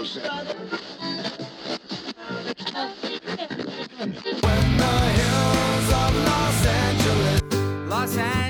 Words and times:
Los 0.00 0.16
Angeles, 8.16 8.49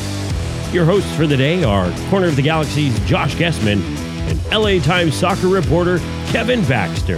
Your 0.71 0.85
hosts 0.85 1.13
for 1.17 1.27
the 1.27 1.35
day 1.35 1.65
are 1.65 1.91
Corner 2.09 2.27
of 2.27 2.37
the 2.37 2.41
Galaxy's 2.41 2.97
Josh 3.01 3.35
Gessman 3.35 3.81
and 4.29 4.41
LA 4.51 4.81
Times 4.81 5.13
soccer 5.13 5.49
reporter 5.49 5.97
Kevin 6.27 6.61
Baxter. 6.65 7.17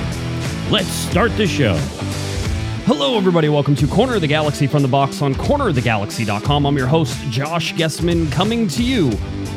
Let's 0.71 0.87
start 0.87 1.37
the 1.37 1.45
show. 1.45 1.75
Hello, 2.85 3.15
everybody. 3.15 3.47
Welcome 3.47 3.75
to 3.75 3.87
Corner 3.87 4.15
of 4.15 4.21
the 4.21 4.27
Galaxy 4.27 4.67
from 4.67 4.81
the 4.81 4.89
box 4.89 5.21
on 5.21 5.33
cornerofthegalaxy.com. 5.35 6.65
I'm 6.65 6.75
your 6.75 6.87
host, 6.87 7.17
Josh 7.29 7.73
Gessman, 7.75 8.29
coming 8.29 8.67
to 8.67 8.83
you 8.83 9.09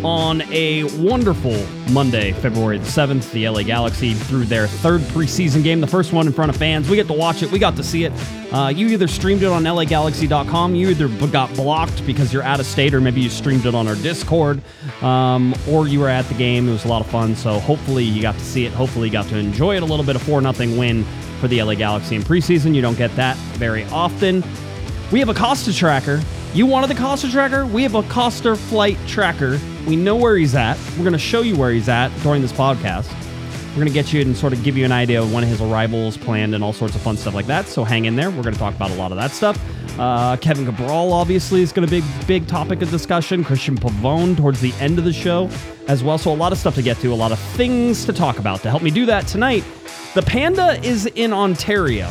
on 0.04 0.42
a 0.52 0.84
wonderful 1.00 1.56
Monday, 1.90 2.30
February 2.30 2.78
the 2.78 2.84
7th. 2.84 3.32
The 3.32 3.48
LA 3.48 3.64
Galaxy 3.64 4.14
through 4.14 4.44
their 4.44 4.68
third 4.68 5.00
preseason 5.00 5.64
game, 5.64 5.80
the 5.80 5.88
first 5.88 6.12
one 6.12 6.28
in 6.28 6.32
front 6.32 6.50
of 6.50 6.56
fans. 6.56 6.88
We 6.88 6.94
get 6.94 7.08
to 7.08 7.14
watch 7.14 7.42
it, 7.42 7.50
we 7.50 7.58
got 7.58 7.74
to 7.74 7.82
see 7.82 8.04
it. 8.04 8.12
Uh, 8.52 8.68
you 8.68 8.86
either 8.86 9.08
streamed 9.08 9.42
it 9.42 9.48
on 9.48 9.64
lagalaxy.com, 9.64 10.76
you 10.76 10.90
either 10.90 11.08
got 11.26 11.52
blocked 11.56 12.06
because 12.06 12.32
you're 12.32 12.44
out 12.44 12.60
of 12.60 12.66
state, 12.66 12.94
or 12.94 13.00
maybe 13.00 13.20
you 13.20 13.28
streamed 13.28 13.66
it 13.66 13.74
on 13.74 13.88
our 13.88 13.96
Discord, 13.96 14.62
um, 15.02 15.52
or 15.68 15.88
you 15.88 15.98
were 15.98 16.08
at 16.08 16.26
the 16.26 16.34
game. 16.34 16.68
It 16.68 16.72
was 16.72 16.84
a 16.84 16.88
lot 16.88 17.00
of 17.00 17.10
fun. 17.10 17.34
So 17.34 17.58
hopefully 17.58 18.04
you 18.04 18.22
got 18.22 18.36
to 18.36 18.44
see 18.44 18.66
it. 18.66 18.72
Hopefully 18.72 19.08
you 19.08 19.12
got 19.12 19.26
to 19.30 19.36
enjoy 19.36 19.74
it. 19.74 19.82
A 19.82 19.86
little 19.86 20.06
bit 20.06 20.14
of 20.14 20.22
4 20.22 20.40
0 20.40 20.78
win 20.78 21.04
for 21.36 21.48
the 21.48 21.62
LA 21.62 21.74
Galaxy 21.74 22.16
in 22.16 22.22
preseason. 22.22 22.74
You 22.74 22.82
don't 22.82 22.98
get 22.98 23.14
that 23.16 23.36
very 23.58 23.84
often. 23.84 24.42
We 25.12 25.20
have 25.20 25.28
a 25.28 25.34
Costa 25.34 25.74
tracker. 25.74 26.20
You 26.52 26.66
wanted 26.66 26.88
the 26.88 26.94
Costa 26.94 27.30
tracker? 27.30 27.66
We 27.66 27.82
have 27.82 27.94
a 27.94 28.02
Costa 28.04 28.56
flight 28.56 28.98
tracker. 29.06 29.60
We 29.86 29.94
know 29.94 30.16
where 30.16 30.36
he's 30.36 30.54
at. 30.54 30.78
We're 30.92 31.04
going 31.04 31.12
to 31.12 31.18
show 31.18 31.42
you 31.42 31.56
where 31.56 31.70
he's 31.70 31.88
at 31.88 32.08
during 32.22 32.42
this 32.42 32.52
podcast. 32.52 33.12
We're 33.70 33.82
going 33.82 33.88
to 33.88 33.92
get 33.92 34.12
you 34.12 34.22
and 34.22 34.34
sort 34.34 34.54
of 34.54 34.64
give 34.64 34.76
you 34.76 34.86
an 34.86 34.92
idea 34.92 35.20
of 35.20 35.34
when 35.34 35.44
his 35.44 35.60
arrival 35.60 36.08
is 36.08 36.16
planned 36.16 36.54
and 36.54 36.64
all 36.64 36.72
sorts 36.72 36.94
of 36.94 37.02
fun 37.02 37.18
stuff 37.18 37.34
like 37.34 37.46
that. 37.46 37.66
So 37.66 37.84
hang 37.84 38.06
in 38.06 38.16
there. 38.16 38.30
We're 38.30 38.42
going 38.42 38.54
to 38.54 38.58
talk 38.58 38.74
about 38.74 38.90
a 38.90 38.94
lot 38.94 39.12
of 39.12 39.18
that 39.18 39.32
stuff. 39.32 39.60
Uh, 39.98 40.36
Kevin 40.38 40.64
Cabral, 40.64 41.12
obviously, 41.12 41.60
is 41.60 41.72
going 41.72 41.86
to 41.86 41.90
be 41.90 41.98
a 41.98 42.24
big 42.26 42.46
topic 42.46 42.80
of 42.80 42.90
discussion. 42.90 43.44
Cristian 43.44 43.78
Pavón 43.78 44.34
towards 44.36 44.60
the 44.60 44.72
end 44.80 44.98
of 44.98 45.04
the 45.04 45.12
show 45.12 45.50
as 45.88 46.02
well. 46.02 46.16
So 46.16 46.32
a 46.32 46.34
lot 46.34 46.52
of 46.52 46.58
stuff 46.58 46.74
to 46.76 46.82
get 46.82 46.96
to, 47.00 47.12
a 47.12 47.14
lot 47.14 47.32
of 47.32 47.38
things 47.38 48.06
to 48.06 48.14
talk 48.14 48.38
about. 48.38 48.62
To 48.62 48.70
help 48.70 48.82
me 48.82 48.90
do 48.90 49.04
that 49.06 49.26
tonight, 49.26 49.62
the 50.16 50.22
Panda 50.22 50.82
is 50.82 51.04
in 51.04 51.30
Ontario 51.34 52.10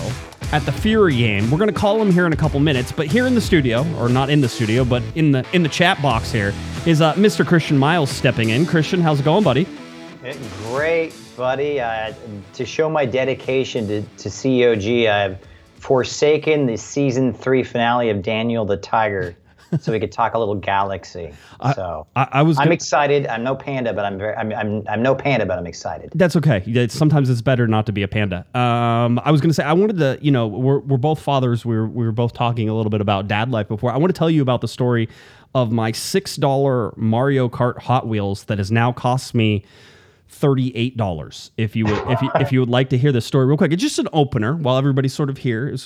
at 0.52 0.64
the 0.64 0.72
Fury 0.72 1.18
game. 1.18 1.50
We're 1.50 1.58
going 1.58 1.74
to 1.74 1.80
call 1.80 2.00
him 2.00 2.12
here 2.12 2.28
in 2.28 2.34
a 2.34 2.36
couple 2.36 2.60
minutes, 2.60 2.92
but 2.92 3.08
here 3.08 3.26
in 3.26 3.34
the 3.34 3.42
studio, 3.42 3.84
or 3.98 4.10
not 4.10 4.30
in 4.30 4.42
the 4.42 4.48
studio, 4.48 4.86
but 4.86 5.02
in 5.16 5.32
the 5.32 5.44
in 5.54 5.64
the 5.64 5.70
chat 5.70 6.00
box 6.04 6.32
here 6.32 6.54
is 6.86 7.02
uh, 7.02 7.16
Mr. 7.16 7.44
Christian 7.44 7.80
Miles 7.80 8.12
stepping 8.12 8.50
in. 8.50 8.68
Christian, 8.68 9.02
how's 9.02 9.22
it 9.22 9.24
going, 9.24 9.44
buddy? 9.44 9.68
Great, 10.68 11.16
buddy. 11.36 11.80
Uh, 11.80 12.14
to 12.54 12.64
show 12.64 12.92
my 12.92 13.08
dedication 13.08 13.88
to, 13.88 14.04
to 14.20 14.30
COG, 14.30 15.08
I've 15.08 15.40
forsaken 15.80 16.68
the 16.68 16.78
season 16.78 17.34
three 17.34 17.64
finale 17.64 18.12
of 18.12 18.22
Daniel 18.22 18.66
the 18.66 18.78
Tiger 18.78 19.36
so 19.80 19.92
we 19.92 20.00
could 20.00 20.12
talk 20.12 20.34
a 20.34 20.40
little 20.40 20.56
galaxy. 20.56 21.34
So 21.76 22.08
I, 22.16 22.28
I 22.32 22.42
was. 22.42 22.58
I'm 22.58 22.66
gonna- 22.66 22.74
excited. 22.76 23.28
I'm 23.28 23.44
no 23.44 23.56
panda, 23.56 23.94
but 23.94 24.06
I'm 24.06 24.18
very. 24.18 24.36
I'm, 24.36 24.52
I'm, 24.54 24.84
I'm 24.88 25.02
no 25.02 25.16
panda, 25.16 25.46
but 25.46 25.58
I'm 25.58 25.68
excited. 25.68 26.12
That's 26.16 26.36
okay. 26.36 26.58
It's- 26.66 26.94
Sometimes 26.94 27.30
it's 27.30 27.42
better 27.42 27.68
not 27.68 27.86
to 27.88 27.92
be 27.92 28.04
a 28.04 28.08
panda. 28.08 28.46
Um, 28.58 29.20
I 29.24 29.32
was 29.32 29.42
going 29.42 29.50
to 29.50 29.54
say 29.54 29.64
I 29.64 29.74
wanted 29.74 29.98
to, 29.98 30.18
you 30.22 30.32
know, 30.32 30.48
we're, 30.48 30.80
we're 30.80 30.98
both 30.98 31.20
fathers. 31.22 31.66
We 31.66 31.76
were 31.76 31.88
we 31.88 32.06
were 32.06 32.12
both 32.12 32.34
talking 32.34 32.70
a 32.70 32.76
little 32.76 32.90
bit 32.90 33.02
about 33.02 33.28
dad 33.28 33.50
life 33.52 33.68
before. 33.68 33.92
I 33.92 33.98
want 33.98 34.14
to 34.14 34.18
tell 34.18 34.30
you 34.30 34.42
about 34.42 34.62
the 34.62 34.68
story 34.68 35.10
of 35.54 35.72
my 35.72 35.92
six 35.92 36.36
dollar 36.36 36.94
Mario 36.98 37.48
Kart 37.50 37.78
Hot 37.80 38.08
Wheels 38.08 38.44
that 38.46 38.58
has 38.58 38.72
now 38.72 38.92
cost 38.92 39.34
me 39.34 39.64
thirty-eight 40.28 40.98
dollars. 40.98 41.52
If 41.56 41.76
you 41.76 41.86
would, 41.86 42.10
if 42.10 42.22
you, 42.22 42.32
if 42.36 42.52
you 42.52 42.60
would 42.60 42.70
like 42.70 42.90
to 42.90 42.98
hear 42.98 43.12
this 43.12 43.26
story 43.26 43.46
real 43.46 43.58
quick, 43.58 43.72
it's 43.72 43.82
just 43.82 44.00
an 44.00 44.10
opener 44.12 44.56
while 44.56 44.78
everybody's 44.78 45.14
sort 45.14 45.30
of 45.30 45.38
here. 45.38 45.70
It's 45.70 45.86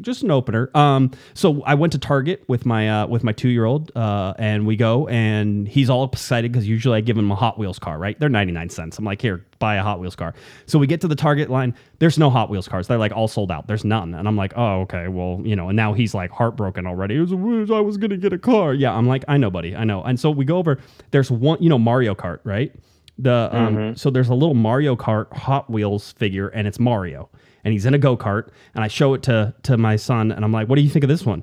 just 0.00 0.22
an 0.22 0.30
opener. 0.30 0.70
Um, 0.74 1.10
so 1.34 1.62
I 1.64 1.74
went 1.74 1.92
to 1.94 1.98
Target 1.98 2.44
with 2.48 2.66
my 2.66 2.88
uh, 2.88 3.06
with 3.06 3.24
my 3.24 3.32
two-year-old, 3.32 3.90
uh, 3.96 4.34
and 4.38 4.66
we 4.66 4.76
go, 4.76 5.08
and 5.08 5.66
he's 5.66 5.90
all 5.90 6.04
excited 6.04 6.52
because 6.52 6.68
usually 6.68 6.96
I 6.96 7.00
give 7.00 7.18
him 7.18 7.30
a 7.30 7.34
Hot 7.34 7.58
Wheels 7.58 7.78
car, 7.78 7.98
right? 7.98 8.18
They're 8.20 8.28
ninety-nine 8.28 8.68
cents. 8.68 8.98
I'm 8.98 9.04
like, 9.04 9.20
here, 9.20 9.44
buy 9.58 9.76
a 9.76 9.82
Hot 9.82 10.00
Wheels 10.00 10.14
car. 10.14 10.34
So 10.66 10.78
we 10.78 10.86
get 10.86 11.00
to 11.00 11.08
the 11.08 11.16
Target 11.16 11.50
line. 11.50 11.74
There's 11.98 12.18
no 12.18 12.30
Hot 12.30 12.50
Wheels 12.50 12.68
cars. 12.68 12.86
They're 12.86 12.98
like 12.98 13.12
all 13.12 13.26
sold 13.26 13.50
out. 13.50 13.66
There's 13.66 13.84
none. 13.84 14.14
And 14.14 14.28
I'm 14.28 14.36
like, 14.36 14.52
oh, 14.54 14.82
okay, 14.82 15.08
well, 15.08 15.40
you 15.42 15.56
know. 15.56 15.68
And 15.68 15.76
now 15.76 15.92
he's 15.92 16.14
like 16.14 16.30
heartbroken 16.30 16.86
already. 16.86 17.16
It 17.16 17.28
was, 17.28 17.70
I 17.70 17.80
was 17.80 17.96
gonna 17.96 18.16
get 18.16 18.32
a 18.32 18.38
car. 18.38 18.74
Yeah, 18.74 18.92
I'm 18.92 19.08
like, 19.08 19.24
I 19.26 19.38
know, 19.38 19.50
buddy, 19.50 19.74
I 19.74 19.84
know. 19.84 20.02
And 20.02 20.20
so 20.20 20.30
we 20.30 20.44
go 20.44 20.58
over. 20.58 20.78
There's 21.10 21.30
one, 21.30 21.60
you 21.60 21.68
know, 21.68 21.78
Mario 21.78 22.14
Kart, 22.14 22.38
right? 22.44 22.72
The 23.18 23.48
um, 23.52 23.96
so 23.96 24.10
there's 24.10 24.28
a 24.28 24.34
little 24.34 24.54
Mario 24.54 24.94
Kart 24.94 25.32
Hot 25.32 25.68
Wheels 25.68 26.12
figure, 26.12 26.48
and 26.48 26.68
it's 26.68 26.78
Mario, 26.78 27.28
and 27.64 27.72
he's 27.72 27.84
in 27.84 27.94
a 27.94 27.98
go 27.98 28.16
kart, 28.16 28.50
and 28.74 28.84
I 28.84 28.88
show 28.88 29.14
it 29.14 29.22
to 29.24 29.54
to 29.64 29.76
my 29.76 29.96
son, 29.96 30.30
and 30.30 30.44
I'm 30.44 30.52
like, 30.52 30.68
"What 30.68 30.76
do 30.76 30.82
you 30.82 30.90
think 30.90 31.02
of 31.02 31.08
this 31.08 31.26
one?" 31.26 31.42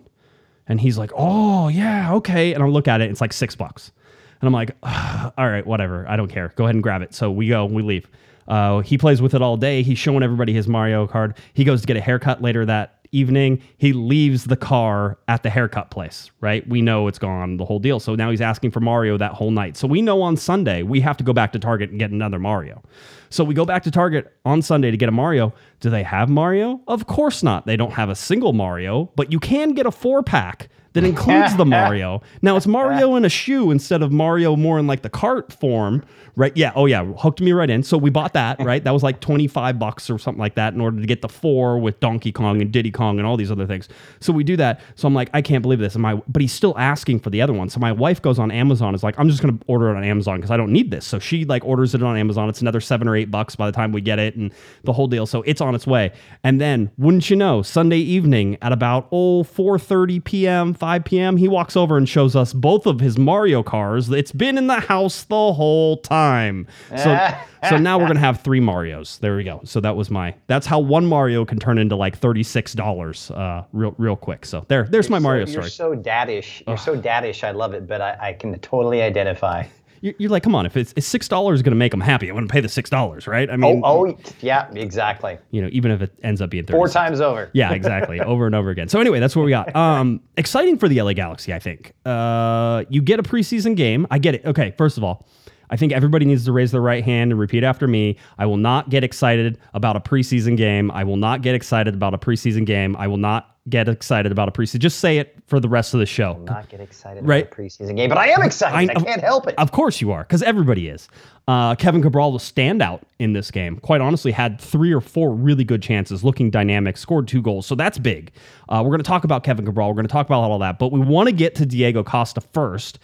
And 0.67 0.79
he's 0.79 0.97
like, 0.97 1.11
"Oh 1.15 1.67
yeah, 1.67 2.13
okay." 2.13 2.53
And 2.53 2.63
I 2.63 2.67
look 2.67 2.87
at 2.87 3.01
it, 3.01 3.11
it's 3.11 3.19
like 3.19 3.33
six 3.33 3.55
bucks, 3.55 3.91
and 4.39 4.47
I'm 4.47 4.53
like, 4.53 4.71
"All 4.83 5.49
right, 5.49 5.65
whatever, 5.67 6.07
I 6.07 6.15
don't 6.15 6.29
care. 6.29 6.53
Go 6.55 6.63
ahead 6.63 6.75
and 6.75 6.83
grab 6.83 7.01
it." 7.01 7.13
So 7.13 7.29
we 7.29 7.49
go, 7.49 7.65
we 7.65 7.83
leave. 7.83 8.07
Uh, 8.47 8.79
he 8.79 8.97
plays 8.97 9.21
with 9.21 9.33
it 9.33 9.41
all 9.41 9.57
day. 9.57 9.83
He's 9.83 9.97
showing 9.97 10.23
everybody 10.23 10.53
his 10.53 10.67
Mario 10.67 11.07
card. 11.07 11.35
He 11.53 11.63
goes 11.63 11.81
to 11.81 11.87
get 11.87 11.97
a 11.97 12.01
haircut 12.01 12.41
later 12.41 12.65
that 12.65 12.99
evening. 13.15 13.61
He 13.77 13.93
leaves 13.93 14.45
the 14.45 14.55
car 14.55 15.17
at 15.27 15.43
the 15.43 15.49
haircut 15.49 15.91
place, 15.91 16.31
right? 16.41 16.67
We 16.67 16.81
know 16.81 17.07
it's 17.07 17.19
gone, 17.19 17.57
the 17.57 17.65
whole 17.65 17.79
deal. 17.79 17.99
So 17.99 18.15
now 18.15 18.31
he's 18.31 18.41
asking 18.41 18.71
for 18.71 18.79
Mario 18.79 19.17
that 19.17 19.33
whole 19.33 19.51
night. 19.51 19.77
So 19.77 19.87
we 19.87 20.01
know 20.01 20.21
on 20.21 20.37
Sunday 20.37 20.83
we 20.83 21.01
have 21.01 21.17
to 21.17 21.23
go 21.23 21.33
back 21.33 21.51
to 21.53 21.59
Target 21.59 21.89
and 21.91 21.99
get 21.99 22.11
another 22.11 22.39
Mario. 22.39 22.83
So 23.29 23.43
we 23.43 23.53
go 23.53 23.65
back 23.65 23.83
to 23.83 23.91
Target 23.91 24.33
on 24.45 24.61
Sunday 24.61 24.91
to 24.91 24.97
get 24.97 25.09
a 25.09 25.11
Mario. 25.11 25.53
Do 25.79 25.89
they 25.89 26.03
have 26.03 26.29
Mario? 26.29 26.81
Of 26.87 27.07
course 27.07 27.43
not. 27.43 27.65
They 27.65 27.77
don't 27.77 27.93
have 27.93 28.09
a 28.09 28.15
single 28.15 28.53
Mario, 28.53 29.11
but 29.15 29.31
you 29.31 29.39
can 29.39 29.73
get 29.73 29.85
a 29.85 29.91
four 29.91 30.23
pack 30.23 30.69
that 30.95 31.03
includes 31.03 31.55
the 31.57 31.65
Mario. 31.65 32.21
Now 32.41 32.55
it's 32.55 32.65
Mario 32.65 33.15
in 33.15 33.25
a 33.25 33.29
shoe 33.29 33.69
instead 33.69 34.01
of 34.01 34.11
Mario 34.11 34.55
more 34.55 34.79
in 34.79 34.87
like 34.87 35.01
the 35.01 35.09
cart 35.09 35.51
form, 35.51 36.03
right? 36.37 36.55
Yeah. 36.55 36.71
Oh 36.73 36.85
yeah, 36.85 37.03
hooked 37.03 37.41
me 37.41 37.51
right 37.51 37.69
in. 37.69 37.83
So 37.83 37.97
we 37.97 38.09
bought 38.09 38.33
that, 38.33 38.61
right? 38.61 38.81
That 38.81 38.91
was 38.91 39.03
like 39.03 39.19
25 39.19 39.77
bucks 39.77 40.09
or 40.09 40.17
something 40.17 40.39
like 40.39 40.55
that 40.55 40.73
in 40.73 40.79
order 40.79 41.01
to 41.01 41.05
get 41.05 41.21
the 41.21 41.27
four 41.27 41.77
with 41.77 41.99
Donkey 41.99 42.31
Kong 42.31 42.61
and 42.61 42.71
Diddy 42.71 42.91
Kong 42.91 43.19
and 43.19 43.27
all 43.27 43.35
these 43.35 43.51
other 43.51 43.67
things. 43.67 43.89
So 44.21 44.31
we 44.31 44.45
do 44.45 44.55
that. 44.55 44.79
So 44.95 45.05
I'm 45.07 45.13
like, 45.13 45.29
I 45.33 45.41
can't 45.41 45.61
believe 45.61 45.79
this. 45.79 45.95
And 45.95 46.01
my 46.01 46.15
but 46.29 46.41
he's 46.41 46.53
still 46.53 46.77
asking 46.77 47.19
for 47.19 47.29
the 47.29 47.41
other 47.41 47.53
one. 47.53 47.69
So 47.69 47.79
my 47.81 47.91
wife 47.91 48.21
goes 48.21 48.39
on 48.39 48.49
Amazon, 48.49 48.95
is 48.95 49.03
like, 49.03 49.19
I'm 49.19 49.27
just 49.29 49.41
gonna 49.41 49.59
order 49.67 49.89
it 49.89 49.97
on 49.97 50.03
Amazon 50.05 50.37
because 50.37 50.51
I 50.51 50.57
don't 50.57 50.71
need 50.71 50.91
this. 50.91 51.05
So 51.05 51.19
she 51.19 51.43
like 51.43 51.65
orders 51.65 51.93
it 51.93 52.01
on 52.01 52.15
Amazon. 52.15 52.47
It's 52.47 52.61
another 52.61 52.79
seven 52.79 53.09
or 53.09 53.17
eight 53.17 53.29
bucks 53.29 53.57
by 53.57 53.65
the 53.65 53.73
time 53.73 53.91
we 53.91 53.99
get 53.99 54.17
it 54.17 54.35
and 54.37 54.53
the 54.85 54.93
whole 54.93 55.07
deal. 55.07 55.25
So 55.25 55.41
it's 55.41 55.59
on 55.59 55.75
its 55.75 55.85
way. 55.85 56.13
And 56.43 56.61
then 56.61 56.91
wouldn't 56.97 57.29
you 57.29 57.35
know, 57.35 57.61
Sunday 57.61 57.97
evening 57.97 58.57
at 58.61 58.71
about 58.71 59.09
oh 59.11 59.43
4:30 59.43 60.23
p.m., 60.23 60.73
5 60.85 61.03
p.m., 61.03 61.35
he 61.35 61.47
walks 61.47 61.75
over 61.75 61.97
and 61.97 62.07
shows 62.07 62.35
us 62.35 62.53
both 62.53 62.85
of 62.85 62.99
his 62.99 63.17
Mario 63.17 63.63
cars. 63.63 64.07
It's 64.11 64.31
been 64.31 64.55
in 64.55 64.67
the 64.67 64.79
house 64.79 65.23
the 65.23 65.51
whole 65.51 65.97
time. 65.97 66.67
So 66.95 67.17
so 67.69 67.77
now 67.77 67.97
we're 67.97 68.05
gonna 68.05 68.19
have 68.19 68.41
three 68.41 68.59
Marios. 68.59 69.17
There 69.19 69.35
we 69.35 69.43
go. 69.43 69.61
So 69.63 69.79
that 69.79 69.95
was 69.95 70.11
my 70.11 70.35
that's 70.45 70.67
how 70.67 70.77
one 70.77 71.07
Mario 71.07 71.43
can 71.43 71.57
turn 71.57 71.79
into 71.79 71.95
like 71.95 72.21
$36 72.21 73.31
uh 73.35 73.63
real 73.73 73.95
real 73.97 74.15
quick. 74.15 74.45
So 74.45 74.63
there 74.67 74.83
there's 74.83 75.09
my 75.09 75.17
So- 75.17 75.21
Mario 75.23 75.45
you're 75.47 75.63
story. 75.67 75.69
so 75.71 75.95
daddish. 75.95 76.61
You're 76.67 76.77
so 76.77 76.95
daddish. 76.95 77.43
I 77.43 77.49
love 77.49 77.73
it, 77.73 77.87
but 77.87 77.99
I, 78.01 78.17
I 78.21 78.33
can 78.33 78.55
totally 78.59 79.01
identify. 79.01 79.63
You're, 80.05 80.13
you're 80.19 80.29
like, 80.29 80.43
come 80.43 80.53
on, 80.53 80.65
if 80.67 80.77
it's, 80.77 80.93
it's 80.95 81.07
six 81.07 81.27
dollars 81.27 81.57
is 81.59 81.63
going 81.63 81.71
to 81.71 81.77
make 81.77 81.91
them 81.91 81.99
happy, 82.01 82.29
I'm 82.29 82.35
going 82.35 82.47
to 82.47 82.51
pay 82.51 82.61
the 82.61 82.69
six 82.69 82.89
dollars, 82.89 83.27
right? 83.27 83.49
I 83.49 83.57
mean, 83.57 83.81
Oh, 83.83 84.07
oh, 84.07 84.17
yeah, 84.39 84.69
exactly. 84.73 85.37
you 85.49 85.61
know, 85.61 85.69
even 85.71 85.89
if 85.91 86.01
it 86.01 86.13
ends 86.21 86.41
up 86.41 86.51
being 86.51 86.65
30 86.65 86.77
Four 86.77 86.87
times 86.89 87.21
over. 87.21 87.49
yeah, 87.53 87.73
exactly. 87.73 88.19
over 88.21 88.45
and 88.45 88.53
over 88.53 88.69
again. 88.69 88.87
So 88.87 88.99
anyway, 89.01 89.19
that's 89.19 89.35
what 89.35 89.43
we 89.43 89.49
got. 89.51 89.75
Um, 89.75 90.21
exciting 90.37 90.77
for 90.77 90.87
the 90.87 91.01
LA 91.01 91.13
Galaxy, 91.13 91.53
I 91.53 91.59
think. 91.59 91.93
Uh, 92.05 92.83
you 92.89 93.01
get 93.01 93.19
a 93.19 93.23
preseason 93.23 93.75
game. 93.75 94.05
I 94.11 94.19
get 94.19 94.35
it. 94.35 94.45
Okay, 94.45 94.73
first 94.77 94.97
of 94.97 95.03
all, 95.03 95.25
I 95.69 95.75
think 95.77 95.91
everybody 95.93 96.25
needs 96.25 96.45
to 96.45 96.51
raise 96.51 96.71
their 96.71 96.81
right 96.81 97.03
hand 97.03 97.31
and 97.31 97.39
repeat 97.39 97.63
after 97.63 97.87
me. 97.87 98.17
I 98.37 98.45
will 98.45 98.57
not 98.57 98.89
get 98.89 99.03
excited 99.03 99.57
about 99.73 99.95
a 99.95 99.99
preseason 99.99 100.57
game. 100.57 100.91
I 100.91 101.03
will 101.03 101.17
not 101.17 101.41
get 101.41 101.55
excited 101.55 101.93
about 101.93 102.13
a 102.13 102.17
preseason 102.17 102.65
game. 102.65 102.95
I 102.97 103.07
will 103.07 103.17
not 103.17 103.51
get 103.67 103.89
excited 103.89 104.31
about 104.31 104.47
a 104.47 104.51
preseason. 104.51 104.77
Just 104.77 104.99
say 104.99 105.17
it 105.17 105.35
for 105.47 105.59
the 105.59 105.67
rest 105.67 105.95
of 105.95 105.99
the 105.99 106.05
show. 106.05 106.33
I 106.33 106.37
will 106.37 106.45
not 106.45 106.69
get 106.69 106.79
excited 106.81 107.25
Right. 107.25 107.45
about 107.47 107.57
the 107.57 107.63
preseason 107.63 107.95
game, 107.95 108.09
but 108.09 108.17
I 108.19 108.27
am 108.27 108.43
excited. 108.43 108.91
I, 108.91 108.93
I- 108.99 109.03
can't 109.03 109.21
help 109.23 109.47
it. 109.47 109.55
Of 109.57 109.71
course 109.71 109.99
you 110.01 110.11
are, 110.11 110.21
because 110.21 110.43
everybody 110.43 110.87
is. 110.87 111.07
Uh, 111.47 111.73
Kevin 111.73 112.03
Cabral 112.03 112.31
was 112.31 112.43
standout 112.43 113.01
in 113.17 113.33
this 113.33 113.49
game. 113.49 113.77
Quite 113.79 114.01
honestly, 114.01 114.31
had 114.31 114.61
three 114.61 114.93
or 114.93 115.01
four 115.01 115.33
really 115.33 115.63
good 115.63 115.81
chances, 115.81 116.23
looking 116.23 116.51
dynamic, 116.51 116.95
scored 116.95 117.27
two 117.27 117.41
goals. 117.41 117.65
So 117.65 117.73
that's 117.73 117.97
big. 117.97 118.31
Uh, 118.69 118.81
we're 118.83 118.89
going 118.91 118.99
to 118.99 119.03
talk 119.03 119.23
about 119.23 119.43
Kevin 119.43 119.65
Cabral. 119.65 119.87
We're 119.89 119.95
going 119.95 120.07
to 120.07 120.11
talk 120.13 120.27
about 120.27 120.43
all 120.43 120.59
that, 120.59 120.77
but 120.77 120.91
we 120.91 120.99
want 120.99 121.27
to 121.29 121.33
get 121.33 121.55
to 121.55 121.65
Diego 121.65 122.03
Costa 122.03 122.41
first. 122.41 122.99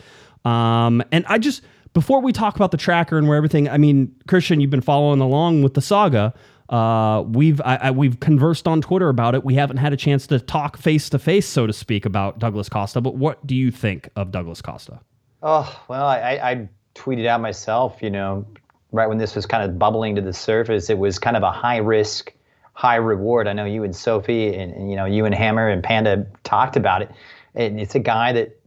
Um, 0.45 1.03
and 1.11 1.25
I 1.27 1.37
just 1.39 1.61
before 1.93 2.21
we 2.21 2.31
talk 2.31 2.55
about 2.55 2.71
the 2.71 2.77
tracker 2.77 3.17
and 3.17 3.27
where 3.27 3.37
everything, 3.37 3.69
I 3.69 3.77
mean, 3.77 4.15
Christian, 4.27 4.61
you've 4.61 4.69
been 4.69 4.81
following 4.81 5.19
along 5.19 5.63
with 5.63 5.73
the 5.73 5.81
saga. 5.81 6.33
Uh, 6.69 7.23
we've 7.27 7.59
I, 7.61 7.75
I, 7.75 7.91
we've 7.91 8.19
conversed 8.21 8.65
on 8.67 8.81
Twitter 8.81 9.09
about 9.09 9.35
it. 9.35 9.43
We 9.43 9.55
haven't 9.55 9.77
had 9.77 9.91
a 9.91 9.97
chance 9.97 10.25
to 10.27 10.39
talk 10.39 10.77
face 10.77 11.09
to 11.09 11.19
face, 11.19 11.45
so 11.45 11.67
to 11.67 11.73
speak, 11.73 12.05
about 12.05 12.39
Douglas 12.39 12.69
Costa. 12.69 13.01
But 13.01 13.15
what 13.15 13.45
do 13.45 13.55
you 13.55 13.71
think 13.71 14.09
of 14.15 14.31
Douglas 14.31 14.61
Costa? 14.61 15.01
Oh, 15.43 15.83
well, 15.89 16.05
I, 16.05 16.39
I 16.41 16.69
tweeted 16.95 17.25
out 17.25 17.41
myself, 17.41 18.01
you 18.01 18.09
know, 18.09 18.45
right 18.93 19.07
when 19.07 19.17
this 19.17 19.35
was 19.35 19.45
kind 19.45 19.69
of 19.69 19.77
bubbling 19.77 20.15
to 20.15 20.21
the 20.21 20.33
surface, 20.33 20.89
it 20.89 20.97
was 20.97 21.19
kind 21.19 21.35
of 21.35 21.43
a 21.43 21.51
high 21.51 21.77
risk, 21.77 22.31
high 22.73 22.95
reward. 22.95 23.47
I 23.47 23.53
know 23.53 23.65
you 23.65 23.83
and 23.83 23.93
Sophie 23.93 24.55
and, 24.55 24.73
and 24.73 24.89
you 24.89 24.95
know, 24.95 25.05
you 25.05 25.25
and 25.25 25.35
Hammer 25.35 25.67
and 25.67 25.83
Panda 25.83 26.25
talked 26.43 26.77
about 26.77 27.01
it. 27.01 27.11
And 27.53 27.81
it's 27.81 27.95
a 27.95 27.99
guy 27.99 28.31
that 28.31 28.60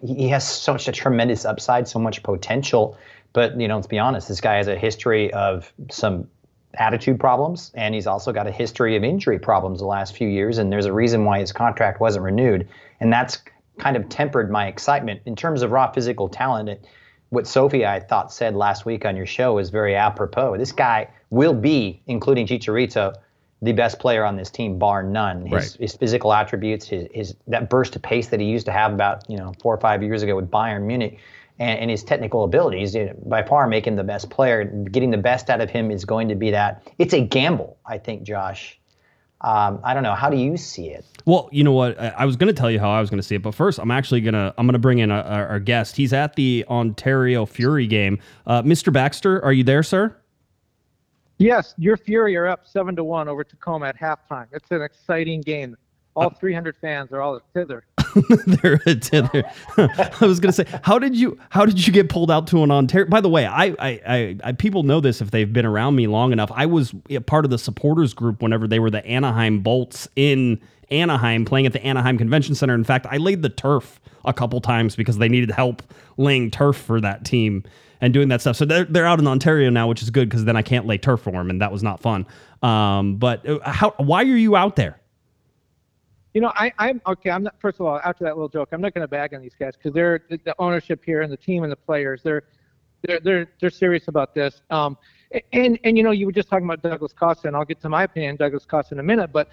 he 0.00 0.28
has 0.28 0.48
such 0.48 0.88
a 0.88 0.92
tremendous 0.92 1.44
upside, 1.44 1.88
so 1.88 1.98
much 1.98 2.22
potential. 2.22 2.96
But, 3.32 3.58
you 3.60 3.66
know, 3.66 3.76
let's 3.76 3.86
be 3.86 3.98
honest, 3.98 4.28
this 4.28 4.40
guy 4.40 4.56
has 4.56 4.68
a 4.68 4.76
history 4.76 5.32
of 5.32 5.72
some 5.90 6.28
attitude 6.74 7.18
problems, 7.18 7.70
and 7.74 7.94
he's 7.94 8.06
also 8.06 8.32
got 8.32 8.46
a 8.46 8.50
history 8.50 8.96
of 8.96 9.04
injury 9.04 9.38
problems 9.38 9.80
the 9.80 9.86
last 9.86 10.16
few 10.16 10.28
years. 10.28 10.58
And 10.58 10.70
there's 10.70 10.86
a 10.86 10.92
reason 10.92 11.24
why 11.24 11.40
his 11.40 11.52
contract 11.52 12.00
wasn't 12.00 12.24
renewed, 12.24 12.68
and 13.00 13.12
that's 13.12 13.38
kind 13.78 13.96
of 13.96 14.08
tempered 14.08 14.50
my 14.50 14.66
excitement 14.66 15.22
in 15.24 15.34
terms 15.34 15.62
of 15.62 15.70
raw 15.70 15.90
physical 15.90 16.28
talent. 16.28 16.68
It, 16.68 16.86
what 17.30 17.46
Sophie 17.46 17.86
I 17.86 18.00
thought 18.00 18.30
said 18.32 18.54
last 18.54 18.84
week 18.84 19.06
on 19.06 19.16
your 19.16 19.26
show 19.26 19.56
is 19.58 19.70
very 19.70 19.96
apropos. 19.96 20.58
This 20.58 20.72
guy 20.72 21.08
will 21.30 21.54
be, 21.54 22.02
including 22.06 22.46
Chicharito, 22.46 23.14
the 23.62 23.72
best 23.72 23.98
player 24.00 24.24
on 24.24 24.36
this 24.36 24.50
team, 24.50 24.76
bar 24.78 25.02
none. 25.02 25.46
His, 25.46 25.52
Right. 25.52 25.76
his 25.80 25.94
physical 25.94 26.32
attributes, 26.32 26.88
his, 26.88 27.06
his 27.12 27.36
that 27.46 27.70
burst 27.70 27.94
of 27.96 28.02
pace 28.02 28.28
that 28.28 28.40
he 28.40 28.46
used 28.46 28.66
to 28.66 28.72
have 28.72 28.92
about 28.92 29.22
you 29.30 29.36
know 29.38 29.54
four 29.62 29.72
or 29.74 29.78
five 29.80 30.02
years 30.02 30.22
ago 30.22 30.34
with 30.36 30.50
Bayern 30.50 30.82
Munich, 30.82 31.18
and, 31.58 31.78
and 31.78 31.90
his 31.90 32.02
technical 32.02 32.44
abilities, 32.44 32.94
you 32.94 33.06
know, 33.06 33.14
by 33.26 33.42
far 33.42 33.66
make 33.68 33.86
him 33.86 33.96
the 33.96 34.04
best 34.04 34.30
player. 34.30 34.64
Getting 34.64 35.10
the 35.10 35.16
best 35.18 35.48
out 35.48 35.60
of 35.60 35.70
him 35.70 35.90
is 35.90 36.04
going 36.04 36.28
to 36.28 36.34
be 36.34 36.50
that. 36.50 36.82
It's 36.98 37.14
a 37.14 37.20
gamble, 37.20 37.78
I 37.86 37.98
think, 37.98 38.24
Josh. 38.24 38.78
Um, 39.44 39.80
I 39.82 39.92
don't 39.92 40.04
know. 40.04 40.14
How 40.14 40.30
do 40.30 40.36
you 40.36 40.56
see 40.56 40.88
it? 40.90 41.04
Well, 41.24 41.48
you 41.50 41.64
know 41.64 41.72
what? 41.72 42.00
I, 42.00 42.08
I 42.18 42.24
was 42.26 42.36
going 42.36 42.46
to 42.52 42.58
tell 42.58 42.70
you 42.70 42.78
how 42.78 42.90
I 42.90 43.00
was 43.00 43.10
going 43.10 43.18
to 43.18 43.24
see 43.26 43.34
it, 43.34 43.42
but 43.42 43.54
first, 43.56 43.80
I'm 43.80 43.90
actually 43.90 44.20
gonna 44.20 44.54
I'm 44.56 44.66
gonna 44.66 44.78
bring 44.78 44.98
in 44.98 45.10
a, 45.10 45.16
our 45.20 45.46
our 45.48 45.60
guest. 45.60 45.96
He's 45.96 46.12
at 46.12 46.36
the 46.36 46.64
Ontario 46.68 47.44
Fury 47.44 47.88
game. 47.88 48.20
Uh, 48.46 48.62
Mr. 48.62 48.92
Baxter, 48.92 49.44
are 49.44 49.52
you 49.52 49.64
there, 49.64 49.82
sir? 49.82 50.16
Yes, 51.42 51.74
your 51.76 51.96
Fury 51.96 52.36
are 52.36 52.46
up 52.46 52.68
seven 52.68 52.94
to 52.96 53.02
one 53.02 53.28
over 53.28 53.42
Tacoma 53.42 53.86
at 53.86 53.98
halftime. 53.98 54.46
It's 54.52 54.70
an 54.70 54.82
exciting 54.82 55.40
game. 55.40 55.76
All 56.14 56.26
uh, 56.26 56.30
300 56.30 56.76
fans 56.76 57.10
are 57.10 57.20
all 57.20 57.40
thither. 57.52 57.84
They're 58.46 58.80
a 58.86 58.94
tether. 58.94 59.42
I 59.76 60.16
was 60.20 60.38
gonna 60.38 60.52
say, 60.52 60.66
how 60.84 60.98
did 60.98 61.16
you 61.16 61.38
how 61.48 61.66
did 61.66 61.84
you 61.84 61.92
get 61.92 62.08
pulled 62.08 62.30
out 62.30 62.46
to 62.48 62.62
an 62.62 62.70
Ontario? 62.70 63.08
By 63.08 63.20
the 63.20 63.28
way, 63.28 63.46
I, 63.46 63.74
I 63.78 64.00
I 64.06 64.36
I 64.44 64.52
people 64.52 64.82
know 64.82 65.00
this 65.00 65.20
if 65.20 65.30
they've 65.30 65.50
been 65.52 65.66
around 65.66 65.96
me 65.96 66.06
long 66.06 66.32
enough. 66.32 66.52
I 66.54 66.66
was 66.66 66.94
a 67.10 67.20
part 67.20 67.44
of 67.44 67.50
the 67.50 67.58
supporters 67.58 68.14
group 68.14 68.42
whenever 68.42 68.68
they 68.68 68.78
were 68.78 68.90
the 68.90 69.04
Anaheim 69.04 69.60
Bolts 69.60 70.06
in 70.14 70.60
Anaheim 70.92 71.44
playing 71.44 71.66
at 71.66 71.72
the 71.72 71.84
Anaheim 71.84 72.18
Convention 72.18 72.54
Center. 72.54 72.74
In 72.74 72.84
fact, 72.84 73.06
I 73.10 73.16
laid 73.16 73.42
the 73.42 73.48
turf 73.48 74.00
a 74.24 74.32
couple 74.32 74.60
times 74.60 74.94
because 74.96 75.18
they 75.18 75.28
needed 75.28 75.50
help 75.50 75.82
laying 76.16 76.50
turf 76.50 76.76
for 76.76 77.00
that 77.00 77.24
team 77.24 77.64
and 78.00 78.12
doing 78.12 78.28
that 78.28 78.40
stuff. 78.40 78.56
So 78.56 78.64
they're, 78.64 78.84
they're 78.84 79.06
out 79.06 79.18
in 79.18 79.26
Ontario 79.26 79.70
now, 79.70 79.88
which 79.88 80.02
is 80.02 80.10
good 80.10 80.28
because 80.28 80.44
then 80.44 80.56
I 80.56 80.62
can't 80.62 80.86
lay 80.86 80.98
turf 80.98 81.20
for 81.20 81.32
them, 81.32 81.50
and 81.50 81.60
that 81.62 81.72
was 81.72 81.82
not 81.82 82.00
fun. 82.00 82.26
Um, 82.62 83.16
but 83.16 83.48
uh, 83.48 83.58
how 83.64 83.94
why 83.96 84.22
are 84.22 84.26
you 84.26 84.56
out 84.56 84.76
there? 84.76 85.00
You 86.34 86.40
know, 86.40 86.52
I, 86.54 86.72
I'm 86.78 87.00
okay. 87.06 87.30
I'm 87.30 87.42
not. 87.44 87.54
First 87.60 87.80
of 87.80 87.86
all, 87.86 88.00
after 88.04 88.24
that 88.24 88.36
little 88.36 88.48
joke, 88.48 88.70
I'm 88.72 88.80
not 88.80 88.94
going 88.94 89.02
to 89.02 89.08
bag 89.08 89.34
on 89.34 89.42
these 89.42 89.54
guys 89.58 89.74
because 89.76 89.92
they're 89.92 90.22
the, 90.28 90.54
ownership 90.58 91.02
here 91.04 91.22
and 91.22 91.32
the 91.32 91.36
team 91.36 91.62
and 91.62 91.70
the 91.70 91.76
players. 91.76 92.22
They're 92.22 92.44
they're 93.02 93.20
they're 93.20 93.50
they're 93.60 93.70
serious 93.70 94.08
about 94.08 94.34
this. 94.34 94.62
Um, 94.70 94.96
and 95.52 95.78
and 95.84 95.96
you 95.96 96.02
know, 96.02 96.10
you 96.10 96.26
were 96.26 96.32
just 96.32 96.48
talking 96.48 96.64
about 96.64 96.82
Douglas 96.82 97.12
Costa, 97.12 97.48
and 97.48 97.56
I'll 97.56 97.64
get 97.64 97.80
to 97.82 97.88
my 97.88 98.04
opinion 98.04 98.32
on 98.32 98.36
Douglas 98.36 98.64
Costa 98.64 98.94
in 98.94 99.00
a 99.00 99.02
minute. 99.02 99.30
But 99.32 99.48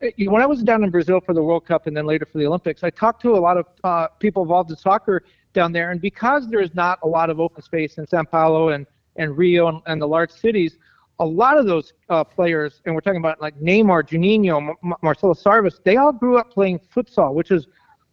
when 0.00 0.42
I 0.42 0.46
was 0.46 0.62
down 0.62 0.84
in 0.84 0.90
Brazil 0.90 1.20
for 1.20 1.34
the 1.34 1.42
World 1.42 1.66
Cup 1.66 1.86
and 1.86 1.96
then 1.96 2.06
later 2.06 2.26
for 2.26 2.38
the 2.38 2.46
Olympics, 2.46 2.82
I 2.82 2.90
talked 2.90 3.22
to 3.22 3.36
a 3.36 3.38
lot 3.38 3.56
of 3.56 3.66
uh, 3.84 4.08
people 4.18 4.42
involved 4.42 4.70
in 4.70 4.76
soccer 4.76 5.24
down 5.52 5.72
there, 5.72 5.90
and 5.90 6.00
because 6.00 6.48
there 6.48 6.60
is 6.60 6.74
not 6.74 6.98
a 7.02 7.08
lot 7.08 7.30
of 7.30 7.40
open 7.40 7.62
space 7.62 7.98
in 7.98 8.06
Sao 8.06 8.24
Paulo 8.24 8.70
and 8.70 8.86
and 9.16 9.36
Rio 9.36 9.68
and, 9.68 9.80
and 9.86 10.02
the 10.02 10.08
large 10.08 10.30
cities, 10.30 10.78
a 11.20 11.24
lot 11.24 11.58
of 11.58 11.66
those 11.66 11.92
uh, 12.08 12.24
players, 12.24 12.80
and 12.84 12.94
we're 12.94 13.00
talking 13.00 13.20
about 13.20 13.40
like 13.40 13.58
Neymar, 13.60 14.08
Juninho, 14.08 14.74
M- 14.82 14.94
Marcelo 15.02 15.34
Sarvis, 15.34 15.78
they 15.84 15.96
all 15.96 16.12
grew 16.12 16.38
up 16.38 16.50
playing 16.50 16.80
futsal, 16.94 17.34
which 17.34 17.50
is, 17.50 17.66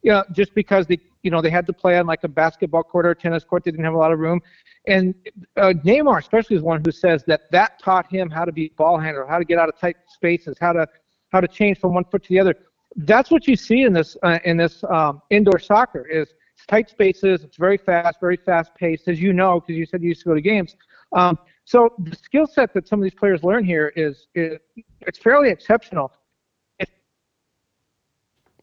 you 0.04 0.12
know, 0.12 0.24
just 0.32 0.54
because 0.54 0.86
they, 0.88 1.00
you 1.24 1.32
know, 1.32 1.42
they 1.42 1.50
had 1.50 1.66
to 1.68 1.74
play 1.74 1.98
on 1.98 2.06
like 2.06 2.24
a 2.24 2.28
basketball 2.28 2.84
court 2.84 3.06
or 3.06 3.16
tennis 3.16 3.44
court, 3.44 3.64
they 3.64 3.72
didn't 3.72 3.84
have 3.84 3.94
a 3.94 3.98
lot 3.98 4.12
of 4.12 4.20
room. 4.20 4.40
And 4.88 5.14
uh, 5.58 5.74
Neymar, 5.84 6.20
especially, 6.20 6.56
is 6.56 6.62
one 6.62 6.82
who 6.84 6.92
says 6.92 7.24
that 7.28 7.52
that 7.52 7.80
taught 7.80 8.12
him 8.12 8.30
how 8.30 8.46
to 8.46 8.52
be 8.52 8.72
ball 8.78 8.98
handler, 8.98 9.26
how 9.26 9.40
to 9.40 9.46
get 9.46 9.60
out 9.60 9.70
of 9.70 9.80
tight 9.80 9.98
spaces, 10.08 10.58
how 10.60 10.74
to 10.74 10.88
how 11.32 11.42
to 11.42 11.48
change 11.48 11.80
from 11.80 11.94
one 11.94 12.04
foot 12.06 12.24
to 12.24 12.30
the 12.30 12.40
other. 12.40 12.56
That's 12.98 13.32
what 13.32 13.48
you 13.48 13.56
see 13.56 13.84
in 13.84 13.94
this 13.94 14.18
uh, 14.24 14.40
in 14.44 14.58
this 14.58 14.84
um, 14.90 15.22
indoor 15.30 15.60
soccer 15.60 16.06
is 16.08 16.28
it's 16.56 16.66
tight 16.68 16.90
spaces. 16.90 17.44
It's 17.44 17.58
very 17.58 17.78
fast, 17.78 18.20
very 18.20 18.38
fast 18.38 18.76
paced, 18.76 19.08
as 19.08 19.20
you 19.22 19.32
know, 19.34 19.62
because 19.62 19.78
you 19.78 19.86
said 19.86 20.02
you 20.02 20.10
used 20.10 20.22
to 20.24 20.30
go 20.30 20.36
to 20.36 20.42
games. 20.42 20.76
Um, 21.14 21.38
so 21.64 21.90
the 22.00 22.16
skill 22.16 22.48
set 22.48 22.74
that 22.74 22.88
some 22.88 23.00
of 23.00 23.04
these 23.04 23.14
players 23.14 23.44
learn 23.44 23.64
here 23.64 23.94
is, 23.96 24.28
is 24.36 24.58
it's 25.02 25.20
fairly 25.20 25.50
exceptional. 25.50 26.12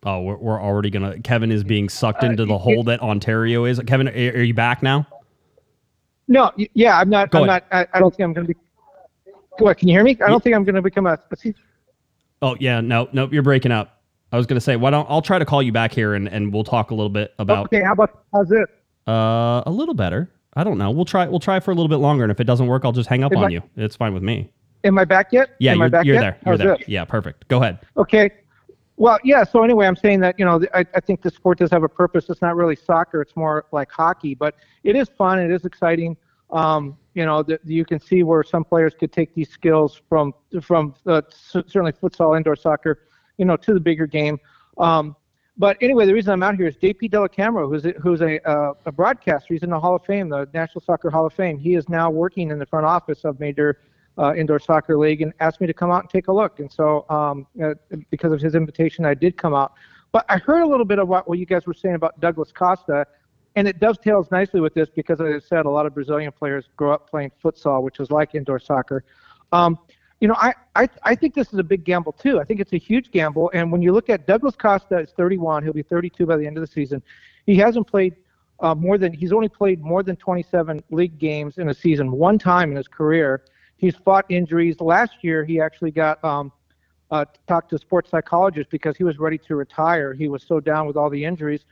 Oh, 0.04 0.20
we're, 0.22 0.36
we're 0.36 0.62
already 0.62 0.90
gonna. 0.90 1.18
Kevin 1.20 1.50
is 1.50 1.64
being 1.64 1.88
sucked 1.88 2.22
Uh, 2.22 2.28
into 2.28 2.44
the 2.44 2.54
it- 2.54 2.60
hole 2.60 2.84
that 2.84 3.00
Ontario 3.00 3.64
is. 3.64 3.80
Kevin, 3.86 4.08
are, 4.08 4.12
are 4.12 4.42
you 4.42 4.54
back 4.54 4.82
now? 4.82 5.06
No, 6.28 6.52
yeah, 6.74 6.98
I'm 6.98 7.08
not. 7.08 7.30
Go 7.30 7.42
I'm 7.42 7.48
ahead. 7.48 7.64
not. 7.72 7.88
I, 7.92 7.96
I 7.96 7.98
don't 7.98 8.14
think 8.14 8.24
I'm 8.26 8.34
going 8.34 8.46
to 8.46 8.54
be. 8.54 8.60
What? 9.58 9.78
Can 9.78 9.88
you 9.88 9.94
hear 9.94 10.04
me? 10.04 10.16
I 10.24 10.28
don't 10.28 10.42
think 10.44 10.54
I'm 10.54 10.62
going 10.64 10.74
to 10.76 10.82
become 10.82 11.06
a. 11.06 11.18
a 11.32 11.36
Oh 12.42 12.56
yeah, 12.60 12.80
no, 12.80 13.08
nope, 13.12 13.32
you're 13.32 13.42
breaking 13.42 13.72
up. 13.72 14.00
I 14.32 14.36
was 14.36 14.46
gonna 14.46 14.60
say, 14.60 14.76
why 14.76 14.90
don't 14.90 15.06
I'll 15.10 15.22
try 15.22 15.38
to 15.38 15.44
call 15.44 15.62
you 15.62 15.72
back 15.72 15.92
here 15.92 16.14
and, 16.14 16.28
and 16.28 16.52
we'll 16.52 16.64
talk 16.64 16.90
a 16.90 16.94
little 16.94 17.08
bit 17.10 17.34
about 17.38 17.66
Okay, 17.66 17.82
how 17.82 17.92
about 17.92 18.24
how's 18.32 18.50
it? 18.50 18.68
uh 19.06 19.62
a 19.66 19.70
little 19.70 19.94
better. 19.94 20.30
I 20.54 20.64
don't 20.64 20.78
know. 20.78 20.90
We'll 20.90 21.04
try 21.04 21.26
we'll 21.28 21.40
try 21.40 21.60
for 21.60 21.70
a 21.70 21.74
little 21.74 21.88
bit 21.88 21.96
longer, 21.96 22.24
and 22.24 22.30
if 22.30 22.40
it 22.40 22.44
doesn't 22.44 22.66
work, 22.66 22.84
I'll 22.84 22.92
just 22.92 23.08
hang 23.08 23.24
up 23.24 23.32
If 23.32 23.38
on 23.38 23.44
I- 23.44 23.48
you. 23.48 23.62
It's 23.76 23.96
fine 23.96 24.14
with 24.14 24.22
me. 24.22 24.50
Am 24.84 24.96
I 24.96 25.04
back 25.04 25.32
yet? 25.32 25.50
Yeah, 25.58 25.72
Am 25.72 25.78
you're, 25.80 25.88
back 25.90 26.06
you're 26.06 26.14
yet? 26.14 26.20
there. 26.20 26.38
You're 26.46 26.52
How's 26.52 26.58
there. 26.60 26.72
it? 26.74 26.88
Yeah, 26.88 27.04
perfect. 27.04 27.48
Go 27.48 27.60
ahead. 27.60 27.80
Okay. 27.96 28.30
Well, 28.96 29.18
yeah. 29.24 29.42
So 29.44 29.64
anyway, 29.64 29.86
I'm 29.86 29.96
saying 29.96 30.20
that 30.20 30.38
you 30.38 30.44
know 30.44 30.60
I, 30.72 30.84
I 30.94 31.00
think 31.00 31.22
the 31.22 31.30
sport 31.30 31.58
does 31.58 31.70
have 31.72 31.82
a 31.82 31.88
purpose. 31.88 32.26
It's 32.28 32.42
not 32.42 32.54
really 32.56 32.76
soccer. 32.76 33.20
It's 33.20 33.34
more 33.34 33.64
like 33.72 33.90
hockey, 33.90 34.34
but 34.34 34.54
it 34.84 34.94
is 34.94 35.08
fun. 35.08 35.38
It 35.40 35.50
is 35.50 35.64
exciting. 35.64 36.16
Um, 36.50 36.96
you 37.14 37.26
know, 37.26 37.42
that 37.42 37.60
you 37.64 37.84
can 37.84 38.00
see 38.00 38.22
where 38.22 38.42
some 38.42 38.64
players 38.64 38.94
could 38.98 39.12
take 39.12 39.34
these 39.34 39.50
skills 39.50 40.00
from 40.08 40.32
from 40.62 40.94
uh, 41.06 41.22
certainly 41.30 41.92
futsal, 41.92 42.36
indoor 42.36 42.56
soccer, 42.56 43.08
you 43.36 43.44
know, 43.44 43.56
to 43.56 43.74
the 43.74 43.80
bigger 43.80 44.06
game. 44.06 44.38
Um, 44.78 45.16
but 45.58 45.76
anyway, 45.80 46.06
the 46.06 46.14
reason 46.14 46.32
I'm 46.32 46.42
out 46.44 46.54
here 46.54 46.68
is 46.68 46.76
JP 46.76 47.10
Dellacamera, 47.10 47.68
who's 47.68 47.84
a, 47.84 47.90
who's 48.00 48.20
a, 48.20 48.40
uh, 48.48 48.74
a 48.86 48.92
broadcaster. 48.92 49.52
He's 49.52 49.64
in 49.64 49.70
the 49.70 49.80
Hall 49.80 49.96
of 49.96 50.04
Fame, 50.04 50.28
the 50.28 50.48
National 50.54 50.80
Soccer 50.80 51.10
Hall 51.10 51.26
of 51.26 51.32
Fame. 51.32 51.58
He 51.58 51.74
is 51.74 51.88
now 51.88 52.10
working 52.10 52.52
in 52.52 52.60
the 52.60 52.66
front 52.66 52.86
office 52.86 53.24
of 53.24 53.40
major 53.40 53.80
uh, 54.18 54.34
indoor 54.34 54.60
soccer 54.60 54.96
league 54.96 55.20
and 55.20 55.32
asked 55.40 55.60
me 55.60 55.66
to 55.66 55.74
come 55.74 55.90
out 55.90 56.02
and 56.02 56.10
take 56.10 56.28
a 56.28 56.32
look. 56.32 56.60
And 56.60 56.70
so, 56.70 57.04
um, 57.10 57.44
uh, 57.62 57.74
because 58.10 58.32
of 58.32 58.40
his 58.40 58.54
invitation, 58.54 59.04
I 59.04 59.14
did 59.14 59.36
come 59.36 59.52
out. 59.52 59.72
But 60.12 60.24
I 60.28 60.38
heard 60.38 60.62
a 60.62 60.66
little 60.66 60.86
bit 60.86 61.00
of 61.00 61.08
what, 61.08 61.28
what 61.28 61.40
you 61.40 61.46
guys 61.46 61.66
were 61.66 61.74
saying 61.74 61.96
about 61.96 62.18
Douglas 62.20 62.52
Costa, 62.52 63.04
and 63.56 63.66
it 63.66 63.80
dovetails 63.80 64.30
nicely 64.30 64.60
with 64.60 64.74
this 64.74 64.88
because, 64.88 65.20
as 65.20 65.34
I 65.34 65.38
said, 65.46 65.66
a 65.66 65.70
lot 65.70 65.86
of 65.86 65.94
Brazilian 65.94 66.32
players 66.32 66.68
grow 66.76 66.92
up 66.92 67.10
playing 67.10 67.32
futsal, 67.42 67.82
which 67.82 68.00
is 68.00 68.10
like 68.10 68.34
indoor 68.34 68.58
soccer. 68.58 69.04
Um, 69.52 69.78
you 70.20 70.28
know, 70.28 70.34
I, 70.36 70.54
I, 70.74 70.88
I 71.04 71.14
think 71.14 71.34
this 71.34 71.52
is 71.52 71.58
a 71.58 71.62
big 71.64 71.84
gamble 71.84 72.12
too. 72.12 72.40
I 72.40 72.44
think 72.44 72.60
it's 72.60 72.72
a 72.72 72.78
huge 72.78 73.10
gamble. 73.10 73.50
And 73.54 73.70
when 73.70 73.82
you 73.82 73.92
look 73.92 74.10
at 74.10 74.26
Douglas 74.26 74.56
Costa, 74.56 74.98
is 74.98 75.10
31. 75.16 75.62
He'll 75.62 75.72
be 75.72 75.82
32 75.82 76.26
by 76.26 76.36
the 76.36 76.46
end 76.46 76.56
of 76.56 76.60
the 76.60 76.66
season. 76.66 77.02
He 77.46 77.56
hasn't 77.56 77.86
played 77.86 78.16
uh, 78.60 78.74
more 78.74 78.98
than 78.98 79.12
he's 79.12 79.32
only 79.32 79.48
played 79.48 79.80
more 79.80 80.02
than 80.02 80.16
27 80.16 80.82
league 80.90 81.18
games 81.18 81.58
in 81.58 81.68
a 81.68 81.74
season 81.74 82.10
one 82.10 82.38
time 82.38 82.70
in 82.70 82.76
his 82.76 82.88
career. 82.88 83.44
He's 83.76 83.94
fought 83.94 84.26
injuries. 84.28 84.80
Last 84.80 85.22
year, 85.22 85.44
he 85.44 85.60
actually 85.60 85.92
got 85.92 86.22
um, 86.24 86.50
uh, 87.12 87.24
talked 87.46 87.70
to 87.70 87.76
a 87.76 87.78
sports 87.78 88.10
psychologist 88.10 88.70
because 88.70 88.96
he 88.96 89.04
was 89.04 89.18
ready 89.18 89.38
to 89.38 89.54
retire. 89.54 90.12
He 90.12 90.28
was 90.28 90.42
so 90.42 90.58
down 90.58 90.86
with 90.86 90.96
all 90.96 91.08
the 91.08 91.24
injuries, 91.24 91.64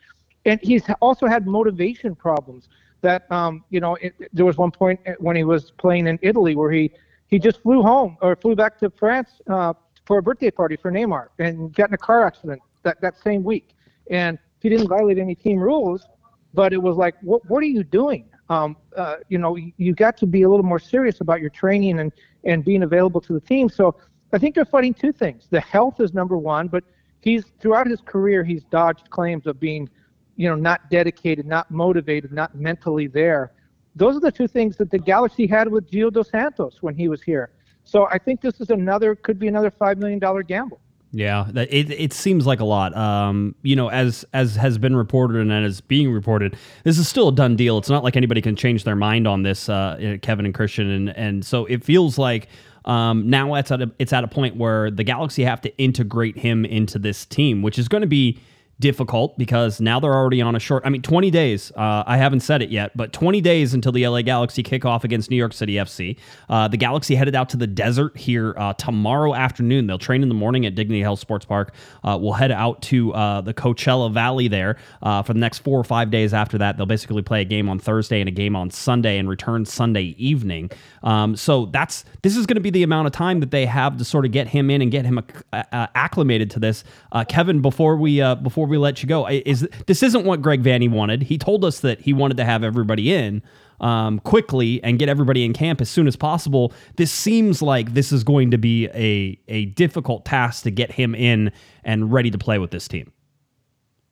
and 0.46 0.58
he's 0.62 0.84
also 1.00 1.26
had 1.26 1.46
motivation 1.46 2.14
problems. 2.14 2.68
That 3.02 3.30
um, 3.30 3.64
you 3.70 3.80
know, 3.80 3.96
it, 3.96 4.14
there 4.32 4.46
was 4.46 4.56
one 4.56 4.70
point 4.70 4.98
when 5.18 5.36
he 5.36 5.44
was 5.44 5.72
playing 5.72 6.06
in 6.06 6.18
Italy 6.22 6.56
where 6.56 6.72
he 6.72 6.90
he 7.28 7.38
just 7.38 7.60
flew 7.62 7.82
home 7.82 8.16
or 8.22 8.34
flew 8.36 8.54
back 8.54 8.78
to 8.78 8.90
France 8.90 9.30
uh, 9.48 9.74
for 10.06 10.18
a 10.18 10.22
birthday 10.22 10.50
party 10.50 10.76
for 10.76 10.90
Neymar 10.90 11.28
and 11.38 11.74
got 11.74 11.90
in 11.90 11.94
a 11.94 11.98
car 11.98 12.26
accident 12.26 12.62
that, 12.84 13.00
that 13.00 13.18
same 13.18 13.42
week. 13.42 13.74
And 14.10 14.38
he 14.60 14.68
didn't 14.68 14.88
violate 14.88 15.18
any 15.18 15.34
team 15.34 15.58
rules, 15.58 16.06
but 16.54 16.72
it 16.72 16.80
was 16.80 16.96
like, 16.96 17.16
what, 17.22 17.44
what 17.50 17.62
are 17.62 17.66
you 17.66 17.82
doing? 17.82 18.28
Um, 18.48 18.76
uh, 18.96 19.16
you 19.28 19.38
know, 19.38 19.56
you, 19.56 19.72
you 19.76 19.92
got 19.92 20.16
to 20.18 20.26
be 20.26 20.42
a 20.42 20.48
little 20.48 20.64
more 20.64 20.78
serious 20.78 21.20
about 21.20 21.40
your 21.40 21.50
training 21.50 21.98
and, 21.98 22.12
and 22.44 22.64
being 22.64 22.84
available 22.84 23.20
to 23.22 23.32
the 23.32 23.40
team. 23.40 23.68
So 23.68 23.96
I 24.32 24.38
think 24.38 24.54
they're 24.54 24.64
fighting 24.64 24.94
two 24.94 25.12
things. 25.12 25.48
The 25.50 25.60
health 25.60 26.00
is 26.00 26.14
number 26.14 26.38
one, 26.38 26.68
but 26.68 26.84
he's 27.20 27.44
throughout 27.60 27.88
his 27.88 28.00
career, 28.00 28.44
he's 28.44 28.62
dodged 28.64 29.10
claims 29.10 29.48
of 29.48 29.58
being, 29.58 29.90
you 30.36 30.48
know, 30.48 30.54
not 30.54 30.90
dedicated, 30.90 31.46
not 31.46 31.70
motivated, 31.70 32.32
not 32.32 32.54
mentally 32.54 33.06
there. 33.06 33.52
Those 33.94 34.16
are 34.16 34.20
the 34.20 34.32
two 34.32 34.46
things 34.46 34.76
that 34.76 34.90
the 34.90 34.98
Galaxy 34.98 35.46
had 35.46 35.68
with 35.68 35.90
Gio 35.90 36.12
Dos 36.12 36.30
Santos 36.30 36.78
when 36.82 36.94
he 36.94 37.08
was 37.08 37.22
here. 37.22 37.50
So 37.84 38.06
I 38.10 38.18
think 38.18 38.40
this 38.40 38.60
is 38.60 38.70
another, 38.70 39.14
could 39.14 39.38
be 39.38 39.48
another 39.48 39.70
$5 39.70 39.96
million 39.96 40.18
gamble. 40.46 40.80
Yeah, 41.12 41.48
it 41.54 41.90
it 41.90 42.12
seems 42.12 42.46
like 42.46 42.60
a 42.60 42.64
lot. 42.64 42.94
Um, 42.94 43.54
you 43.62 43.74
know, 43.74 43.88
as 43.88 44.24
as 44.34 44.56
has 44.56 44.76
been 44.76 44.94
reported 44.94 45.40
and 45.40 45.52
as 45.52 45.80
being 45.80 46.10
reported, 46.10 46.56
this 46.84 46.98
is 46.98 47.08
still 47.08 47.28
a 47.28 47.34
done 47.34 47.56
deal. 47.56 47.78
It's 47.78 47.88
not 47.88 48.04
like 48.04 48.16
anybody 48.16 48.42
can 48.42 48.54
change 48.54 48.84
their 48.84 48.96
mind 48.96 49.26
on 49.26 49.42
this, 49.42 49.68
uh, 49.70 50.18
Kevin 50.20 50.44
and 50.44 50.54
Christian, 50.54 50.90
and 50.90 51.16
and 51.16 51.46
so 51.46 51.64
it 51.66 51.84
feels 51.84 52.18
like 52.18 52.48
um, 52.84 53.30
now 53.30 53.54
it's 53.54 53.70
at 53.70 53.80
a 53.80 53.90
it's 53.98 54.12
at 54.12 54.24
a 54.24 54.28
point 54.28 54.56
where 54.56 54.90
the 54.90 55.04
Galaxy 55.04 55.44
have 55.44 55.60
to 55.62 55.78
integrate 55.78 56.36
him 56.36 56.64
into 56.66 56.98
this 56.98 57.24
team, 57.24 57.62
which 57.62 57.78
is 57.78 57.88
going 57.88 58.02
to 58.02 58.06
be 58.06 58.38
difficult 58.78 59.36
because 59.38 59.80
now 59.80 59.98
they're 59.98 60.14
already 60.14 60.42
on 60.42 60.54
a 60.54 60.60
short 60.60 60.82
I 60.84 60.90
mean 60.90 61.02
20 61.02 61.30
days 61.30 61.72
uh, 61.72 62.04
I 62.06 62.16
haven't 62.16 62.40
said 62.40 62.62
it 62.62 62.70
yet 62.70 62.96
but 62.96 63.12
20 63.12 63.40
days 63.40 63.74
until 63.74 63.92
the 63.92 64.06
LA 64.06 64.22
Galaxy 64.22 64.62
kick 64.62 64.84
off 64.84 65.04
against 65.04 65.30
New 65.30 65.36
York 65.36 65.52
City 65.52 65.74
FC 65.74 66.16
uh, 66.48 66.68
the 66.68 66.76
Galaxy 66.76 67.14
headed 67.14 67.34
out 67.34 67.48
to 67.50 67.56
the 67.56 67.66
desert 67.66 68.16
here 68.16 68.54
uh, 68.56 68.72
tomorrow 68.74 69.34
afternoon. 69.34 69.86
They'll 69.86 69.98
train 69.98 70.22
in 70.22 70.28
the 70.28 70.34
morning 70.34 70.66
at 70.66 70.74
Dignity 70.74 71.00
Health 71.00 71.20
Sports 71.20 71.44
Park. 71.44 71.74
Uh, 72.04 72.18
we'll 72.20 72.32
head 72.32 72.52
out 72.52 72.82
to 72.82 73.12
uh, 73.14 73.40
the 73.40 73.54
Coachella 73.54 74.12
Valley 74.12 74.48
there 74.48 74.76
uh, 75.02 75.22
for 75.22 75.32
the 75.32 75.38
next 75.38 75.58
four 75.58 75.78
or 75.78 75.84
five 75.84 76.10
days 76.10 76.34
after 76.34 76.58
that. 76.58 76.76
They'll 76.76 76.86
basically 76.86 77.22
play 77.22 77.42
a 77.42 77.44
game 77.44 77.68
on 77.68 77.78
Thursday 77.78 78.20
and 78.20 78.28
a 78.28 78.32
game 78.32 78.56
on 78.56 78.70
Sunday 78.70 79.18
and 79.18 79.28
return 79.28 79.64
Sunday 79.64 80.14
evening. 80.18 80.70
Um, 81.02 81.36
so 81.36 81.66
that's 81.66 82.04
this 82.22 82.36
is 82.36 82.46
going 82.46 82.56
to 82.56 82.60
be 82.60 82.70
the 82.70 82.82
amount 82.82 83.06
of 83.06 83.12
time 83.12 83.40
that 83.40 83.50
they 83.50 83.66
have 83.66 83.96
to 83.98 84.04
sort 84.04 84.24
of 84.24 84.32
get 84.32 84.48
him 84.48 84.70
in 84.70 84.82
and 84.82 84.90
get 84.90 85.04
him 85.04 85.18
uh, 85.52 85.62
acclimated 85.94 86.50
to 86.52 86.60
this. 86.60 86.84
Kevin 87.28 87.62
before 87.62 87.96
we 87.96 88.20
before 88.42 88.65
before 88.66 88.70
we 88.70 88.78
let 88.78 89.02
you 89.02 89.08
go, 89.08 89.26
is 89.28 89.66
this 89.86 90.02
isn't 90.02 90.24
what 90.24 90.42
Greg 90.42 90.62
Vanney 90.62 90.90
wanted. 90.90 91.22
He 91.22 91.38
told 91.38 91.64
us 91.64 91.80
that 91.80 92.00
he 92.00 92.12
wanted 92.12 92.36
to 92.38 92.44
have 92.44 92.64
everybody 92.64 93.12
in 93.12 93.42
um, 93.80 94.18
quickly 94.20 94.82
and 94.82 94.98
get 94.98 95.08
everybody 95.08 95.44
in 95.44 95.52
camp 95.52 95.80
as 95.80 95.88
soon 95.88 96.06
as 96.06 96.16
possible. 96.16 96.72
This 96.96 97.12
seems 97.12 97.62
like 97.62 97.94
this 97.94 98.12
is 98.12 98.24
going 98.24 98.50
to 98.50 98.58
be 98.58 98.86
a 98.88 99.38
a 99.48 99.66
difficult 99.66 100.24
task 100.24 100.64
to 100.64 100.70
get 100.70 100.92
him 100.92 101.14
in 101.14 101.52
and 101.84 102.12
ready 102.12 102.30
to 102.30 102.38
play 102.38 102.58
with 102.58 102.70
this 102.70 102.88
team. 102.88 103.12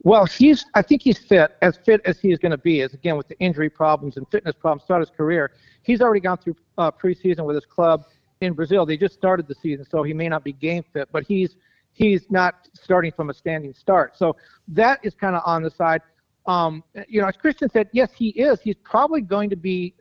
Well, 0.02 0.26
he's. 0.26 0.64
I 0.74 0.82
think 0.82 1.02
he's 1.02 1.18
fit, 1.18 1.56
as 1.62 1.76
fit 1.78 2.00
as 2.04 2.20
he 2.20 2.30
is 2.30 2.38
going 2.38 2.52
to 2.52 2.58
be. 2.58 2.82
As 2.82 2.94
again 2.94 3.16
with 3.16 3.28
the 3.28 3.38
injury 3.38 3.70
problems 3.70 4.16
and 4.16 4.26
fitness 4.30 4.54
problems 4.54 4.86
throughout 4.86 5.00
his 5.00 5.10
career, 5.10 5.52
he's 5.82 6.00
already 6.00 6.20
gone 6.20 6.38
through 6.38 6.56
uh, 6.78 6.90
preseason 6.90 7.44
with 7.44 7.56
his 7.56 7.66
club 7.66 8.04
in 8.40 8.52
Brazil. 8.52 8.86
They 8.86 8.96
just 8.96 9.14
started 9.14 9.48
the 9.48 9.54
season, 9.54 9.86
so 9.90 10.02
he 10.02 10.12
may 10.12 10.28
not 10.28 10.44
be 10.44 10.52
game 10.52 10.84
fit, 10.92 11.08
but 11.10 11.24
he's 11.24 11.56
he's 11.94 12.30
not 12.30 12.68
starting 12.74 13.12
from 13.12 13.30
a 13.30 13.34
standing 13.34 13.72
start. 13.72 14.18
So 14.18 14.36
that 14.68 15.00
is 15.02 15.14
kind 15.14 15.34
of 15.34 15.42
on 15.46 15.62
the 15.62 15.70
side. 15.70 16.02
Um, 16.46 16.84
you 17.08 17.22
know, 17.22 17.28
as 17.28 17.36
Christian 17.36 17.70
said, 17.70 17.88
yes, 17.92 18.10
he 18.12 18.28
is. 18.30 18.60
He's 18.60 18.76
probably 18.84 19.22
going 19.22 19.48
to 19.48 19.56
be, 19.56 19.94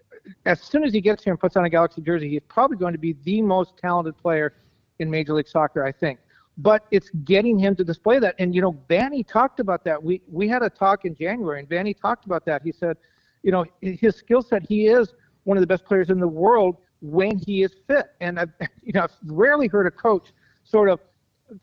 as 0.46 0.62
soon 0.62 0.84
as 0.84 0.92
he 0.92 1.00
gets 1.00 1.24
here 1.24 1.32
and 1.32 1.40
puts 1.40 1.56
on 1.56 1.64
a 1.64 1.70
Galaxy 1.70 2.02
jersey, 2.02 2.30
he's 2.30 2.42
probably 2.50 2.76
going 2.76 2.94
to 2.94 3.00
be 3.00 3.16
the 3.24 3.42
most 3.42 3.78
talented 3.78 4.18
player 4.18 4.56
in 5.00 5.10
Major 5.10 5.34
League 5.34 5.48
Soccer, 5.48 5.86
I 5.86 5.92
think. 5.92 6.20
But 6.58 6.86
it's 6.92 7.10
getting 7.24 7.58
him 7.58 7.76
to 7.76 7.84
display 7.84 8.20
that. 8.20 8.36
And, 8.40 8.54
you 8.54 8.62
know, 8.62 8.74
Vanney 8.90 9.26
talked 9.26 9.60
about 9.60 9.84
that. 9.86 10.02
We, 10.02 10.22
we 10.30 10.48
had 10.48 10.64
a 10.64 10.70
talk 10.70 11.06
in 11.06 11.16
January, 11.16 11.60
and 11.60 11.70
Vanney 11.70 12.00
talked 12.00 12.26
about 12.26 12.46
that. 12.46 12.62
He 12.64 12.72
said, 12.72 12.98
you 13.44 13.52
know, 13.52 13.66
his 13.82 14.16
skill 14.16 14.42
set, 14.42 14.64
he 14.68 14.88
is 14.88 15.14
one 15.44 15.58
of 15.58 15.62
the 15.62 15.68
best 15.68 15.86
players 15.86 16.10
in 16.10 16.20
the 16.20 16.28
world 16.28 16.78
when 17.02 17.38
he 17.38 17.64
is 17.64 17.74
fit. 17.88 18.08
And 18.22 18.40
I've, 18.40 18.52
you 18.84 18.94
know, 18.94 19.04
I've 19.04 19.16
rarely 19.26 19.68
heard 19.68 19.88
a 19.88 19.92
coach 19.92 20.28
sort 20.64 20.90
of 20.90 21.00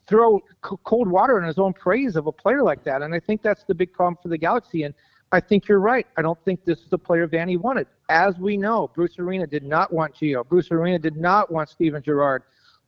throw 0.07 0.41
c- 0.69 0.77
cold 0.85 1.09
water 1.09 1.41
on 1.41 1.47
his 1.47 1.59
own 1.59 1.73
praise 1.73 2.17
of 2.17 2.27
a 2.27 2.33
player 2.33 2.63
like 2.63 2.85
that. 2.85 3.03
And 3.03 3.15
I 3.15 3.21
think 3.21 3.43
that's 3.43 3.65
the 3.65 3.75
big 3.75 3.93
problem 3.93 4.19
for 4.23 4.29
the 4.29 4.39
Galaxy. 4.39 4.85
And 4.85 4.95
I 5.33 5.41
think 5.41 5.69
you're 5.69 5.81
right. 5.81 6.07
I 6.17 6.23
don't 6.23 6.39
think 6.45 6.65
this 6.65 6.81
is 6.81 6.89
the 6.91 6.99
player 6.99 7.29
Vanney 7.29 7.59
wanted. 7.59 7.87
As 8.09 8.37
we 8.39 8.57
know, 8.57 8.91
Bruce 8.95 9.19
Arena 9.19 9.47
did 9.47 9.63
not 9.63 9.93
want 9.93 10.15
Gio. 10.15 10.47
Bruce 10.47 10.71
Arena 10.71 10.99
did 10.99 11.17
not 11.17 11.53
want 11.53 11.69
Steven 11.69 12.03
Gerrard. 12.03 12.43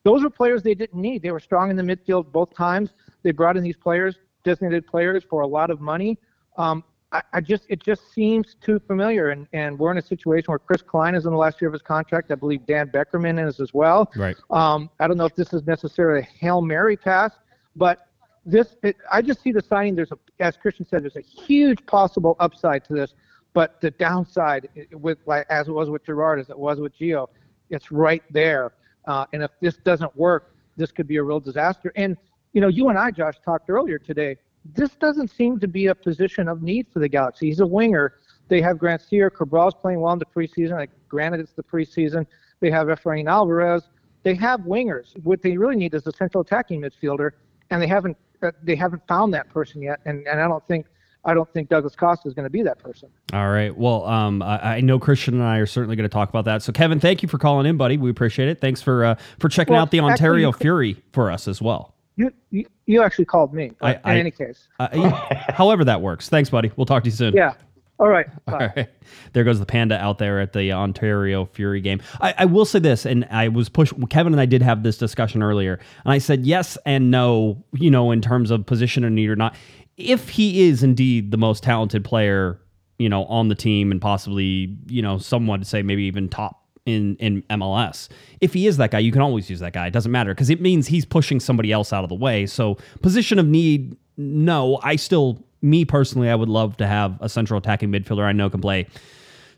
Those 0.05 0.25
were 0.25 0.31
players 0.31 0.63
they 0.63 0.75
didn't 0.75 1.01
need. 1.01 1.23
They 1.23 1.31
were 1.31 1.41
strong 1.41 1.71
in 1.71 1.77
the 1.77 1.83
midfield 1.83 2.33
both 2.33 2.53
times. 2.55 2.91
They 3.23 3.31
brought 3.31 3.57
in 3.57 3.63
these 3.63 3.77
players, 3.77 4.17
designated 4.43 4.87
players, 4.87 5.23
for 5.23 5.43
a 5.43 5.47
lot 5.47 5.71
of 5.71 5.81
money. 5.81 6.19
Um, 6.59 6.83
I, 7.13 7.23
I 7.35 7.41
just 7.41 7.65
it 7.69 7.83
just 7.83 8.13
seems 8.13 8.57
too 8.61 8.81
familiar, 8.81 9.31
and, 9.31 9.47
and 9.53 9.79
we're 9.79 9.93
in 9.93 9.99
a 9.99 10.03
situation 10.03 10.47
where 10.47 10.59
Chris 10.59 10.83
Klein 10.83 11.15
is 11.15 11.27
in 11.27 11.31
the 11.31 11.37
last 11.37 11.61
year 11.61 11.69
of 11.69 11.73
his 11.73 11.83
contract. 11.83 12.33
I 12.33 12.35
believe 12.35 12.67
Dan 12.67 12.89
Beckerman 12.89 13.47
is 13.47 13.61
as 13.61 13.75
well. 13.75 14.11
Right. 14.17 14.37
Um, 14.51 14.91
I 14.99 15.07
don't 15.07 15.19
know 15.19 15.27
if 15.27 15.37
this 15.37 15.53
is 15.53 15.67
necessarily 15.67 16.21
a 16.21 16.39
hail 16.39 16.63
mary 16.63 16.97
pass, 16.97 17.33
but 17.77 18.09
this 18.47 18.77
it, 18.83 18.97
I 19.11 19.23
just 19.23 19.43
see 19.43 19.53
the 19.53 19.63
signing. 19.63 19.95
There's 19.95 20.13
a, 20.13 20.19
as 20.41 20.57
Christian 20.57 20.87
said, 20.87 21.03
there's 21.03 21.17
a 21.17 21.21
huge 21.21 21.85
possible 21.87 22.37
upside 22.41 22.85
to 22.87 22.95
this, 22.95 23.15
but 23.53 23.81
the 23.81 23.91
downside 23.91 24.69
with 24.93 25.19
like 25.27 25.47
as 25.51 25.69
it 25.69 25.73
was 25.73 25.91
with 25.91 26.05
Gerrard, 26.05 26.41
as 26.41 26.49
it 26.49 26.59
was 26.59 26.81
with 26.81 26.99
Gio, 26.99 27.29
it's 27.71 27.93
right 27.93 28.23
there. 28.31 28.73
Uh, 29.07 29.27
and 29.33 29.43
if 29.43 29.51
this 29.61 29.77
doesn't 29.77 30.17
work, 30.17 30.55
this 30.77 30.91
could 30.91 31.07
be 31.07 31.17
a 31.17 31.23
real 31.23 31.41
disaster. 31.41 31.93
And 31.95 32.17
you 32.55 32.61
know, 32.61 32.69
you 32.69 32.89
and 32.89 32.99
I, 32.99 33.11
Josh, 33.11 33.35
talked 33.45 33.69
earlier 33.69 33.99
today 33.99 34.37
this 34.65 34.91
doesn't 34.97 35.29
seem 35.29 35.59
to 35.61 35.69
be 35.69 35.87
a 35.87 35.95
position 35.95 36.49
of 36.49 36.63
need 36.63 36.87
for 36.93 36.99
the 37.01 37.09
Galaxy. 37.09 37.47
He's 37.47 37.61
a 37.61 37.67
winger. 37.67 38.15
They 38.49 38.61
have 38.61 38.77
Grandsir. 38.77 39.31
Cabral's 39.31 39.75
playing 39.75 40.01
well 40.01 40.13
in 40.13 40.19
the 40.19 40.27
preseason. 40.27 40.73
Like, 40.73 40.91
granted, 41.09 41.41
it's 41.41 41.53
the 41.53 41.63
preseason. 41.63 42.27
They 42.61 42.71
have 42.71 42.89
Efrain 42.89 43.29
Alvarez. 43.29 43.89
They 44.23 44.35
have 44.37 44.61
wingers. 44.61 45.19
What 45.25 45.43
they 45.43 45.57
really 45.57 45.77
need 45.77 45.95
is 45.95 46.07
a 46.07 46.13
central 46.13 46.43
attacking 46.43 46.81
midfielder, 46.81 47.33
and 47.71 47.83
they 47.83 47.89
haven't 47.89 48.17
uh, 48.43 48.53
they 48.63 48.77
haven't 48.77 49.03
found 49.09 49.35
that 49.35 49.49
person 49.49 49.83
yet. 49.83 50.01
And 50.05 50.27
and 50.29 50.41
I 50.41 50.47
don't 50.47 50.67
think 50.69 50.87
I 51.25 51.35
don't 51.35 51.53
think 51.53 51.69
Douglas 51.69 51.97
Costa 51.97 52.29
is 52.29 52.35
going 52.35 52.45
to 52.45 52.51
be 52.51 52.63
that 52.63 52.79
person. 52.79 53.09
All 53.33 53.51
right. 53.51 53.77
Well, 53.77 54.05
um, 54.07 54.43
I, 54.43 54.77
I, 54.77 54.81
know 54.81 54.99
Christian 54.99 55.35
and 55.35 55.43
I 55.43 55.59
are 55.59 55.67
certainly 55.67 55.95
going 55.95 56.09
to 56.09 56.13
talk 56.13 56.29
about 56.29 56.47
that. 56.47 56.63
So, 56.63 56.73
Kevin, 56.73 56.99
thank 56.99 57.23
you 57.23 57.29
for 57.29 57.39
calling 57.39 57.65
in, 57.67 57.77
buddy. 57.77 57.97
We 57.97 58.11
appreciate 58.11 58.49
it. 58.49 58.61
Thanks 58.61 58.83
for 58.83 59.05
uh, 59.05 59.15
for 59.39 59.49
checking 59.49 59.75
Well, 59.75 59.83
out 59.83 59.91
the 59.91 60.01
Ontario 60.01 60.53
could- 60.53 60.63
Fury 60.63 61.03
for 61.13 61.31
us 61.31 61.47
as 61.49 61.63
well. 61.63 61.92
You 62.17 62.31
you, 62.51 62.67
you 62.87 63.03
actually 63.03 63.25
called 63.25 63.55
me. 63.55 63.73
I- 63.81 63.95
in 63.95 64.01
I- 64.05 64.19
any 64.19 64.31
case, 64.31 64.69
Uh, 64.79 64.89
yeah, 64.95 65.53
however 65.53 65.85
that 65.85 66.01
works. 66.03 66.29
Thanks, 66.29 66.51
buddy. 66.51 66.71
We'll 66.77 66.87
talk 66.87 67.03
to 67.05 67.09
you 67.11 67.17
soon. 67.17 67.35
yeah. 67.35 67.55
All 67.99 68.09
right. 68.09 68.27
All 68.49 68.59
right. 68.59 68.89
There 69.33 69.45
goes 69.45 69.61
the 69.61 69.67
panda 69.67 69.97
out 69.97 70.19
there 70.19 70.41
at 70.41 70.53
the 70.55 70.73
Ontario 70.73 71.45
Fury 71.45 71.81
game. 71.81 72.01
I, 72.21 72.35
I 72.39 72.45
will 72.47 72.65
say 72.65 72.81
this, 72.81 73.07
and 73.07 73.27
I 73.31 73.47
was 73.49 73.69
pushed. 73.69 73.93
Kevin 74.11 74.33
and 74.33 74.41
I 74.41 74.47
did 74.47 74.61
have 74.63 74.83
this 74.83 74.99
discussion 74.99 75.43
earlier, 75.43 75.79
and 76.05 76.13
I 76.13 76.19
said 76.19 76.45
yes 76.45 76.77
and 76.85 77.11
no. 77.11 77.65
You 77.73 77.91
know, 77.91 78.11
in 78.11 78.21
terms 78.21 78.51
of 78.51 78.67
position 78.67 79.05
and 79.05 79.15
need 79.15 79.29
or 79.31 79.37
not. 79.37 79.55
If 79.99 80.31
he 80.31 80.63
is 80.69 80.83
indeed 80.83 81.31
the 81.31 81.37
most 81.37 81.63
talented 81.63 82.03
player, 82.05 82.59
you 82.99 83.09
know, 83.09 83.25
on 83.27 83.49
the 83.49 83.55
team, 83.55 83.93
and 83.93 84.01
possibly, 84.01 84.77
you 84.87 85.03
know, 85.03 85.19
someone 85.19 85.61
to 85.61 85.65
say 85.67 85.83
maybe 85.83 86.05
even 86.05 86.29
top 86.29 86.62
in 86.87 87.17
in 87.17 87.43
MLS. 87.43 88.09
If 88.41 88.55
he 88.55 88.67
is 88.67 88.77
that 88.79 88.91
guy, 88.91 88.99
you 88.99 89.13
can 89.13 89.21
always 89.21 89.49
use 89.49 89.61
that 89.61 89.73
guy. 89.73 89.87
It 89.87 89.93
doesn't 89.93 90.13
matter 90.13 90.35
because 90.35 90.51
it 90.51 90.61
means 90.61 90.89
he's 90.89 91.05
pushing 91.05 91.41
somebody 91.41 91.73
else 91.73 91.93
out 91.93 92.05
of 92.05 92.09
the 92.09 92.15
way. 92.15 92.47
So 92.47 92.77
position 93.03 93.39
of 93.39 93.47
need, 93.47 93.97
no. 94.17 94.79
I 94.83 94.97
still, 94.97 95.45
me 95.61 95.85
personally, 95.85 96.29
I 96.29 96.35
would 96.35 96.49
love 96.49 96.77
to 96.79 96.87
have 96.87 97.19
a 97.21 97.29
central 97.29 97.59
attacking 97.59 97.91
midfielder 97.91 98.25
I 98.25 98.33
know 98.33 98.51
can 98.51 98.61
play 98.61 98.87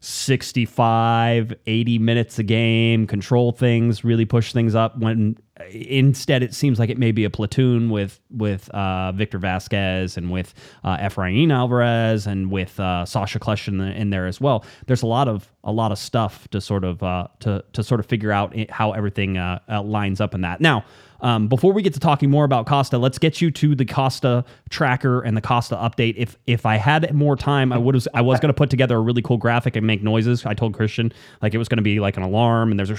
65, 0.05 1.55
80 1.67 1.99
minutes 1.99 2.39
a 2.39 2.43
game, 2.43 3.07
control 3.07 3.53
things, 3.53 4.05
really 4.05 4.25
push 4.25 4.53
things 4.53 4.75
up. 4.75 4.99
When 4.99 5.37
instead 5.71 6.43
it 6.43 6.53
seems 6.53 6.79
like 6.79 6.91
it 6.91 6.99
may 6.99 7.13
be 7.13 7.25
a 7.25 7.31
platoon 7.31 7.89
with 7.89 8.21
with 8.31 8.69
uh, 8.71 9.13
Victor 9.13 9.39
Vasquez 9.39 10.17
and 10.17 10.31
with 10.31 10.53
uh, 10.83 10.97
Efrain 10.97 11.53
Alvarez 11.53 12.27
and 12.27 12.51
with 12.51 12.79
uh, 12.81 13.05
Sacha 13.05 13.39
Kljestan 13.39 13.81
in, 13.81 13.93
in 13.93 14.11
there 14.11 14.27
as 14.27 14.41
well. 14.41 14.65
There's 14.87 15.03
a 15.03 15.07
lot 15.07 15.29
of 15.29 15.51
a 15.63 15.73
lot 15.73 15.93
of 15.93 15.99
stuff 15.99 16.49
to 16.49 16.61
sort 16.61 16.85
of 16.85 17.03
uh, 17.03 17.29
to 17.41 17.65
to 17.73 17.83
sort 17.83 18.01
of 18.01 18.07
figure 18.07 18.33
out 18.33 18.55
how 18.71 18.93
everything 18.93 19.39
uh, 19.39 19.61
uh, 19.69 19.83
lines 19.83 20.21
up 20.21 20.35
in 20.35 20.41
that. 20.43 20.61
Now, 20.61 20.85
Um, 21.25 21.49
before 21.49 21.73
we 21.73 21.81
get 21.81 21.95
to 21.95 22.01
talking 22.01 22.31
more 22.31 22.45
about 22.45 22.67
Costa, 22.67 22.99
let's 22.99 23.19
get 23.19 23.41
you 23.41 23.51
to 23.53 23.75
the 23.75 23.87
Costa 23.87 24.45
tracker 24.69 25.23
and 25.23 25.35
the 25.35 25.41
Costa 25.41 25.75
update. 25.75 26.15
If 26.19 26.37
if 26.47 26.67
I 26.67 26.77
had 26.77 27.15
more 27.15 27.35
time, 27.35 27.73
I 27.73 27.79
would 27.79 27.95
have. 27.95 28.07
I 28.13 28.21
was 28.21 28.39
going 28.41 28.51
to 28.51 28.55
put 28.55 28.69
together 28.69 28.97
a 28.97 29.01
really 29.01 29.23
cool 29.23 29.39
graphic 29.39 29.75
and 29.75 29.87
make 29.87 30.03
noises. 30.03 30.45
I 30.45 30.53
told 30.53 30.75
Christian 30.75 31.13
like 31.41 31.55
it 31.55 31.59
was 31.59 31.67
going 31.67 31.79
to 31.79 31.83
be 31.83 31.99
like 31.99 32.19
an 32.19 32.23
alarm 32.23 32.71
and 32.71 32.79
there's 32.79 32.91
a, 32.91 32.99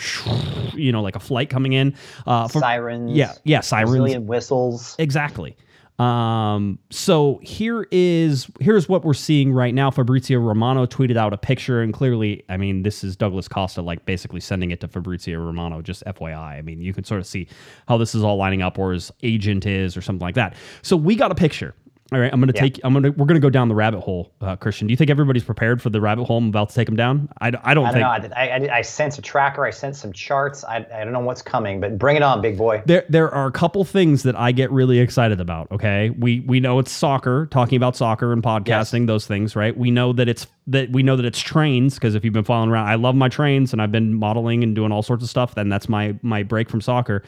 you 0.75 0.91
know, 0.91 1.03
like 1.03 1.15
a 1.15 1.19
flight 1.19 1.51
coming 1.51 1.73
in. 1.73 1.93
Uh, 2.25 2.47
for- 2.47 2.59
Sirens. 2.59 3.11
Yeah, 3.11 3.33
yeah, 3.43 3.59
sirens. 3.59 3.91
Brazilian 3.91 4.25
whistles. 4.25 4.95
Exactly. 4.97 5.55
Um, 5.99 6.77
so 6.89 7.39
here 7.41 7.87
is 7.89 8.47
here's 8.59 8.89
what 8.89 9.05
we're 9.05 9.13
seeing 9.13 9.53
right 9.53 9.73
now. 9.73 9.91
Fabrizio 9.91 10.39
Romano 10.39 10.85
tweeted 10.85 11.15
out 11.15 11.33
a 11.33 11.37
picture, 11.37 11.81
and 11.81 11.93
clearly, 11.93 12.43
I 12.49 12.57
mean, 12.57 12.83
this 12.83 13.03
is 13.03 13.15
Douglas 13.15 13.47
Costa 13.47 13.81
like 13.81 14.05
basically 14.05 14.41
sending 14.41 14.71
it 14.71 14.81
to 14.81 14.87
Fabrizio 14.87 15.39
Romano. 15.39 15.81
Just 15.81 16.03
FYI, 16.05 16.35
I 16.35 16.61
mean, 16.61 16.81
you 16.81 16.93
can 16.93 17.05
sort 17.05 17.21
of 17.21 17.25
see 17.25 17.47
how 17.87 17.97
this 17.97 18.13
is 18.13 18.23
all 18.23 18.35
lining 18.35 18.61
up, 18.61 18.77
or 18.77 18.91
his 18.91 19.11
agent 19.23 19.65
is, 19.65 19.95
or 19.95 20.01
something 20.01 20.25
like 20.25 20.35
that. 20.35 20.55
So 20.81 20.97
we 20.97 21.15
got 21.15 21.31
a 21.31 21.35
picture. 21.35 21.73
All 22.13 22.19
right, 22.19 22.31
I'm 22.31 22.39
gonna 22.39 22.53
take. 22.53 22.79
I'm 22.83 22.93
gonna. 22.93 23.09
We're 23.11 23.25
gonna 23.25 23.39
go 23.39 23.49
down 23.49 23.67
the 23.67 23.73
rabbit 23.73 23.99
hole, 23.99 24.31
uh, 24.39 24.55
Christian. 24.57 24.85
Do 24.85 24.91
you 24.91 24.95
think 24.95 25.09
everybody's 25.09 25.43
prepared 25.43 25.81
for 25.81 25.89
the 25.89 25.99
rabbit 25.99 26.25
hole 26.25 26.37
I'm 26.37 26.49
about 26.49 26.69
to 26.69 26.75
take 26.75 26.85
them 26.85 26.95
down? 26.95 27.27
I, 27.41 27.47
I 27.47 27.49
don't 27.49 27.65
I 27.65 27.73
don't 27.73 27.85
think. 27.93 28.01
know. 28.01 28.09
I, 28.35 28.45
I, 28.45 28.47
I, 28.47 28.77
I 28.77 28.81
sense 28.83 29.17
a 29.17 29.23
tracker. 29.23 29.65
I 29.65 29.71
sense 29.71 30.01
some 30.01 30.13
charts. 30.13 30.63
I, 30.63 30.85
I 30.93 31.03
don't 31.03 31.13
know 31.13 31.19
what's 31.21 31.41
coming, 31.41 31.79
but 31.79 31.97
bring 31.97 32.15
it 32.15 32.21
on, 32.21 32.43
big 32.43 32.59
boy. 32.59 32.83
there 32.85 33.05
there 33.09 33.33
are 33.33 33.47
a 33.47 33.51
couple 33.51 33.83
things 33.85 34.21
that 34.21 34.35
I 34.35 34.51
get 34.51 34.69
really 34.71 34.99
excited 34.99 35.41
about. 35.41 35.71
Okay, 35.71 36.11
we 36.11 36.41
we 36.41 36.59
know 36.59 36.77
it's 36.77 36.91
soccer, 36.91 37.47
talking 37.47 37.75
about 37.75 37.95
soccer 37.95 38.31
and 38.31 38.43
podcasting, 38.43 39.07
those 39.07 39.25
things, 39.25 39.55
right? 39.55 39.75
We 39.75 39.89
know 39.89 40.13
that 40.13 40.29
it's 40.29 40.45
that 40.67 40.91
we 40.91 41.01
know 41.01 41.15
that 41.15 41.25
it's 41.25 41.39
trains 41.39 41.95
because 41.95 42.13
if 42.13 42.23
you've 42.23 42.33
been 42.35 42.43
following 42.43 42.69
around, 42.69 42.87
I 42.87 42.95
love 42.95 43.15
my 43.15 43.29
trains 43.29 43.73
and 43.73 43.81
I've 43.81 43.91
been 43.91 44.13
modeling 44.13 44.63
and 44.63 44.75
doing 44.75 44.91
all 44.91 45.01
sorts 45.01 45.23
of 45.23 45.29
stuff. 45.31 45.55
Then 45.55 45.69
that's 45.69 45.89
my 45.89 46.15
my 46.21 46.43
break 46.43 46.69
from 46.69 46.81
soccer. 46.81 47.23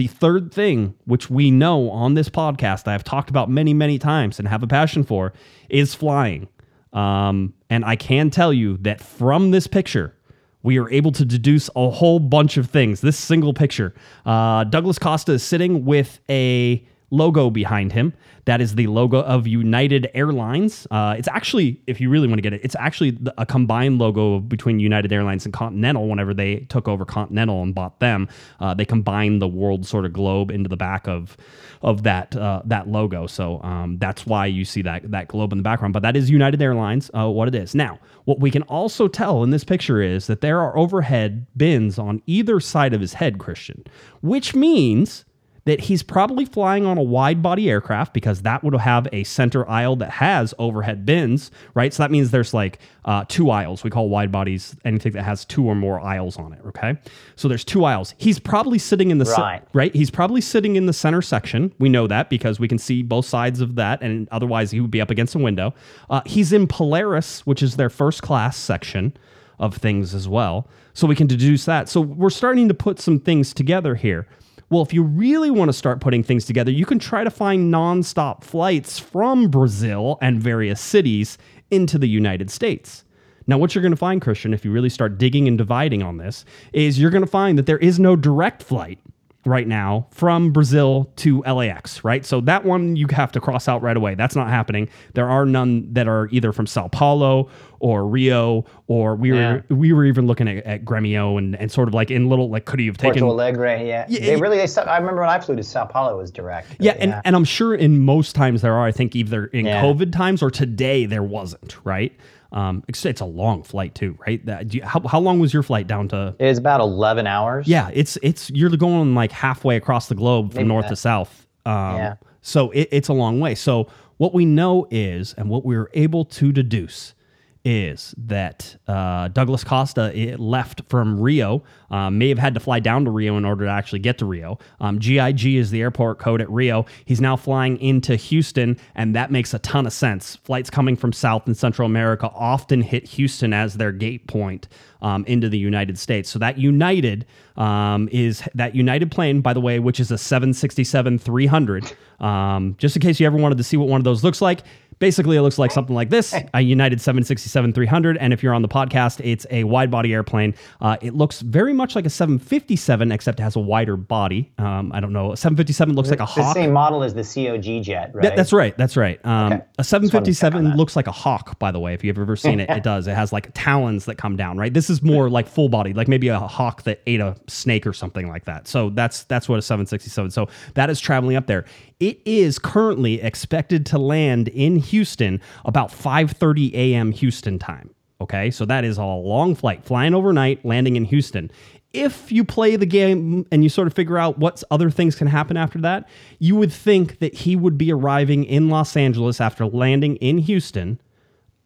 The 0.00 0.06
third 0.06 0.50
thing, 0.50 0.94
which 1.04 1.28
we 1.28 1.50
know 1.50 1.90
on 1.90 2.14
this 2.14 2.30
podcast, 2.30 2.88
I 2.88 2.92
have 2.92 3.04
talked 3.04 3.28
about 3.28 3.50
many 3.50 3.74
many 3.74 3.98
times 3.98 4.38
and 4.38 4.48
have 4.48 4.62
a 4.62 4.66
passion 4.66 5.04
for, 5.04 5.34
is 5.68 5.94
flying. 5.94 6.48
Um, 6.94 7.52
and 7.68 7.84
I 7.84 7.96
can 7.96 8.30
tell 8.30 8.50
you 8.50 8.78
that 8.78 9.02
from 9.02 9.50
this 9.50 9.66
picture, 9.66 10.16
we 10.62 10.78
are 10.78 10.88
able 10.88 11.12
to 11.12 11.26
deduce 11.26 11.68
a 11.76 11.90
whole 11.90 12.18
bunch 12.18 12.56
of 12.56 12.70
things. 12.70 13.02
This 13.02 13.18
single 13.18 13.52
picture, 13.52 13.92
uh, 14.24 14.64
Douglas 14.64 14.98
Costa 14.98 15.32
is 15.32 15.42
sitting 15.42 15.84
with 15.84 16.18
a 16.30 16.82
logo 17.10 17.50
behind 17.50 17.92
him. 17.92 18.12
That 18.46 18.60
is 18.60 18.74
the 18.74 18.86
logo 18.86 19.20
of 19.22 19.46
United 19.46 20.10
Airlines. 20.14 20.86
Uh, 20.90 21.14
it's 21.18 21.28
actually, 21.28 21.80
if 21.86 22.00
you 22.00 22.08
really 22.08 22.26
want 22.26 22.38
to 22.38 22.42
get 22.42 22.52
it, 22.52 22.60
it's 22.64 22.76
actually 22.76 23.18
a 23.36 23.44
combined 23.44 23.98
logo 23.98 24.40
between 24.40 24.80
United 24.80 25.12
Airlines 25.12 25.44
and 25.44 25.52
Continental. 25.52 26.08
Whenever 26.08 26.32
they 26.34 26.60
took 26.68 26.88
over 26.88 27.04
Continental 27.04 27.62
and 27.62 27.74
bought 27.74 28.00
them, 28.00 28.28
uh, 28.60 28.74
they 28.74 28.84
combined 28.84 29.42
the 29.42 29.48
world 29.48 29.86
sort 29.86 30.04
of 30.04 30.12
globe 30.12 30.50
into 30.50 30.68
the 30.68 30.76
back 30.76 31.06
of 31.06 31.36
of 31.82 32.02
that 32.02 32.36
uh, 32.36 32.62
that 32.64 32.88
logo. 32.88 33.26
So 33.26 33.62
um, 33.62 33.98
that's 33.98 34.26
why 34.26 34.46
you 34.46 34.64
see 34.64 34.82
that 34.82 35.10
that 35.10 35.28
globe 35.28 35.52
in 35.52 35.58
the 35.58 35.64
background. 35.64 35.92
But 35.92 36.02
that 36.02 36.16
is 36.16 36.30
United 36.30 36.60
Airlines. 36.62 37.10
Uh, 37.14 37.28
what 37.28 37.48
it 37.48 37.54
is 37.54 37.74
now. 37.74 37.98
What 38.24 38.40
we 38.40 38.50
can 38.50 38.62
also 38.62 39.08
tell 39.08 39.42
in 39.42 39.50
this 39.50 39.64
picture 39.64 40.02
is 40.02 40.26
that 40.26 40.40
there 40.40 40.60
are 40.60 40.76
overhead 40.76 41.46
bins 41.56 41.98
on 41.98 42.22
either 42.26 42.60
side 42.60 42.94
of 42.94 43.00
his 43.00 43.14
head, 43.14 43.38
Christian, 43.38 43.84
which 44.20 44.54
means 44.54 45.24
that 45.66 45.80
he's 45.80 46.02
probably 46.02 46.44
flying 46.44 46.86
on 46.86 46.96
a 46.96 47.02
wide 47.02 47.42
body 47.42 47.70
aircraft 47.70 48.14
because 48.14 48.42
that 48.42 48.64
would 48.64 48.74
have 48.74 49.06
a 49.12 49.24
center 49.24 49.68
aisle 49.68 49.96
that 49.96 50.10
has 50.10 50.54
overhead 50.58 51.04
bins, 51.04 51.50
right? 51.74 51.92
So 51.92 52.02
that 52.02 52.10
means 52.10 52.30
there's 52.30 52.54
like 52.54 52.78
uh, 53.04 53.24
two 53.28 53.50
aisles. 53.50 53.84
We 53.84 53.90
call 53.90 54.08
wide 54.08 54.32
bodies 54.32 54.74
anything 54.84 55.12
that 55.12 55.22
has 55.22 55.44
two 55.44 55.64
or 55.66 55.74
more 55.74 56.00
aisles 56.00 56.38
on 56.38 56.52
it, 56.52 56.60
okay? 56.66 56.98
So 57.36 57.46
there's 57.48 57.64
two 57.64 57.84
aisles. 57.84 58.14
He's 58.18 58.38
probably 58.38 58.78
sitting 58.78 59.10
in 59.10 59.18
the 59.18 59.24
Right. 59.24 59.62
right? 59.72 59.94
He's 59.94 60.10
probably 60.10 60.40
sitting 60.40 60.76
in 60.76 60.86
the 60.86 60.92
center 60.92 61.22
section. 61.22 61.72
We 61.78 61.88
know 61.88 62.06
that 62.06 62.30
because 62.30 62.58
we 62.58 62.66
can 62.68 62.78
see 62.78 63.02
both 63.02 63.26
sides 63.26 63.60
of 63.60 63.74
that, 63.76 64.02
and 64.02 64.28
otherwise 64.30 64.70
he 64.70 64.80
would 64.80 64.90
be 64.90 65.00
up 65.00 65.10
against 65.10 65.34
a 65.34 65.38
window. 65.38 65.74
Uh, 66.08 66.22
he's 66.26 66.52
in 66.52 66.66
Polaris, 66.66 67.46
which 67.46 67.62
is 67.62 67.76
their 67.76 67.90
first 67.90 68.22
class 68.22 68.56
section 68.56 69.12
of 69.58 69.76
things 69.76 70.14
as 70.14 70.26
well. 70.26 70.66
So 70.94 71.06
we 71.06 71.14
can 71.14 71.26
deduce 71.26 71.66
that. 71.66 71.88
So 71.88 72.00
we're 72.00 72.30
starting 72.30 72.66
to 72.68 72.74
put 72.74 72.98
some 72.98 73.20
things 73.20 73.52
together 73.54 73.94
here. 73.94 74.26
Well, 74.70 74.82
if 74.82 74.94
you 74.94 75.02
really 75.02 75.50
want 75.50 75.68
to 75.68 75.72
start 75.72 76.00
putting 76.00 76.22
things 76.22 76.44
together, 76.44 76.70
you 76.70 76.86
can 76.86 77.00
try 77.00 77.24
to 77.24 77.30
find 77.30 77.74
nonstop 77.74 78.44
flights 78.44 79.00
from 79.00 79.48
Brazil 79.48 80.16
and 80.22 80.40
various 80.40 80.80
cities 80.80 81.38
into 81.72 81.98
the 81.98 82.08
United 82.08 82.52
States. 82.52 83.04
Now, 83.48 83.58
what 83.58 83.74
you're 83.74 83.82
going 83.82 83.90
to 83.90 83.96
find, 83.96 84.22
Christian, 84.22 84.54
if 84.54 84.64
you 84.64 84.70
really 84.70 84.88
start 84.88 85.18
digging 85.18 85.48
and 85.48 85.58
dividing 85.58 86.04
on 86.04 86.18
this, 86.18 86.44
is 86.72 87.00
you're 87.00 87.10
going 87.10 87.24
to 87.24 87.30
find 87.30 87.58
that 87.58 87.66
there 87.66 87.78
is 87.78 87.98
no 87.98 88.14
direct 88.14 88.62
flight 88.62 89.00
right 89.46 89.66
now 89.66 90.06
from 90.10 90.52
Brazil 90.52 91.10
to 91.16 91.40
LAX, 91.42 92.04
right? 92.04 92.26
So 92.26 92.40
that 92.42 92.64
one 92.64 92.96
you 92.96 93.06
have 93.10 93.32
to 93.32 93.40
cross 93.40 93.68
out 93.68 93.80
right 93.82 93.96
away. 93.96 94.14
That's 94.14 94.36
not 94.36 94.48
happening. 94.48 94.88
There 95.14 95.28
are 95.28 95.46
none 95.46 95.92
that 95.94 96.06
are 96.08 96.28
either 96.30 96.52
from 96.52 96.66
Sao 96.66 96.88
Paulo 96.88 97.48
or 97.78 98.06
Rio, 98.06 98.66
or 98.86 99.16
we 99.16 99.32
were 99.32 99.64
we 99.70 99.94
were 99.94 100.04
even 100.04 100.26
looking 100.26 100.46
at, 100.46 100.64
at 100.66 100.84
Gremio 100.84 101.38
and, 101.38 101.56
and 101.56 101.72
sort 101.72 101.88
of 101.88 101.94
like 101.94 102.10
in 102.10 102.28
little 102.28 102.50
like 102.50 102.66
could 102.66 102.80
you 102.80 102.90
have 102.90 102.98
taken 102.98 103.22
Porto 103.22 103.32
Alegre, 103.34 103.82
yeah. 103.86 104.04
Yeah, 104.08 104.20
they 104.20 104.32
yeah. 104.34 104.38
really, 104.40 104.58
they, 104.58 104.66
st- 104.66 104.86
I 104.86 104.98
remember 104.98 105.22
when 105.22 105.30
I 105.30 105.40
flew 105.40 105.56
to 105.56 105.62
Sao 105.62 105.86
Paulo, 105.86 106.12
it 106.12 106.20
was 106.20 106.30
direct. 106.30 106.68
but 106.76 106.82
Yeah, 106.84 106.96
and, 106.98 107.18
and 107.24 107.34
I'm 107.34 107.44
sure 107.44 107.74
in 107.74 108.00
most 108.00 108.34
times 108.34 108.60
there 108.60 108.74
are. 108.74 108.86
I 108.86 108.92
think 108.92 109.16
either 109.16 109.46
in 109.46 109.64
Yeah. 109.64 109.82
COVID 109.82 110.12
times 110.12 110.42
or 110.42 110.50
today 110.50 111.06
there 111.06 111.22
wasn't, 111.22 111.76
right? 111.84 112.12
Um, 112.52 112.82
it's, 112.88 113.04
it's 113.06 113.20
a 113.20 113.26
long 113.26 113.62
flight 113.62 113.94
too, 113.94 114.18
right? 114.26 114.44
That, 114.46 114.68
do 114.68 114.78
you, 114.78 114.84
how, 114.84 115.00
how 115.00 115.20
long 115.20 115.38
was 115.38 115.54
your 115.54 115.62
flight 115.62 115.86
down 115.86 116.08
to? 116.08 116.34
It's 116.38 116.58
about 116.58 116.80
11 116.80 117.26
hours. 117.26 117.68
Yeah, 117.68 117.90
it's 117.92 118.18
it's 118.22 118.50
you're 118.50 118.70
going 118.70 119.14
like 119.14 119.32
halfway 119.32 119.76
across 119.76 120.08
the 120.08 120.14
globe 120.14 120.50
from 120.52 120.58
Maybe 120.58 120.68
north 120.68 120.84
that. 120.84 120.90
to 120.90 120.96
south. 120.96 121.46
Um, 121.64 121.96
Yeah. 121.96 122.14
So 122.42 122.70
it, 122.70 122.88
it's 122.90 123.08
a 123.08 123.12
long 123.12 123.38
way. 123.38 123.54
So 123.54 123.88
what 124.16 124.34
we 124.34 124.44
know 124.44 124.86
is, 124.90 125.34
and 125.34 125.48
what 125.48 125.64
we 125.64 125.76
were 125.76 125.90
able 125.94 126.24
to 126.24 126.52
deduce 126.52 127.14
is 127.64 128.14
that 128.16 128.76
uh, 128.88 129.28
Douglas 129.28 129.64
Costa 129.64 130.12
left 130.38 130.82
from 130.88 131.20
Rio, 131.20 131.62
um, 131.90 132.18
may 132.18 132.28
have 132.28 132.38
had 132.38 132.54
to 132.54 132.60
fly 132.60 132.80
down 132.80 133.04
to 133.04 133.10
Rio 133.10 133.36
in 133.36 133.44
order 133.44 133.66
to 133.66 133.70
actually 133.70 133.98
get 133.98 134.18
to 134.18 134.24
Rio. 134.24 134.58
Um, 134.80 134.98
GIG 134.98 135.44
is 135.46 135.70
the 135.70 135.82
airport 135.82 136.18
code 136.18 136.40
at 136.40 136.50
Rio. 136.50 136.86
He's 137.04 137.20
now 137.20 137.36
flying 137.36 137.78
into 137.78 138.16
Houston, 138.16 138.78
and 138.94 139.14
that 139.14 139.30
makes 139.30 139.52
a 139.52 139.58
ton 139.58 139.86
of 139.86 139.92
sense. 139.92 140.36
Flights 140.36 140.70
coming 140.70 140.96
from 140.96 141.12
South 141.12 141.46
and 141.46 141.56
Central 141.56 141.86
America 141.86 142.30
often 142.34 142.80
hit 142.80 143.06
Houston 143.08 143.52
as 143.52 143.74
their 143.74 143.92
gate 143.92 144.26
point 144.26 144.68
um, 145.02 145.24
into 145.26 145.48
the 145.48 145.58
United 145.58 145.98
States. 145.98 146.30
So 146.30 146.38
that 146.38 146.58
United 146.58 147.26
um, 147.56 148.08
is 148.10 148.42
that 148.54 148.74
United 148.74 149.10
plane, 149.10 149.40
by 149.40 149.52
the 149.52 149.60
way, 149.60 149.78
which 149.78 150.00
is 150.00 150.10
a 150.10 150.18
767 150.18 151.18
300. 151.18 151.92
Um, 152.20 152.74
just 152.78 152.96
in 152.96 153.02
case 153.02 153.18
you 153.18 153.26
ever 153.26 153.36
wanted 153.36 153.58
to 153.58 153.64
see 153.64 153.76
what 153.76 153.88
one 153.88 154.00
of 154.00 154.04
those 154.04 154.22
looks 154.24 154.40
like. 154.40 154.60
Basically, 155.00 155.36
it 155.36 155.42
looks 155.42 155.58
like 155.58 155.72
something 155.72 155.94
like 155.96 156.10
this 156.10 156.32
a 156.54 156.60
United 156.60 157.00
767 157.00 157.72
300. 157.72 158.16
And 158.18 158.32
if 158.32 158.42
you're 158.42 158.54
on 158.54 158.62
the 158.62 158.68
podcast, 158.68 159.20
it's 159.24 159.46
a 159.50 159.64
wide 159.64 159.90
body 159.90 160.12
airplane. 160.14 160.54
Uh, 160.80 160.96
it 161.00 161.14
looks 161.14 161.40
very 161.40 161.72
much 161.72 161.96
like 161.96 162.06
a 162.06 162.10
757, 162.10 163.10
except 163.10 163.40
it 163.40 163.42
has 163.42 163.56
a 163.56 163.60
wider 163.60 163.96
body. 163.96 164.52
Um, 164.58 164.92
I 164.92 165.00
don't 165.00 165.12
know. 165.12 165.32
A 165.32 165.36
757 165.36 165.94
looks 165.96 166.10
like 166.10 166.20
a 166.20 166.24
It's 166.24 166.34
the 166.34 166.42
hawk. 166.44 166.54
same 166.54 166.72
model 166.72 167.02
as 167.02 167.14
the 167.14 167.22
COG 167.24 167.82
jet, 167.82 168.10
right? 168.14 168.22
That- 168.22 168.36
that's 168.36 168.52
right. 168.52 168.76
That's 168.76 168.96
right. 168.96 169.18
Um, 169.24 169.52
Okay. 169.52 169.64
A 169.78 169.82
Just 169.82 169.92
wanted 169.92 170.10
to 170.10 170.10
check 170.12 170.54
on 170.54 170.60
757 170.62 170.76
looks 170.76 170.96
like 170.96 171.06
a 171.06 171.12
hawk, 171.12 171.58
by 171.58 171.70
the 171.72 171.80
way. 171.80 171.94
If 171.94 172.04
you've 172.04 172.18
ever 172.18 172.36
seen 172.36 172.60
it, 172.60 172.68
it 172.70 172.82
does. 172.84 173.06
It 173.08 173.14
has 173.14 173.32
like 173.32 173.50
talons 173.54 174.04
that 174.04 174.16
come 174.16 174.36
down, 174.36 174.58
right? 174.58 174.72
This 174.72 174.90
is 174.90 175.02
more 175.02 175.30
like 175.30 175.48
full 175.48 175.68
body, 175.70 175.94
like 175.94 176.08
maybe 176.08 176.28
a 176.28 176.38
hawk 176.38 176.82
that 176.84 177.00
ate 177.06 177.20
a 177.20 177.36
snake 177.48 177.86
or 177.86 177.92
something 177.94 178.28
like 178.28 178.44
that. 178.44 178.68
So 178.68 178.90
that's 178.90 179.24
that's 179.24 179.48
what 179.48 179.58
a 179.58 179.62
767. 179.62 180.30
So 180.30 180.48
that 180.74 180.90
is 180.90 181.00
traveling 181.00 181.36
up 181.36 181.46
there. 181.46 181.64
It 182.00 182.20
is 182.24 182.58
currently 182.58 183.20
expected 183.20 183.84
to 183.86 183.98
land 183.98 184.48
in 184.48 184.76
Houston 184.76 185.40
about 185.64 185.90
5:30 185.90 186.72
a.m. 186.72 187.12
Houston 187.12 187.58
time. 187.58 187.90
Okay, 188.20 188.50
so 188.50 188.64
that 188.64 188.84
is 188.84 188.98
a 188.98 189.04
long 189.04 189.54
flight, 189.54 189.84
flying 189.84 190.14
overnight, 190.14 190.64
landing 190.64 190.96
in 190.96 191.04
Houston. 191.04 191.50
If 191.92 192.30
you 192.30 192.44
play 192.44 192.76
the 192.76 192.86
game 192.86 193.46
and 193.50 193.62
you 193.62 193.68
sort 193.68 193.86
of 193.86 193.94
figure 193.94 194.16
out 194.16 194.38
what 194.38 194.62
other 194.70 194.90
things 194.90 195.14
can 195.14 195.26
happen 195.26 195.56
after 195.56 195.80
that, 195.80 196.08
you 196.38 196.54
would 196.56 196.72
think 196.72 197.18
that 197.18 197.34
he 197.34 197.56
would 197.56 197.76
be 197.76 197.92
arriving 197.92 198.44
in 198.44 198.68
Los 198.68 198.96
Angeles 198.96 199.40
after 199.40 199.66
landing 199.66 200.16
in 200.16 200.38
Houston 200.38 201.00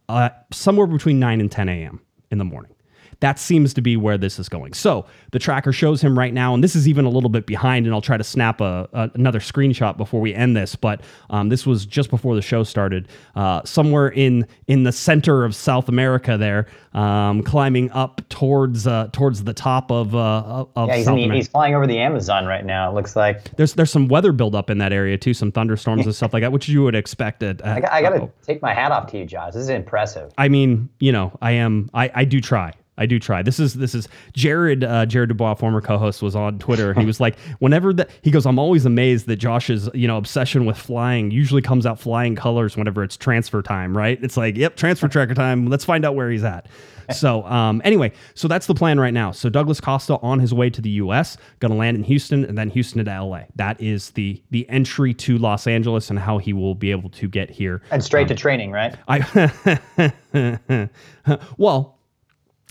uh, 0.09 0.31
somewhere 0.51 0.87
between 0.87 1.19
9 1.19 1.41
and 1.41 1.51
10 1.51 1.69
a.m. 1.69 2.01
in 2.31 2.39
the 2.39 2.45
morning. 2.45 2.74
That 3.21 3.39
seems 3.39 3.75
to 3.75 3.81
be 3.81 3.97
where 3.97 4.19
this 4.19 4.39
is 4.39 4.49
going. 4.49 4.73
So 4.75 5.07
the 5.33 5.39
tracker 5.39 5.73
shows 5.73 6.01
him 6.01 6.19
right 6.19 6.33
now, 6.33 6.55
and 6.55 6.63
this 6.63 6.75
is 6.77 6.87
even 6.89 7.05
a 7.05 7.09
little 7.09 7.31
bit 7.31 7.47
behind, 7.47 7.87
and 7.87 7.95
I'll 7.95 8.01
try 8.01 8.17
to 8.17 8.25
snap 8.25 8.61
a, 8.61 8.89
a- 8.93 9.11
another 9.15 9.41
screenshot 9.41 9.97
before 9.97 10.21
we 10.21 10.35
end 10.35 10.57
this. 10.57 10.77
But 10.77 11.01
um, 11.31 11.49
this 11.49 11.67
was 11.67 11.87
just 11.87 12.11
before 12.11 12.35
the 12.35 12.43
show 12.43 12.63
started, 12.65 13.09
uh, 13.35 13.63
somewhere 13.65 14.09
in 14.09 14.47
in 14.67 14.83
the 14.85 14.93
center 14.93 15.45
of 15.45 15.55
South 15.55 15.89
America, 15.89 16.37
there, 16.39 16.67
um, 16.93 17.43
climbing 17.43 17.91
up 17.93 18.21
towards 18.29 18.87
uh, 18.87 19.09
towards 19.13 19.45
the 19.45 19.55
top 19.55 19.91
of 19.91 20.15
uh, 20.15 20.65
of 20.77 20.89
Yeah, 20.89 20.97
he's, 20.97 21.05
South 21.05 21.17
the, 21.17 21.25
America. 21.25 21.37
he's 21.37 21.49
flying 21.49 21.75
over 21.75 21.87
the 21.87 21.99
Amazon 21.99 22.47
right 22.47 22.65
now. 22.65 22.91
It 22.91 22.95
looks 22.95 23.17
like. 23.17 23.55
There's 23.57 23.75
there's 23.75 23.91
some 23.91 24.09
weather 24.09 24.33
buildup 24.33 24.71
in 24.71 24.79
that 24.79 24.93
area 24.93 25.17
too, 25.19 25.35
some 25.35 25.53
thunderstorms 25.53 26.05
and 26.07 26.15
stuff 26.17 26.33
like 26.33 26.43
that, 26.43 26.53
which 26.53 26.69
you 26.69 26.83
would 26.83 26.95
expect. 26.95 27.43
At, 27.43 27.65
I, 27.67 27.81
got, 27.81 27.93
I 27.93 28.03
got 28.03 28.11
to 28.11 28.31
take 28.43 28.63
my 28.63 28.75
hat 28.75 28.93
off 28.93 29.07
to 29.13 29.19
you, 29.19 29.25
Josh. 29.25 29.53
This 29.55 29.63
is 29.63 29.69
impressive. 29.69 30.33
I 30.39 30.49
mean, 30.49 30.89
you 31.01 31.13
know, 31.13 31.37
I 31.41 31.53
am, 31.53 31.91
I, 31.95 32.11
I 32.15 32.25
do 32.25 32.41
try. 32.41 32.73
I 32.97 33.07
do 33.07 33.19
try. 33.19 33.43
This 33.43 33.59
is 33.59 33.75
this 33.75 33.95
is 33.95 34.09
Jared 34.33 34.85
uh, 34.85 35.07
Jared 35.07 35.29
Dubois, 35.29 35.55
former 35.55 35.81
co-host, 35.81 36.23
was 36.23 36.37
on 36.37 36.59
Twitter. 36.59 36.91
and 36.91 37.01
He 37.01 37.07
was 37.07 37.21
like, 37.21 37.39
whenever 37.59 37.93
that 37.95 38.11
he 38.23 38.31
goes, 38.31 38.47
I'm 38.47 38.59
always 38.59 38.87
amazed 38.87 39.27
that 39.27 39.37
Josh's 39.37 39.89
you 39.95 40.07
know 40.07 40.17
obsession 40.17 40.65
with 40.65 40.77
flying 40.77 41.31
usually 41.31 41.63
comes 41.63 41.87
out 41.87 41.99
flying 41.99 42.37
colors 42.37 42.77
whenever 42.77 43.03
it's 43.03 43.17
transfer 43.17 43.63
time. 43.63 43.97
Right? 43.97 44.23
It's 44.23 44.37
like, 44.37 44.57
yep, 44.57 44.77
transfer 44.77 45.09
tracker 45.09 45.35
time. 45.35 45.67
Let's 45.67 45.85
find 45.85 46.05
out 46.05 46.15
where 46.15 46.31
he's 46.31 46.45
at. 46.45 46.69
So 47.13 47.45
um, 47.45 47.83
anyway, 47.85 48.13
so 48.33 48.49
that's 48.49 48.67
the 48.67 48.75
plan 48.75 48.99
right 48.99 49.13
now. 49.13 49.31
So 49.31 49.51
Douglas 49.51 49.79
Costa 49.79 50.17
on 50.23 50.41
his 50.41 50.55
way 50.55 50.71
to 50.71 50.81
the 50.81 50.89
U.S. 50.91 51.37
going 51.61 51.71
to 51.71 51.77
land 51.77 51.99
in 51.99 52.03
Houston 52.03 52.47
and 52.47 52.57
then 52.57 52.71
Houston 52.71 53.05
to 53.05 53.11
L.A. 53.11 53.47
That 53.57 53.79
is 53.81 54.11
the 54.13 54.43
the 54.51 54.67
entry 54.71 55.13
to 55.15 55.37
Los 55.37 55.67
Angeles 55.67 56.09
and 56.09 56.19
how 56.19 56.39
he 56.39 56.55
will 56.55 56.75
be 56.75 56.91
able 56.91 57.11
to 57.11 57.29
get 57.29 57.51
here. 57.51 57.83
And 57.91 58.03
straight 58.03 58.29
to 58.29 58.35
training, 58.35 58.73
right? 58.73 58.97
I 59.07 60.89
well, 61.59 61.99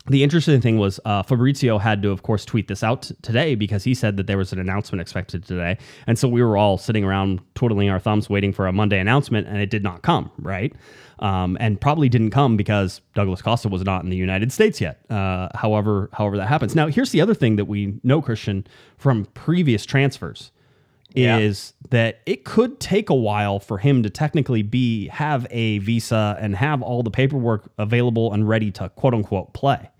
the 0.10 0.22
interesting 0.24 0.60
thing 0.60 0.78
was 0.78 1.00
uh, 1.06 1.24
Fabrizio 1.24 1.78
had 1.78 2.02
to, 2.02 2.12
of 2.12 2.24
course, 2.24 2.44
tweet 2.44 2.68
this 2.68 2.84
out 2.84 3.04
t- 3.04 3.16
today 3.22 3.56
because 3.56 3.84
he 3.86 3.94
said 3.94 4.18
that 4.18 4.28
there 4.28 4.38
was 4.38 4.52
an 4.52 4.60
announcement 4.60 5.02
expected 5.02 5.46
today, 5.46 5.78
and 6.08 6.20
so 6.20 6.28
we 6.28 6.44
were 6.44 6.58
all 6.58 6.78
sitting 6.78 7.04
around 7.06 7.40
twiddling 7.56 7.90
our 7.90 8.00
thumbs, 8.00 8.30
waiting 8.30 8.52
for 8.52 8.68
a 8.68 8.74
Monday 8.74 9.00
announcement, 9.00 9.48
and 9.48 9.58
it 9.58 9.70
did 9.70 9.82
not 9.84 10.02
come, 10.02 10.30
right? 10.40 10.74
Um, 11.20 11.56
and 11.62 11.80
probably 11.80 12.10
didn't 12.10 12.32
come 12.32 12.58
because 12.58 13.00
Douglas 13.16 13.42
Costa 13.42 13.70
was 13.70 13.84
not 13.84 14.04
in 14.04 14.10
the 14.10 14.18
United 14.18 14.52
States 14.52 14.82
yet. 14.82 15.00
Uh, 15.10 15.48
however, 15.56 16.10
however 16.12 16.36
that 16.36 16.48
happens. 16.48 16.76
Now, 16.76 16.88
here's 16.88 17.12
the 17.12 17.22
other 17.22 17.34
thing 17.34 17.56
that 17.56 17.66
we 17.66 17.94
know, 18.04 18.22
Christian, 18.22 18.68
from 18.98 19.26
previous 19.34 19.86
transfers 19.86 20.52
Yeah. 21.14 21.38
is 21.38 21.74
that 21.92 22.20
it 22.26 22.44
could 22.44 22.82
take 22.82 23.10
a 23.10 23.16
while 23.16 23.60
for 23.60 23.78
him 23.78 24.04
to 24.04 24.10
technically 24.10 24.64
be 24.64 25.08
have 25.10 25.48
a 25.50 25.78
visa 25.78 26.36
and 26.42 26.58
have 26.58 26.82
all 26.82 27.04
the 27.04 27.12
paperwork 27.12 27.72
available 27.78 28.34
and 28.34 28.50
ready 28.50 28.70
to 28.72 28.90
quote 28.90 29.14
unquote 29.14 29.54
play. 29.54 29.92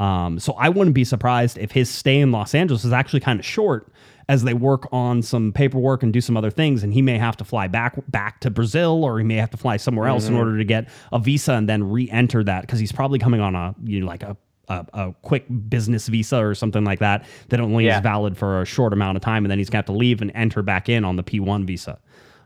Um, 0.00 0.38
so 0.40 0.54
I 0.54 0.68
wouldn't 0.70 0.94
be 0.94 1.04
surprised 1.04 1.58
if 1.58 1.72
his 1.72 1.90
stay 1.90 2.18
in 2.20 2.32
Los 2.32 2.54
Angeles 2.54 2.84
is 2.84 2.92
actually 2.92 3.20
kind 3.20 3.38
of 3.38 3.44
short 3.46 3.92
as 4.28 4.44
they 4.44 4.54
work 4.54 4.88
on 4.92 5.22
some 5.22 5.52
paperwork 5.52 6.02
and 6.02 6.12
do 6.12 6.20
some 6.20 6.36
other 6.36 6.50
things, 6.50 6.82
and 6.82 6.94
he 6.94 7.02
may 7.02 7.18
have 7.18 7.36
to 7.36 7.44
fly 7.44 7.66
back 7.68 7.96
back 8.08 8.40
to 8.40 8.50
Brazil 8.50 9.04
or 9.04 9.18
he 9.18 9.24
may 9.24 9.34
have 9.36 9.50
to 9.50 9.56
fly 9.56 9.76
somewhere 9.76 10.06
else 10.08 10.26
in 10.28 10.34
order 10.34 10.56
to 10.56 10.64
get 10.64 10.88
a 11.12 11.18
visa 11.18 11.52
and 11.54 11.68
then 11.68 11.82
re-enter 11.90 12.42
that 12.44 12.62
because 12.62 12.78
he's 12.78 12.92
probably 12.92 13.18
coming 13.18 13.40
on 13.40 13.54
a 13.54 13.74
you 13.84 14.00
know 14.00 14.06
like 14.06 14.22
a 14.22 14.36
a, 14.68 14.86
a 14.94 15.14
quick 15.22 15.46
business 15.68 16.06
visa 16.06 16.38
or 16.38 16.54
something 16.54 16.84
like 16.84 17.00
that 17.00 17.24
that 17.48 17.58
only 17.58 17.86
Yeah. 17.86 17.96
is 17.96 18.02
valid 18.04 18.38
for 18.38 18.62
a 18.62 18.64
short 18.64 18.92
amount 18.92 19.16
of 19.16 19.22
time, 19.22 19.44
and 19.44 19.50
then 19.50 19.58
he's 19.58 19.68
got 19.70 19.86
to 19.86 19.92
leave 19.92 20.22
and 20.22 20.30
enter 20.34 20.62
back 20.62 20.88
in 20.88 21.04
on 21.04 21.16
the 21.16 21.24
P1 21.24 21.64
visa. 21.66 21.98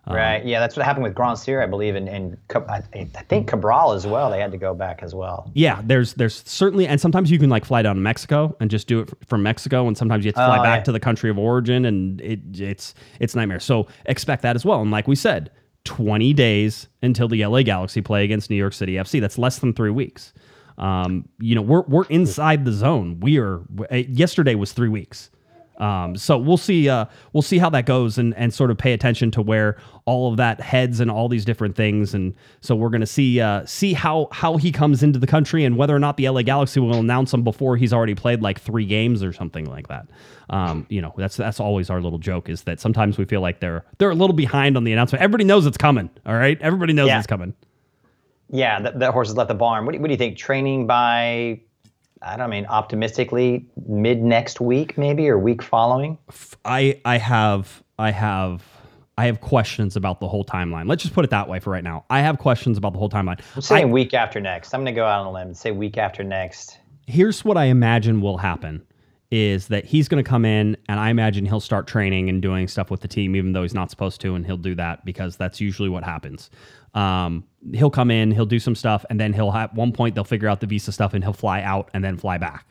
Right. 0.06 0.44
Yeah, 0.44 0.60
that's 0.60 0.76
what 0.76 0.84
happened 0.84 1.04
with 1.04 1.14
Grandsir, 1.14 1.62
I 1.62 1.66
believe, 1.66 1.94
and, 1.94 2.08
and 2.08 2.36
I, 2.54 2.82
I 2.94 3.06
think 3.28 3.48
Cabral 3.48 3.92
as 3.92 4.06
well. 4.06 4.30
They 4.30 4.38
had 4.40 4.52
to 4.52 4.58
go 4.58 4.74
back 4.74 5.02
as 5.02 5.14
well. 5.14 5.50
Yeah, 5.54 5.80
there's 5.84 6.12
there's 6.14 6.42
certainly, 6.46 6.86
and 6.86 7.00
sometimes 7.00 7.30
you 7.30 7.38
can 7.38 7.48
like 7.48 7.64
fly 7.64 7.80
down 7.82 7.94
to 7.96 8.00
Mexico 8.02 8.54
and 8.60 8.70
just 8.70 8.86
do 8.86 9.00
it 9.00 9.10
from 9.26 9.42
Mexico, 9.42 9.86
and 9.88 9.96
sometimes 9.96 10.24
you 10.24 10.28
have 10.28 10.34
to 10.34 10.46
fly 10.46 10.58
Oh, 10.58 10.62
back 10.62 10.80
yeah. 10.80 10.84
to 10.84 10.92
the 10.92 11.00
country 11.00 11.30
of 11.30 11.38
origin, 11.38 11.84
and 11.86 12.20
it 12.20 12.40
it's 12.58 12.94
it's 13.18 13.34
nightmare. 13.34 13.60
So 13.60 13.86
expect 14.06 14.42
that 14.42 14.56
as 14.56 14.64
well. 14.64 14.82
And 14.82 14.90
like 14.90 15.08
we 15.08 15.16
said, 15.16 15.50
20 15.84 16.32
days 16.34 16.88
until 17.02 17.28
the 17.28 17.44
LA 17.44 17.62
Galaxy 17.62 18.00
play 18.02 18.24
against 18.24 18.50
New 18.50 18.56
York 18.56 18.72
City 18.74 18.94
FC. 18.94 19.20
That's 19.20 19.38
less 19.38 19.58
than 19.58 19.72
three 19.72 19.90
weeks. 19.90 20.32
Um, 20.76 21.28
you 21.38 21.54
know, 21.54 21.62
we're 21.62 21.82
we're 21.82 22.06
inside 22.06 22.64
the 22.64 22.72
zone. 22.72 23.20
We 23.20 23.38
are. 23.38 23.60
uh, 23.90 23.96
Yesterday 23.96 24.54
was 24.54 24.72
three 24.72 24.88
weeks. 24.88 25.30
Um, 25.78 26.16
so 26.16 26.38
we'll 26.38 26.56
see. 26.56 26.88
Uh, 26.88 27.06
we'll 27.32 27.42
see 27.42 27.58
how 27.58 27.68
that 27.70 27.84
goes, 27.86 28.16
and 28.18 28.34
and 28.36 28.54
sort 28.54 28.70
of 28.70 28.78
pay 28.78 28.92
attention 28.92 29.30
to 29.32 29.42
where 29.42 29.76
all 30.06 30.30
of 30.30 30.36
that 30.36 30.60
heads 30.60 31.00
and 31.00 31.10
all 31.10 31.28
these 31.28 31.44
different 31.44 31.74
things. 31.76 32.14
And 32.14 32.34
so 32.60 32.76
we're 32.76 32.90
gonna 32.90 33.06
see 33.06 33.40
uh, 33.40 33.64
see 33.66 33.92
how 33.92 34.28
how 34.30 34.56
he 34.56 34.70
comes 34.70 35.02
into 35.02 35.18
the 35.18 35.26
country 35.26 35.64
and 35.64 35.76
whether 35.76 35.94
or 35.94 35.98
not 35.98 36.16
the 36.16 36.28
LA 36.28 36.42
Galaxy 36.42 36.78
will 36.80 36.94
announce 36.94 37.34
him 37.34 37.42
before 37.42 37.76
he's 37.76 37.92
already 37.92 38.14
played 38.14 38.40
like 38.42 38.60
three 38.60 38.86
games 38.86 39.22
or 39.22 39.32
something 39.32 39.64
like 39.64 39.88
that. 39.88 40.06
Um, 40.50 40.86
you 40.90 41.00
know, 41.00 41.12
that's 41.16 41.36
that's 41.36 41.58
always 41.58 41.90
our 41.90 42.00
little 42.00 42.18
joke 42.18 42.48
is 42.48 42.62
that 42.64 42.78
sometimes 42.78 43.18
we 43.18 43.24
feel 43.24 43.40
like 43.40 43.60
they're 43.60 43.84
they're 43.98 44.10
a 44.10 44.14
little 44.14 44.36
behind 44.36 44.76
on 44.76 44.84
the 44.84 44.92
announcement. 44.92 45.22
Everybody 45.22 45.44
knows 45.44 45.66
it's 45.66 45.78
coming. 45.78 46.08
All 46.24 46.34
right, 46.34 46.60
everybody 46.60 46.92
knows 46.92 47.08
Yeah. 47.08 47.18
it's 47.18 47.26
coming. 47.26 47.54
Yeah, 48.50 48.78
that, 48.80 48.98
that 49.00 49.12
horse 49.12 49.28
has 49.28 49.36
left 49.36 49.48
the 49.48 49.54
barn. 49.54 49.84
What 49.86 49.92
do, 49.92 49.96
you- 49.98 50.02
what 50.02 50.08
do 50.08 50.12
you 50.12 50.18
think? 50.18 50.36
Training 50.36 50.86
by, 50.86 51.62
I 52.24 52.36
don't 52.36 52.50
mean, 52.50 52.66
optimistically, 52.66 53.66
mid 53.86 54.22
next 54.22 54.60
week, 54.60 54.96
maybe, 54.96 55.28
or 55.28 55.38
week 55.38 55.62
following? 55.62 56.18
I 56.64 57.00
I 57.04 57.18
have 57.18 57.82
I 57.98 58.10
have 58.10 58.64
I 59.18 59.26
have 59.26 59.40
questions 59.40 59.94
about 59.94 60.20
the 60.20 60.26
whole 60.28 60.44
timeline. 60.44 60.88
Let's 60.88 61.02
just 61.02 61.14
put 61.14 61.24
it 61.24 61.30
that 61.30 61.48
way 61.48 61.60
for 61.60 61.70
right 61.70 61.84
now. 61.84 62.04
I 62.10 62.20
have 62.20 62.38
questions 62.38 62.78
about 62.78 62.94
the 62.94 62.98
whole 62.98 63.10
timeline. 63.10 63.40
I'm 63.54 63.62
saying 63.62 63.88
I- 63.88 63.92
week 63.92 64.14
after 64.14 64.40
next. 64.40 64.74
I'm 64.74 64.80
going 64.80 64.92
to 64.94 64.98
go 64.98 65.06
out 65.06 65.20
on 65.20 65.26
a 65.26 65.32
limb 65.32 65.48
and 65.48 65.56
say 65.56 65.70
week 65.70 65.98
after 65.98 66.24
next. 66.24 66.78
here's 67.06 67.44
what 67.44 67.56
I 67.56 67.64
imagine 67.66 68.20
will 68.22 68.38
happen 68.38 68.82
is 69.34 69.66
that 69.66 69.84
he's 69.84 70.06
going 70.06 70.22
to 70.22 70.28
come 70.28 70.44
in 70.44 70.76
and 70.88 71.00
I 71.00 71.10
imagine 71.10 71.44
he'll 71.44 71.58
start 71.58 71.88
training 71.88 72.28
and 72.28 72.40
doing 72.40 72.68
stuff 72.68 72.88
with 72.88 73.00
the 73.00 73.08
team, 73.08 73.34
even 73.34 73.52
though 73.52 73.62
he's 73.62 73.74
not 73.74 73.90
supposed 73.90 74.20
to. 74.20 74.36
And 74.36 74.46
he'll 74.46 74.56
do 74.56 74.76
that 74.76 75.04
because 75.04 75.36
that's 75.36 75.60
usually 75.60 75.88
what 75.88 76.04
happens. 76.04 76.50
Um, 76.94 77.42
he'll 77.72 77.90
come 77.90 78.12
in, 78.12 78.30
he'll 78.30 78.46
do 78.46 78.60
some 78.60 78.76
stuff, 78.76 79.04
and 79.10 79.18
then 79.18 79.32
he'll 79.32 79.50
at 79.50 79.74
one 79.74 79.90
point 79.90 80.14
they'll 80.14 80.22
figure 80.22 80.46
out 80.46 80.60
the 80.60 80.68
visa 80.68 80.92
stuff 80.92 81.14
and 81.14 81.24
he'll 81.24 81.32
fly 81.32 81.62
out 81.62 81.90
and 81.92 82.04
then 82.04 82.16
fly 82.16 82.38
back. 82.38 82.64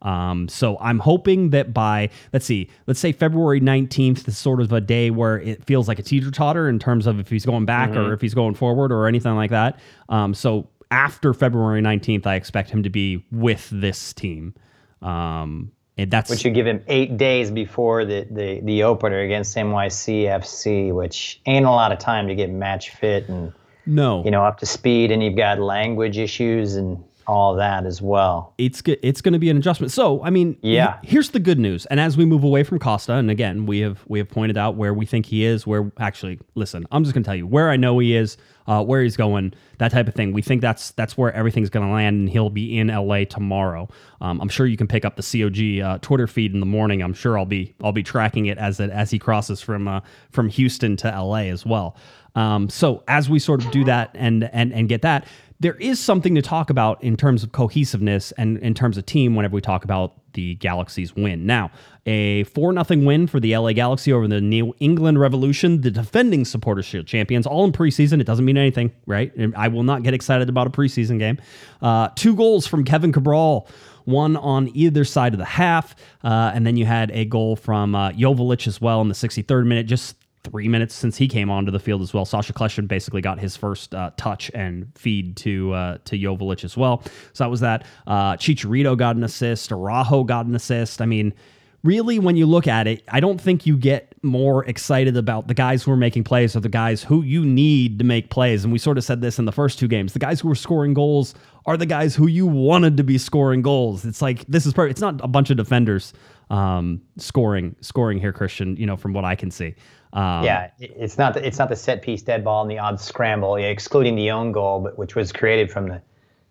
Um, 0.00 0.48
so 0.48 0.78
I'm 0.80 1.00
hoping 1.00 1.50
that 1.50 1.74
by 1.74 2.08
let's 2.32 2.46
see, 2.46 2.70
let's 2.86 2.98
say 2.98 3.12
February 3.12 3.60
19th 3.60 4.26
is 4.26 4.38
sort 4.38 4.62
of 4.62 4.72
a 4.72 4.80
day 4.80 5.10
where 5.10 5.38
it 5.38 5.64
feels 5.64 5.86
like 5.86 5.98
a 5.98 6.02
teeter 6.02 6.30
totter 6.30 6.66
in 6.66 6.78
terms 6.78 7.06
of 7.06 7.20
if 7.20 7.28
he's 7.28 7.44
going 7.44 7.66
back 7.66 7.90
or 7.90 8.14
if 8.14 8.22
he's 8.22 8.34
going 8.34 8.54
forward 8.54 8.90
or 8.90 9.06
anything 9.06 9.34
like 9.34 9.50
that. 9.50 9.78
Um, 10.08 10.32
so 10.32 10.66
after 10.90 11.34
February 11.34 11.82
19th, 11.82 12.26
I 12.26 12.36
expect 12.36 12.70
him 12.70 12.82
to 12.84 12.90
be 12.90 13.22
with 13.30 13.68
this 13.70 14.14
team. 14.14 14.54
Um, 15.02 15.72
and 15.98 16.10
that's 16.10 16.28
Which 16.28 16.44
you 16.44 16.50
give 16.50 16.66
him 16.66 16.82
eight 16.88 17.16
days 17.16 17.50
before 17.50 18.04
the, 18.04 18.26
the, 18.30 18.60
the 18.60 18.82
opener 18.82 19.20
against 19.20 19.56
NYCFC, 19.56 20.92
which 20.92 21.40
ain't 21.46 21.64
a 21.64 21.70
lot 21.70 21.90
of 21.90 21.98
time 21.98 22.28
to 22.28 22.34
get 22.34 22.50
match 22.50 22.90
fit 22.90 23.28
and 23.28 23.52
no, 23.86 24.24
you 24.24 24.30
know 24.30 24.44
up 24.44 24.58
to 24.58 24.66
speed, 24.66 25.12
and 25.12 25.22
you've 25.22 25.36
got 25.36 25.60
language 25.60 26.18
issues 26.18 26.74
and 26.74 27.02
all 27.26 27.54
that 27.56 27.84
as 27.86 28.00
well. 28.00 28.54
it's 28.58 28.82
it's 29.02 29.20
going 29.20 29.32
to 29.32 29.38
be 29.38 29.50
an 29.50 29.56
adjustment. 29.56 29.92
So, 29.92 30.22
I 30.22 30.30
mean, 30.30 30.56
Yeah. 30.62 30.98
here's 31.02 31.30
the 31.30 31.40
good 31.40 31.58
news. 31.58 31.84
And 31.86 31.98
as 31.98 32.16
we 32.16 32.24
move 32.24 32.44
away 32.44 32.62
from 32.62 32.78
Costa, 32.78 33.14
and 33.14 33.30
again, 33.30 33.66
we 33.66 33.80
have 33.80 34.04
we 34.06 34.18
have 34.18 34.28
pointed 34.28 34.56
out 34.56 34.76
where 34.76 34.94
we 34.94 35.06
think 35.06 35.26
he 35.26 35.44
is. 35.44 35.66
Where 35.66 35.90
actually, 35.98 36.38
listen, 36.54 36.86
I'm 36.92 37.02
just 37.04 37.14
going 37.14 37.22
to 37.24 37.28
tell 37.28 37.36
you 37.36 37.46
where 37.46 37.70
I 37.70 37.76
know 37.76 37.98
he 37.98 38.14
is, 38.14 38.36
uh, 38.66 38.84
where 38.84 39.02
he's 39.02 39.16
going, 39.16 39.54
that 39.78 39.90
type 39.92 40.06
of 40.08 40.14
thing. 40.14 40.32
We 40.32 40.42
think 40.42 40.60
that's 40.62 40.92
that's 40.92 41.16
where 41.18 41.32
everything's 41.32 41.70
going 41.70 41.86
to 41.86 41.92
land, 41.92 42.16
and 42.20 42.28
he'll 42.30 42.50
be 42.50 42.78
in 42.78 42.88
LA 42.88 43.24
tomorrow. 43.24 43.88
Um, 44.20 44.40
I'm 44.40 44.48
sure 44.48 44.66
you 44.66 44.76
can 44.76 44.86
pick 44.86 45.04
up 45.04 45.16
the 45.16 45.22
COG 45.22 45.84
uh, 45.84 45.98
Twitter 45.98 46.26
feed 46.26 46.54
in 46.54 46.60
the 46.60 46.66
morning. 46.66 47.02
I'm 47.02 47.14
sure 47.14 47.36
I'll 47.38 47.44
be 47.46 47.74
I'll 47.82 47.92
be 47.92 48.02
tracking 48.04 48.46
it 48.46 48.58
as 48.58 48.78
it 48.80 48.90
as 48.90 49.10
he 49.10 49.18
crosses 49.18 49.60
from 49.60 49.88
uh, 49.88 50.00
from 50.30 50.48
Houston 50.48 50.96
to 50.98 51.08
LA 51.08 51.46
as 51.50 51.66
well. 51.66 51.96
Um, 52.34 52.68
so 52.68 53.02
as 53.08 53.30
we 53.30 53.38
sort 53.38 53.64
of 53.64 53.70
do 53.70 53.84
that 53.84 54.10
and 54.14 54.44
and 54.52 54.72
and 54.72 54.88
get 54.88 55.02
that, 55.02 55.26
there 55.60 55.74
is 55.74 55.98
something 55.98 56.34
to 56.34 56.42
talk 56.42 56.70
about 56.70 57.02
in 57.02 57.16
terms 57.16 57.42
of 57.42 57.52
cohesiveness 57.52 58.32
and 58.32 58.58
in 58.58 58.74
terms 58.74 58.98
of 58.98 59.06
team 59.06 59.34
whenever 59.34 59.54
we 59.54 59.60
talk 59.60 59.84
about 59.84 60.14
the 60.34 60.54
Galaxy's 60.56 61.16
win. 61.16 61.46
Now, 61.46 61.70
a 62.04 62.44
4 62.44 62.72
0 62.84 63.04
win 63.04 63.26
for 63.26 63.40
the 63.40 63.56
LA 63.56 63.72
Galaxy 63.72 64.12
over 64.12 64.28
the 64.28 64.40
New 64.40 64.74
England 64.80 65.18
Revolution, 65.18 65.80
the 65.80 65.90
defending 65.90 66.44
Supporters 66.44 66.84
Shield 66.84 67.06
champions, 67.06 67.46
all 67.46 67.64
in 67.64 67.72
preseason. 67.72 68.20
It 68.20 68.24
doesn't 68.24 68.44
mean 68.44 68.58
anything, 68.58 68.92
right? 69.06 69.32
I 69.56 69.68
will 69.68 69.82
not 69.82 70.02
get 70.02 70.14
excited 70.14 70.48
about 70.48 70.66
a 70.66 70.70
preseason 70.70 71.18
game. 71.18 71.38
Uh, 71.80 72.08
two 72.14 72.36
goals 72.36 72.66
from 72.66 72.84
Kevin 72.84 73.12
Cabral. 73.12 73.68
One 74.04 74.36
on 74.36 74.70
either 74.72 75.04
side 75.04 75.32
of 75.32 75.38
the 75.40 75.44
half, 75.44 75.96
uh, 76.22 76.52
and 76.54 76.64
then 76.64 76.76
you 76.76 76.86
had 76.86 77.10
a 77.10 77.24
goal 77.24 77.56
from 77.56 77.96
uh, 77.96 78.10
as 78.10 78.80
well 78.80 79.00
in 79.00 79.08
the 79.08 79.16
63rd 79.16 79.66
minute. 79.66 79.86
Just 79.86 80.14
three 80.50 80.68
minutes 80.68 80.94
since 80.94 81.16
he 81.16 81.28
came 81.28 81.50
onto 81.50 81.70
the 81.70 81.78
field 81.78 82.02
as 82.02 82.14
well. 82.14 82.24
Sacha 82.24 82.52
Kljestan 82.52 82.88
basically 82.88 83.20
got 83.20 83.38
his 83.38 83.56
first 83.56 83.94
uh, 83.94 84.10
touch 84.16 84.50
and 84.54 84.90
feed 84.96 85.36
to 85.38 85.72
uh, 85.72 85.98
to 86.04 86.18
Joveljic 86.18 86.64
as 86.64 86.76
well. 86.76 87.02
So 87.32 87.44
that 87.44 87.50
was 87.50 87.60
that. 87.60 87.84
Uh, 88.06 88.34
Chicharito 88.36 88.96
got 88.96 89.16
an 89.16 89.24
assist. 89.24 89.72
Araujo 89.72 90.24
got 90.24 90.46
an 90.46 90.54
assist. 90.54 91.02
I 91.02 91.06
mean, 91.06 91.34
really, 91.82 92.18
when 92.18 92.36
you 92.36 92.46
look 92.46 92.66
at 92.66 92.86
it, 92.86 93.02
I 93.08 93.20
don't 93.20 93.40
think 93.40 93.66
you 93.66 93.76
get 93.76 94.14
more 94.22 94.64
excited 94.64 95.16
about 95.16 95.48
the 95.48 95.54
guys 95.54 95.82
who 95.82 95.92
are 95.92 95.96
making 95.96 96.24
plays 96.24 96.56
or 96.56 96.60
the 96.60 96.68
guys 96.68 97.02
who 97.02 97.22
you 97.22 97.44
need 97.44 97.98
to 97.98 98.04
make 98.04 98.30
plays. 98.30 98.64
And 98.64 98.72
we 98.72 98.78
sort 98.78 98.98
of 98.98 99.04
said 99.04 99.20
this 99.20 99.38
in 99.38 99.44
the 99.44 99.52
first 99.52 99.78
two 99.78 99.88
games. 99.88 100.12
The 100.12 100.18
guys 100.18 100.40
who 100.40 100.50
are 100.50 100.56
scoring 100.56 100.94
goals 100.94 101.34
are 101.64 101.76
the 101.76 101.86
guys 101.86 102.14
who 102.14 102.26
you 102.26 102.46
wanted 102.46 102.96
to 102.96 103.04
be 103.04 103.18
scoring 103.18 103.62
goals. 103.62 104.04
It's 104.04 104.22
like 104.22 104.44
this 104.46 104.66
is 104.66 104.72
perfect. 104.72 104.92
It's 104.92 105.00
not 105.00 105.22
a 105.22 105.28
bunch 105.28 105.50
of 105.50 105.56
defenders 105.56 106.12
um, 106.50 107.02
scoring 107.18 107.74
scoring 107.80 108.18
here, 108.18 108.32
Christian. 108.32 108.76
You 108.76 108.86
know, 108.86 108.96
from 108.96 109.12
what 109.12 109.24
I 109.24 109.34
can 109.34 109.50
see. 109.50 109.74
Um, 110.16 110.44
Yeah, 110.44 110.70
it's 110.80 111.18
not 111.18 111.34
the, 111.34 111.46
it's 111.46 111.58
not 111.58 111.68
the 111.68 111.76
set 111.76 112.00
piece 112.00 112.22
dead 112.22 112.42
ball 112.42 112.62
and 112.62 112.70
the 112.70 112.78
odd 112.78 112.98
scramble, 112.98 113.58
yeah, 113.58 113.66
excluding 113.66 114.16
the 114.16 114.30
own 114.30 114.50
goal, 114.50 114.80
but 114.80 114.98
which 114.98 115.14
was 115.14 115.30
created 115.30 115.70
from 115.70 115.88
the 115.88 116.00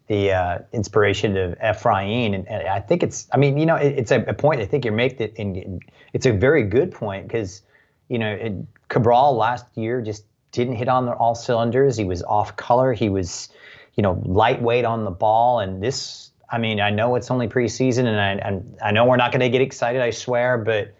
the 0.07 0.31
uh, 0.31 0.59
inspiration 0.71 1.35
of 1.35 1.57
Efrain. 1.57 2.35
And, 2.35 2.47
and 2.47 2.67
I 2.67 2.79
think 2.79 3.01
it's, 3.01 3.27
I 3.33 3.37
mean, 3.37 3.57
you 3.57 3.65
know, 3.65 3.75
it, 3.75 3.97
it's 3.97 4.11
a, 4.11 4.21
a 4.27 4.35
point 4.35 4.61
I 4.61 4.67
think 4.67 4.85
you're 4.85 4.93
making, 4.93 5.31
and 5.39 5.81
it's 6.13 6.27
a 6.27 6.31
very 6.31 6.61
good 6.61 6.91
point 6.91 7.27
because, 7.27 7.63
you 8.07 8.19
know, 8.19 8.31
it, 8.31 8.53
Cabral 8.87 9.35
last 9.35 9.65
year 9.73 10.03
just 10.03 10.25
didn't 10.51 10.75
hit 10.75 10.87
on 10.87 11.07
the, 11.07 11.13
all 11.13 11.33
cylinders. 11.33 11.97
He 11.97 12.05
was 12.05 12.21
off 12.21 12.55
color. 12.55 12.93
He 12.93 13.09
was, 13.09 13.49
you 13.95 14.03
know, 14.03 14.21
lightweight 14.25 14.85
on 14.85 15.05
the 15.05 15.11
ball, 15.11 15.59
and 15.59 15.81
this. 15.81 16.29
I 16.51 16.59
mean, 16.59 16.79
I 16.79 16.91
know 16.91 17.15
it's 17.15 17.31
only 17.31 17.47
preseason, 17.47 18.05
and 18.05 18.21
I 18.21 18.47
and 18.47 18.77
I 18.83 18.91
know 18.91 19.05
we're 19.05 19.17
not 19.17 19.31
going 19.31 19.41
to 19.41 19.49
get 19.49 19.61
excited. 19.61 20.03
I 20.03 20.11
swear, 20.11 20.59
but 20.59 20.93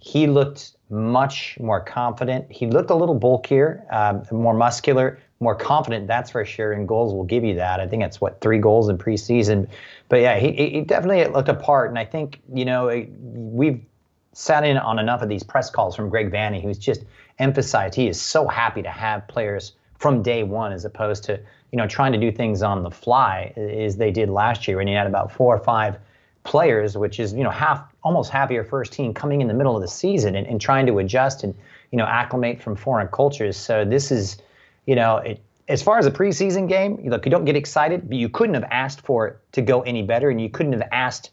he 0.00 0.26
looked 0.26 0.72
much 0.88 1.56
more 1.60 1.80
confident. 1.80 2.50
He 2.50 2.66
looked 2.66 2.90
a 2.90 2.94
little 2.94 3.14
bulkier, 3.14 3.84
um, 3.90 4.24
more 4.32 4.54
muscular, 4.54 5.18
more 5.38 5.54
confident. 5.54 6.06
That's 6.06 6.30
for 6.30 6.44
sure. 6.44 6.72
And 6.72 6.88
goals 6.88 7.14
will 7.14 7.24
give 7.24 7.44
you 7.44 7.54
that. 7.54 7.80
I 7.80 7.86
think 7.86 8.02
it's 8.02 8.20
what 8.20 8.40
three 8.40 8.58
goals 8.58 8.88
in 8.88 8.98
preseason. 8.98 9.68
But 10.08 10.20
yeah, 10.20 10.38
he, 10.38 10.52
he 10.52 10.80
definitely 10.80 11.24
looked 11.32 11.48
apart. 11.48 11.90
And 11.90 11.98
I 11.98 12.04
think 12.04 12.40
you 12.52 12.64
know 12.64 13.06
we've 13.22 13.80
sat 14.32 14.64
in 14.64 14.76
on 14.78 14.98
enough 14.98 15.22
of 15.22 15.28
these 15.28 15.42
press 15.42 15.70
calls 15.70 15.94
from 15.94 16.08
Greg 16.08 16.30
Vanney, 16.30 16.62
who's 16.62 16.78
just 16.78 17.04
emphasized 17.38 17.94
he 17.94 18.08
is 18.08 18.20
so 18.20 18.48
happy 18.48 18.82
to 18.82 18.90
have 18.90 19.26
players 19.28 19.72
from 19.98 20.22
day 20.22 20.42
one 20.42 20.72
as 20.72 20.84
opposed 20.84 21.24
to 21.24 21.38
you 21.72 21.76
know 21.76 21.86
trying 21.86 22.12
to 22.12 22.18
do 22.18 22.32
things 22.32 22.62
on 22.62 22.82
the 22.82 22.90
fly 22.90 23.52
as 23.56 23.96
they 23.96 24.10
did 24.10 24.28
last 24.28 24.66
year 24.66 24.76
when 24.78 24.88
you 24.88 24.96
had 24.96 25.06
about 25.06 25.30
four 25.30 25.54
or 25.54 25.62
five 25.62 25.98
players, 26.44 26.96
which 26.96 27.20
is 27.20 27.32
you 27.32 27.44
know 27.44 27.50
half 27.50 27.82
almost 28.02 28.30
half 28.30 28.50
your 28.50 28.64
first 28.64 28.92
team 28.92 29.12
coming 29.14 29.40
in 29.40 29.48
the 29.48 29.54
middle 29.54 29.76
of 29.76 29.82
the 29.82 29.88
season 29.88 30.34
and, 30.34 30.46
and 30.46 30.60
trying 30.60 30.86
to 30.86 30.98
adjust 30.98 31.44
and 31.44 31.54
you 31.90 31.98
know 31.98 32.06
acclimate 32.06 32.62
from 32.62 32.76
foreign 32.76 33.08
cultures. 33.08 33.56
So 33.56 33.84
this 33.84 34.10
is 34.10 34.38
you 34.86 34.94
know 34.94 35.18
it, 35.18 35.40
as 35.68 35.82
far 35.82 35.98
as 35.98 36.06
a 36.06 36.10
preseason 36.10 36.68
game, 36.68 36.98
look, 37.04 37.24
you 37.24 37.30
don't 37.30 37.44
get 37.44 37.54
excited, 37.54 38.08
but 38.08 38.18
you 38.18 38.28
couldn't 38.28 38.54
have 38.54 38.68
asked 38.70 39.02
for 39.02 39.28
it 39.28 39.38
to 39.52 39.62
go 39.62 39.82
any 39.82 40.02
better, 40.02 40.28
and 40.28 40.40
you 40.40 40.50
couldn't 40.50 40.72
have 40.72 40.88
asked 40.90 41.30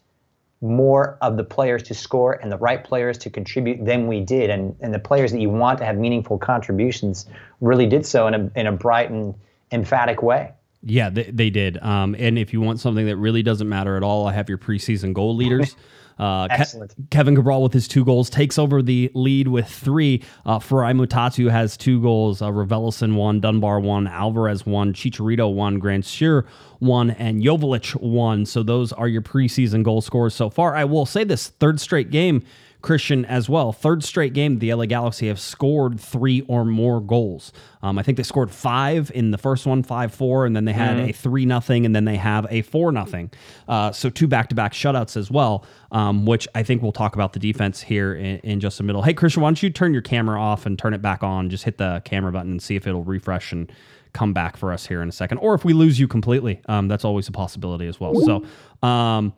more 0.61 1.17
of 1.21 1.37
the 1.37 1.43
players 1.43 1.83
to 1.83 1.93
score 1.93 2.33
and 2.33 2.51
the 2.51 2.57
right 2.57 2.83
players 2.83 3.17
to 3.19 3.29
contribute 3.29 3.83
than 3.83 4.07
we 4.07 4.19
did. 4.19 4.49
And, 4.49 4.75
and 4.81 4.93
the 4.93 4.99
players 4.99 5.31
that 5.31 5.39
you 5.39 5.49
want 5.49 5.79
to 5.79 5.85
have 5.85 5.97
meaningful 5.97 6.37
contributions 6.37 7.25
really 7.61 7.85
did 7.85 8.05
so 8.05 8.27
in 8.27 8.33
a, 8.33 8.51
in 8.55 8.67
a 8.67 8.71
bright 8.71 9.09
and 9.09 9.35
emphatic 9.71 10.23
way. 10.23 10.51
Yeah, 10.83 11.09
they, 11.09 11.23
they 11.23 11.49
did. 11.49 11.77
Um, 11.79 12.15
and 12.17 12.37
if 12.37 12.53
you 12.53 12.61
want 12.61 12.79
something 12.79 13.05
that 13.07 13.17
really 13.17 13.43
doesn't 13.43 13.67
matter 13.67 13.97
at 13.97 14.03
all, 14.03 14.27
I 14.27 14.33
have 14.33 14.47
your 14.49 14.57
preseason 14.57 15.13
goal 15.13 15.35
leaders. 15.35 15.75
Uh, 16.19 16.47
Excellent. 16.49 16.91
Ke- 16.93 17.09
Kevin 17.11 17.35
Cabral 17.35 17.61
with 17.61 17.73
his 17.73 17.87
two 17.87 18.03
goals 18.03 18.29
takes 18.29 18.57
over 18.57 18.81
the 18.81 19.11
lead 19.13 19.47
with 19.47 19.67
three. 19.67 20.23
Uh, 20.45 20.57
Farai 20.57 20.95
Mutatu 20.99 21.49
has 21.51 21.77
two 21.77 22.01
goals. 22.01 22.41
Uh, 22.41 22.47
Raveloson 22.49 23.13
one, 23.13 23.39
Dunbar 23.39 23.79
one, 23.79 24.07
Alvarez 24.07 24.65
one, 24.65 24.93
Chicharito 24.93 25.53
one, 25.53 25.79
Grandsir 25.79 26.47
one, 26.79 27.11
and 27.11 27.43
Joveljic 27.43 28.01
one. 28.01 28.47
So 28.47 28.63
those 28.63 28.91
are 28.93 29.07
your 29.07 29.21
preseason 29.21 29.83
goal 29.83 30.01
scores 30.01 30.33
so 30.33 30.49
far. 30.49 30.75
I 30.75 30.85
will 30.85 31.05
say 31.05 31.23
this 31.23 31.49
third 31.49 31.79
straight 31.79 32.09
game 32.09 32.43
Christian 32.87 33.25
as 33.25 33.49
well. 33.49 33.73
Third 33.73 34.01
straight 34.01 34.33
game, 34.33 34.59
the 34.59 34.73
LA 34.73 34.85
Galaxy 34.85 35.27
have 35.27 35.41
scored 35.41 35.99
three 35.99 36.39
or 36.47 36.63
more 36.63 37.01
goals. 37.01 37.51
Um, 37.81 37.99
I 37.99 38.03
think 38.03 38.15
they 38.15 38.23
scored 38.23 38.49
five 38.49 39.11
in 39.13 39.31
the 39.31 39.37
first 39.37 39.65
one, 39.65 39.83
five 39.83 40.13
four, 40.13 40.45
and 40.45 40.55
then 40.55 40.63
they 40.63 40.71
had 40.71 40.95
mm-hmm. 40.95 41.09
a 41.09 41.11
three 41.11 41.45
nothing, 41.45 41.85
and 41.85 41.93
then 41.93 42.05
they 42.05 42.15
have 42.15 42.47
a 42.49 42.61
four 42.61 42.93
nothing. 42.93 43.29
Uh, 43.67 43.91
so 43.91 44.09
two 44.09 44.25
back 44.25 44.47
to 44.49 44.55
back 44.55 44.71
shutouts 44.71 45.17
as 45.17 45.29
well, 45.29 45.65
um, 45.91 46.25
which 46.25 46.47
I 46.55 46.63
think 46.63 46.81
we'll 46.81 46.93
talk 46.93 47.13
about 47.13 47.33
the 47.33 47.39
defense 47.39 47.81
here 47.81 48.15
in, 48.15 48.37
in 48.39 48.59
just 48.61 48.79
a 48.79 48.83
middle. 48.83 49.01
Hey 49.01 49.13
Christian, 49.13 49.43
why 49.43 49.49
don't 49.49 49.61
you 49.61 49.69
turn 49.69 49.91
your 49.91 50.01
camera 50.01 50.41
off 50.41 50.65
and 50.65 50.79
turn 50.79 50.93
it 50.93 51.01
back 51.01 51.23
on? 51.23 51.49
Just 51.49 51.65
hit 51.65 51.77
the 51.77 52.01
camera 52.05 52.31
button 52.31 52.51
and 52.51 52.61
see 52.61 52.77
if 52.77 52.87
it'll 52.87 53.03
refresh 53.03 53.51
and 53.51 53.69
come 54.13 54.31
back 54.31 54.55
for 54.55 54.71
us 54.71 54.85
here 54.85 55.01
in 55.01 55.09
a 55.09 55.11
second, 55.11 55.39
or 55.39 55.55
if 55.55 55.65
we 55.65 55.73
lose 55.73 55.99
you 55.99 56.07
completely, 56.07 56.61
um, 56.69 56.87
that's 56.87 57.03
always 57.03 57.27
a 57.27 57.33
possibility 57.33 57.85
as 57.85 57.99
well. 57.99 58.15
So, 58.21 58.87
um, 58.87 59.33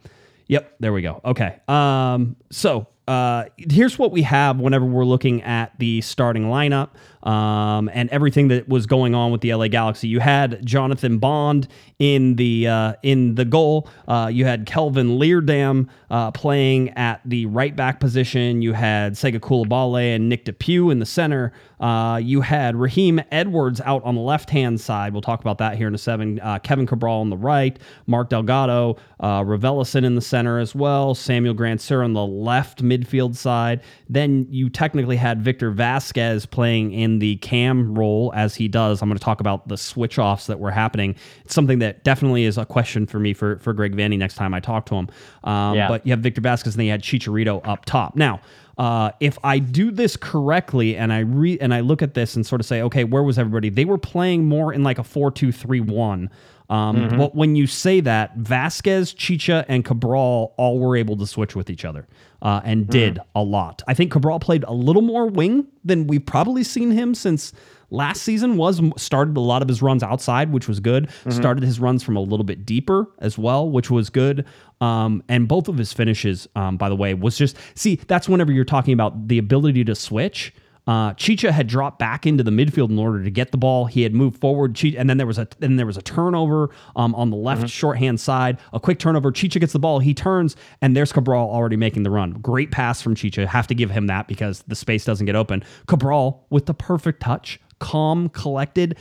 yep, 0.46 0.76
there 0.80 0.94
we 0.94 1.02
go. 1.02 1.20
Okay, 1.26 1.60
um, 1.68 2.36
so 2.52 2.86
uh, 3.10 3.46
here's 3.58 3.98
what 3.98 4.12
we 4.12 4.22
have 4.22 4.60
whenever 4.60 4.86
we're 4.86 5.04
looking 5.04 5.42
at 5.42 5.78
the 5.80 6.00
starting 6.02 6.44
lineup 6.44 6.90
um, 7.24 7.90
and 7.94 8.10
everything 8.10 8.48
that 8.50 8.68
was 8.70 8.86
going 8.86 9.16
on 9.16 9.32
with 9.32 9.42
the 9.42 9.54
LA 9.54 9.68
Galaxy. 9.68 10.08
You 10.08 10.20
had 10.20 10.66
Jonathan 10.66 11.18
Bond 11.18 11.68
in 12.00 12.36
the 12.36 12.68
uh, 12.68 12.94
in 13.04 13.36
the 13.36 13.46
goal. 13.46 13.90
Uh, 14.08 14.30
you 14.32 14.46
had 14.46 14.66
Kelvin 14.66 15.20
Leerdam 15.20 15.88
uh, 16.10 16.32
playing 16.32 16.90
at 16.92 17.22
the 17.26 17.46
right 17.48 17.76
back 17.76 18.00
position. 18.00 18.62
You 18.62 18.74
had 18.74 19.14
Sega 19.14 19.40
Coulibaly 19.40 20.16
and 20.16 20.30
Nick 20.30 20.46
DePuy 20.46 20.92
in 20.92 21.00
the 21.00 21.06
center. 21.06 21.52
Uh, 21.80 22.20
you 22.22 22.42
had 22.42 22.76
Raheem 22.76 23.22
Edwards 23.32 23.80
out 23.82 24.04
on 24.04 24.16
the 24.16 24.22
left 24.22 24.50
hand 24.50 24.82
side. 24.82 25.14
We'll 25.14 25.22
talk 25.22 25.40
about 25.40 25.60
that 25.60 25.78
here 25.78 25.88
in 25.88 25.96
a 25.96 25.98
seven. 25.98 26.40
Uh, 26.42 26.60
Kevin 26.60 26.86
Cabral 26.86 27.22
on 27.22 27.30
the 27.30 27.38
right. 27.38 27.80
Mark 28.06 28.30
Delgado, 28.30 28.98
uh, 29.20 29.42
Raveloson 29.42 30.04
in 30.04 30.16
the 30.16 30.22
center 30.22 30.60
as 30.60 30.76
well. 30.76 31.16
Samuel 31.16 31.56
Grandsir 31.56 32.04
on 32.04 32.14
the 32.14 32.26
left 32.26 32.84
midfield 32.84 33.36
side. 33.36 33.82
Then 34.10 34.48
you 34.50 34.70
technically 34.70 35.16
had 35.16 35.42
Victor 35.42 35.72
Vasquez 35.72 36.46
playing 36.46 36.92
in 36.92 37.09
the 37.18 37.38
cam 37.38 37.98
role 37.98 38.32
as 38.36 38.54
he 38.54 38.68
does. 38.68 39.02
I'm 39.02 39.10
going 39.10 39.18
to 39.18 39.24
talk 39.24 39.40
about 39.40 39.68
the 39.68 39.78
switch 39.78 40.20
offs 40.20 40.46
that 40.46 40.60
were 40.60 40.70
happening. 40.70 41.16
It's 41.44 41.56
something 41.56 41.80
that 41.80 42.04
definitely 42.04 42.44
is 42.44 42.60
a 42.60 42.66
question 42.66 43.08
for 43.08 43.20
me 43.20 43.34
for, 43.34 43.58
for 43.58 43.74
Greg 43.74 43.96
Vanney 43.96 44.20
next 44.20 44.36
time 44.36 44.54
I 44.54 44.60
talk 44.60 44.86
to 44.88 44.96
him. 44.96 45.08
Um, 45.44 45.76
yeah. 45.76 45.88
But 45.88 46.06
you 46.06 46.12
have 46.12 46.20
Victor 46.20 46.42
Vasquez 46.42 46.76
and 46.76 46.80
then 46.80 46.86
you 46.86 46.92
had 46.92 47.02
Chicharito 47.02 47.68
up 47.68 47.86
top. 47.86 48.16
Now, 48.16 48.42
uh, 48.78 49.12
if 49.20 49.38
I 49.44 49.60
do 49.60 49.92
this 49.92 50.16
correctly 50.16 50.96
and 50.96 51.12
I 51.12 51.20
re 51.20 51.58
and 51.60 51.74
I 51.74 51.82
look 51.82 52.02
at 52.02 52.14
this 52.14 52.36
and 52.36 52.46
sort 52.46 52.62
of 52.62 52.68
say, 52.68 52.82
okay, 52.84 53.04
where 53.04 53.24
was 53.24 53.38
everybody? 53.38 53.70
They 53.70 53.86
were 53.86 53.98
playing 53.98 54.46
more 54.46 54.72
in 54.72 54.84
like 54.84 55.00
a 55.00 55.04
four 55.04 55.32
two 55.32 55.52
three 55.52 55.82
one. 55.82 56.30
Um, 56.70 56.98
mm-hmm. 56.98 57.18
But 57.18 57.36
when 57.36 57.56
you 57.56 57.68
say 57.68 58.00
that, 58.02 58.36
Vasquez, 58.36 59.14
Chicha, 59.14 59.66
and 59.68 59.84
Cabral 59.84 60.54
all 60.58 60.80
were 60.80 60.96
able 60.96 61.18
to 61.18 61.26
switch 61.26 61.56
with 61.56 61.70
each 61.70 61.84
other 61.84 62.08
uh, 62.42 62.62
and 62.64 62.86
mm. 62.86 62.90
did 62.90 63.16
mm. 63.16 63.26
a 63.36 63.42
lot. 63.42 63.82
I 63.88 63.94
think 63.94 64.12
Cabral 64.12 64.40
played 64.40 64.64
a 64.64 64.74
little 64.74 65.02
more 65.02 65.28
wing 65.28 65.68
than 65.84 66.08
we've 66.08 66.26
probably 66.26 66.64
seen 66.64 66.92
him 66.92 67.16
since 67.16 67.54
last 67.90 68.22
season 68.22 68.58
was 68.58 68.82
started 68.98 69.36
a 69.36 69.40
lot 69.40 69.62
of 69.62 69.68
his 69.68 69.82
runs 69.82 70.04
outside, 70.04 70.52
which 70.52 70.68
was 70.68 70.80
good. 70.80 71.08
Mm-hmm. 71.08 71.32
Started 71.32 71.64
his 71.64 71.80
runs 71.80 72.04
from 72.04 72.16
a 72.16 72.22
little 72.22 72.44
bit 72.44 72.66
deeper 72.66 73.08
as 73.20 73.38
well, 73.38 73.70
which 73.70 73.90
was 73.90 74.10
good. 74.10 74.46
Um, 74.82 75.24
and 75.28 75.48
both 75.48 75.68
of 75.68 75.78
his 75.78 75.92
finishes, 75.92 76.48
um, 76.56 76.78
by 76.78 76.90
the 76.90 76.96
way, 76.96 77.14
was 77.14 77.38
just 77.38 77.58
see 77.76 77.96
that's 77.96 78.30
whenever 78.30 78.52
you're 78.52 78.66
talking 78.66 78.94
about 78.94 79.28
the 79.28 79.38
ability 79.38 79.84
to 79.86 79.96
switch. 79.96 80.54
Uh, 80.90 81.14
Chicha 81.14 81.52
had 81.52 81.68
dropped 81.68 82.00
back 82.00 82.26
into 82.26 82.44
the 82.44 82.50
midfield 82.50 82.90
in 82.90 82.98
order 82.98 83.24
to 83.24 83.30
get 83.30 83.52
the 83.52 83.60
ball. 83.60 83.86
He 83.86 84.02
had 84.02 84.16
moved 84.16 84.42
forward, 84.42 84.84
and 84.84 85.08
then 85.08 85.18
there 85.18 85.28
was 85.28 85.38
a 85.38 85.48
then 85.60 85.76
there 85.76 85.86
was 85.86 85.98
a 85.98 86.02
turnover 86.02 86.72
um, 86.96 87.14
on 87.14 87.30
the 87.30 87.38
left 87.38 87.60
mm-hmm. 87.60 87.68
shorthand 87.68 88.20
side. 88.20 88.58
A 88.74 88.80
quick 88.80 88.98
turnover. 88.98 89.32
Chicha 89.32 89.60
gets 89.60 89.72
the 89.72 89.78
ball. 89.78 90.00
He 90.00 90.16
turns, 90.16 90.56
and 90.82 90.98
there's 90.98 91.14
Cabral 91.14 91.48
already 91.48 91.76
making 91.76 92.02
the 92.02 92.10
run. 92.10 92.32
Great 92.32 92.72
pass 92.72 93.04
from 93.04 93.14
Chicha. 93.14 93.46
Have 93.46 93.68
to 93.68 93.76
give 93.76 93.92
him 93.92 94.08
that 94.08 94.28
because 94.28 94.64
the 94.64 94.74
space 94.74 95.06
doesn't 95.06 95.28
get 95.28 95.36
open. 95.36 95.64
Cabral 95.86 96.48
with 96.50 96.66
the 96.66 96.74
perfect 96.74 97.22
touch 97.22 97.60
calm, 97.78 98.28
collected, 98.30 98.98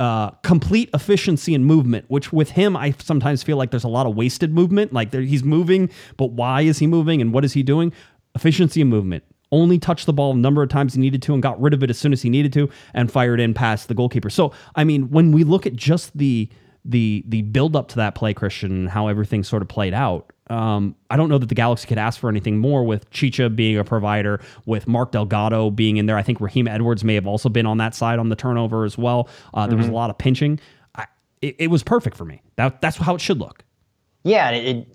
uh, 0.00 0.30
complete 0.42 0.88
efficiency 0.94 1.54
and 1.54 1.66
movement. 1.66 2.06
Which 2.08 2.32
with 2.32 2.52
him, 2.52 2.74
I 2.74 2.92
sometimes 2.92 3.42
feel 3.42 3.58
like 3.58 3.70
there's 3.70 3.84
a 3.84 3.88
lot 3.88 4.06
of 4.06 4.16
wasted 4.16 4.54
movement. 4.54 4.94
Like 4.94 5.10
there, 5.10 5.20
he's 5.20 5.44
moving, 5.44 5.90
but 6.16 6.30
why 6.30 6.62
is 6.62 6.78
he 6.78 6.86
moving 6.86 7.20
and 7.20 7.34
what 7.34 7.44
is 7.44 7.52
he 7.52 7.62
doing? 7.62 7.92
Efficiency 8.34 8.80
and 8.80 8.88
movement. 8.88 9.24
Only 9.50 9.78
touched 9.78 10.06
the 10.06 10.12
ball 10.12 10.32
a 10.32 10.36
number 10.36 10.62
of 10.62 10.68
times 10.68 10.94
he 10.94 11.00
needed 11.00 11.22
to 11.22 11.34
and 11.34 11.42
got 11.42 11.60
rid 11.60 11.72
of 11.72 11.82
it 11.82 11.90
as 11.90 11.98
soon 11.98 12.12
as 12.12 12.22
he 12.22 12.28
needed 12.28 12.52
to 12.54 12.68
and 12.92 13.10
fired 13.10 13.40
in 13.40 13.54
past 13.54 13.88
the 13.88 13.94
goalkeeper. 13.94 14.30
So 14.30 14.52
I 14.74 14.84
mean, 14.84 15.10
when 15.10 15.32
we 15.32 15.44
look 15.44 15.66
at 15.66 15.74
just 15.74 16.16
the 16.16 16.48
the 16.84 17.22
the 17.26 17.42
build 17.42 17.76
up 17.76 17.88
to 17.88 17.96
that 17.96 18.14
play, 18.14 18.34
Christian, 18.34 18.72
and 18.72 18.88
how 18.88 19.08
everything 19.08 19.44
sort 19.44 19.62
of 19.62 19.68
played 19.68 19.94
out. 19.94 20.32
Um, 20.50 20.96
I 21.10 21.18
don't 21.18 21.28
know 21.28 21.36
that 21.36 21.50
the 21.50 21.54
Galaxy 21.54 21.86
could 21.86 21.98
ask 21.98 22.18
for 22.18 22.30
anything 22.30 22.56
more 22.56 22.82
with 22.82 23.10
Chicha 23.10 23.50
being 23.50 23.76
a 23.76 23.84
provider, 23.84 24.40
with 24.64 24.88
Mark 24.88 25.12
Delgado 25.12 25.70
being 25.70 25.98
in 25.98 26.06
there. 26.06 26.16
I 26.16 26.22
think 26.22 26.40
Raheem 26.40 26.66
Edwards 26.66 27.04
may 27.04 27.14
have 27.14 27.26
also 27.26 27.50
been 27.50 27.66
on 27.66 27.76
that 27.78 27.94
side 27.94 28.18
on 28.18 28.30
the 28.30 28.36
turnover 28.36 28.84
as 28.84 28.96
well. 28.96 29.28
Uh, 29.52 29.66
there 29.66 29.72
mm-hmm. 29.74 29.82
was 29.82 29.88
a 29.88 29.92
lot 29.92 30.08
of 30.08 30.16
pinching. 30.16 30.58
I, 30.94 31.04
it, 31.42 31.56
it, 31.58 31.66
was 31.66 31.82
perfect 31.82 32.16
for 32.16 32.24
me. 32.24 32.40
That, 32.56 32.80
that's 32.80 32.96
how 32.96 33.14
it 33.14 33.20
should 33.20 33.38
look. 33.38 33.62
Yeah, 34.24 34.50
it, 34.50 34.88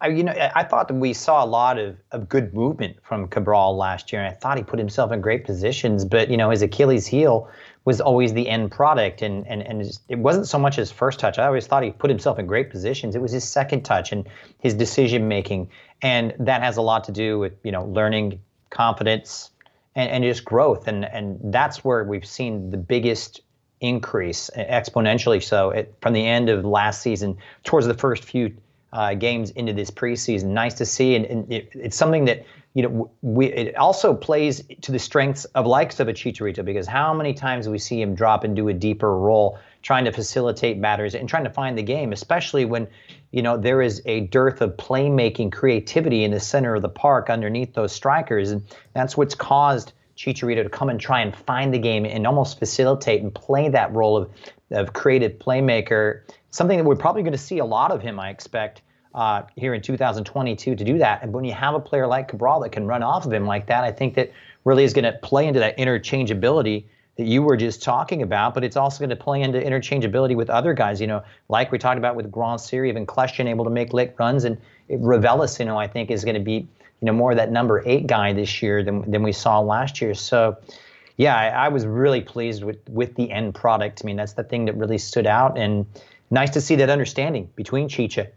I, 0.00 0.08
you 0.08 0.24
know, 0.24 0.34
I 0.54 0.62
thought 0.62 0.88
that 0.88 0.94
we 0.94 1.14
saw 1.14 1.42
a 1.42 1.46
lot 1.46 1.78
of, 1.78 1.96
of 2.12 2.28
good 2.28 2.52
movement 2.52 2.96
from 3.02 3.28
Cabral 3.28 3.76
last 3.76 4.12
year, 4.12 4.22
and 4.22 4.30
I 4.30 4.36
thought 4.36 4.58
he 4.58 4.62
put 4.62 4.78
himself 4.78 5.10
in 5.10 5.22
great 5.22 5.44
positions. 5.44 6.04
But 6.04 6.30
you 6.30 6.36
know, 6.36 6.50
his 6.50 6.60
Achilles 6.60 7.06
heel 7.06 7.48
was 7.86 8.00
always 8.00 8.34
the 8.34 8.46
end 8.46 8.70
product, 8.70 9.22
and 9.22 9.46
and 9.46 9.62
and 9.62 9.90
it 10.08 10.18
wasn't 10.18 10.48
so 10.48 10.58
much 10.58 10.76
his 10.76 10.92
first 10.92 11.18
touch. 11.18 11.38
I 11.38 11.46
always 11.46 11.66
thought 11.66 11.82
he 11.82 11.92
put 11.92 12.10
himself 12.10 12.38
in 12.38 12.46
great 12.46 12.70
positions. 12.70 13.16
It 13.16 13.22
was 13.22 13.32
his 13.32 13.44
second 13.44 13.84
touch 13.84 14.12
and 14.12 14.28
his 14.58 14.74
decision 14.74 15.28
making, 15.28 15.70
and 16.02 16.34
that 16.40 16.62
has 16.62 16.76
a 16.76 16.82
lot 16.82 17.04
to 17.04 17.12
do 17.12 17.38
with 17.38 17.54
you 17.62 17.72
know 17.72 17.86
learning, 17.86 18.40
confidence, 18.68 19.50
and, 19.94 20.10
and 20.10 20.24
just 20.24 20.44
growth, 20.44 20.88
and 20.88 21.06
and 21.06 21.40
that's 21.44 21.82
where 21.82 22.04
we've 22.04 22.26
seen 22.26 22.68
the 22.68 22.76
biggest 22.76 23.40
increase 23.80 24.50
exponentially 24.56 25.42
so 25.42 25.84
from 26.00 26.14
the 26.14 26.26
end 26.26 26.48
of 26.48 26.64
last 26.64 27.02
season 27.02 27.36
towards 27.62 27.86
the 27.86 27.92
first 27.92 28.24
few 28.24 28.56
uh, 28.92 29.14
games 29.14 29.50
into 29.50 29.72
this 29.72 29.90
preseason. 29.90 30.46
Nice 30.46 30.74
to 30.74 30.86
see, 30.86 31.16
and, 31.16 31.26
and 31.26 31.52
it, 31.52 31.70
it's 31.74 31.96
something 31.96 32.24
that 32.26 32.44
you 32.74 32.82
know 32.82 33.10
we 33.22 33.46
it 33.46 33.76
also 33.76 34.14
plays 34.14 34.62
to 34.82 34.92
the 34.92 34.98
strengths 34.98 35.44
of 35.46 35.66
likes 35.66 35.98
of 36.00 36.08
a 36.08 36.12
Chicharito 36.12 36.64
because 36.64 36.86
how 36.86 37.12
many 37.12 37.34
times 37.34 37.68
we 37.68 37.78
see 37.78 38.00
him 38.00 38.14
drop 38.14 38.44
into 38.44 38.68
a 38.68 38.74
deeper 38.74 39.18
role, 39.18 39.58
trying 39.82 40.04
to 40.04 40.12
facilitate 40.12 40.78
matters 40.78 41.14
and 41.14 41.28
trying 41.28 41.44
to 41.44 41.50
find 41.50 41.76
the 41.76 41.82
game, 41.82 42.12
especially 42.12 42.64
when 42.64 42.86
you 43.32 43.42
know 43.42 43.56
there 43.56 43.82
is 43.82 44.02
a 44.06 44.20
dearth 44.20 44.60
of 44.60 44.76
playmaking 44.76 45.52
creativity 45.52 46.24
in 46.24 46.30
the 46.30 46.40
center 46.40 46.74
of 46.74 46.82
the 46.82 46.88
park 46.88 47.28
underneath 47.28 47.74
those 47.74 47.92
strikers, 47.92 48.50
and 48.50 48.62
that's 48.94 49.16
what's 49.16 49.34
caused. 49.34 49.92
Chicharito 50.16 50.62
to 50.62 50.70
come 50.70 50.88
and 50.88 50.98
try 50.98 51.20
and 51.20 51.36
find 51.36 51.74
the 51.74 51.78
game 51.78 52.06
and 52.06 52.26
almost 52.26 52.58
facilitate 52.58 53.20
and 53.20 53.34
play 53.34 53.68
that 53.68 53.92
role 53.92 54.16
of, 54.16 54.30
of 54.70 54.94
creative 54.94 55.32
playmaker 55.32 56.22
something 56.56 56.78
that 56.78 56.84
we're 56.84 56.96
probably 56.96 57.22
going 57.22 57.32
to 57.32 57.38
see 57.38 57.58
a 57.58 57.64
lot 57.64 57.90
of 57.90 58.00
him, 58.00 58.18
I 58.18 58.30
expect, 58.30 58.82
uh, 59.14 59.42
here 59.56 59.74
in 59.74 59.82
2022 59.82 60.74
to 60.74 60.84
do 60.84 60.98
that. 60.98 61.22
And 61.22 61.32
when 61.32 61.44
you 61.44 61.52
have 61.52 61.74
a 61.74 61.80
player 61.80 62.06
like 62.06 62.28
Cabral 62.28 62.60
that 62.60 62.72
can 62.72 62.86
run 62.86 63.02
off 63.02 63.26
of 63.26 63.32
him 63.32 63.46
like 63.46 63.66
that, 63.66 63.84
I 63.84 63.92
think 63.92 64.14
that 64.14 64.32
really 64.64 64.84
is 64.84 64.92
going 64.92 65.04
to 65.04 65.12
play 65.22 65.46
into 65.46 65.60
that 65.60 65.76
interchangeability 65.78 66.84
that 67.16 67.26
you 67.26 67.42
were 67.42 67.56
just 67.56 67.82
talking 67.82 68.20
about, 68.20 68.52
but 68.52 68.62
it's 68.62 68.76
also 68.76 68.98
going 68.98 69.10
to 69.10 69.16
play 69.16 69.40
into 69.40 69.58
interchangeability 69.58 70.36
with 70.36 70.50
other 70.50 70.74
guys, 70.74 71.00
you 71.00 71.06
know, 71.06 71.22
like 71.48 71.72
we 71.72 71.78
talked 71.78 71.96
about 71.96 72.14
with 72.14 72.30
Grandsir, 72.30 72.86
even 72.86 73.06
Kljestan 73.06 73.46
able 73.46 73.64
to 73.64 73.70
make 73.70 73.94
late 73.94 74.12
runs, 74.18 74.44
and 74.44 74.58
Ravelis, 74.90 75.58
you 75.58 75.64
know, 75.64 75.78
I 75.78 75.86
think 75.86 76.10
is 76.10 76.24
going 76.24 76.34
to 76.34 76.42
be, 76.42 76.54
you 77.00 77.06
know, 77.06 77.12
more 77.12 77.30
of 77.30 77.38
that 77.38 77.50
number 77.50 77.82
eight 77.86 78.06
guy 78.06 78.34
this 78.34 78.60
year 78.60 78.82
than, 78.82 79.10
than 79.10 79.22
we 79.22 79.32
saw 79.32 79.60
last 79.60 80.02
year. 80.02 80.12
So, 80.12 80.58
yeah, 81.16 81.36
I, 81.36 81.48
I 81.48 81.68
was 81.68 81.86
really 81.86 82.20
pleased 82.20 82.62
with 82.62 82.78
with 82.88 83.14
the 83.14 83.30
end 83.30 83.54
product. 83.54 84.02
I 84.02 84.06
mean, 84.06 84.16
that's 84.16 84.34
the 84.34 84.44
thing 84.44 84.66
that 84.66 84.76
really 84.76 84.98
stood 84.98 85.26
out, 85.26 85.56
and 85.56 85.86
nice 86.30 86.50
to 86.50 86.60
see 86.60 86.76
that 86.76 86.90
understanding 86.90 87.50
between 87.56 87.88
Chicha 87.88 88.28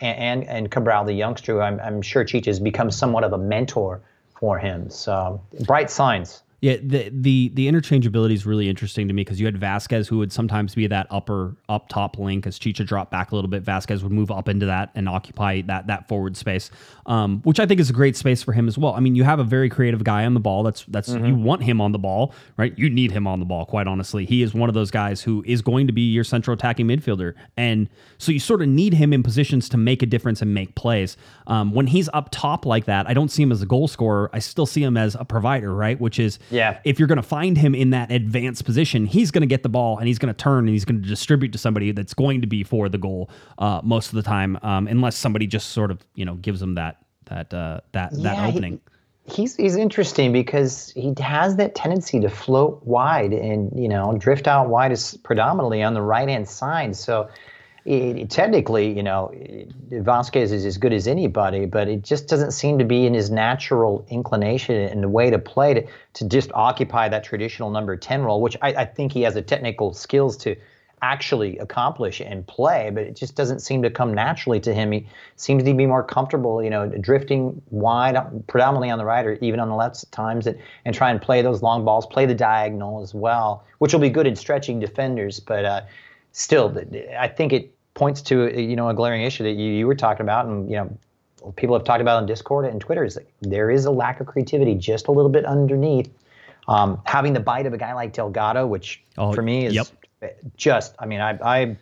and 0.00 0.18
and, 0.18 0.48
and 0.48 0.70
Cabral, 0.70 1.04
the 1.04 1.12
youngster. 1.12 1.62
I'm 1.62 1.80
I'm 1.80 2.02
sure 2.02 2.24
Chicha 2.24 2.50
has 2.50 2.60
become 2.60 2.90
somewhat 2.90 3.24
of 3.24 3.32
a 3.32 3.38
mentor 3.38 4.02
for 4.38 4.58
him. 4.58 4.90
So 4.90 5.40
bright 5.66 5.90
signs. 5.90 6.42
Yeah, 6.60 6.76
the 6.82 7.10
the 7.12 7.50
the 7.54 7.68
interchangeability 7.68 8.32
is 8.32 8.46
really 8.46 8.68
interesting 8.68 9.08
to 9.08 9.14
me 9.14 9.22
because 9.22 9.38
you 9.38 9.46
had 9.46 9.58
Vasquez 9.58 10.08
who 10.08 10.18
would 10.18 10.32
sometimes 10.32 10.74
be 10.74 10.86
that 10.86 11.06
upper 11.10 11.54
up 11.68 11.88
top 11.90 12.18
link 12.18 12.46
as 12.46 12.58
Chicha 12.58 12.82
dropped 12.82 13.10
back 13.10 13.30
a 13.30 13.34
little 13.34 13.50
bit. 13.50 13.62
Vasquez 13.62 14.02
would 14.02 14.12
move 14.12 14.30
up 14.30 14.48
into 14.48 14.64
that 14.64 14.90
and 14.94 15.06
occupy 15.06 15.60
that 15.62 15.86
that 15.88 16.08
forward 16.08 16.34
space, 16.34 16.70
um, 17.04 17.42
which 17.42 17.60
I 17.60 17.66
think 17.66 17.78
is 17.78 17.90
a 17.90 17.92
great 17.92 18.16
space 18.16 18.42
for 18.42 18.52
him 18.52 18.68
as 18.68 18.78
well. 18.78 18.94
I 18.94 19.00
mean, 19.00 19.14
you 19.14 19.22
have 19.24 19.38
a 19.38 19.44
very 19.44 19.68
creative 19.68 20.02
guy 20.02 20.24
on 20.24 20.32
the 20.32 20.40
ball. 20.40 20.62
That's 20.62 20.84
that's 20.88 21.08
you 21.08 21.34
want 21.34 21.62
him 21.62 21.80
on 21.80 21.92
the 21.92 21.98
ball, 21.98 22.32
right? 22.56 22.76
You 22.78 22.88
need 22.88 23.12
him 23.12 23.26
on 23.26 23.38
the 23.38 23.46
ball. 23.46 23.66
Quite 23.66 23.86
honestly, 23.86 24.24
he 24.24 24.42
is 24.42 24.54
one 24.54 24.70
of 24.70 24.74
those 24.74 24.90
guys 24.90 25.20
who 25.20 25.44
is 25.46 25.60
going 25.60 25.86
to 25.88 25.92
be 25.92 26.10
your 26.10 26.24
central 26.24 26.54
attacking 26.54 26.86
midfielder, 26.86 27.34
and 27.58 27.88
so 28.16 28.32
you 28.32 28.40
sort 28.40 28.62
of 28.62 28.68
need 28.68 28.94
him 28.94 29.12
in 29.12 29.22
positions 29.22 29.68
to 29.68 29.76
make 29.76 30.02
a 30.02 30.06
difference 30.06 30.40
and 30.40 30.54
make 30.54 30.74
plays. 30.74 31.18
Um, 31.48 31.72
when 31.72 31.86
he's 31.86 32.08
up 32.14 32.28
top 32.30 32.64
like 32.64 32.86
that, 32.86 33.06
I 33.06 33.12
don't 33.12 33.30
see 33.30 33.42
him 33.42 33.52
as 33.52 33.60
a 33.60 33.66
goal 33.66 33.88
scorer. 33.88 34.30
I 34.32 34.38
still 34.38 34.66
see 34.66 34.82
him 34.82 34.96
as 34.96 35.16
a 35.16 35.24
provider, 35.24 35.74
right? 35.74 36.00
Which 36.00 36.18
is 36.18 36.38
Yeah. 36.50 36.78
if 36.84 36.98
you're 36.98 37.08
going 37.08 37.16
to 37.16 37.22
find 37.22 37.58
him 37.58 37.74
in 37.74 37.90
that 37.90 38.10
advanced 38.12 38.64
position, 38.64 39.06
he's 39.06 39.30
going 39.30 39.42
to 39.42 39.46
get 39.46 39.62
the 39.62 39.68
ball 39.68 39.98
and 39.98 40.06
he's 40.06 40.18
going 40.18 40.32
to 40.32 40.36
turn 40.42 40.60
and 40.60 40.68
he's 40.68 40.84
going 40.84 41.02
to 41.02 41.08
distribute 41.08 41.52
to 41.52 41.58
somebody 41.58 41.92
that's 41.92 42.14
going 42.14 42.40
to 42.40 42.46
be 42.46 42.62
for 42.64 42.88
the 42.88 42.98
goal 42.98 43.30
uh, 43.58 43.80
most 43.82 44.08
of 44.08 44.14
the 44.14 44.22
time, 44.22 44.58
um, 44.62 44.86
unless 44.86 45.16
somebody 45.16 45.46
just 45.46 45.70
sort 45.70 45.90
of 45.90 46.04
you 46.14 46.24
know 46.24 46.34
gives 46.34 46.60
him 46.62 46.74
that 46.74 46.98
that 47.26 47.52
uh, 47.52 47.80
that 47.92 48.12
that 48.12 48.18
Yeah, 48.36 48.46
he- 48.46 48.52
opening. 48.52 48.80
he's 49.28 49.56
he's 49.56 49.74
interesting 49.76 50.32
because 50.32 50.90
he 50.94 51.12
has 51.20 51.56
that 51.56 51.74
tendency 51.74 52.20
to 52.20 52.28
float 52.30 52.80
wide 52.84 53.32
and 53.32 53.72
you 53.76 53.88
know 53.88 54.16
drift 54.16 54.46
out 54.46 54.68
wide 54.68 54.92
is 54.92 55.16
predominantly 55.24 55.82
on 55.82 55.94
the 55.94 56.02
right 56.02 56.28
hand 56.28 56.48
side. 56.48 56.94
So 56.94 57.28
technically, 58.28 58.96
you 58.96 59.02
know, 59.02 59.32
Vasquez 59.90 60.52
is 60.52 60.64
as 60.64 60.76
good 60.76 60.92
as 60.92 61.06
anybody, 61.06 61.66
but 61.66 61.88
it 61.88 62.02
just 62.02 62.26
doesn't 62.28 62.50
seem 62.50 62.78
to 62.78 62.84
be 62.84 63.06
in 63.06 63.14
his 63.14 63.30
natural 63.30 64.04
inclination 64.10 64.74
and 64.74 65.02
the 65.02 65.08
way 65.08 65.30
to 65.30 65.38
play 65.38 65.74
to, 65.74 65.86
to 66.14 66.28
just 66.28 66.50
occupy 66.52 67.08
that 67.08 67.24
traditional 67.24 67.70
number 67.70 67.96
ten 67.96 68.22
role, 68.22 68.40
which 68.40 68.56
I, 68.62 68.68
I 68.68 68.84
think 68.84 69.12
he 69.12 69.22
has 69.22 69.34
the 69.34 69.42
technical 69.42 69.94
skills 69.94 70.36
to 70.38 70.56
actually 71.02 71.58
accomplish 71.58 72.20
and 72.20 72.46
play, 72.46 72.90
but 72.90 73.04
it 73.04 73.14
just 73.14 73.36
doesn't 73.36 73.60
seem 73.60 73.82
to 73.82 73.90
come 73.90 74.14
naturally 74.14 74.58
to 74.58 74.72
him. 74.72 74.90
He 74.92 75.06
seems 75.36 75.62
to 75.62 75.74
be 75.74 75.86
more 75.86 76.02
comfortable, 76.02 76.64
you 76.64 76.70
know, 76.70 76.88
drifting 76.88 77.60
wide, 77.70 78.16
predominantly 78.46 78.88
on 78.90 78.98
the 78.98 79.04
right 79.04 79.24
or 79.24 79.34
even 79.42 79.60
on 79.60 79.68
the 79.68 79.74
left 79.74 80.02
at 80.02 80.10
times, 80.10 80.46
and, 80.46 80.58
and 80.86 80.94
try 80.94 81.10
and 81.10 81.20
play 81.20 81.42
those 81.42 81.62
long 81.62 81.84
balls, 81.84 82.06
play 82.06 82.24
the 82.24 82.34
diagonal 82.34 83.02
as 83.02 83.14
well, 83.14 83.62
which 83.78 83.92
will 83.92 84.00
be 84.00 84.08
good 84.08 84.26
in 84.26 84.34
stretching 84.34 84.80
defenders. 84.80 85.38
But 85.38 85.64
uh, 85.66 85.82
still, 86.32 86.74
I 87.18 87.28
think 87.28 87.52
it 87.52 87.75
points 87.96 88.22
to 88.22 88.44
uh, 88.44 88.60
you 88.60 88.76
know 88.76 88.88
a 88.88 88.94
glaring 88.94 89.22
issue 89.22 89.42
that 89.42 89.52
you, 89.52 89.72
you 89.72 89.86
were 89.88 89.96
talking 89.96 90.22
about, 90.22 90.46
and 90.46 90.70
you 90.70 90.76
know 90.76 91.52
people 91.56 91.76
have 91.76 91.84
talked 91.84 92.00
about 92.00 92.18
on 92.18 92.26
Discord 92.26 92.64
and 92.64 92.80
Twitter 92.80 93.04
is 93.04 93.14
that 93.14 93.28
there 93.40 93.70
is 93.70 93.84
a 93.84 93.90
lack 93.90 94.20
of 94.20 94.26
creativity 94.26 94.74
just 94.74 95.08
a 95.08 95.12
little 95.12 95.30
bit 95.30 95.44
underneath. 95.44 96.12
Um, 96.68 97.00
having 97.04 97.32
the 97.32 97.40
bite 97.40 97.66
of 97.66 97.72
a 97.72 97.78
guy 97.78 97.92
like 97.92 98.12
Delgado, 98.12 98.66
which 98.66 99.02
Oh, 99.18 99.32
for 99.32 99.42
me 99.42 99.66
is 99.66 99.74
yep. 99.74 99.86
just, 100.56 100.96
I 100.98 101.06
mean, 101.06 101.20
I, 101.20 101.38
I'm 101.40 101.78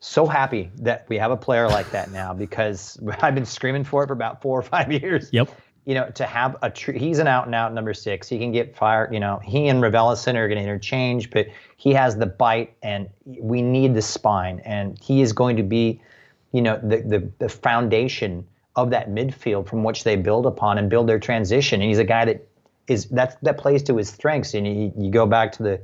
so 0.00 0.26
happy 0.26 0.70
that 0.76 1.04
we 1.10 1.18
have 1.18 1.30
a 1.30 1.36
player 1.36 1.68
like 1.68 1.90
that 1.90 2.10
now 2.10 2.32
because 2.32 2.98
I've 3.20 3.34
been 3.34 3.44
screaming 3.44 3.84
for 3.84 4.02
it 4.02 4.06
for 4.06 4.14
about 4.14 4.40
four 4.40 4.58
or 4.58 4.62
five 4.62 4.90
years. 4.90 5.28
Yep. 5.32 5.50
You 5.86 5.94
know, 5.94 6.10
to 6.10 6.26
have 6.26 6.56
a 6.62 6.70
he's 6.70 7.18
an 7.18 7.26
out 7.26 7.46
and 7.46 7.54
out 7.54 7.72
number 7.72 7.94
six. 7.94 8.28
He 8.28 8.38
can 8.38 8.52
get 8.52 8.76
fired. 8.76 9.12
You 9.12 9.20
know, 9.20 9.40
he 9.42 9.68
and 9.68 9.82
Raveloson 9.82 10.34
are 10.34 10.46
going 10.46 10.58
to 10.58 10.62
interchange, 10.62 11.30
but 11.30 11.48
he 11.76 11.92
has 11.94 12.16
the 12.16 12.26
bite, 12.26 12.74
and 12.82 13.08
we 13.24 13.62
need 13.62 13.94
the 13.94 14.02
spine, 14.02 14.60
and 14.64 14.98
he 15.02 15.22
is 15.22 15.32
going 15.32 15.56
to 15.56 15.62
be, 15.62 16.00
you 16.52 16.62
know, 16.62 16.78
the 16.82 16.98
the, 16.98 17.30
the 17.38 17.48
foundation 17.48 18.46
of 18.76 18.90
that 18.90 19.10
midfield 19.10 19.68
from 19.68 19.82
which 19.82 20.04
they 20.04 20.16
build 20.16 20.46
upon 20.46 20.78
and 20.78 20.88
build 20.90 21.08
their 21.08 21.18
transition. 21.18 21.80
And 21.80 21.88
he's 21.88 21.98
a 21.98 22.04
guy 22.04 22.26
that 22.26 22.46
is 22.86 23.06
that 23.06 23.38
that 23.42 23.58
plays 23.58 23.82
to 23.84 23.96
his 23.96 24.08
strengths. 24.08 24.54
And 24.54 24.66
you, 24.66 24.92
you 24.96 25.10
go 25.10 25.26
back 25.26 25.52
to 25.52 25.62
the 25.62 25.80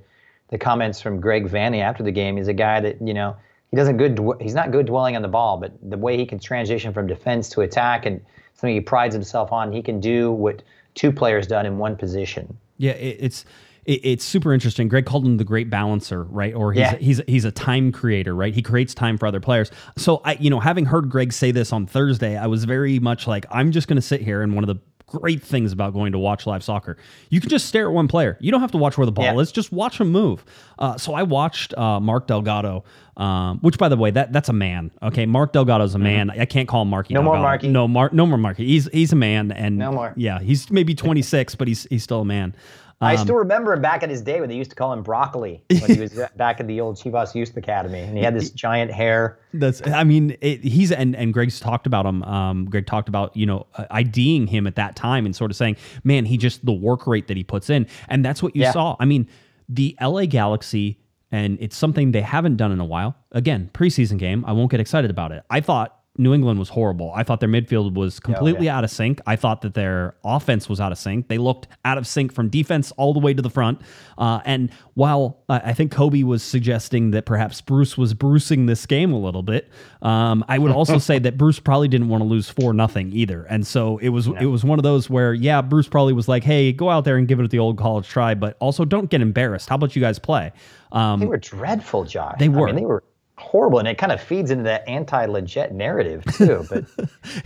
the 0.49 0.59
comments 0.59 1.01
from 1.01 1.21
Greg 1.21 1.49
Vanney 1.49 1.81
after 1.81 2.03
the 2.03 2.13
game. 2.13 2.37
He's 2.37 2.49
a 2.49 2.55
guy 2.55 2.81
that 2.81 3.01
you 3.01 3.15
know 3.15 3.37
he 3.71 3.77
doesn't 3.77 3.97
good. 3.97 4.17
dw- 4.17 4.41
He's 4.41 4.55
not 4.55 4.71
good 4.71 4.87
dwelling 4.87 5.17
on 5.17 5.23
the 5.23 5.29
ball, 5.29 5.59
but 5.59 5.73
the 5.83 5.99
way 5.99 6.17
he 6.17 6.25
can 6.27 6.39
transition 6.39 6.93
from 6.93 7.07
defense 7.07 7.49
to 7.51 7.63
attack 7.63 8.07
and 8.07 8.21
something 8.55 8.75
he 8.75 8.81
prides 8.81 9.15
himself 9.15 9.53
on, 9.53 9.73
he 9.73 9.83
can 9.83 10.01
do 10.01 10.31
what 10.33 10.63
two 10.95 11.13
players 11.13 11.47
done 11.47 11.67
in 11.67 11.79
one 11.79 11.97
position. 11.97 12.57
Yeah, 12.79 12.93
it, 12.93 13.17
it's 13.21 13.45
it, 13.85 14.01
it's 14.05 14.25
super 14.25 14.53
interesting. 14.53 14.89
Greg 14.89 15.05
called 15.07 15.25
him 15.27 15.37
the 15.37 15.45
great 15.45 15.69
balancer, 15.71 16.25
right? 16.25 16.55
Or 16.55 16.73
he's 16.73 16.81
Yeah. 16.81 16.97
he's 16.97 17.21
he's 17.27 17.45
a 17.45 17.51
time 17.53 17.93
creator, 17.93 18.35
right? 18.35 18.55
He 18.55 18.63
creates 18.63 18.95
time 18.95 19.19
for 19.19 19.27
other 19.27 19.41
players. 19.41 19.71
So 19.97 20.21
I, 20.25 20.35
you 20.35 20.51
know, 20.51 20.61
having 20.61 20.85
heard 20.87 21.09
Greg 21.11 21.33
say 21.33 21.51
this 21.51 21.73
on 21.73 21.87
Thursday, 21.87 22.37
I 22.37 22.47
was 22.47 22.65
very 22.65 22.99
much 22.99 23.27
like, 23.27 23.47
I'm 23.51 23.73
just 23.73 23.89
going 23.89 23.97
to 23.97 24.03
sit 24.03 24.21
here 24.23 24.43
and 24.43 24.55
one 24.55 24.65
of 24.65 24.69
the 24.69 24.81
great 25.07 25.43
things 25.43 25.73
about 25.73 25.93
going 25.93 26.13
to 26.13 26.19
watch 26.19 26.47
live 26.47 26.63
soccer, 26.65 26.97
you 27.31 27.41
can 27.41 27.49
just 27.49 27.67
stare 27.67 27.87
at 27.87 27.93
one 27.93 28.09
player. 28.09 28.37
You 28.41 28.51
don't 28.51 28.61
have 28.61 28.73
to 28.73 28.79
watch 28.79 28.99
where 28.99 29.07
the 29.07 29.13
ball 29.13 29.25
Yeah. 29.25 29.39
is; 29.39 29.53
just 29.53 29.73
watch 29.73 30.01
him 30.01 30.11
move. 30.11 30.45
Uh, 30.79 30.97
so 30.97 31.15
I 31.15 31.23
watched 31.23 31.73
uh, 31.79 32.01
Mark 32.01 32.27
Delgado, 32.27 32.85
um, 33.17 33.59
which 33.61 33.79
by 33.79 33.89
the 33.89 33.97
way, 33.97 34.11
that 34.11 34.33
that's 34.33 34.49
a 34.49 34.53
man. 34.53 34.91
Okay, 35.03 35.27
Mark 35.27 35.53
Delgado's 35.53 35.95
a 35.95 35.99
man. 35.99 36.31
I 36.31 36.45
can't 36.45 36.69
call 36.69 36.83
him 36.83 36.89
Marky. 36.91 37.15
Mm-hmm. 37.15 37.25
No 37.25 37.31
more 37.31 37.39
Marky. 37.39 37.69
No, 37.69 37.89
Mark. 37.89 38.13
No 38.13 38.27
more 38.27 38.39
Marky. 38.39 38.67
He's 38.67 38.89
he's 38.93 39.13
a 39.13 39.17
man, 39.17 39.53
and 39.53 39.79
No 39.79 39.93
more. 39.93 40.13
Yeah, 40.17 40.41
he's 40.41 40.71
maybe 40.71 40.95
26, 40.95 41.55
but 41.55 41.69
he's 41.69 41.85
he's 41.91 42.03
still 42.03 42.23
a 42.23 42.25
man. 42.25 42.55
I 43.01 43.13
Um, 43.17 43.19
still 43.19 43.35
remember 43.37 43.75
him 43.75 43.83
back 43.83 44.03
in 44.03 44.09
his 44.09 44.23
day 44.23 44.41
when 44.41 44.49
they 44.49 44.57
used 44.57 44.71
to 44.71 44.77
call 44.77 44.91
him 44.93 45.03
Broccoli 45.03 45.63
when 45.69 45.91
he 45.95 46.01
was 46.01 46.19
back 46.37 46.61
at 46.61 46.67
the 46.67 46.81
old 46.81 46.97
Chivas 46.97 47.35
Youth 47.35 47.55
Academy, 47.57 48.01
and 48.01 48.17
he 48.17 48.25
had 48.25 48.35
this 48.35 48.51
giant 48.51 48.91
hair. 48.91 49.39
That's. 49.53 49.87
I 49.87 50.03
mean, 50.05 50.35
it, 50.41 50.65
he's 50.65 50.91
and 50.93 51.15
and 51.15 51.33
Greg's 51.35 51.61
talked 51.61 51.87
about 51.87 52.07
him. 52.07 52.23
Um, 52.23 52.65
Greg 52.65 52.87
talked 52.87 53.09
about 53.11 53.37
you 53.37 53.45
know 53.45 53.67
uh, 53.77 53.85
IDing 53.91 54.47
him 54.47 54.67
at 54.67 54.77
that 54.77 54.97
time 54.97 55.27
and 55.27 55.37
sort 55.37 55.51
of 55.51 55.57
saying, 55.59 55.77
man, 56.05 56.25
he 56.25 56.39
just 56.39 56.65
the 56.65 56.73
work 56.73 57.07
rate 57.07 57.29
that 57.29 57.37
he 57.37 57.45
puts 57.45 57.69
in, 57.69 57.87
and 58.09 58.25
that's 58.25 58.43
what 58.43 58.57
you 58.57 58.63
Yeah. 58.63 58.73
saw. 58.73 58.97
I 58.99 59.05
mean, 59.05 59.29
the 59.69 59.95
LA 60.01 60.25
Galaxy, 60.25 60.99
and 61.31 61.59
it's 61.61 61.77
something 61.77 62.13
they 62.13 62.23
haven't 62.23 62.57
done 62.57 62.73
in 62.73 62.81
a 62.81 62.85
while. 62.87 63.15
Again, 63.33 63.69
preseason 63.75 64.17
game. 64.19 64.43
I 64.47 64.53
won't 64.53 64.71
get 64.71 64.81
excited 64.81 65.11
about 65.11 65.33
it. 65.33 65.43
I 65.51 65.61
thought. 65.61 65.96
New 66.19 66.33
England 66.35 66.59
was 66.59 66.69
horrible. 66.69 67.13
I 67.15 67.23
thought 67.23 67.41
their 67.41 67.49
midfield 67.49 67.95
was 67.95 68.21
completely 68.21 68.69
out 68.69 68.85
of 68.85 68.91
sync. 68.91 69.21
I 69.27 69.37
thought 69.37 69.63
that 69.63 69.75
their 69.75 70.15
offense 70.25 70.69
was 70.69 70.81
out 70.81 70.93
of 70.93 70.99
sync. 70.99 71.29
They 71.29 71.39
looked 71.39 71.69
out 71.85 71.99
of 71.99 72.07
sync 72.07 72.33
from 72.33 72.49
defense 72.49 72.93
all 72.93 73.13
the 73.13 73.21
way 73.21 73.35
to 73.35 73.43
the 73.43 73.51
front. 73.51 73.81
Uh, 74.19 74.41
and 74.45 74.71
while 74.95 75.39
I 75.49 75.59
I 75.59 75.73
think 75.73 75.93
Kobe 75.93 76.23
was 76.23 76.43
suggesting 76.43 77.11
that 77.11 77.27
perhaps 77.27 77.61
Bruce 77.61 77.99
was 77.99 78.15
bruising 78.15 78.67
this 78.67 78.87
game 78.87 79.13
a 79.13 79.19
little 79.19 79.43
bit, 79.43 79.69
um, 80.03 80.45
I 80.49 80.59
would 80.59 80.71
also 80.73 80.99
say 80.99 81.19
that 81.19 81.37
Bruce 81.37 81.59
probably 81.61 81.89
didn't 81.89 82.09
want 82.09 82.23
to 82.23 82.29
lose 82.29 82.49
four 82.49 82.73
nothing 82.73 83.13
either. 83.13 83.45
And 83.45 83.67
so 83.67 83.99
it 83.99 84.09
was 84.11 84.27
it 84.27 84.47
was 84.47 84.65
one 84.65 84.79
of 84.79 84.83
those 84.83 85.11
where 85.11 85.35
yeah, 85.35 85.61
Bruce 85.63 85.89
probably 85.89 86.13
was 86.13 86.29
like, 86.29 86.45
hey, 86.45 86.73
go 86.73 86.89
out 86.91 87.05
there 87.05 87.17
and 87.17 87.29
give 87.29 87.41
it 87.41 87.51
the 87.51 87.59
old 87.59 87.79
college 87.79 88.09
try, 88.09 88.35
but 88.35 88.57
also 88.61 88.85
don't 88.85 89.11
get 89.11 89.21
embarrassed. 89.21 89.69
How 89.69 89.75
about 89.75 89.95
you 89.95 90.01
guys 90.01 90.19
play? 90.19 90.53
Um, 90.93 91.21
They 91.21 91.27
were 91.27 91.37
dreadful, 91.37 92.05
Josh. 92.05 92.37
They 92.39 92.47
I 92.47 92.49
were. 92.49 92.67
mean, 92.67 92.77
they 92.77 92.85
were 92.85 93.05
horrible, 93.39 93.79
and 93.79 93.87
it 93.87 93.99
kind 93.99 94.13
of 94.13 94.21
feeds 94.21 94.51
into 94.51 94.65
that 94.65 94.87
anti-legit 94.89 95.73
narrative 95.73 96.25
too. 96.37 96.67
But 96.69 96.85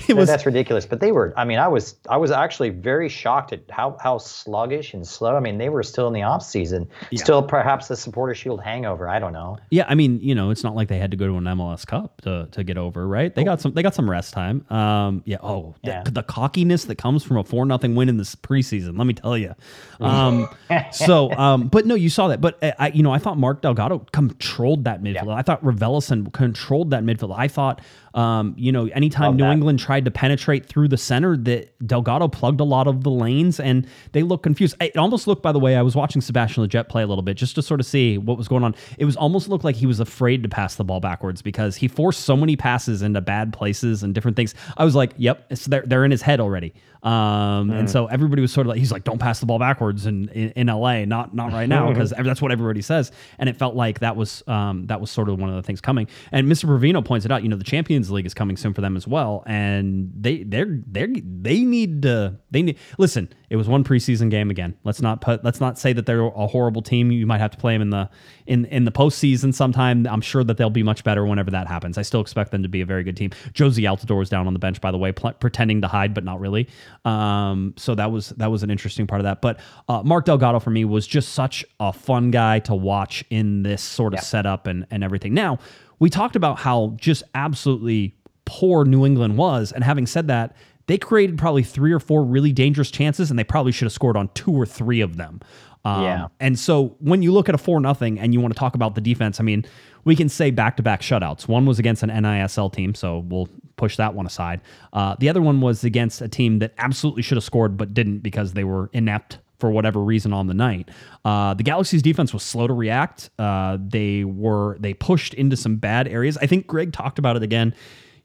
was 0.16 0.29
that's 0.29 0.46
ridiculous. 0.46 0.87
But 0.87 1.00
they 1.00 1.12
were. 1.12 1.33
I 1.37 1.44
mean, 1.44 1.59
I 1.59 1.68
was 1.68 1.96
I 2.09 2.16
was 2.16 2.31
actually 2.31 2.70
very 2.70 3.09
shocked 3.09 3.53
at 3.53 3.62
how 3.70 3.96
how 4.00 4.18
sluggish 4.18 4.94
and 4.94 5.07
slow. 5.07 5.37
I 5.37 5.40
mean, 5.40 5.59
they 5.59 5.68
were 5.68 5.83
still 5.83 6.07
in 6.07 6.12
the 6.14 6.22
off 6.22 6.42
season, 6.44 6.88
still 7.16 7.42
perhaps 7.42 7.88
the 7.88 7.96
supporter 7.96 8.35
shield 8.35 8.61
hangover. 8.62 9.09
I 9.09 9.18
don't 9.18 9.33
know. 9.33 9.59
Yeah, 9.70 9.85
I 9.88 9.94
mean, 9.94 10.20
you 10.20 10.35
know, 10.35 10.50
it's 10.50 10.62
not 10.64 10.74
like 10.74 10.88
they 10.88 10.98
had 10.98 11.11
to 11.11 11.16
go 11.16 11.26
to 11.26 11.35
an 11.37 11.44
MLS 11.44 11.87
Cup 11.87 12.20
to, 12.22 12.48
to 12.53 12.64
get 12.64 12.79
over, 12.79 13.07
right? 13.07 13.35
They 13.35 13.44
got 13.44 13.61
some 13.61 13.72
they 13.72 13.83
got 13.83 13.94
some 13.94 14.09
rest 14.09 14.33
time. 14.33 14.64
Um, 14.70 15.22
yeah. 15.24 15.38
Oh, 15.42 15.74
the, 15.83 15.90
Yeah. 15.90 16.03
the 16.05 16.22
cockiness 16.22 16.85
that 16.85 16.96
comes 16.98 17.24
from 17.24 17.37
a 17.37 17.44
four 17.44 17.66
nothing 17.66 17.94
win 17.94 18.09
in 18.09 18.16
this 18.16 18.35
preseason. 18.35 18.96
Let 18.96 19.07
me 19.07 19.14
tell 19.14 19.37
you. 19.37 19.55
Um, 20.01 20.49
so, 20.93 21.30
um, 21.32 21.68
but 21.68 21.86
no, 21.86 21.95
you 21.95 22.09
saw 22.11 22.28
that. 22.28 22.41
But 22.41 22.62
uh, 22.62 22.72
I, 22.78 22.88
you 22.88 23.03
know, 23.03 23.12
I 23.12 23.18
thought 23.18 23.38
Mark 23.38 23.62
Delgado 23.62 24.07
controlled 24.12 24.84
that 24.84 25.03
midfield. 25.03 25.34
I 25.34 25.43
thought 25.43 25.62
Velison 25.81 26.33
controlled 26.33 26.91
that 26.91 27.03
midfield. 27.03 27.35
I 27.37 27.49
thought, 27.49 27.81
um, 28.14 28.55
you 28.57 28.70
know, 28.70 28.87
anytime 28.89 29.28
Love 29.28 29.37
New 29.37 29.45
that. 29.45 29.53
England 29.53 29.78
tried 29.78 30.05
to 30.05 30.11
penetrate 30.11 30.66
through 30.66 30.89
the 30.89 30.97
center, 30.97 31.37
that 31.37 31.87
Delgado 31.87 32.28
plugged 32.28 32.61
a 32.61 32.64
lot 32.64 32.87
of 32.87 33.03
the 33.03 33.11
lanes, 33.11 33.59
and 33.59 33.87
they 34.12 34.22
looked 34.22 34.43
confused. 34.43 34.76
It 34.81 34.97
almost 34.97 35.26
looked, 35.26 35.43
by 35.43 35.53
the 35.53 35.59
way, 35.59 35.76
I 35.76 35.83
was 35.83 35.97
watching 35.97 36.20
Sebastian 36.20 36.66
Lletget 36.66 36.89
play 36.89 37.03
a 37.03 37.07
little 37.07 37.22
bit 37.22 37.37
just 37.37 37.55
to 37.55 37.62
sort 37.62 37.81
of 37.81 37.87
see 37.87 38.18
what 38.18 38.37
was 38.37 38.49
going 38.49 38.64
on. 38.64 38.74
It 38.99 39.05
was 39.05 39.16
almost 39.16 39.49
looked 39.49 39.64
like 39.64 39.76
he 39.76 39.87
was 39.87 40.01
afraid 40.01 40.43
to 40.43 40.49
pass 40.49 40.74
the 40.74 40.85
ball 40.85 41.01
backwards 41.01 41.43
because 41.43 41.76
he 41.76 41.89
forced 41.89 42.20
so 42.20 42.37
many 42.37 42.57
passes 42.57 43.03
into 43.03 43.20
bad 43.20 43.53
places 43.53 44.03
and 44.03 44.14
different 44.14 44.37
things. 44.37 44.55
I 44.76 44.85
was 44.85 44.95
like, 44.95 45.12
yep, 45.16 45.47
it's 45.51 45.66
they're, 45.66 45.85
they're 45.87 46.05
in 46.05 46.11
his 46.11 46.22
head 46.22 46.41
already. 46.41 46.74
Um, 47.03 47.70
And 47.70 47.88
so 47.90 48.07
everybody 48.07 48.42
was 48.42 48.53
sort 48.53 48.66
of 48.66 48.70
like, 48.70 48.78
he's 48.78 48.92
like, 48.92 49.05
don't 49.05 49.18
pass 49.18 49.40
the 49.40 49.46
ball 49.46 49.59
backwards 49.59 50.07
in, 50.07 50.28
in, 50.28 50.51
in 50.51 50.66
LA, 50.66 51.05
not 51.07 51.34
not 51.34 51.53
right 51.53 51.68
now, 51.68 51.88
because 51.88 52.11
that's 52.18 52.42
what 52.42 52.53
everybody 52.53 52.82
says. 52.82 53.11
And 53.38 53.48
it 53.48 53.57
felt 53.57 53.74
like 53.74 54.01
that 54.01 54.16
was 54.16 54.42
um, 54.46 54.86
that 54.86 55.01
was 55.01 55.11
sort 55.11 55.28
of 55.28 55.38
one 55.38 55.48
of 55.48 55.57
the 55.57 55.62
things 55.62 55.80
coming. 55.80 56.09
And 56.32 56.46
Mr. 56.46 56.66
Provino 56.66 57.05
points 57.05 57.24
it 57.24 57.32
out. 57.32 57.42
You 57.42 57.48
know, 57.48 57.57
the 57.57 57.64
Champions 57.64 58.11
League 58.11 58.26
is 58.26 58.34
coming 58.34 58.57
soon 58.57 58.74
for 58.74 58.80
them 58.82 58.96
as 58.96 59.07
well, 59.07 59.42
and 59.46 60.12
they 60.14 60.42
they're 60.42 60.78
they 60.90 61.07
they 61.07 61.61
need 61.61 62.03
to 62.03 62.36
they 62.51 62.62
need 62.62 62.78
listen. 62.98 63.28
It 63.48 63.57
was 63.57 63.66
one 63.66 63.82
preseason 63.82 64.30
game 64.30 64.51
again. 64.51 64.76
Let's 64.84 65.01
not 65.01 65.20
put 65.20 65.42
let's 65.42 65.61
not 65.61 65.78
say 65.78 65.92
that 65.94 66.07
they're 66.07 66.24
a 66.24 66.46
horrible 66.46 66.82
team. 66.82 67.11
You 67.11 67.26
might 67.26 67.40
have 67.40 67.51
to 67.53 67.59
play 67.59 67.74
them 67.74 67.82
in 67.82 67.90
the 67.90 68.09
in 68.46 68.64
in 68.66 68.84
the 68.84 68.92
postseason 68.92 69.53
sometime. 69.55 70.07
I'm 70.07 70.20
sure 70.20 70.44
that 70.44 70.57
they'll 70.57 70.70
be 70.70 70.82
much 70.82 71.03
better 71.03 71.24
whenever 71.26 71.51
that 71.53 71.66
happens. 71.66 71.98
I 71.98 72.03
still 72.03 72.20
expect 72.20 72.51
them 72.53 72.62
to 72.62 72.68
be 72.68 72.80
a 72.80 72.86
very 72.86 73.03
good 73.03 73.16
team. 73.16 73.30
Jozy 73.53 73.84
Altidore 73.84 74.18
was 74.18 74.28
down 74.28 74.46
on 74.46 74.53
the 74.53 74.59
bench, 74.59 74.80
by 74.80 74.90
the 74.90 74.98
way, 74.98 75.12
pl- 75.12 75.32
pretending 75.32 75.80
to 75.80 75.88
hide, 75.88 76.14
but 76.14 76.24
not 76.24 76.38
really. 76.40 76.68
Um, 77.05 77.74
so 77.76 77.94
that 77.94 78.12
was 78.12 78.30
that 78.30 78.51
was 78.51 78.62
an 78.62 78.70
interesting 78.70 79.07
part 79.07 79.20
of 79.20 79.24
that. 79.24 79.40
But 79.40 79.61
uh, 79.88 80.03
Mark 80.05 80.26
Delgado 80.26 80.59
for 80.61 80.70
me 80.70 80.84
was 80.84 81.07
just 81.07 81.30
such 81.30 81.64
a 81.78 81.92
fun 81.92 82.30
guy 82.30 82.59
to 82.61 82.74
watch 82.74 83.24
in 83.30 83.62
this 83.62 83.82
sort 83.82 84.12
of 84.14 84.20
setup 84.20 84.66
and 84.66 84.86
and 84.90 85.03
everything. 85.03 85.32
Now 85.34 85.59
we 85.98 86.11
talked 86.11 86.36
about 86.36 86.59
how 86.59 86.94
just 86.96 87.22
absolutely 87.34 88.14
poor 88.44 88.84
New 88.84 89.07
England 89.07 89.36
was, 89.38 89.72
and 89.72 89.84
having 89.84 90.07
said 90.07 90.28
that, 90.28 90.57
they 90.86 90.98
created 90.98 91.38
probably 91.38 91.62
three 91.62 91.92
or 91.92 92.01
four 92.01 92.24
really 92.24 92.53
dangerous 92.53 92.90
chances, 92.90 93.30
and 93.30 93.38
they 93.38 93.44
probably 93.44 93.72
should 93.72 93.86
have 93.86 93.92
scored 93.92 94.16
on 94.16 94.28
two 94.34 94.53
or 94.53 94.66
three 94.66 95.01
of 95.01 95.16
them. 95.16 95.40
Um, 95.84 96.03
Yeah. 96.03 96.28
And 96.40 96.59
so 96.59 96.96
when 96.98 97.22
you 97.22 97.32
look 97.32 97.48
at 97.48 97.55
a 97.55 97.59
four 97.59 97.80
nothing 97.80 98.18
and 98.18 98.34
you 98.34 98.40
want 98.40 98.53
to 98.53 98.59
talk 98.59 98.74
about 98.74 98.94
the 98.94 99.01
defense, 99.01 99.40
I 99.40 99.44
mean, 99.44 99.64
we 100.05 100.16
can 100.16 100.28
say 100.28 100.51
back 100.51 100.76
to 100.76 100.82
back 100.82 101.01
shutouts. 101.03 101.48
One 101.48 101.66
was 101.66 101.78
against 101.78 102.03
an 102.03 102.11
NISL 102.11 102.72
team, 102.72 102.94
so 102.94 103.20
we'll 103.28 103.48
push 103.76 103.96
that 103.96 104.14
one 104.14 104.26
aside. 104.26 104.61
Uh, 104.92 105.16
the 105.18 105.28
other 105.28 105.42
one 105.42 105.61
was 105.61 105.84
against 105.84 106.20
a 106.20 106.28
team 106.28 106.59
that 106.59 106.74
absolutely 106.78 107.22
should 107.22 107.36
have 107.36 107.44
scored 107.44 107.76
but 107.76 107.94
didn't 107.94 108.18
because 108.18 108.53
they 108.53 108.64
were 108.64 108.90
inept 108.92 109.38
for 109.59 109.70
whatever 109.70 110.01
reason 110.01 110.32
on 110.32 110.46
the 110.46 110.55
night. 110.55 110.88
Uh, 111.24 111.55
the 111.55 111.62
Galaxy's 111.62 112.03
defense 112.03 112.32
was 112.32 112.42
slow 112.42 112.66
to 112.66 112.72
react. 112.72 113.30
Uh, 113.38 113.76
they 113.80 114.24
were 114.24 114.78
they 114.78 114.94
pushed 114.94 115.34
into 115.34 115.57
some 115.57 115.76
bad 115.76 116.09
areas. 116.09 116.36
I 116.38 116.46
think 116.46 116.66
Greg 116.66 116.92
talked 116.92 117.18
about 117.18 117.36
it 117.36 117.42
again 117.42 117.74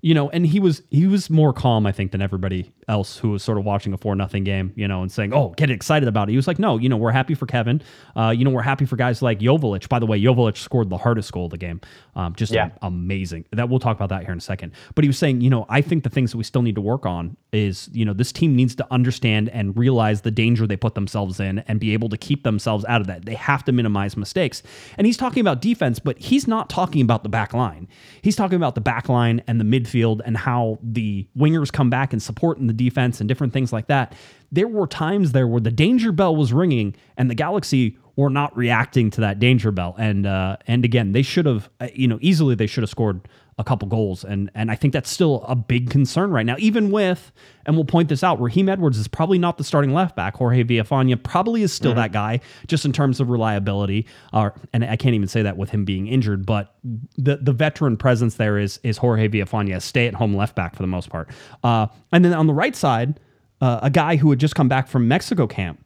you 0.06 0.14
know, 0.14 0.30
and 0.30 0.46
he 0.46 0.60
was 0.60 0.84
he 0.92 1.08
was 1.08 1.32
more 1.32 1.52
calm, 1.52 1.88
I 1.88 1.92
think, 1.92 2.12
than 2.12 2.22
everybody 2.22 2.72
else 2.88 3.18
who 3.18 3.32
was 3.32 3.42
sort 3.42 3.58
of 3.58 3.64
watching 3.66 3.92
a 3.92 3.98
four 3.98 4.16
nothing 4.16 4.44
game, 4.44 4.72
you 4.76 4.88
know, 4.88 5.02
and 5.02 5.12
saying, 5.12 5.34
"Oh, 5.34 5.56
get 5.58 5.72
excited 5.72 6.08
about 6.08 6.30
it." 6.30 6.34
He 6.34 6.36
was 6.36 6.46
like, 6.48 6.60
"No, 6.60 6.78
you 6.78 6.90
know, 6.90 6.96
we're 6.96 7.10
happy 7.10 7.34
for 7.34 7.48
Kevin. 7.48 7.82
Uh, 8.16 8.30
you 8.30 8.46
know, 8.46 8.52
we're 8.52 8.62
happy 8.62 8.86
for 8.86 8.98
guys 8.98 9.24
like 9.24 9.40
Joveljic. 9.40 9.90
By 9.90 9.98
the 9.98 10.06
way, 10.06 10.22
Joveljic 10.22 10.58
scored 10.58 10.92
the 10.92 10.98
hardest 10.98 11.32
goal 11.32 11.46
of 11.46 11.52
the 11.52 11.58
game. 11.58 11.82
Um, 12.16 12.36
just 12.36 12.54
Yeah. 12.54 12.70
amazing. 12.84 13.46
That 13.52 13.68
we'll 13.68 13.80
talk 13.80 13.98
about 13.98 14.10
that 14.10 14.22
here 14.22 14.32
in 14.32 14.38
a 14.38 14.42
second. 14.42 14.74
But 14.94 15.04
he 15.06 15.10
was 15.10 15.18
saying, 15.18 15.42
you 15.42 15.50
know, 15.50 15.66
I 15.70 15.82
think 15.82 16.04
the 16.04 16.12
things 16.12 16.34
that 16.34 16.38
we 16.38 16.44
still 16.44 16.62
need 16.62 16.76
to 16.76 16.82
work 16.82 17.08
on 17.08 17.36
is, 17.52 17.90
you 17.92 18.06
know, 18.06 18.14
this 18.14 18.32
team 18.32 18.56
needs 18.56 18.76
to 18.76 18.86
understand 18.92 19.50
and 19.50 19.76
realize 19.76 20.22
the 20.22 20.30
danger 20.30 20.68
they 20.68 20.78
put 20.78 20.94
themselves 20.94 21.40
in 21.40 21.60
and 21.68 21.80
be 21.80 21.94
able 21.94 22.10
to 22.10 22.18
keep 22.18 22.44
themselves 22.44 22.86
out 22.88 23.02
of 23.02 23.08
that. 23.08 23.26
They 23.26 23.34
have 23.34 23.66
to 23.66 23.72
minimize 23.72 24.16
mistakes. 24.16 24.62
And 25.00 25.08
he's 25.08 25.18
talking 25.18 25.42
about 25.42 25.62
defense, 25.62 25.98
but 25.98 26.20
he's 26.20 26.48
not 26.48 26.70
talking 26.70 27.02
about 27.02 27.24
the 27.24 27.30
back 27.30 27.56
line. 27.56 27.88
He's 28.22 28.36
talking 28.36 28.58
about 28.58 28.76
the 28.76 28.82
back 28.82 29.10
line 29.10 29.42
and 29.48 29.60
the 29.60 29.66
midfield 29.66 29.95
and 30.04 30.38
how 30.38 30.80
the 30.82 31.28
wingers 31.38 31.72
come 31.72 31.90
back 31.90 32.14
and 32.14 32.22
support 32.22 32.58
in 32.58 32.68
the 32.68 32.74
defense 32.74 33.20
and 33.20 33.28
different 33.28 33.54
things 33.54 33.72
like 33.72 33.88
that. 33.88 34.14
There 34.52 34.68
were 34.68 34.88
times 34.88 35.32
there 35.32 35.48
where 35.48 35.62
the 35.62 35.72
danger 35.72 36.12
bell 36.12 36.36
was 36.36 36.54
ringing 36.54 36.96
and 37.18 37.30
the 37.30 37.36
Galaxy 37.36 37.98
were 38.16 38.30
not 38.30 38.56
reacting 38.56 39.10
to 39.12 39.22
that 39.22 39.40
danger 39.40 39.72
bell. 39.72 39.96
And 39.98 40.26
uh, 40.26 40.58
and 40.68 40.86
again, 40.86 41.12
they 41.12 41.22
should 41.22 41.46
have, 41.46 41.70
uh, 41.80 41.88
you 41.94 42.08
know, 42.08 42.18
easily 42.22 42.56
they 42.56 42.68
should 42.68 42.84
have 42.84 42.90
scored 42.90 43.28
a 43.58 43.64
couple 43.64 43.88
goals. 43.88 44.26
And 44.26 44.52
and 44.54 44.70
I 44.70 44.76
think 44.76 44.92
that's 44.94 45.10
still 45.10 45.46
a 45.48 45.56
big 45.56 45.90
concern 45.90 46.32
right 46.32 46.46
now, 46.46 46.56
even 46.60 46.92
with, 46.92 47.32
and 47.66 47.76
we'll 47.76 47.86
point 47.86 48.10
this 48.10 48.24
out, 48.24 48.40
Raheem 48.42 48.68
Edwards 48.68 48.98
is 48.98 49.08
probably 49.08 49.40
not 49.40 49.58
the 49.58 49.64
starting 49.64 49.94
left 49.94 50.16
back. 50.16 50.36
Jorge 50.36 50.64
Villafana 50.64 51.22
probably 51.22 51.62
is 51.62 51.72
still 51.72 51.94
that 51.94 52.12
guy, 52.12 52.42
just 52.68 52.84
in 52.84 52.92
terms 52.92 53.20
of 53.20 53.30
reliability. 53.30 54.06
Uh, 54.34 54.50
and 54.74 54.84
I 54.84 54.98
can't 54.98 55.16
even 55.16 55.28
say 55.28 55.42
that 55.42 55.56
with 55.56 55.70
him 55.70 55.86
being 55.86 56.08
injured, 56.08 56.46
but 56.46 56.76
the 57.18 57.38
the 57.38 57.54
veteran 57.54 57.96
presence 57.96 58.36
there 58.36 58.58
is 58.58 58.80
is 58.84 58.98
Jorge 58.98 59.30
Villafana, 59.30 59.82
stay 59.82 60.08
at 60.08 60.14
home 60.14 60.36
left 60.36 60.56
back 60.56 60.76
for 60.76 60.84
the 60.84 60.88
most 60.88 61.10
part. 61.10 61.30
Uh, 61.64 61.88
and 62.12 62.26
then 62.26 62.34
on 62.34 62.48
the 62.48 62.54
right 62.54 62.76
side, 62.76 63.20
uh, 63.62 63.80
a 63.82 63.90
guy 63.90 64.18
who 64.18 64.30
had 64.30 64.40
just 64.40 64.56
come 64.56 64.68
back 64.68 64.88
from 64.88 65.08
Mexico 65.08 65.48
camp 65.48 65.80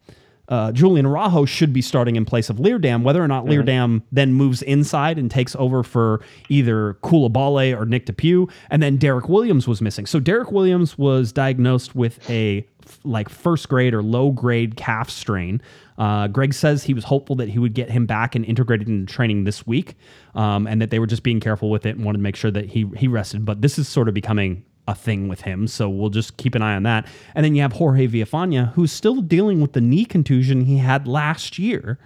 uh, 0.50 0.72
Julian 0.72 1.06
Araujo 1.06 1.44
should 1.44 1.72
be 1.72 1.80
starting 1.80 2.16
in 2.16 2.24
place 2.24 2.50
of 2.50 2.56
Leerdam. 2.56 3.02
Whether 3.02 3.22
or 3.22 3.28
not 3.28 3.46
Leerdam 3.46 4.02
then 4.10 4.34
moves 4.34 4.62
inside 4.62 5.16
and 5.16 5.30
takes 5.30 5.54
over 5.56 5.82
for 5.82 6.20
either 6.48 6.94
Coulibaly 7.02 7.76
or 7.76 7.86
Nick 7.86 8.06
DePuy, 8.06 8.50
and 8.68 8.82
then 8.82 8.96
Derek 8.96 9.28
Williams 9.28 9.68
was 9.68 9.80
missing. 9.80 10.06
So 10.06 10.18
Derek 10.18 10.50
Williams 10.50 10.98
was 10.98 11.32
diagnosed 11.32 11.94
with 11.94 12.28
a 12.28 12.66
like 13.04 13.28
first 13.28 13.68
grade 13.68 13.94
or 13.94 14.02
low 14.02 14.32
grade 14.32 14.76
calf 14.76 15.08
strain. 15.08 15.62
Uh, 15.98 16.26
Greg 16.26 16.54
says 16.54 16.82
he 16.82 16.94
was 16.94 17.04
hopeful 17.04 17.36
that 17.36 17.48
he 17.48 17.58
would 17.58 17.74
get 17.74 17.90
him 17.90 18.06
back 18.06 18.34
and 18.34 18.44
integrated 18.44 18.88
into 18.88 19.12
training 19.12 19.44
this 19.44 19.66
week, 19.66 19.94
um, 20.34 20.66
and 20.66 20.80
that 20.82 20.90
they 20.90 20.98
were 20.98 21.06
just 21.06 21.22
being 21.22 21.40
careful 21.40 21.70
with 21.70 21.86
it 21.86 21.94
and 21.94 22.04
wanted 22.04 22.18
to 22.18 22.22
make 22.22 22.36
sure 22.36 22.50
that 22.50 22.66
he 22.66 22.90
he 22.96 23.06
rested. 23.06 23.44
But 23.44 23.62
this 23.62 23.78
is 23.78 23.86
sort 23.86 24.08
of 24.08 24.14
becoming 24.14 24.64
a 24.90 24.94
thing 24.94 25.28
with 25.28 25.42
him. 25.42 25.66
So 25.66 25.88
we'll 25.88 26.10
just 26.10 26.36
keep 26.36 26.54
an 26.54 26.62
eye 26.62 26.74
on 26.74 26.82
that. 26.84 27.06
And 27.34 27.44
then 27.44 27.54
you 27.54 27.62
have 27.62 27.72
Jorge 27.72 28.06
Villafana, 28.06 28.72
who's 28.74 28.92
still 28.92 29.20
dealing 29.22 29.60
with 29.60 29.72
the 29.72 29.80
knee 29.80 30.04
contusion 30.04 30.62
he 30.62 30.78
had 30.78 31.06
last 31.08 31.58
year. 31.58 31.98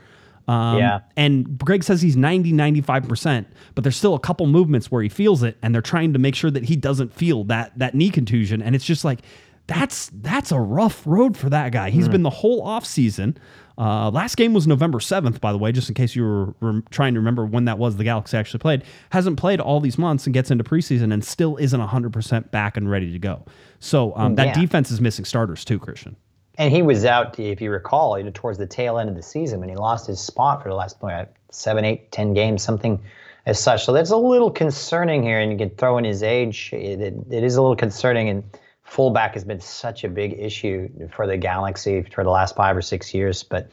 Um, 0.46 0.78
Yeah. 0.78 1.00
And 1.16 1.58
Greg 1.58 1.82
says 1.82 2.02
he's 2.02 2.16
90, 2.16 2.52
95%, 2.52 3.46
but 3.74 3.82
there's 3.82 3.96
still 3.96 4.14
a 4.14 4.18
couple 4.20 4.46
movements 4.46 4.90
where 4.90 5.02
he 5.02 5.08
feels 5.08 5.42
it, 5.42 5.56
and 5.62 5.74
they're 5.74 5.82
trying 5.82 6.12
to 6.12 6.18
make 6.18 6.34
sure 6.34 6.50
that 6.50 6.64
he 6.64 6.76
doesn't 6.76 7.14
feel 7.14 7.44
that 7.44 7.72
that 7.78 7.94
knee 7.94 8.10
contusion. 8.10 8.60
And 8.62 8.74
it's 8.74 8.84
just 8.84 9.04
like, 9.04 9.20
that's 9.66 10.10
that's 10.12 10.52
a 10.52 10.60
rough 10.60 11.06
road 11.06 11.38
for 11.38 11.48
that 11.48 11.72
guy. 11.72 11.88
He's 11.88 12.06
been 12.08 12.22
the 12.22 12.28
whole 12.28 12.62
offseason. 12.66 13.36
Uh, 13.76 14.10
last 14.10 14.36
game 14.36 14.54
was 14.54 14.66
November 14.66 14.98
7th, 14.98 15.40
by 15.40 15.50
the 15.50 15.58
way, 15.58 15.72
just 15.72 15.88
in 15.88 15.94
case 15.94 16.14
you 16.14 16.22
were 16.22 16.54
rem- 16.60 16.84
trying 16.90 17.14
to 17.14 17.20
remember 17.20 17.44
when 17.44 17.64
that 17.64 17.76
was 17.78 17.96
the 17.96 18.04
Galaxy 18.04 18.36
actually 18.36 18.60
played. 18.60 18.84
Hasn't 19.10 19.36
played 19.36 19.60
all 19.60 19.80
these 19.80 19.98
months 19.98 20.26
and 20.26 20.34
gets 20.34 20.50
into 20.50 20.62
preseason 20.62 21.12
and 21.12 21.24
still 21.24 21.56
isn't 21.56 21.80
100% 21.80 22.50
back 22.50 22.76
and 22.76 22.88
ready 22.90 23.10
to 23.12 23.18
go. 23.18 23.44
So 23.80 24.16
um, 24.16 24.36
that 24.36 24.48
Yeah. 24.48 24.60
defense 24.60 24.90
is 24.90 25.00
missing 25.00 25.24
starters 25.24 25.64
too, 25.64 25.78
Christian. 25.78 26.14
And 26.56 26.72
he 26.72 26.82
was 26.82 27.04
out, 27.04 27.38
if 27.40 27.60
you 27.60 27.70
recall, 27.72 28.16
you 28.16 28.22
know, 28.24 28.30
towards 28.32 28.58
the 28.58 28.66
tail 28.66 28.98
end 28.98 29.08
of 29.08 29.16
the 29.16 29.22
season 29.24 29.58
when 29.58 29.68
he 29.68 29.74
lost 29.74 30.06
his 30.06 30.20
spot 30.20 30.62
for 30.62 30.68
the 30.68 30.76
last 30.76 30.96
what, 31.00 31.32
seven, 31.50 31.84
eight, 31.84 32.12
ten 32.12 32.32
games, 32.32 32.62
something 32.62 33.00
as 33.44 33.58
such. 33.58 33.84
So 33.84 33.92
that's 33.92 34.10
a 34.10 34.16
little 34.16 34.52
concerning 34.52 35.24
here, 35.24 35.40
and 35.40 35.50
you 35.50 35.58
can 35.58 35.70
throw 35.70 35.98
in 35.98 36.04
his 36.04 36.22
age. 36.22 36.70
It, 36.72 37.00
it, 37.00 37.14
it 37.28 37.42
is 37.42 37.56
a 37.56 37.60
little 37.60 37.74
concerning, 37.76 38.28
and 38.28 38.44
fullback 38.84 39.34
has 39.34 39.44
been 39.44 39.60
such 39.60 40.04
a 40.04 40.08
big 40.08 40.34
issue 40.38 40.88
for 41.10 41.26
the 41.26 41.36
Galaxy 41.36 42.02
for 42.02 42.22
the 42.22 42.30
last 42.30 42.54
five 42.54 42.76
or 42.76 42.82
six 42.82 43.12
years. 43.12 43.42
But 43.42 43.70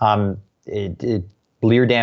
um, 0.00 0.38
it, 0.66 1.02
it, 1.02 1.24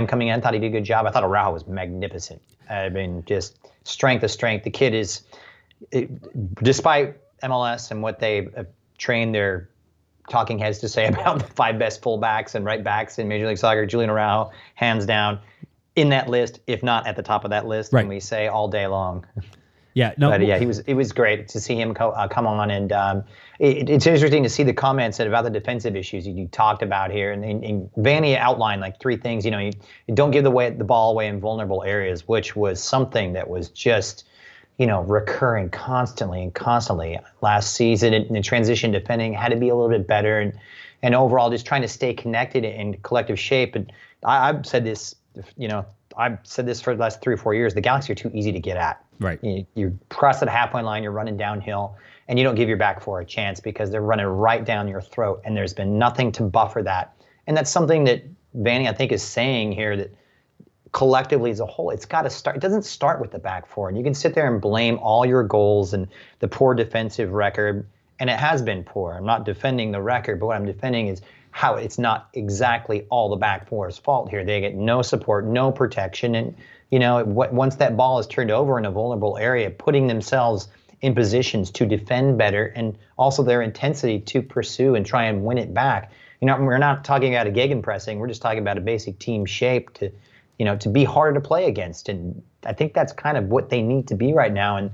coming 0.08 0.28
in, 0.28 0.41
thought 0.41 0.53
he 0.53 0.60
did 0.60 0.68
a 0.68 0.72
good 0.72 0.84
job. 0.84 1.05
I 1.05 1.12
thought 1.12 1.24
Araujo 1.24 1.53
was 1.53 1.68
magnificent. 1.68 2.41
I 2.70 2.89
mean, 2.89 3.24
just 3.26 3.58
strength 3.86 4.24
of 4.24 4.32
strength. 4.32 4.64
The 4.64 4.70
kid 4.70 4.93
is, 4.93 5.22
it, 5.91 6.10
despite 6.64 7.18
MLS 7.41 7.91
and 7.91 8.01
what 8.01 8.20
they 8.20 8.47
have 8.55 8.68
trained 8.97 9.34
their 9.34 9.70
talking 10.30 10.60
heads 10.60 10.80
to 10.80 10.89
say 10.89 11.08
about 11.08 11.39
the 11.39 11.45
five 11.45 11.80
best 11.80 12.01
fullbacks 12.01 12.55
and 12.55 12.66
right 12.66 12.84
backs 12.84 13.18
in 13.20 13.28
Major 13.28 13.47
League 13.47 13.58
Soccer, 13.58 13.86
Julian 13.86 14.10
Araujo, 14.10 14.51
hands 14.76 15.05
down, 15.05 15.39
in 15.95 16.10
that 16.10 16.30
list, 16.30 16.60
if 16.68 16.84
not 16.84 17.08
at 17.08 17.16
the 17.16 17.24
top 17.24 17.43
of 17.43 17.49
that 17.49 17.66
list, 17.66 17.91
Right. 17.93 18.01
and 18.01 18.10
we 18.10 18.20
say 18.20 18.47
all 18.47 18.68
day 18.68 18.86
long. 18.86 19.26
Yeah, 19.98 20.14
no, 20.16 20.30
But 20.30 20.45
yeah, 20.45 20.60
he 20.60 20.68
was. 20.68 20.78
It 20.82 20.93
was 20.93 21.12
great 21.12 21.48
to 21.48 21.60
see 21.60 21.74
him 21.74 21.95
co- 21.95 22.12
uh, 22.12 22.28
come 22.28 22.45
on, 22.45 22.70
and 22.70 22.91
um, 22.91 23.24
it, 23.58 23.89
it's 23.89 24.06
interesting 24.06 24.43
to 24.43 24.50
see 24.50 24.62
the 24.62 24.72
comments 24.72 25.20
about 25.20 25.43
the 25.43 25.50
defensive 25.50 25.95
issues 25.95 26.28
you, 26.28 26.36
you 26.36 26.48
talked 26.50 26.84
about 26.84 27.10
here. 27.10 27.32
And, 27.32 27.43
and, 27.43 27.64
and 27.64 27.89
Vanney 27.93 28.38
outlined 28.38 28.80
like 28.80 29.00
three 29.00 29.18
things. 29.18 29.43
You 29.43 29.50
know, 29.50 29.58
you, 29.58 29.72
you 30.08 30.14
don't 30.14 30.30
give 30.30 30.43
the 30.43 30.52
way 30.52 30.70
the 30.70 30.84
ball 30.84 31.10
away 31.10 31.26
in 31.26 31.39
vulnerable 31.39 31.82
areas, 31.82 32.28
which 32.28 32.56
was 32.56 32.80
something 32.80 33.34
that 33.34 33.50
was 33.50 33.70
just, 33.70 34.26
you 34.78 34.86
know, 34.86 35.02
recurring 35.02 35.72
constantly 35.72 36.43
and 36.43 36.54
constantly 36.54 37.18
last 37.41 37.74
season. 37.74 38.14
And 38.14 38.36
the 38.36 38.43
transition 38.43 38.91
defending 38.91 39.34
had 39.34 39.50
to 39.50 39.58
be 39.58 39.70
a 39.70 39.76
little 39.76 39.89
bit 39.89 40.06
better, 40.06 40.39
and 40.39 40.54
and 41.02 41.16
overall 41.16 41.50
just 41.50 41.66
trying 41.66 41.82
to 41.82 41.88
stay 41.88 42.14
connected 42.14 42.64
in 42.64 42.98
collective 43.02 43.39
shape. 43.39 43.74
And 43.74 43.91
I, 44.24 44.50
I've 44.50 44.64
said 44.64 44.86
this, 44.86 45.16
you 45.58 45.68
know, 45.68 45.86
I've 46.18 46.40
said 46.44 46.66
this 46.66 46.82
for 46.82 46.96
the 46.96 47.02
last 47.02 47.22
three 47.22 47.34
or 47.34 47.38
four 47.38 47.54
years. 47.54 47.74
The 47.74 47.82
Galaxy 47.82 48.12
are 48.12 48.16
too 48.16 48.32
easy 48.34 48.52
to 48.52 48.60
get 48.60 48.78
at. 48.78 49.04
Right. 49.20 49.40
You, 49.44 49.66
you 49.76 50.00
press 50.10 50.42
at 50.42 50.46
the 50.46 50.52
halfway 50.52 50.82
line, 50.82 51.04
you're 51.04 51.12
running 51.12 51.38
downhill, 51.38 51.96
and 52.28 52.38
you 52.38 52.46
don't 52.46 52.56
give 52.56 52.68
your 52.68 52.78
back 52.78 53.02
four 53.02 53.20
a 53.20 53.26
chance 53.26 53.60
because 53.60 53.92
they're 53.92 54.02
running 54.02 54.26
right 54.26 54.64
down 54.64 54.88
your 54.88 55.02
throat, 55.02 55.42
and 55.46 55.56
there's 55.56 55.74
been 55.74 55.98
nothing 55.98 56.32
to 56.34 56.44
buffer 56.44 56.82
that. 56.84 57.16
And 57.46 57.56
that's 57.56 57.72
something 57.72 58.04
that 58.06 58.24
Vanney, 58.56 58.88
I 58.88 58.94
think, 58.94 59.12
is 59.12 59.24
saying 59.24 59.72
here 59.72 59.96
that 59.98 60.14
collectively 60.92 61.52
as 61.52 61.60
a 61.60 61.66
whole, 61.66 61.92
it's 61.92 62.06
got 62.06 62.24
to 62.24 62.30
start. 62.30 62.56
It 62.56 62.62
doesn't 62.62 62.84
start 62.84 63.22
with 63.22 63.32
the 63.32 63.40
back 63.40 63.68
four, 63.68 63.90
and 63.90 63.98
you 63.98 64.04
can 64.04 64.14
sit 64.14 64.34
there 64.34 64.52
and 64.52 64.62
blame 64.62 64.98
all 65.00 65.26
your 65.26 65.44
goals 65.44 65.94
and 65.94 66.08
the 66.40 66.48
poor 66.48 66.74
defensive 66.74 67.32
record, 67.32 67.88
and 68.20 68.30
it 68.30 68.40
has 68.40 68.62
been 68.62 68.84
poor. 68.84 69.14
I'm 69.14 69.26
not 69.26 69.46
defending 69.46 69.92
the 69.92 70.02
record, 70.02 70.40
but 70.40 70.48
what 70.48 70.58
I'm 70.58 70.66
defending 70.66 71.08
is 71.08 71.22
how 71.58 71.74
it's 71.74 71.97
not 71.97 72.30
exactly 72.36 73.08
all 73.10 73.30
the 73.30 73.36
back 73.36 73.68
four's 73.68 73.97
fault 73.97 74.30
here. 74.30 74.45
They 74.45 74.62
get 74.62 74.76
no 74.76 75.01
support, 75.01 75.43
no 75.43 75.72
protection, 75.72 76.36
and 76.36 76.55
you 76.91 76.99
know 76.99 77.24
once 77.24 77.78
that 77.78 77.97
ball 77.97 78.20
is 78.20 78.28
turned 78.28 78.51
over 78.51 78.78
in 78.78 78.86
a 78.86 78.91
vulnerable 78.91 79.39
area, 79.39 79.72
putting 79.72 80.05
themselves 80.05 80.68
in 81.01 81.16
positions 81.16 81.72
to 81.72 81.88
defend 81.88 82.38
better, 82.38 82.68
and 82.68 82.95
also 83.18 83.41
their 83.41 83.64
intensity 83.64 84.20
to 84.20 84.43
pursue 84.43 84.93
and 84.93 85.03
try 85.03 85.24
and 85.24 85.43
win 85.43 85.58
it 85.58 85.74
back. 85.74 86.12
You 86.41 86.45
know, 86.45 86.55
we're 86.60 86.78
not 86.78 87.03
talking 87.03 87.34
about 87.34 87.47
a 87.47 87.51
gegenpressing. 87.51 88.20
We're 88.20 88.28
just 88.28 88.43
talking 88.43 88.60
about 88.60 88.78
a 88.78 88.82
basic 88.82 89.18
team 89.18 89.47
shape 89.47 89.95
to 89.95 90.12
you 90.60 90.66
know, 90.66 90.78
to 90.78 90.89
be 90.89 91.03
harder 91.03 91.39
to 91.39 91.47
play 91.47 91.68
against. 91.68 92.10
And 92.10 92.41
I 92.66 92.74
think 92.74 92.93
that's 92.93 93.14
kind 93.14 93.38
of 93.38 93.45
what 93.45 93.70
they 93.70 93.82
need 93.82 94.08
to 94.08 94.16
be 94.16 94.34
right 94.34 94.51
now. 94.53 94.78
And 94.78 94.91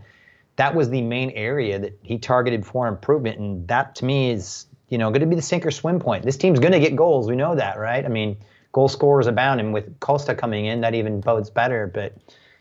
that 0.58 0.76
was 0.76 0.90
the 0.90 1.02
main 1.02 1.32
area 1.32 1.80
that 1.80 1.98
he 2.04 2.18
targeted 2.20 2.66
for 2.66 2.88
improvement. 2.88 3.40
And 3.40 3.68
that 3.70 3.96
to 3.96 4.06
me 4.06 4.32
is, 4.32 4.66
you 4.94 5.00
know, 5.00 5.10
going 5.10 5.22
to 5.22 5.26
be 5.26 5.36
the 5.36 5.42
sink 5.42 5.66
or 5.66 5.72
swim 5.72 6.00
point. 6.00 6.24
This 6.24 6.38
team's 6.38 6.60
going 6.60 6.72
to 6.72 6.80
get 6.80 6.96
goals. 6.96 7.28
We 7.28 7.36
know 7.36 7.56
that, 7.56 7.80
right? 7.80 8.06
I 8.06 8.10
mean, 8.10 8.38
goal 8.74 8.88
scorers 8.88 9.26
abound. 9.26 9.60
And 9.60 9.74
with 9.74 10.00
Costa 10.02 10.36
coming 10.36 10.68
in, 10.68 10.82
that 10.82 10.94
even 10.94 11.20
bodes 11.20 11.50
better. 11.50 11.90
But 11.92 12.16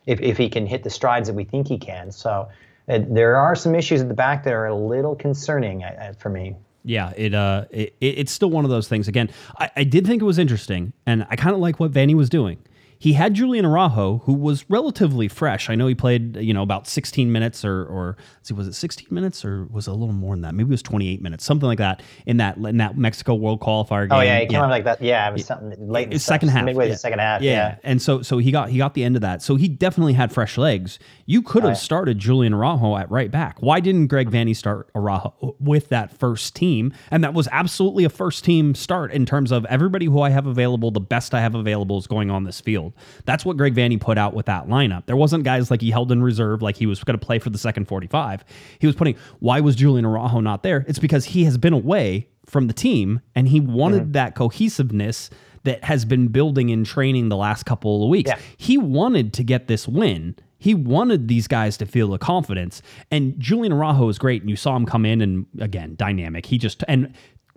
if, 0.06 0.18
if 0.22 0.38
he 0.38 0.48
can 0.48 0.66
hit 0.66 0.82
the 0.82 0.88
strides 0.88 1.28
that 1.28 1.34
we 1.34 1.44
think 1.44 1.68
he 1.68 1.76
can. 1.76 2.10
So 2.10 2.48
uh, 2.88 3.00
there 3.06 3.36
are 3.36 3.54
some 3.54 3.74
issues 3.74 4.00
at 4.00 4.08
the 4.08 4.14
back 4.14 4.44
that 4.44 4.54
are 4.54 4.64
a 4.64 4.74
little 4.74 5.14
concerning 5.14 5.84
uh, 5.84 6.14
for 6.18 6.30
me. 6.30 6.56
Yeah, 6.84 7.12
it 7.18 7.34
uh, 7.34 7.66
it, 7.70 7.94
it's 8.00 8.32
still 8.32 8.50
one 8.50 8.64
of 8.64 8.70
those 8.70 8.88
things. 8.88 9.08
Again, 9.08 9.28
I, 9.58 9.70
I 9.76 9.84
did 9.84 10.06
think 10.06 10.22
it 10.22 10.24
was 10.24 10.38
interesting, 10.38 10.94
and 11.04 11.26
I 11.28 11.36
kind 11.36 11.54
of 11.54 11.60
like 11.60 11.78
what 11.78 11.92
Vanney 11.92 12.14
was 12.14 12.30
doing 12.30 12.58
he 13.02 13.14
had 13.14 13.34
Julian 13.34 13.64
Araujo, 13.64 14.18
who 14.26 14.32
was 14.32 14.64
relatively 14.70 15.26
fresh. 15.26 15.68
I 15.68 15.74
know 15.74 15.88
he 15.88 15.94
played, 15.96 16.36
you 16.36 16.54
know, 16.54 16.62
about 16.62 16.86
16 16.86 17.32
minutes 17.32 17.64
or, 17.64 17.84
or 17.84 18.16
see, 18.42 18.54
was 18.54 18.68
it 18.68 18.74
16 18.74 19.08
minutes 19.10 19.44
or 19.44 19.66
was 19.72 19.88
it 19.88 19.90
a 19.90 19.94
little 19.94 20.14
more 20.14 20.36
than 20.36 20.42
that? 20.42 20.54
Maybe 20.54 20.68
it 20.68 20.70
was 20.70 20.82
28 20.82 21.20
minutes, 21.20 21.44
something 21.44 21.66
like 21.66 21.78
that 21.78 22.00
in 22.26 22.36
that 22.36 22.58
in 22.58 22.76
that 22.76 22.96
Mexico 22.96 23.34
World 23.34 23.58
Qualifier 23.58 24.08
game. 24.08 24.16
Oh 24.16 24.20
yeah, 24.20 24.38
he 24.38 24.46
came 24.46 24.60
yeah. 24.60 24.66
like 24.68 24.84
that. 24.84 25.02
Yeah, 25.02 25.28
it 25.28 25.32
was 25.32 25.46
something 25.46 25.74
late. 25.84 26.04
In 26.04 26.10
the 26.10 26.18
second 26.20 26.50
half, 26.50 26.64
midway 26.64 26.86
yeah. 26.86 26.92
the 26.92 26.98
second 26.98 27.18
half. 27.18 27.42
Yeah. 27.42 27.50
yeah. 27.50 27.76
and 27.82 28.00
so 28.00 28.22
so 28.22 28.38
he 28.38 28.52
got 28.52 28.68
he 28.68 28.78
got 28.78 28.94
the 28.94 29.02
end 29.02 29.16
of 29.16 29.22
that. 29.22 29.42
So 29.42 29.56
he 29.56 29.66
definitely 29.66 30.12
had 30.12 30.30
fresh 30.30 30.56
legs. 30.56 31.00
You 31.26 31.42
could 31.42 31.62
have 31.62 31.72
oh, 31.72 31.74
started 31.74 32.18
Julian 32.18 32.54
Araujo 32.54 32.96
at 32.96 33.10
right 33.10 33.30
back. 33.30 33.58
Why 33.60 33.80
didn't 33.80 34.08
Greg 34.08 34.30
Vanney 34.30 34.56
start 34.56 34.90
Araujo 34.94 35.56
with 35.60 35.88
that 35.90 36.16
first 36.16 36.54
team? 36.54 36.92
And 37.10 37.22
that 37.24 37.34
was 37.34 37.48
absolutely 37.52 38.04
a 38.04 38.08
first 38.08 38.44
team 38.44 38.74
start 38.74 39.12
in 39.12 39.26
terms 39.26 39.52
of 39.52 39.64
everybody 39.66 40.06
who 40.06 40.20
I 40.22 40.30
have 40.30 40.46
available, 40.46 40.90
the 40.90 41.00
best 41.00 41.34
I 41.34 41.40
have 41.40 41.54
available 41.54 41.98
is 41.98 42.06
going 42.06 42.30
on 42.30 42.44
this 42.44 42.60
field. 42.60 42.92
That's 43.24 43.44
what 43.44 43.56
Greg 43.56 43.74
Vanney 43.74 44.00
put 44.00 44.18
out 44.18 44.34
with 44.34 44.46
that 44.46 44.68
lineup. 44.68 45.06
There 45.06 45.16
wasn't 45.16 45.44
guys 45.44 45.70
like 45.70 45.80
he 45.80 45.90
held 45.90 46.12
in 46.12 46.22
reserve, 46.22 46.62
like 46.62 46.76
he 46.76 46.86
was 46.86 47.02
going 47.04 47.18
to 47.18 47.24
play 47.24 47.38
for 47.38 47.50
the 47.50 47.58
second 47.58 47.86
45. 47.86 48.44
He 48.78 48.86
was 48.86 48.96
putting, 48.96 49.16
why 49.40 49.60
was 49.60 49.76
Julian 49.76 50.04
Araujo 50.04 50.40
not 50.40 50.62
there? 50.62 50.84
It's 50.88 50.98
because 50.98 51.26
he 51.26 51.44
has 51.44 51.58
been 51.58 51.72
away 51.72 52.28
from 52.46 52.66
the 52.66 52.74
team 52.74 53.20
and 53.34 53.48
he 53.48 53.60
wanted 53.60 54.02
mm-hmm. 54.02 54.12
that 54.12 54.34
cohesiveness 54.34 55.30
that 55.64 55.84
has 55.84 56.04
been 56.04 56.28
building 56.28 56.68
in 56.70 56.84
training 56.84 57.28
the 57.28 57.36
last 57.36 57.64
couple 57.64 58.02
of 58.02 58.10
weeks. 58.10 58.28
Yeah. 58.28 58.38
He 58.56 58.78
wanted 58.78 59.32
to 59.34 59.44
get 59.44 59.68
this 59.68 59.86
win. 59.86 60.36
He 60.62 60.74
wanted 60.74 61.26
these 61.26 61.48
guys 61.48 61.76
to 61.78 61.86
feel 61.86 62.06
the 62.06 62.18
confidence. 62.18 62.82
And 63.10 63.34
Julian 63.36 63.72
Araujo 63.72 64.08
is 64.08 64.16
great. 64.16 64.42
And 64.42 64.48
you 64.48 64.54
saw 64.54 64.76
him 64.76 64.86
come 64.86 65.04
in 65.04 65.20
and 65.20 65.44
again, 65.58 65.96
dynamic. 65.96 66.46
He 66.46 66.56
just, 66.56 66.84
and 66.86 67.12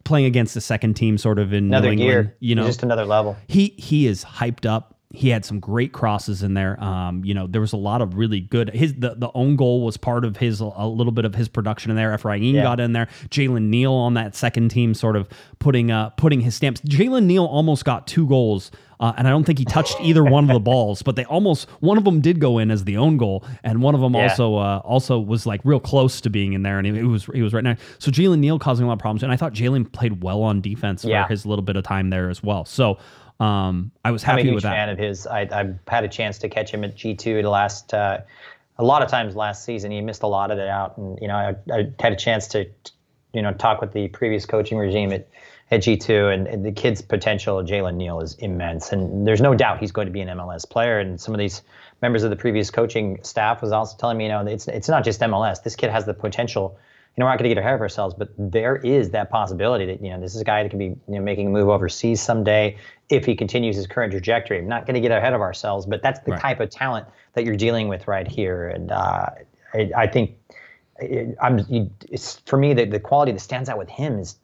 playing 0.05 0.25
against 0.25 0.55
the 0.55 0.61
second 0.61 0.95
team 0.95 1.19
sort 1.19 1.37
of 1.37 1.53
in 1.53 1.65
Another 1.65 1.93
New 1.93 2.03
gear. 2.03 2.35
You 2.39 2.55
know, 2.55 2.65
just 2.65 2.81
another 2.81 3.05
level. 3.05 3.37
he 3.47 3.75
he 3.77 4.07
is 4.07 4.25
hyped 4.25 4.65
up. 4.65 4.94
He 5.15 5.29
had 5.29 5.45
some 5.45 5.59
great 5.59 5.91
crosses 5.93 6.43
in 6.43 6.53
there. 6.53 6.81
Um, 6.83 7.23
you 7.25 7.33
know, 7.33 7.47
there 7.47 7.61
was 7.61 7.73
a 7.73 7.77
lot 7.77 8.01
of 8.01 8.15
really 8.15 8.41
good. 8.41 8.69
His 8.73 8.93
the, 8.93 9.15
the 9.15 9.31
own 9.33 9.55
goal 9.55 9.83
was 9.85 9.97
part 9.97 10.25
of 10.25 10.37
his 10.37 10.59
a 10.59 10.65
little 10.87 11.11
bit 11.13 11.25
of 11.25 11.35
his 11.35 11.47
production 11.47 11.89
in 11.91 11.97
there. 11.97 12.15
Efrain 12.17 12.53
Yeah. 12.53 12.63
got 12.63 12.79
in 12.79 12.93
there. 12.93 13.07
Jalen 13.29 13.63
Neal 13.69 13.93
on 13.93 14.13
that 14.15 14.35
second 14.35 14.69
team, 14.69 14.93
sort 14.93 15.15
of 15.15 15.27
putting 15.59 15.91
uh 15.91 16.09
putting 16.11 16.41
his 16.41 16.55
stamps. 16.55 16.81
Jalen 16.81 17.25
Neal 17.25 17.45
almost 17.45 17.85
got 17.85 18.07
two 18.07 18.27
goals. 18.27 18.71
Uh, 18.97 19.11
and 19.17 19.27
I 19.27 19.29
don't 19.29 19.43
think 19.43 19.59
he 19.59 19.65
touched 19.65 19.97
either 19.99 20.23
one 20.37 20.45
of 20.49 20.53
the 20.53 20.59
balls, 20.61 21.01
but 21.01 21.17
they 21.17 21.25
almost 21.25 21.69
one 21.81 21.97
of 21.97 22.05
them 22.05 22.21
did 22.21 22.39
go 22.39 22.59
in 22.59 22.71
as 22.71 22.85
the 22.85 22.95
own 22.95 23.17
goal, 23.17 23.43
and 23.61 23.81
one 23.81 23.93
of 23.93 23.99
them 23.99 24.13
Yeah. 24.13 24.29
also 24.29 24.55
uh, 24.55 24.81
also 24.85 25.19
was 25.19 25.45
like 25.45 25.59
real 25.65 25.81
close 25.81 26.21
to 26.21 26.29
being 26.29 26.53
in 26.53 26.63
there, 26.63 26.77
and 26.77 26.87
it, 26.87 26.95
it 26.95 27.03
was 27.03 27.25
he 27.25 27.41
was 27.41 27.53
right 27.53 27.63
now. 27.63 27.75
So 27.99 28.09
Jalen 28.09 28.39
Neal 28.39 28.57
causing 28.57 28.85
a 28.85 28.87
lot 28.87 28.93
of 28.93 28.99
problems, 28.99 29.21
and 29.21 29.33
I 29.33 29.35
thought 29.35 29.51
Jalen 29.51 29.91
played 29.91 30.23
well 30.23 30.41
on 30.43 30.61
defense 30.61 31.01
for 31.01 31.25
his 31.27 31.45
little 31.45 31.61
bit 31.63 31.75
of 31.75 31.83
time 31.83 32.09
there 32.09 32.29
as 32.29 32.41
well. 32.41 32.63
So 32.63 32.97
um, 33.39 33.91
I 34.03 34.11
was 34.11 34.23
I'm 34.23 34.29
a 34.29 34.31
happy 34.31 34.43
huge 34.43 34.55
with 34.55 34.63
that. 34.63 34.75
fan 34.75 34.89
of 34.89 34.97
his. 34.97 35.27
I, 35.27 35.47
I've 35.51 35.79
had 35.87 36.03
a 36.03 36.07
chance 36.07 36.39
to 36.39 36.49
catch 36.49 36.71
him 36.71 36.83
at 36.83 36.95
G2 36.95 37.41
the 37.41 37.49
last, 37.49 37.93
uh, 37.93 38.19
a 38.77 38.83
lot 38.83 39.01
of 39.01 39.09
times 39.09 39.35
last 39.35 39.65
season. 39.65 39.91
He 39.91 40.01
missed 40.01 40.23
a 40.23 40.27
lot 40.27 40.51
of 40.51 40.59
it 40.59 40.67
out, 40.67 40.97
and 40.97 41.19
you 41.21 41.27
know, 41.27 41.35
I, 41.35 41.55
I 41.73 41.91
had 41.99 42.13
a 42.13 42.15
chance 42.15 42.47
to, 42.49 42.65
you 43.33 43.41
know, 43.41 43.51
talk 43.53 43.81
with 43.81 43.91
the 43.91 44.07
previous 44.09 44.45
coaching 44.45 44.77
regime 44.77 45.11
at 45.11 45.27
at 45.71 45.81
G2, 45.81 46.31
and, 46.31 46.47
and 46.47 46.63
the 46.63 46.71
kid's 46.71 47.01
potential, 47.01 47.63
Jalen 47.63 47.95
Neal, 47.95 48.21
is 48.21 48.35
immense, 48.35 48.91
and 48.91 49.27
there's 49.27 49.41
no 49.41 49.55
doubt 49.55 49.79
he's 49.79 49.91
going 49.91 50.05
to 50.05 50.13
be 50.13 50.21
an 50.21 50.27
MLS 50.29 50.69
player. 50.69 50.99
And 50.99 51.19
some 51.19 51.33
of 51.33 51.39
these 51.39 51.63
members 52.01 52.23
of 52.23 52.29
the 52.29 52.35
previous 52.35 52.69
coaching 52.69 53.19
staff 53.23 53.61
was 53.61 53.71
also 53.71 53.97
telling 53.97 54.17
me, 54.17 54.25
you 54.25 54.29
know, 54.29 54.45
it's 54.45 54.67
it's 54.67 54.87
not 54.87 55.03
just 55.03 55.19
MLS. 55.21 55.63
This 55.63 55.75
kid 55.75 55.89
has 55.89 56.05
the 56.05 56.13
potential. 56.13 56.77
You 57.15 57.21
know, 57.21 57.27
we're 57.27 57.31
not 57.31 57.39
going 57.39 57.49
to 57.49 57.55
get 57.55 57.61
ahead 57.61 57.75
of 57.75 57.79
ourselves, 57.81 58.13
but 58.13 58.29
there 58.37 58.75
is 58.75 59.11
that 59.11 59.29
possibility 59.29 59.85
that 59.85 60.03
you 60.03 60.09
know 60.09 60.19
this 60.19 60.35
is 60.35 60.41
a 60.41 60.43
guy 60.43 60.63
that 60.63 60.69
could 60.69 60.79
be 60.79 60.85
you 60.87 60.97
know 61.07 61.21
making 61.21 61.47
a 61.47 61.49
move 61.49 61.69
overseas 61.69 62.21
someday 62.21 62.77
if 63.09 63.25
he 63.25 63.35
continues 63.35 63.77
his 63.77 63.87
current 63.87 64.11
trajectory. 64.11 64.57
I'm 64.59 64.67
not 64.67 64.85
going 64.85 64.95
to 64.95 64.99
get 64.99 65.11
ahead 65.11 65.33
of 65.33 65.39
ourselves, 65.39 65.85
but 65.85 66.01
that's 66.01 66.19
the 66.21 66.31
Right. 66.31 66.41
type 66.41 66.59
of 66.59 66.69
talent 66.69 67.07
that 67.33 67.45
you're 67.45 67.55
dealing 67.55 67.87
with 67.87 68.07
right 68.07 68.27
here, 68.27 68.67
and 68.67 68.91
uh, 68.91 69.27
I, 69.73 69.91
I 69.95 70.07
think 70.07 70.37
it, 70.99 71.37
I'm. 71.41 71.59
You, 71.69 71.89
it's 72.09 72.39
for 72.45 72.57
me 72.57 72.73
the 72.73 72.83
the 72.85 72.99
quality 72.99 73.31
that 73.31 73.39
stands 73.39 73.69
out 73.69 73.77
with 73.77 73.89
him 73.89 74.19
is 74.19 74.35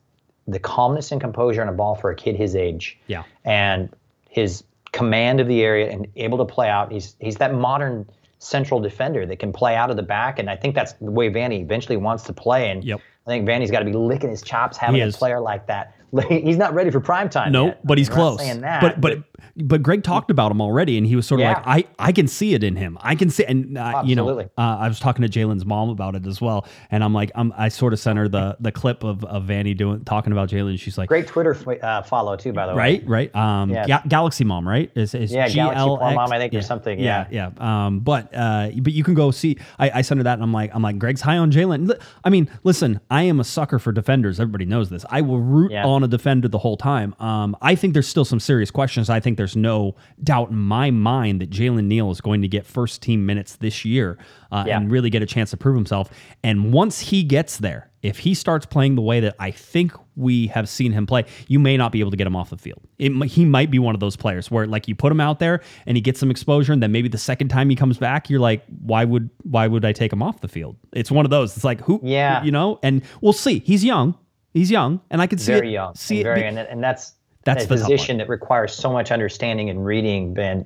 the 0.48 0.60
calmness 0.60 1.12
and 1.12 1.20
composure 1.20 1.62
on 1.62 1.68
a 1.68 1.74
ball 1.74 1.96
for 1.96 2.10
a 2.10 2.16
kid 2.16 2.36
his 2.36 2.56
age 2.56 2.98
Yeah. 3.08 3.24
and 3.46 3.90
his 4.30 4.64
command 4.92 5.40
of 5.40 5.48
the 5.48 5.62
area 5.62 5.90
and 5.92 6.08
able 6.16 6.38
to 6.38 6.46
play 6.46 6.70
out. 6.70 6.90
He's 6.92 7.16
he's 7.20 7.36
that 7.38 7.54
modern 7.54 8.08
central 8.42 8.80
defender 8.80 9.26
that 9.28 9.38
can 9.38 9.54
play 9.54 9.76
out 9.76 9.92
of 9.92 9.98
the 9.98 10.04
back, 10.04 10.40
and 10.40 10.50
I 10.50 10.56
think 10.56 10.74
that's 10.74 10.94
the 10.94 11.12
way 11.12 11.30
Vanney 11.30 11.62
eventually 11.62 11.98
wants 11.98 12.24
to 12.24 12.34
play. 12.34 12.70
And 12.72 12.84
Yep. 12.84 13.00
I 13.28 13.30
think 13.30 13.48
Vanney's 13.48 13.70
got 13.70 13.80
to 13.80 13.86
be 13.86 13.94
licking 13.94 14.32
his 14.32 14.42
chops 14.42 14.78
having 14.78 15.02
a 15.02 15.12
player 15.12 15.40
like 15.40 15.68
that. 15.68 15.94
He's 16.30 16.58
not 16.58 16.74
ready 16.74 16.90
for 16.90 17.00
prime 17.00 17.30
time. 17.30 17.52
No, 17.52 17.68
yet. 17.68 17.86
but 17.86 17.98
he's 17.98 18.10
not 18.10 18.16
close. 18.16 18.40
that, 18.40 18.82
but 18.82 19.00
but 19.00 19.20
but 19.58 19.82
Greg 19.84 20.04
talked 20.04 20.32
about 20.32 20.52
him 20.52 20.62
already, 20.62 20.98
and 20.98 21.06
he 21.08 21.16
was 21.16 21.26
sort 21.28 21.40
of 21.42 21.44
Yeah. 21.44 21.54
like, 21.66 21.88
I 22.00 22.08
I 22.08 22.12
can 22.12 22.28
see 22.28 22.54
it 22.54 22.64
in 22.64 22.76
him. 22.76 22.98
I 23.02 23.16
can 23.16 23.30
see, 23.30 23.44
and 23.46 23.78
uh, 23.78 24.04
you 24.06 24.16
know, 24.16 24.40
uh, 24.40 24.46
I 24.58 24.88
was 24.88 25.00
talking 25.00 25.28
to 25.28 25.30
Jalen's 25.30 25.66
mom 25.66 25.90
about 25.90 26.16
it 26.16 26.26
as 26.28 26.42
well, 26.42 26.66
and 26.90 27.04
I'm 27.04 27.14
like, 27.14 27.32
I'm, 27.36 27.54
I 27.58 27.70
sort 27.70 27.94
of 27.94 28.00
sent 28.00 28.18
her 28.20 28.28
the 28.28 28.58
the 28.60 28.72
clip 28.72 29.04
of 29.04 29.24
of 29.26 29.44
Vanney 29.44 29.76
doing 29.76 30.04
talking 30.06 30.32
about 30.32 30.50
Jalen. 30.50 30.80
She's 30.80 30.98
like, 30.98 31.08
great 31.10 31.28
Twitter 31.28 31.56
uh, 31.84 32.02
follow 32.04 32.36
too, 32.36 32.54
by 32.54 32.66
the 32.68 32.74
way. 32.74 32.78
Right, 32.78 33.08
right. 33.08 33.36
Um, 33.36 33.70
Yeah. 33.70 33.86
Ga- 33.88 34.02
Galaxy 34.08 34.44
Mom, 34.44 34.68
right? 34.68 34.92
Is, 34.96 35.14
is 35.14 35.32
Yeah, 35.32 35.48
Galaxy 35.50 35.82
GLX? 35.82 36.16
Mom, 36.16 36.32
I 36.32 36.38
think, 36.40 36.54
or 36.54 36.62
something, 36.62 37.00
Yeah, 37.00 37.28
yeah. 37.32 37.50
Um, 37.58 38.00
but 38.00 38.34
uh, 38.36 38.70
but 38.82 38.94
you 38.94 39.04
can 39.04 39.14
go 39.14 39.32
see. 39.32 39.58
I, 39.80 39.90
I 39.96 40.02
sent 40.02 40.20
her 40.20 40.24
that, 40.24 40.34
and 40.36 40.44
I'm 40.44 40.54
like, 40.54 40.72
I'm 40.74 40.82
like, 40.82 40.98
Greg's 41.00 41.22
high 41.22 41.38
on 41.38 41.52
Jalen. 41.52 41.92
I 42.24 42.30
mean, 42.30 42.50
listen, 42.64 43.00
I 43.10 43.24
am 43.24 43.40
a 43.40 43.44
sucker 43.44 43.80
for 43.80 43.92
defenders. 43.92 44.40
Everybody 44.40 44.66
knows 44.66 44.90
this. 44.90 45.06
I 45.10 45.22
will 45.22 45.40
root 45.40 45.72
Yeah. 45.72 45.86
on 45.86 46.04
a 46.04 46.08
defender 46.08 46.48
the 46.48 46.58
whole 46.60 46.78
time. 46.78 47.16
Um, 47.20 47.56
I 47.62 47.76
think 47.76 47.94
there's 47.94 48.08
still 48.08 48.26
some 48.26 48.40
serious 48.40 48.72
questions. 48.72 49.10
I 49.10 49.20
think 49.20 49.31
there's 49.38 49.56
no 49.56 49.96
doubt 50.24 50.50
in 50.52 50.58
my 50.58 50.92
mind 50.92 51.42
that 51.42 51.50
Jalen 51.50 51.86
Neal 51.86 52.12
is 52.12 52.22
going 52.22 52.42
to 52.42 52.48
get 52.48 52.66
first 52.66 53.02
team 53.02 53.26
minutes 53.26 53.56
this 53.58 53.84
year 53.86 54.18
uh, 54.52 54.64
Yeah. 54.68 54.78
and 54.78 54.92
really 54.92 55.10
get 55.10 55.22
a 55.22 55.26
chance 55.26 55.52
to 55.52 55.58
prove 55.58 55.76
himself. 55.76 56.10
And 56.44 56.72
once 56.74 57.00
he 57.00 57.24
gets 57.24 57.58
there, 57.58 57.90
if 58.02 58.18
he 58.20 58.34
starts 58.34 58.66
playing 58.66 58.96
the 58.96 59.02
way 59.02 59.20
that 59.20 59.36
I 59.40 59.52
think 59.52 59.92
we 60.16 60.48
have 60.48 60.68
seen 60.68 60.92
him 60.92 61.06
play, 61.06 61.26
you 61.48 61.60
may 61.60 61.78
not 61.78 61.92
be 61.92 62.00
able 62.00 62.10
to 62.12 62.18
get 62.18 62.26
him 62.26 62.36
off 62.36 62.50
the 62.50 62.58
field. 62.58 62.82
It, 62.98 63.12
he 63.28 63.46
might 63.46 63.70
be 63.70 63.78
one 63.80 63.94
of 63.94 64.00
those 64.00 64.16
players 64.16 64.50
where 64.50 64.66
like 64.66 64.88
you 64.88 64.96
put 64.96 65.12
him 65.12 65.22
out 65.22 65.38
there 65.40 65.62
and 65.86 65.96
he 65.96 66.02
gets 66.02 66.20
some 66.20 66.32
exposure, 66.32 66.74
and 66.74 66.82
then 66.82 66.92
maybe 66.92 67.10
the 67.10 67.20
second 67.20 67.50
time 67.50 67.70
he 67.70 67.76
comes 67.76 67.98
back, 68.00 68.30
you're 68.30 68.40
like, 68.40 68.64
why 68.82 69.06
would 69.06 69.30
why 69.44 69.68
would 69.68 69.86
I 69.86 69.94
take 69.94 70.12
him 70.12 70.24
off 70.24 70.42
the 70.42 70.48
field? 70.48 70.78
It's 70.94 71.12
one 71.12 71.26
of 71.26 71.30
those. 71.30 71.56
It's 71.56 71.64
like 71.64 71.82
who, 71.82 72.00
Yeah. 72.04 72.44
you 72.44 72.52
know. 72.52 72.80
And 72.82 73.04
we'll 73.22 73.34
see. 73.34 73.60
He's 73.60 73.86
young. 73.86 74.16
He's 74.54 74.70
young, 74.72 75.00
and 75.10 75.22
I 75.22 75.28
could 75.28 75.40
see 75.40 75.54
very 75.54 75.70
it. 75.70 75.74
young, 75.74 75.96
See 75.96 76.20
it. 76.20 76.24
very, 76.24 76.42
be- 76.42 76.48
and, 76.48 76.58
and 76.60 76.84
that's 76.84 77.14
That's 77.44 77.66
a 77.66 77.68
the 77.68 77.76
position 77.76 78.18
that 78.18 78.30
requires 78.30 78.74
so 78.74 78.92
much 78.92 79.12
understanding 79.12 79.70
and 79.70 79.86
reading. 79.86 80.34
Ben, 80.34 80.66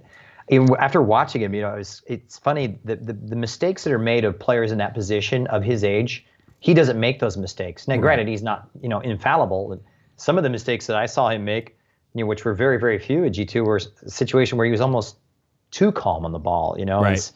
after 0.77 1.01
watching 1.01 1.41
him, 1.41 1.53
you 1.53 1.61
know, 1.61 1.75
it's 1.75 2.03
it's 2.05 2.37
funny 2.37 2.77
the, 2.83 2.95
the 2.97 3.13
the 3.13 3.35
mistakes 3.35 3.83
that 3.83 3.93
are 3.93 3.99
made 3.99 4.25
of 4.25 4.37
players 4.37 4.71
in 4.71 4.77
that 4.79 4.93
position 4.93 5.47
of 5.47 5.63
his 5.63 5.83
age. 5.83 6.25
He 6.59 6.73
doesn't 6.73 6.99
make 6.99 7.19
those 7.19 7.37
mistakes. 7.37 7.87
Now, 7.87 7.97
granted, 7.97 8.27
he's 8.27 8.43
not 8.43 8.69
you 8.81 8.89
know 8.89 8.99
infallible. 8.99 9.71
And 9.73 9.81
some 10.17 10.37
of 10.37 10.43
the 10.43 10.49
mistakes 10.49 10.87
that 10.87 10.95
I 10.97 11.05
saw 11.05 11.29
him 11.29 11.45
make, 11.45 11.77
you 12.13 12.23
know, 12.23 12.27
which 12.27 12.43
were 12.45 12.53
very 12.53 12.79
very 12.79 12.99
few 12.99 13.25
at 13.25 13.31
G 13.33 13.45
two, 13.45 13.63
were 13.63 13.77
a 13.77 14.09
situation 14.09 14.57
where 14.57 14.65
he 14.65 14.71
was 14.71 14.81
almost 14.81 15.17
too 15.71 15.91
calm 15.91 16.25
on 16.25 16.31
the 16.31 16.39
ball. 16.39 16.75
You 16.77 16.85
know, 16.85 17.01
Right. 17.01 17.13
It's- 17.13 17.33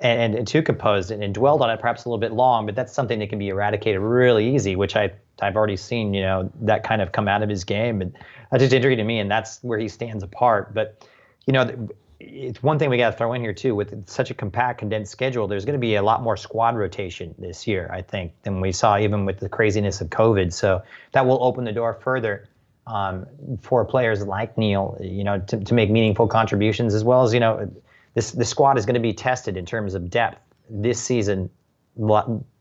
and, 0.00 0.34
and 0.34 0.48
too 0.48 0.62
composed 0.62 1.12
and, 1.12 1.22
and 1.22 1.32
dwelled 1.32 1.62
on 1.62 1.70
it 1.70 1.80
perhaps 1.80 2.04
a 2.04 2.08
little 2.08 2.18
bit 2.18 2.32
long, 2.32 2.66
but 2.66 2.74
that's 2.74 2.92
something 2.92 3.20
that 3.20 3.28
can 3.28 3.38
be 3.38 3.50
eradicated 3.50 4.00
really 4.00 4.52
easy, 4.52 4.74
which 4.74 4.96
I 4.96 5.12
I've 5.40 5.56
already 5.56 5.76
seen, 5.76 6.14
you 6.14 6.22
know, 6.22 6.50
that 6.62 6.84
kind 6.84 7.02
of 7.02 7.12
come 7.12 7.28
out 7.28 7.42
of 7.42 7.48
his 7.48 7.64
game, 7.64 8.02
and 8.02 8.12
that's 8.50 8.62
just 8.62 8.72
intriguing 8.72 8.98
to 8.98 9.04
me, 9.04 9.18
and 9.18 9.30
that's 9.30 9.58
where 9.62 9.78
he 9.78 9.88
stands 9.88 10.22
apart. 10.22 10.74
But 10.74 11.06
you 11.46 11.52
know, 11.52 11.88
it's 12.20 12.62
one 12.62 12.78
thing 12.78 12.90
we 12.90 12.96
got 12.96 13.10
to 13.10 13.16
throw 13.16 13.32
in 13.32 13.40
here 13.40 13.52
too. 13.52 13.74
With 13.74 14.08
such 14.08 14.30
a 14.30 14.34
compact, 14.34 14.78
condensed 14.78 15.10
schedule, 15.12 15.48
there's 15.48 15.64
going 15.64 15.74
to 15.74 15.80
be 15.80 15.96
a 15.96 16.02
lot 16.02 16.22
more 16.22 16.36
squad 16.36 16.76
rotation 16.76 17.34
this 17.38 17.66
year, 17.66 17.90
I 17.92 18.02
think, 18.02 18.32
than 18.42 18.60
we 18.60 18.72
saw 18.72 18.98
even 18.98 19.24
with 19.24 19.40
the 19.40 19.48
craziness 19.48 20.00
of 20.00 20.08
COVID. 20.10 20.52
So 20.52 20.82
that 21.12 21.26
will 21.26 21.42
open 21.42 21.64
the 21.64 21.72
door 21.72 21.94
further 21.94 22.48
um, 22.86 23.26
for 23.60 23.84
players 23.84 24.24
like 24.24 24.56
Neal, 24.56 24.98
you 25.00 25.24
know, 25.24 25.38
to, 25.40 25.58
to 25.58 25.74
make 25.74 25.90
meaningful 25.90 26.26
contributions 26.26 26.94
as 26.94 27.04
well 27.04 27.22
as 27.22 27.32
you 27.34 27.40
know, 27.40 27.70
this 28.14 28.32
the 28.32 28.44
squad 28.44 28.78
is 28.78 28.86
going 28.86 28.94
to 28.94 29.00
be 29.00 29.12
tested 29.12 29.56
in 29.56 29.66
terms 29.66 29.94
of 29.94 30.10
depth 30.10 30.40
this 30.68 31.00
season. 31.00 31.50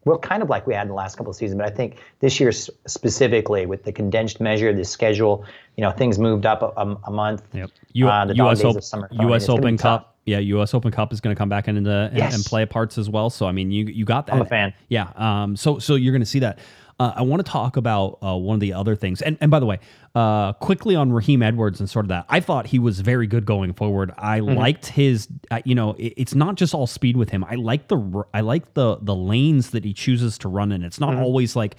Well, 0.03 0.17
kind 0.17 0.41
of 0.41 0.49
like 0.49 0.65
we 0.65 0.73
had 0.73 0.83
in 0.83 0.87
the 0.87 0.93
last 0.95 1.15
couple 1.15 1.29
of 1.29 1.35
seasons, 1.35 1.59
but 1.59 1.71
I 1.71 1.75
think 1.75 1.97
this 2.19 2.39
year 2.39 2.51
specifically 2.51 3.65
with 3.65 3.83
the 3.83 3.91
condensed 3.91 4.39
measure, 4.39 4.73
the 4.73 4.83
schedule, 4.83 5.45
you 5.77 5.83
know, 5.83 5.91
things 5.91 6.17
moved 6.17 6.45
up 6.45 6.61
a, 6.63 6.97
a, 7.05 7.11
month. 7.11 7.43
Yep. 7.53 7.69
U- 7.93 8.07
uh, 8.07 8.25
the 8.25 8.35
U.S. 8.35 8.63
Open, 8.63 8.81
summer. 8.81 9.09
U.S. 9.11 9.47
Open 9.47 9.77
tough. 9.77 10.01
Cup. 10.01 10.15
Yeah, 10.25 10.39
U.S. 10.39 10.73
Open 10.73 10.91
Cup 10.91 11.13
is 11.13 11.21
going 11.21 11.35
to 11.35 11.37
come 11.37 11.49
back 11.49 11.67
into 11.67 11.89
and, 11.89 12.17
Yes. 12.17 12.35
and 12.35 12.43
play 12.43 12.65
parts 12.65 12.97
as 12.97 13.09
well. 13.09 13.29
So 13.29 13.45
I 13.45 13.51
mean, 13.51 13.71
you 13.71 13.85
you 13.85 14.05
got 14.05 14.27
that. 14.27 14.35
I'm 14.35 14.41
a 14.41 14.45
fan. 14.45 14.73
Yeah. 14.89 15.11
Um. 15.15 15.55
So 15.55 15.79
so 15.79 15.95
you're 15.95 16.13
going 16.13 16.21
to 16.21 16.27
see 16.27 16.39
that. 16.39 16.59
Uh, 16.99 17.13
I 17.15 17.21
want 17.23 17.43
to 17.43 17.51
talk 17.51 17.77
about 17.77 18.19
uh, 18.21 18.35
one 18.37 18.53
of 18.53 18.59
the 18.59 18.73
other 18.73 18.95
things, 18.95 19.23
and 19.23 19.35
and 19.41 19.49
by 19.49 19.59
the 19.59 19.65
way, 19.65 19.79
uh, 20.13 20.51
quickly 20.53 20.95
on 20.95 21.11
Raheem 21.13 21.41
Edwards 21.41 21.79
and 21.79 21.89
sort 21.89 22.05
of 22.05 22.09
that. 22.09 22.25
I 22.27 22.39
thought 22.41 22.67
he 22.67 22.79
was 22.79 22.99
very 22.99 23.27
good 23.27 23.45
going 23.45 23.73
forward. 23.73 24.11
I 24.17 24.39
Mm-hmm. 24.41 24.57
liked 24.57 24.85
his, 24.87 25.27
uh, 25.51 25.61
you 25.63 25.73
know, 25.75 25.91
it- 25.93 26.13
it's 26.17 26.35
not 26.35 26.55
just 26.55 26.73
all 26.73 26.87
speed 26.87 27.15
with 27.15 27.29
him. 27.29 27.45
I 27.45 27.55
like 27.55 27.87
the 27.87 28.23
I 28.33 28.41
like 28.41 28.73
the 28.73 28.97
the 29.01 29.15
lanes 29.15 29.69
that 29.69 29.85
he 29.85 29.93
chooses 29.93 30.37
to 30.39 30.49
run 30.49 30.71
in. 30.71 30.83
It's 30.83 30.99
not 30.99 31.11
Mm-hmm. 31.13 31.23
always 31.23 31.55
like 31.55 31.75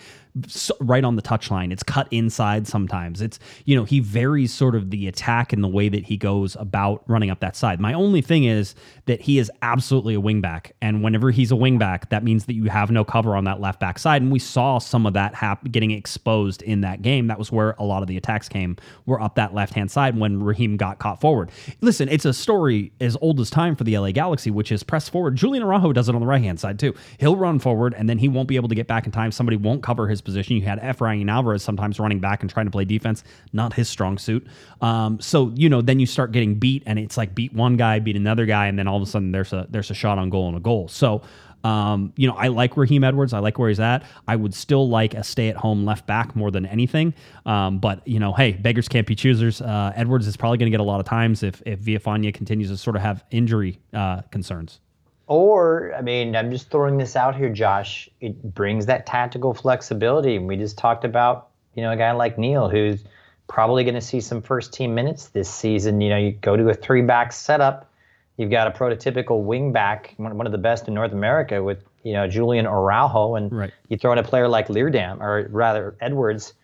s- 0.46 0.70
right 0.80 1.04
on 1.04 1.16
the 1.16 1.22
touch 1.22 1.50
line. 1.50 1.72
It's 1.72 1.82
cut 1.82 2.08
inside 2.10 2.66
sometimes. 2.66 3.20
It's 3.20 3.38
you 3.66 3.76
know 3.76 3.84
he 3.84 4.00
varies 4.00 4.52
sort 4.54 4.74
of 4.74 4.90
the 4.90 5.08
attack 5.08 5.52
and 5.52 5.62
the 5.62 5.68
way 5.68 5.90
that 5.90 6.04
he 6.04 6.16
goes 6.16 6.56
about 6.58 7.02
running 7.06 7.28
up 7.28 7.40
that 7.40 7.54
side. 7.54 7.80
My 7.80 7.92
only 7.92 8.22
thing 8.22 8.44
is 8.44 8.74
that 9.06 9.20
he 9.20 9.38
is 9.38 9.50
absolutely 9.60 10.14
a 10.14 10.20
wingback, 10.20 10.70
and 10.80 11.02
whenever 11.02 11.30
he's 11.32 11.52
a 11.52 11.56
wingback, 11.56 12.08
that 12.08 12.24
means 12.24 12.46
that 12.46 12.54
you 12.54 12.64
have 12.70 12.90
no 12.90 13.04
cover 13.04 13.36
on 13.36 13.44
that 13.44 13.60
left 13.60 13.78
back 13.78 13.98
side. 13.98 14.22
And 14.22 14.32
we 14.32 14.38
saw 14.38 14.78
some 14.78 15.04
of 15.04 15.12
that 15.12 15.34
hap- 15.34 15.70
getting 15.70 15.90
exposed 15.90 16.62
in 16.62 16.80
that 16.80 17.02
game. 17.02 17.26
That 17.26 17.38
was 17.38 17.52
where 17.52 17.74
a 17.78 17.84
lot 17.84 18.00
of 18.02 18.08
the 18.08 18.16
attacks 18.22 18.48
came. 18.48 18.76
Were 19.06 19.20
up 19.20 19.34
that 19.34 19.54
left 19.54 19.74
hand 19.74 19.90
side 19.90 20.18
when 20.18 20.42
Raheem 20.42 20.76
got 20.76 20.98
caught 20.98 21.20
forward. 21.20 21.50
Listen, 21.80 22.08
it's 22.08 22.24
a 22.24 22.32
story 22.32 22.92
as 23.00 23.16
old 23.20 23.40
as 23.40 23.50
time 23.50 23.76
for 23.76 23.84
the 23.84 23.98
LA 23.98 24.12
Galaxy, 24.12 24.50
which 24.50 24.70
is 24.70 24.82
press 24.82 25.08
forward. 25.08 25.36
Julian 25.36 25.64
Araujo 25.64 25.92
does 25.92 26.08
it 26.08 26.14
on 26.14 26.20
the 26.20 26.26
right 26.26 26.42
hand 26.42 26.60
side 26.60 26.78
too. 26.78 26.94
He'll 27.18 27.36
run 27.36 27.58
forward, 27.58 27.94
and 27.94 28.08
then 28.08 28.18
he 28.18 28.28
won't 28.28 28.48
be 28.48 28.56
able 28.56 28.68
to 28.68 28.74
get 28.74 28.86
back 28.86 29.06
in 29.06 29.12
time. 29.12 29.32
Somebody 29.32 29.56
won't 29.56 29.82
cover 29.82 30.08
his 30.08 30.20
position. 30.20 30.56
You 30.56 30.62
had 30.62 30.80
Efrain 30.80 31.30
Alvarez 31.30 31.62
sometimes 31.62 31.98
running 31.98 32.20
back 32.20 32.42
and 32.42 32.50
trying 32.50 32.66
to 32.66 32.72
play 32.72 32.84
defense, 32.84 33.24
not 33.52 33.74
his 33.74 33.88
strong 33.88 34.18
suit. 34.18 34.46
Um, 34.80 35.20
so 35.20 35.52
you 35.54 35.68
know, 35.68 35.82
then 35.82 35.98
you 36.00 36.06
start 36.06 36.32
getting 36.32 36.54
beat, 36.54 36.82
and 36.86 36.98
it's 36.98 37.16
like 37.16 37.34
beat 37.34 37.52
one 37.52 37.76
guy, 37.76 37.98
beat 37.98 38.16
another 38.16 38.46
guy, 38.46 38.66
and 38.66 38.78
then 38.78 38.86
all 38.86 38.96
of 38.96 39.02
a 39.02 39.06
sudden 39.06 39.32
there's 39.32 39.52
a 39.52 39.66
there's 39.70 39.90
a 39.90 39.94
shot 39.94 40.18
on 40.18 40.30
goal 40.30 40.48
and 40.48 40.56
a 40.56 40.60
goal. 40.60 40.88
So. 40.88 41.22
Um, 41.64 42.12
you 42.16 42.26
know, 42.26 42.34
I 42.34 42.48
like 42.48 42.76
Raheem 42.76 43.04
Edwards. 43.04 43.32
I 43.32 43.38
like 43.38 43.58
where 43.58 43.68
he's 43.68 43.80
at. 43.80 44.04
I 44.26 44.36
would 44.36 44.54
still 44.54 44.88
like 44.88 45.14
a 45.14 45.22
stay-at-home 45.22 45.84
left 45.84 46.06
back 46.06 46.34
more 46.34 46.50
than 46.50 46.66
anything. 46.66 47.14
Um, 47.46 47.78
but 47.78 48.06
you 48.06 48.18
know, 48.18 48.32
hey, 48.32 48.52
beggars 48.52 48.88
can't 48.88 49.06
be 49.06 49.14
choosers. 49.14 49.60
Uh, 49.60 49.92
Edwards 49.94 50.26
is 50.26 50.36
probably 50.36 50.58
going 50.58 50.70
to 50.70 50.76
get 50.76 50.80
a 50.80 50.84
lot 50.84 51.00
of 51.00 51.06
times 51.06 51.42
if 51.42 51.62
if 51.66 51.80
Villafana 51.80 52.32
continues 52.34 52.68
to 52.70 52.76
sort 52.76 52.96
of 52.96 53.02
have 53.02 53.24
injury 53.30 53.78
uh, 53.92 54.22
concerns. 54.30 54.80
Or, 55.28 55.94
I 55.96 56.02
mean, 56.02 56.36
I'm 56.36 56.50
just 56.50 56.70
throwing 56.70 56.98
this 56.98 57.16
out 57.16 57.34
here, 57.34 57.48
Josh. 57.48 58.10
It 58.20 58.54
brings 58.54 58.84
that 58.86 59.06
tactical 59.06 59.54
flexibility. 59.54 60.36
And 60.36 60.46
we 60.46 60.56
just 60.56 60.76
talked 60.76 61.04
about, 61.04 61.48
you 61.74 61.82
know, 61.82 61.92
a 61.92 61.96
guy 61.96 62.12
like 62.12 62.36
Neal 62.36 62.68
who's 62.68 63.02
probably 63.48 63.82
going 63.84 63.94
to 63.94 64.00
see 64.00 64.20
some 64.20 64.42
first 64.42 64.74
team 64.74 64.94
minutes 64.94 65.28
this 65.28 65.48
season. 65.48 66.00
You 66.00 66.10
know, 66.10 66.18
you 66.18 66.32
go 66.32 66.56
to 66.56 66.68
a 66.68 66.74
three 66.74 67.02
back 67.02 67.32
setup, 67.32 67.90
you've 68.36 68.50
got 68.50 68.66
a 68.66 68.70
prototypical 68.70 69.42
wing 69.42 69.72
back, 69.72 70.14
one 70.16 70.36
one 70.36 70.46
of 70.46 70.52
the 70.52 70.58
best 70.58 70.88
in 70.88 70.94
North 70.94 71.12
America 71.12 71.62
with, 71.62 71.84
you 72.02 72.12
know, 72.12 72.26
Julian 72.26 72.66
Araujo. 72.66 73.34
And 73.36 73.52
Right. 73.52 73.72
you 73.88 73.96
throw 73.96 74.12
in 74.12 74.18
a 74.18 74.22
player 74.22 74.48
like 74.48 74.68
Leerdam, 74.68 75.20
or 75.20 75.46
rather 75.50 75.96
Edwards, 76.00 76.54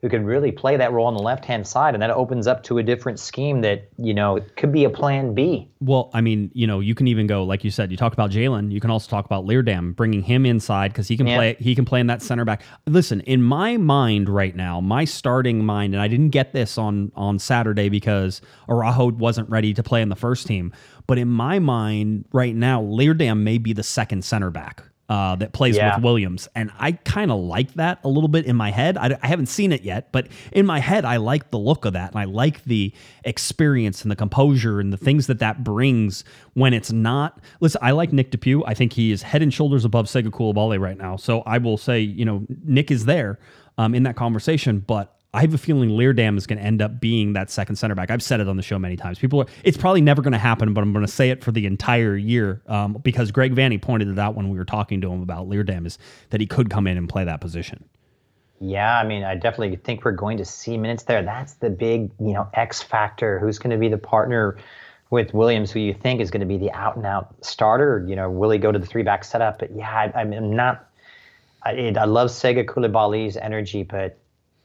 who 0.00 0.08
can 0.08 0.24
really 0.24 0.52
play 0.52 0.76
that 0.76 0.92
role 0.92 1.06
on 1.06 1.14
the 1.14 1.22
left 1.22 1.44
hand 1.44 1.66
side. 1.66 1.92
And 1.94 2.02
that 2.02 2.10
opens 2.10 2.46
up 2.46 2.62
to 2.64 2.78
a 2.78 2.82
different 2.84 3.18
scheme 3.18 3.62
that, 3.62 3.88
you 3.98 4.14
know, 4.14 4.38
could 4.56 4.70
be 4.70 4.84
a 4.84 4.90
plan 4.90 5.34
B. 5.34 5.68
Well, 5.80 6.10
I 6.14 6.20
mean, 6.20 6.50
you 6.54 6.68
know, 6.68 6.78
you 6.78 6.94
can 6.94 7.08
even 7.08 7.26
go 7.26 7.42
like 7.42 7.64
you 7.64 7.70
said. 7.72 7.90
You 7.90 7.96
talked 7.96 8.14
about 8.14 8.30
Jalen. 8.30 8.70
You 8.70 8.80
can 8.80 8.90
also 8.90 9.10
talk 9.10 9.24
about 9.24 9.44
Leerdam, 9.44 9.96
bringing 9.96 10.22
him 10.22 10.46
inside 10.46 10.92
because 10.92 11.08
he 11.08 11.16
can 11.16 11.26
Yeah. 11.26 11.36
play. 11.36 11.56
He 11.58 11.74
can 11.74 11.84
play 11.84 11.98
in 11.98 12.06
that 12.06 12.22
center 12.22 12.44
back. 12.44 12.62
Listen, 12.86 13.20
in 13.22 13.42
my 13.42 13.76
mind 13.76 14.28
right 14.28 14.54
now, 14.54 14.80
my 14.80 15.04
starting 15.04 15.64
mind, 15.64 15.94
and 15.94 16.02
I 16.02 16.06
didn't 16.06 16.30
get 16.30 16.52
this 16.52 16.78
on 16.78 17.10
on 17.16 17.40
Saturday 17.40 17.88
because 17.88 18.40
Araujo 18.68 19.10
wasn't 19.12 19.50
ready 19.50 19.74
to 19.74 19.82
play 19.82 20.00
in 20.00 20.10
the 20.10 20.16
first 20.16 20.46
team. 20.46 20.72
But 21.08 21.18
in 21.18 21.28
my 21.28 21.58
mind 21.58 22.26
right 22.32 22.54
now, 22.54 22.82
Leerdam 22.82 23.38
may 23.38 23.58
be 23.58 23.72
the 23.72 23.82
second 23.82 24.24
center 24.24 24.50
back. 24.50 24.84
Uh, 25.10 25.34
that 25.36 25.54
plays 25.54 25.74
Yeah. 25.74 25.94
with 25.96 26.04
Williams, 26.04 26.48
and 26.54 26.70
I 26.78 26.92
kind 26.92 27.30
of 27.30 27.40
like 27.40 27.72
that 27.74 27.98
a 28.04 28.08
little 28.08 28.28
bit 28.28 28.44
in 28.44 28.56
my 28.56 28.70
head. 28.70 28.98
I, 28.98 29.18
I 29.22 29.26
haven't 29.26 29.46
seen 29.46 29.72
it 29.72 29.80
yet, 29.80 30.12
but 30.12 30.28
in 30.52 30.66
my 30.66 30.80
head, 30.80 31.06
I 31.06 31.16
like 31.16 31.50
the 31.50 31.58
look 31.58 31.86
of 31.86 31.94
that, 31.94 32.10
and 32.10 32.20
I 32.20 32.24
like 32.24 32.62
the 32.64 32.92
experience 33.24 34.02
and 34.02 34.10
the 34.10 34.16
composure 34.16 34.80
and 34.80 34.92
the 34.92 34.98
things 34.98 35.26
that 35.28 35.38
that 35.38 35.64
brings 35.64 36.24
when 36.54 36.74
it's 36.74 36.92
not. 36.92 37.40
Listen, 37.60 37.80
I 37.82 37.92
like 37.92 38.12
Nick 38.12 38.30
DePuy. 38.32 38.62
I 38.66 38.74
think 38.74 38.92
he 38.92 39.10
is 39.12 39.22
head 39.22 39.40
and 39.40 39.52
shoulders 39.54 39.84
above 39.86 40.06
Sega 40.08 40.28
Coulibaly 40.28 40.78
right 40.78 40.98
now. 40.98 41.16
So 41.16 41.40
I 41.46 41.56
will 41.58 41.78
say, 41.78 42.00
you 42.00 42.24
know, 42.26 42.44
Nick 42.64 42.90
is 42.90 43.06
there 43.06 43.38
um, 43.78 43.94
in 43.94 44.02
that 44.02 44.16
conversation, 44.16 44.80
but. 44.86 45.14
I 45.34 45.42
have 45.42 45.52
a 45.52 45.58
feeling 45.58 45.90
Leerdam 45.90 46.38
is 46.38 46.46
going 46.46 46.58
to 46.58 46.64
end 46.64 46.80
up 46.80 47.00
being 47.00 47.34
that 47.34 47.50
second 47.50 47.76
center 47.76 47.94
back. 47.94 48.10
I've 48.10 48.22
said 48.22 48.40
it 48.40 48.48
on 48.48 48.56
the 48.56 48.62
show 48.62 48.78
many 48.78 48.96
times. 48.96 49.18
People 49.18 49.42
are, 49.42 49.46
it's 49.62 49.76
probably 49.76 50.00
never 50.00 50.22
going 50.22 50.32
to 50.32 50.38
happen, 50.38 50.72
but 50.72 50.80
I'm 50.80 50.92
going 50.92 51.04
to 51.04 51.12
say 51.12 51.28
it 51.28 51.44
for 51.44 51.52
the 51.52 51.66
entire 51.66 52.16
year 52.16 52.62
um, 52.66 52.94
because 53.02 53.30
Greg 53.30 53.54
Vanney 53.54 53.80
pointed 53.80 54.08
it 54.08 54.18
out 54.18 54.34
when 54.34 54.48
we 54.48 54.56
were 54.56 54.64
talking 54.64 55.02
to 55.02 55.12
him 55.12 55.22
about 55.22 55.46
Leerdam 55.46 55.86
is 55.86 55.98
that 56.30 56.40
he 56.40 56.46
could 56.46 56.70
come 56.70 56.86
in 56.86 56.96
and 56.96 57.08
play 57.10 57.24
that 57.24 57.42
position. 57.42 57.84
Yeah, 58.60 58.98
I 58.98 59.04
mean, 59.04 59.22
I 59.22 59.34
definitely 59.34 59.76
think 59.76 60.04
we're 60.04 60.12
going 60.12 60.38
to 60.38 60.44
see 60.44 60.78
minutes 60.78 61.04
there. 61.04 61.22
That's 61.22 61.54
the 61.54 61.70
big, 61.70 62.10
you 62.18 62.32
know, 62.32 62.48
X 62.54 62.82
factor. 62.82 63.38
Who's 63.38 63.58
going 63.58 63.70
to 63.70 63.76
be 63.76 63.88
the 63.88 63.98
partner 63.98 64.56
with 65.10 65.32
Williams, 65.32 65.70
who 65.70 65.78
you 65.78 65.94
think 65.94 66.20
is 66.20 66.30
going 66.30 66.40
to 66.40 66.46
be 66.46 66.56
the 66.56 66.72
out 66.72 66.96
and 66.96 67.06
out 67.06 67.34
starter? 67.44 68.04
You 68.08 68.16
know, 68.16 68.30
will 68.30 68.50
he 68.50 68.58
go 68.58 68.72
to 68.72 68.78
the 68.78 68.86
three 68.86 69.02
back 69.02 69.24
setup? 69.24 69.58
But 69.58 69.76
yeah, 69.76 69.90
I, 69.90 70.20
I'm 70.20 70.56
not. 70.56 70.86
I, 71.62 71.92
I 71.96 72.04
love 72.04 72.30
Sega 72.30 72.64
Coulibaly's 72.64 73.36
energy, 73.36 73.82
but 73.82 74.18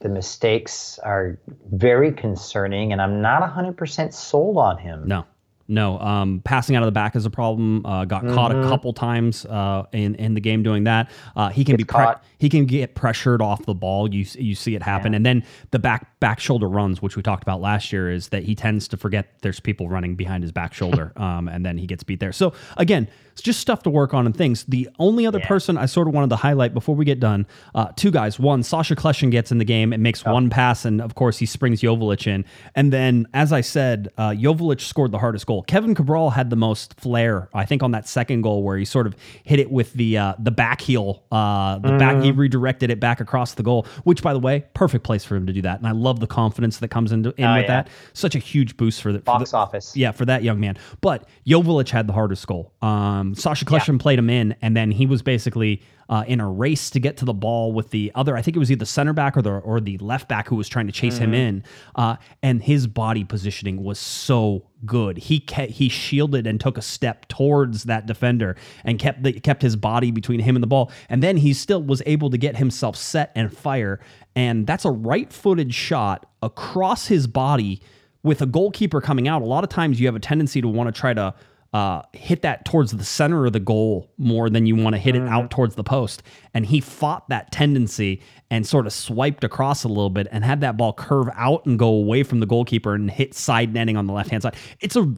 the 0.04 0.10
mistakes 0.10 0.98
are 1.02 1.38
very 1.72 2.12
concerning, 2.12 2.92
and 2.92 3.00
I'm 3.00 3.22
not 3.22 3.42
100% 3.42 4.12
sold 4.12 4.58
on 4.58 4.76
him. 4.76 5.02
No, 5.08 5.24
no. 5.66 5.98
Um, 5.98 6.42
passing 6.44 6.76
out 6.76 6.82
of 6.82 6.86
the 6.86 6.92
back 6.92 7.16
is 7.16 7.24
a 7.24 7.30
problem. 7.30 7.84
Uh, 7.86 8.04
got 8.04 8.22
caught 8.28 8.50
a 8.52 8.62
couple 8.68 8.92
times 8.92 9.46
uh, 9.46 9.84
in 9.92 10.14
in 10.16 10.34
the 10.34 10.40
game 10.42 10.62
doing 10.62 10.84
that. 10.84 11.10
Uh, 11.34 11.48
he 11.48 11.64
can 11.64 11.76
be 11.76 11.84
Mm-hmm. 11.84 11.96
Caught. 12.04 12.22
he 12.36 12.50
can 12.50 12.66
get 12.66 12.94
pressured 12.94 13.40
off 13.40 13.64
the 13.64 13.72
ball. 13.74 14.12
You 14.12 14.26
you 14.38 14.54
see 14.54 14.74
it 14.74 14.82
happen, 14.82 15.14
and 15.14 15.24
then 15.24 15.42
the 15.70 15.78
back 15.78 16.13
back 16.24 16.40
shoulder 16.40 16.66
runs, 16.66 17.02
which 17.02 17.16
we 17.16 17.22
talked 17.22 17.42
about 17.42 17.60
last 17.60 17.92
year, 17.92 18.10
is 18.10 18.28
that 18.28 18.44
he 18.44 18.54
tends 18.54 18.88
to 18.88 18.96
forget 18.96 19.26
there's 19.42 19.60
people 19.60 19.90
running 19.90 20.14
behind 20.14 20.42
his 20.42 20.52
back 20.52 20.72
shoulder, 20.72 21.12
um, 21.18 21.48
and 21.48 21.66
then 21.66 21.76
he 21.76 21.86
gets 21.86 22.02
beat 22.02 22.18
there. 22.18 22.32
So 22.32 22.54
again, 22.78 23.08
it's 23.34 23.42
just 23.42 23.58
stuff 23.58 23.82
to 23.82 23.90
work 23.90 24.14
on 24.14 24.26
and 24.26 24.36
things. 24.36 24.62
The 24.62 24.88
only 25.00 25.26
other 25.26 25.40
person 25.40 25.76
I 25.76 25.86
sort 25.86 26.06
of 26.06 26.14
wanted 26.14 26.30
to 26.30 26.36
highlight 26.36 26.72
before 26.72 26.94
we 26.94 27.04
get 27.04 27.18
done, 27.18 27.48
uh, 27.74 27.88
two 27.96 28.12
guys. 28.12 28.38
One, 28.38 28.62
Sacha 28.62 28.94
Kljestan 28.94 29.32
gets 29.32 29.50
in 29.50 29.58
the 29.58 29.64
game 29.64 29.92
and 29.92 30.04
makes 30.04 30.24
one 30.24 30.50
pass, 30.50 30.84
and 30.84 31.00
of 31.00 31.16
course 31.16 31.36
he 31.38 31.44
springs 31.44 31.80
Joveljic 31.80 32.28
in. 32.28 32.44
And 32.76 32.92
then, 32.92 33.26
as 33.34 33.52
I 33.52 33.60
said, 33.60 34.08
uh, 34.16 34.30
Joveljic 34.30 34.80
scored 34.80 35.10
the 35.10 35.18
hardest 35.18 35.46
goal. 35.46 35.64
Kevin 35.64 35.96
Cabral 35.96 36.30
had 36.30 36.48
the 36.48 36.56
most 36.56 36.94
flair, 36.94 37.48
I 37.52 37.64
think, 37.66 37.82
on 37.82 37.90
that 37.90 38.06
second 38.06 38.42
goal 38.42 38.62
where 38.62 38.78
he 38.78 38.84
sort 38.84 39.08
of 39.08 39.16
hit 39.42 39.58
it 39.58 39.68
with 39.68 39.92
the 39.94 40.16
uh, 40.16 40.34
the 40.38 40.52
back 40.52 40.80
heel, 40.80 41.24
uh, 41.32 41.78
the 41.80 41.98
back. 41.98 42.22
He 42.22 42.30
redirected 42.30 42.90
it 42.90 43.00
back 43.00 43.20
across 43.20 43.54
the 43.54 43.64
goal, 43.64 43.84
which, 44.04 44.22
by 44.22 44.32
the 44.32 44.38
way, 44.38 44.64
perfect 44.74 45.02
place 45.02 45.24
for 45.24 45.34
him 45.34 45.46
to 45.48 45.52
do 45.52 45.62
that. 45.62 45.78
And 45.78 45.88
I 45.88 45.92
love 45.92 46.13
the 46.20 46.26
confidence 46.26 46.78
that 46.78 46.88
comes 46.88 47.12
into 47.12 47.34
in 47.36 47.44
Oh, 47.44 47.54
with 47.54 47.62
yeah. 47.62 47.68
that. 47.82 47.88
Such 48.12 48.34
a 48.34 48.38
huge 48.38 48.76
boost 48.76 49.02
for 49.02 49.12
the 49.12 49.18
for 49.20 49.24
Box 49.24 49.50
the- 49.52 49.56
office. 49.56 49.96
yeah, 49.96 50.10
for 50.12 50.24
that 50.24 50.42
young 50.42 50.60
man. 50.60 50.76
But 51.00 51.28
Joveljic 51.46 51.90
had 51.90 52.06
the 52.06 52.12
hardest 52.12 52.46
goal. 52.46 52.72
Um, 52.82 53.34
Sacha 53.34 53.64
Kljestan 53.64 53.98
played 54.00 54.18
him 54.18 54.30
in, 54.30 54.54
and 54.62 54.76
then 54.76 54.90
he 54.90 55.06
was 55.06 55.22
basically 55.22 55.82
uh, 56.08 56.24
in 56.26 56.40
a 56.40 56.48
race 56.50 56.90
to 56.90 57.00
get 57.00 57.16
to 57.18 57.24
the 57.24 57.34
ball 57.34 57.72
with 57.72 57.90
the 57.90 58.12
other. 58.14 58.36
I 58.36 58.42
think 58.42 58.56
it 58.56 58.58
was 58.58 58.70
either 58.70 58.80
the 58.80 58.86
center 58.86 59.12
back 59.12 59.36
or 59.36 59.42
the 59.42 59.52
or 59.52 59.80
the 59.80 59.98
left 59.98 60.28
back 60.28 60.48
who 60.48 60.56
was 60.56 60.68
trying 60.68 60.86
to 60.86 60.92
chase 60.92 61.18
him 61.18 61.34
in. 61.34 61.64
Uh, 61.94 62.16
and 62.42 62.62
his 62.62 62.86
body 62.86 63.24
positioning 63.24 63.82
was 63.82 63.98
so 63.98 64.66
good. 64.84 65.18
He 65.18 65.40
ke- 65.40 65.70
he 65.70 65.88
shielded 65.88 66.46
and 66.46 66.60
took 66.60 66.76
a 66.76 66.82
step 66.82 67.26
towards 67.28 67.84
that 67.84 68.06
defender 68.06 68.56
and 68.84 68.98
kept 68.98 69.22
the, 69.22 69.32
kept 69.32 69.62
his 69.62 69.76
body 69.76 70.10
between 70.10 70.40
him 70.40 70.56
and 70.56 70.62
the 70.62 70.66
ball. 70.66 70.90
And 71.08 71.22
then 71.22 71.38
he 71.38 71.52
still 71.52 71.82
was 71.82 72.02
able 72.06 72.30
to 72.30 72.38
get 72.38 72.56
himself 72.56 72.96
set 72.96 73.32
and 73.34 73.56
fire. 73.56 74.00
And 74.36 74.66
that's 74.66 74.84
a 74.84 74.90
right-footed 74.90 75.72
shot 75.72 76.26
across 76.42 77.06
his 77.06 77.26
body 77.26 77.80
with 78.24 78.40
a 78.42 78.46
goalkeeper 78.46 79.00
coming 79.00 79.28
out, 79.28 79.42
a 79.42 79.44
lot 79.44 79.62
of 79.62 79.70
times 79.70 80.00
you 80.00 80.06
have 80.06 80.16
a 80.16 80.20
tendency 80.20 80.60
to 80.60 80.66
want 80.66 80.92
to 80.92 80.98
try 80.98 81.14
to 81.14 81.34
uh, 81.74 82.02
hit 82.12 82.42
that 82.42 82.64
towards 82.64 82.92
the 82.92 83.04
center 83.04 83.46
of 83.46 83.52
the 83.52 83.58
goal 83.58 84.08
more 84.16 84.48
than 84.48 84.64
you 84.64 84.76
want 84.76 84.94
to 84.94 84.98
hit 84.98 85.16
it 85.16 85.22
out 85.22 85.50
towards 85.50 85.74
the 85.74 85.82
post. 85.82 86.22
And 86.54 86.64
he 86.64 86.80
fought 86.80 87.28
that 87.30 87.50
tendency 87.50 88.22
and 88.48 88.64
sort 88.64 88.86
of 88.86 88.92
swiped 88.92 89.42
across 89.42 89.82
a 89.82 89.88
little 89.88 90.08
bit 90.08 90.28
and 90.30 90.44
had 90.44 90.60
that 90.60 90.76
ball 90.76 90.92
curve 90.92 91.28
out 91.34 91.66
and 91.66 91.76
go 91.76 91.88
away 91.88 92.22
from 92.22 92.38
the 92.38 92.46
goalkeeper 92.46 92.94
and 92.94 93.10
hit 93.10 93.34
side 93.34 93.74
netting 93.74 93.96
on 93.96 94.06
the 94.06 94.12
left 94.12 94.30
hand 94.30 94.44
side. 94.44 94.54
It's 94.78 94.94
a 94.94 95.12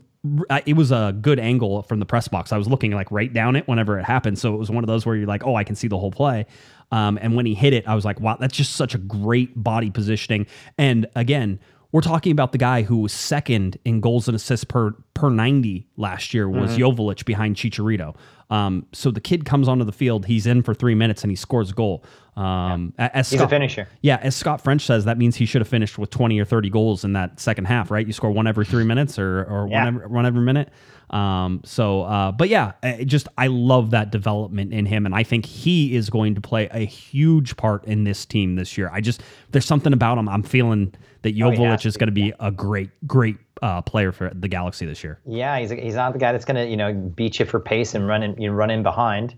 it 0.65 0.75
was 0.75 0.91
a 0.91 1.15
good 1.21 1.39
angle 1.39 1.83
from 1.83 2.01
the 2.01 2.07
press 2.07 2.27
box. 2.27 2.53
I 2.53 2.59
was 2.59 2.67
looking 2.67 2.91
like 2.91 3.13
right 3.13 3.33
down 3.33 3.55
it 3.55 3.69
whenever 3.69 3.99
it 3.99 4.05
happened. 4.05 4.39
So 4.39 4.55
it 4.55 4.57
was 4.57 4.71
one 4.71 4.83
of 4.83 4.89
those 4.89 5.07
where 5.07 5.15
you're 5.15 5.27
like, 5.27 5.45
oh, 5.47 5.55
I 5.55 5.63
can 5.63 5.77
see 5.77 5.87
the 5.87 5.99
whole 5.99 6.11
play. 6.11 6.47
Um, 6.91 7.19
and 7.21 7.37
when 7.37 7.47
he 7.47 7.55
hit 7.55 7.75
it, 7.75 7.87
I 7.87 7.95
was 7.95 8.05
like, 8.05 8.19
wow, 8.19 8.37
that's 8.41 8.57
just 8.57 8.75
such 8.75 8.95
a 8.95 8.99
great 8.99 9.63
body 9.63 9.91
positioning. 9.91 10.47
And 10.79 11.07
again, 11.15 11.61
we're 11.97 12.03
talking 12.03 12.31
about 12.31 12.53
the 12.53 12.59
guy 12.59 12.83
who 12.83 12.99
was 12.99 13.11
second 13.13 13.79
in 13.87 14.03
goals 14.03 14.29
and 14.29 14.37
assists 14.37 14.65
per 14.65 14.91
per 15.15 15.31
90 15.31 15.89
last 15.97 16.35
year 16.35 16.47
was 16.47 16.77
Mm-hmm. 16.77 17.25
Behind 17.25 17.57
Chicharito. 17.57 18.15
Um, 18.51 18.85
so 18.93 19.11
the 19.11 19.21
kid 19.21 19.47
comes 19.47 19.67
onto 19.67 19.83
the 19.85 19.93
field, 19.93 20.27
he's 20.27 20.47
in 20.47 20.63
for 20.63 20.75
three 20.75 20.95
minutes 20.95 21.23
and 21.25 21.31
he 21.31 21.37
scores 21.37 21.71
a 21.71 21.73
goal. 21.73 22.05
Um, 22.37 22.93
a- 22.99 23.17
as 23.17 23.31
He's 23.31 23.41
a 23.41 23.49
finisher. 23.49 23.89
Yeah, 24.03 24.19
as 24.21 24.37
Scott 24.37 24.61
French 24.63 24.83
says, 24.83 25.07
that 25.07 25.17
means 25.17 25.37
he 25.37 25.47
should 25.47 25.63
have 25.63 25.69
finished 25.69 25.97
with 25.97 26.11
20 26.11 26.39
or 26.39 26.45
30 26.45 26.69
goals 26.69 27.03
in 27.03 27.15
that 27.15 27.41
second 27.41 27.65
half, 27.65 27.91
right? 27.91 28.07
You 28.07 28.13
score 28.13 28.31
one 28.31 28.47
every 28.47 28.67
three 28.67 28.85
minutes 28.85 29.19
or, 29.19 29.45
or 29.45 29.67
Yeah. 29.71 29.85
one, 29.85 29.95
every, 29.97 30.07
one 30.09 30.27
every 30.27 30.43
minute. 30.43 30.69
Um, 31.11 31.61
so, 31.65 32.03
uh, 32.03 32.33
but 32.33 32.49
yeah, 32.49 32.73
I 32.83 33.05
just 33.05 33.29
I 33.39 33.47
love 33.47 33.91
that 33.91 34.11
development 34.11 34.73
in 34.75 34.87
him, 34.87 35.07
and 35.07 35.15
I 35.15 35.23
think 35.23 35.47
he 35.47 35.95
is 35.95 36.11
going 36.11 36.35
to 36.35 36.41
play 36.41 36.69
a 36.73 36.81
huge 36.81 37.57
part 37.57 37.85
in 37.85 38.05
this 38.05 38.27
team 38.27 38.57
this 38.57 38.77
year. 38.77 38.91
I 38.93 39.01
just 39.01 39.23
there's 39.53 39.65
something 39.67 39.93
about 39.93 40.19
him. 40.19 40.29
I'm 40.29 40.43
feeling 40.43 40.93
that 41.23 41.31
Oh, 41.31 41.51
he 41.51 41.89
is 41.89 41.97
going 41.97 42.09
to 42.09 42.13
be 42.13 42.33
a 42.41 42.51
great, 42.51 42.91
great 43.07 43.37
uh, 43.63 43.83
player 43.83 44.11
for 44.13 44.31
the 44.35 44.49
Galaxy 44.49 44.85
this 44.87 45.05
year. 45.05 45.21
Yeah, 45.25 45.59
he's 45.61 45.71
he's 45.71 45.95
not 45.95 46.13
the 46.13 46.19
guy 46.19 46.33
that's 46.33 46.45
gonna 46.45 46.65
you 46.65 46.77
know 46.77 46.93
beat 46.93 47.39
you 47.39 47.47
for 47.47 47.61
pace 47.61 47.95
and 47.95 48.07
run 48.09 48.23
in 48.23 48.41
you 48.41 48.49
know, 48.49 48.55
run 48.55 48.71
in 48.71 48.83
behind. 48.83 49.35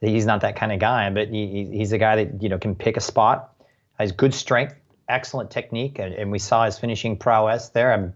He's 0.00 0.24
not 0.24 0.40
that 0.40 0.56
kind 0.56 0.72
of 0.72 0.78
guy, 0.78 1.10
but 1.10 1.28
he, 1.28 1.46
he- 1.46 1.76
he's 1.78 1.92
a 1.92 1.98
guy 1.98 2.16
that 2.24 2.42
you 2.42 2.48
know 2.48 2.58
can 2.58 2.74
pick 2.74 2.96
a 2.96 3.00
spot. 3.02 3.52
Has 3.98 4.12
good 4.12 4.32
strength, 4.32 4.74
excellent 5.10 5.50
technique, 5.50 5.98
and, 5.98 6.14
and 6.14 6.30
we 6.32 6.38
saw 6.38 6.64
his 6.64 6.78
finishing 6.78 7.18
prowess 7.18 7.68
there. 7.68 7.92
I'm, 7.92 8.14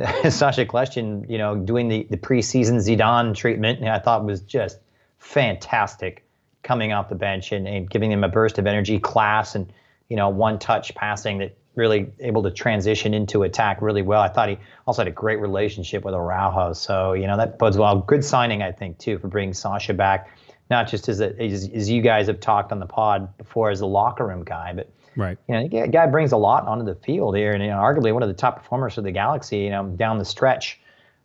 Sacha 0.30 0.64
Kljestan, 0.64 1.28
you 1.28 1.36
know, 1.36 1.56
doing 1.56 1.88
the, 1.88 2.06
the 2.08 2.16
preseason 2.16 2.76
Zidane 2.76 3.34
treatment, 3.34 3.82
I 3.84 3.98
thought 3.98 4.24
was 4.24 4.40
just 4.40 4.78
fantastic 5.18 6.24
coming 6.62 6.92
off 6.92 7.08
the 7.08 7.14
bench 7.14 7.52
and, 7.52 7.68
and 7.68 7.88
giving 7.88 8.10
him 8.10 8.24
a 8.24 8.28
burst 8.28 8.58
of 8.58 8.66
energy, 8.66 8.98
class, 8.98 9.54
and 9.54 9.70
you 10.08 10.16
know, 10.16 10.28
one 10.28 10.58
touch 10.58 10.94
passing 10.94 11.38
that 11.38 11.56
really 11.74 12.12
able 12.18 12.42
to 12.42 12.50
transition 12.50 13.14
into 13.14 13.42
attack 13.42 13.80
really 13.80 14.02
well. 14.02 14.20
I 14.20 14.28
thought 14.28 14.48
he 14.48 14.58
also 14.86 15.02
had 15.02 15.08
a 15.08 15.14
great 15.14 15.40
relationship 15.40 16.04
with 16.04 16.14
Araujo. 16.14 16.72
So, 16.72 17.12
you 17.12 17.26
know, 17.26 17.36
that 17.36 17.58
bodes 17.58 17.78
well. 17.78 18.00
Good 18.00 18.24
signing, 18.24 18.62
I 18.62 18.72
think, 18.72 18.98
too, 18.98 19.18
for 19.18 19.28
bringing 19.28 19.54
Sacha 19.54 19.94
back, 19.94 20.36
not 20.68 20.88
just 20.88 21.08
as, 21.08 21.20
a, 21.20 21.38
as, 21.40 21.68
as 21.68 21.88
you 21.88 22.02
guys 22.02 22.26
have 22.26 22.40
talked 22.40 22.72
on 22.72 22.80
the 22.80 22.86
pod 22.86 23.36
before 23.38 23.70
as 23.70 23.80
a 23.80 23.86
locker 23.86 24.26
room 24.26 24.44
guy, 24.44 24.72
but 24.74 24.90
Right. 25.20 25.38
you 25.48 25.54
know, 25.54 25.68
the 25.68 25.88
guy 25.88 26.06
brings 26.06 26.32
a 26.32 26.36
lot 26.36 26.66
onto 26.66 26.84
the 26.84 26.94
field 26.94 27.36
here, 27.36 27.52
and 27.52 27.62
you 27.62 27.70
know, 27.70 27.76
arguably 27.76 28.12
one 28.12 28.22
of 28.22 28.28
the 28.28 28.34
top 28.34 28.56
performers 28.56 28.94
for 28.94 29.02
the 29.02 29.12
Galaxy, 29.12 29.58
you 29.58 29.70
know, 29.70 29.84
down 29.86 30.18
the 30.18 30.24
stretch 30.24 30.80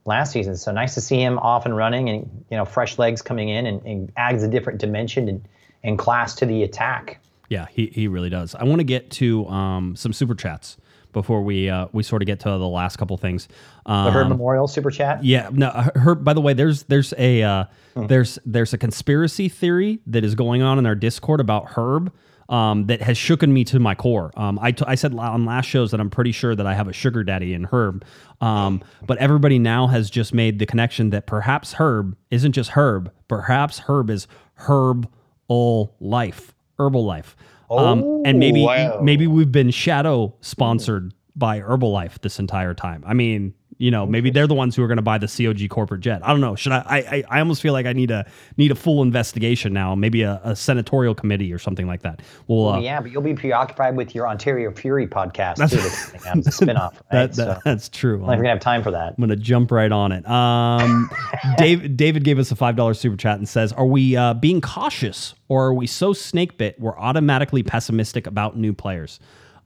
last 0.05 0.31
season. 0.31 0.55
So 0.55 0.71
nice 0.71 0.93
to 0.95 1.01
see 1.01 1.19
him 1.21 1.39
off 1.39 1.65
and 1.65 1.75
running, 1.75 2.09
and 2.09 2.45
you 2.51 2.57
know, 2.57 2.65
fresh 2.65 2.97
legs 2.99 3.21
coming 3.21 3.49
in, 3.49 3.65
and, 3.65 3.81
and 3.85 4.11
adds 4.17 4.43
a 4.43 4.47
different 4.47 4.79
dimension 4.79 5.27
and, 5.29 5.47
and 5.83 5.97
class 5.97 6.35
to 6.35 6.45
the 6.45 6.63
attack. 6.63 7.19
Yeah, 7.49 7.67
he, 7.71 7.87
he 7.87 8.07
really 8.07 8.29
does. 8.29 8.55
I 8.55 8.63
want 8.63 8.79
to 8.79 8.83
get 8.83 9.11
to 9.11 9.45
um, 9.47 9.95
some 9.95 10.13
super 10.13 10.33
chats 10.35 10.77
before 11.13 11.43
we 11.43 11.69
uh, 11.69 11.87
we 11.93 12.03
sort 12.03 12.21
of 12.21 12.25
get 12.25 12.39
to 12.41 12.49
the 12.49 12.67
last 12.67 12.97
couple 12.97 13.15
things. 13.17 13.47
Um, 13.85 14.05
The 14.05 14.11
Herb 14.11 14.29
Memorial 14.29 14.67
Super 14.67 14.91
Chat. 14.91 15.23
Yeah, 15.23 15.49
no. 15.51 15.69
Her. 15.95 16.15
By 16.15 16.33
the 16.33 16.41
way, 16.41 16.53
there's 16.53 16.83
there's 16.83 17.13
a 17.17 17.41
uh, 17.43 17.65
Hmm. 17.95 18.07
there's 18.07 18.37
there's 18.45 18.73
a 18.73 18.77
conspiracy 18.77 19.47
theory 19.47 19.99
that 20.07 20.25
is 20.25 20.35
going 20.35 20.61
on 20.61 20.77
in 20.77 20.85
our 20.85 20.95
Discord 20.95 21.39
about 21.39 21.65
Herb. 21.77 22.11
Um, 22.47 22.85
that 22.85 23.01
has 23.01 23.17
shooken 23.17 23.49
me 23.49 23.63
to 23.65 23.79
my 23.79 23.95
core. 23.95 24.31
Um, 24.37 24.59
I, 24.61 24.71
t- 24.71 24.85
I 24.87 24.93
said 24.93 25.15
on 25.15 25.45
last 25.45 25.65
shows 25.65 25.89
that 25.89 25.99
I'm 25.99 26.11
pretty 26.11 26.31
sure 26.31 26.55
that 26.55 26.67
I 26.67 26.75
have 26.75 26.87
a 26.87 26.93
sugar 26.93 27.23
daddy 27.23 27.55
in 27.55 27.63
Herb. 27.63 28.05
Um, 28.39 28.83
but 29.07 29.17
everybody 29.17 29.57
now 29.57 29.87
has 29.87 30.11
just 30.11 30.31
made 30.31 30.59
the 30.59 30.67
connection 30.67 31.09
that 31.09 31.25
perhaps 31.25 31.73
Herb 31.73 32.15
isn't 32.29 32.51
just 32.51 32.71
Herb. 32.71 33.11
Perhaps 33.27 33.79
Herb 33.79 34.11
is 34.11 34.27
Herb 34.55 35.11
all 35.47 35.95
life, 35.99 36.53
herbal 36.77 37.03
life. 37.03 37.35
Um, 37.69 38.21
and 38.25 38.39
maybe 38.39 38.63
wow. 38.63 38.99
maybe 39.01 39.27
we've 39.27 39.51
been 39.51 39.71
shadow 39.71 40.35
sponsored 40.41 41.13
by 41.35 41.59
Herbalife 41.59 42.21
this 42.21 42.39
entire 42.39 42.73
time. 42.73 43.03
I 43.05 43.13
mean, 43.13 43.53
you 43.77 43.91
know, 43.91 44.05
maybe 44.05 44.29
they're 44.29 44.47
the 44.47 44.55
ones 44.55 44.75
who 44.75 44.83
are 44.83 44.87
going 44.87 44.97
to 44.97 45.01
buy 45.01 45.17
the 45.17 45.27
COG 45.27 45.67
corporate 45.69 45.99
jet. 46.01 46.21
I 46.23 46.29
don't 46.29 46.39
know. 46.39 46.55
Should 46.55 46.71
I, 46.71 46.83
I? 46.87 47.23
I 47.29 47.39
almost 47.39 47.61
feel 47.61 47.73
like 47.73 47.85
I 47.85 47.93
need 47.93 48.09
a 48.09 48.25
need 48.55 48.71
a 48.71 48.75
full 48.75 49.01
investigation 49.01 49.73
now. 49.73 49.95
Maybe 49.95 50.21
a, 50.21 50.39
a 50.43 50.55
senatorial 50.55 51.13
committee 51.13 51.51
or 51.51 51.59
something 51.59 51.85
like 51.85 52.01
that. 52.03 52.21
Well, 52.47 52.69
uh, 52.69 52.79
Yeah, 52.79 53.01
but 53.01 53.11
you'll 53.11 53.21
be 53.21 53.33
preoccupied 53.33 53.97
with 53.97 54.15
your 54.15 54.29
Ontario 54.29 54.71
Fury 54.71 55.07
podcast 55.07 55.55
too. 55.69 55.75
That's 55.75 56.25
out. 56.25 56.37
It's 56.37 56.47
a 56.47 56.65
spinoff. 56.65 56.93
Right? 57.11 57.31
that, 57.31 57.33
that 57.33 57.35
so 57.35 57.61
that's 57.65 57.89
true. 57.89 58.21
I'm 58.21 58.27
not 58.27 58.35
gonna 58.37 58.49
have 58.49 58.59
time 58.59 58.81
for 58.81 58.91
that. 58.91 59.15
I'm 59.17 59.21
gonna 59.21 59.35
jump 59.35 59.71
right 59.71 59.91
on 59.91 60.11
it. 60.11 60.27
Um, 60.27 61.09
Dave, 61.57 61.97
David 61.97 62.23
gave 62.23 62.39
us 62.39 62.51
a 62.51 62.55
five 62.55 62.75
dollar 62.75 62.93
super 62.93 63.17
chat 63.17 63.37
and 63.37 63.47
says, 63.47 63.73
"Are 63.73 63.85
we 63.85 64.15
uh, 64.15 64.33
being 64.35 64.61
cautious, 64.61 65.35
or 65.49 65.65
are 65.67 65.73
we 65.73 65.85
so 65.87 66.13
snake 66.13 66.57
bit 66.57 66.79
we're 66.79 66.97
automatically 66.97 67.63
pessimistic 67.63 68.25
about 68.25 68.57
new 68.57 68.73
players?" 68.73 69.19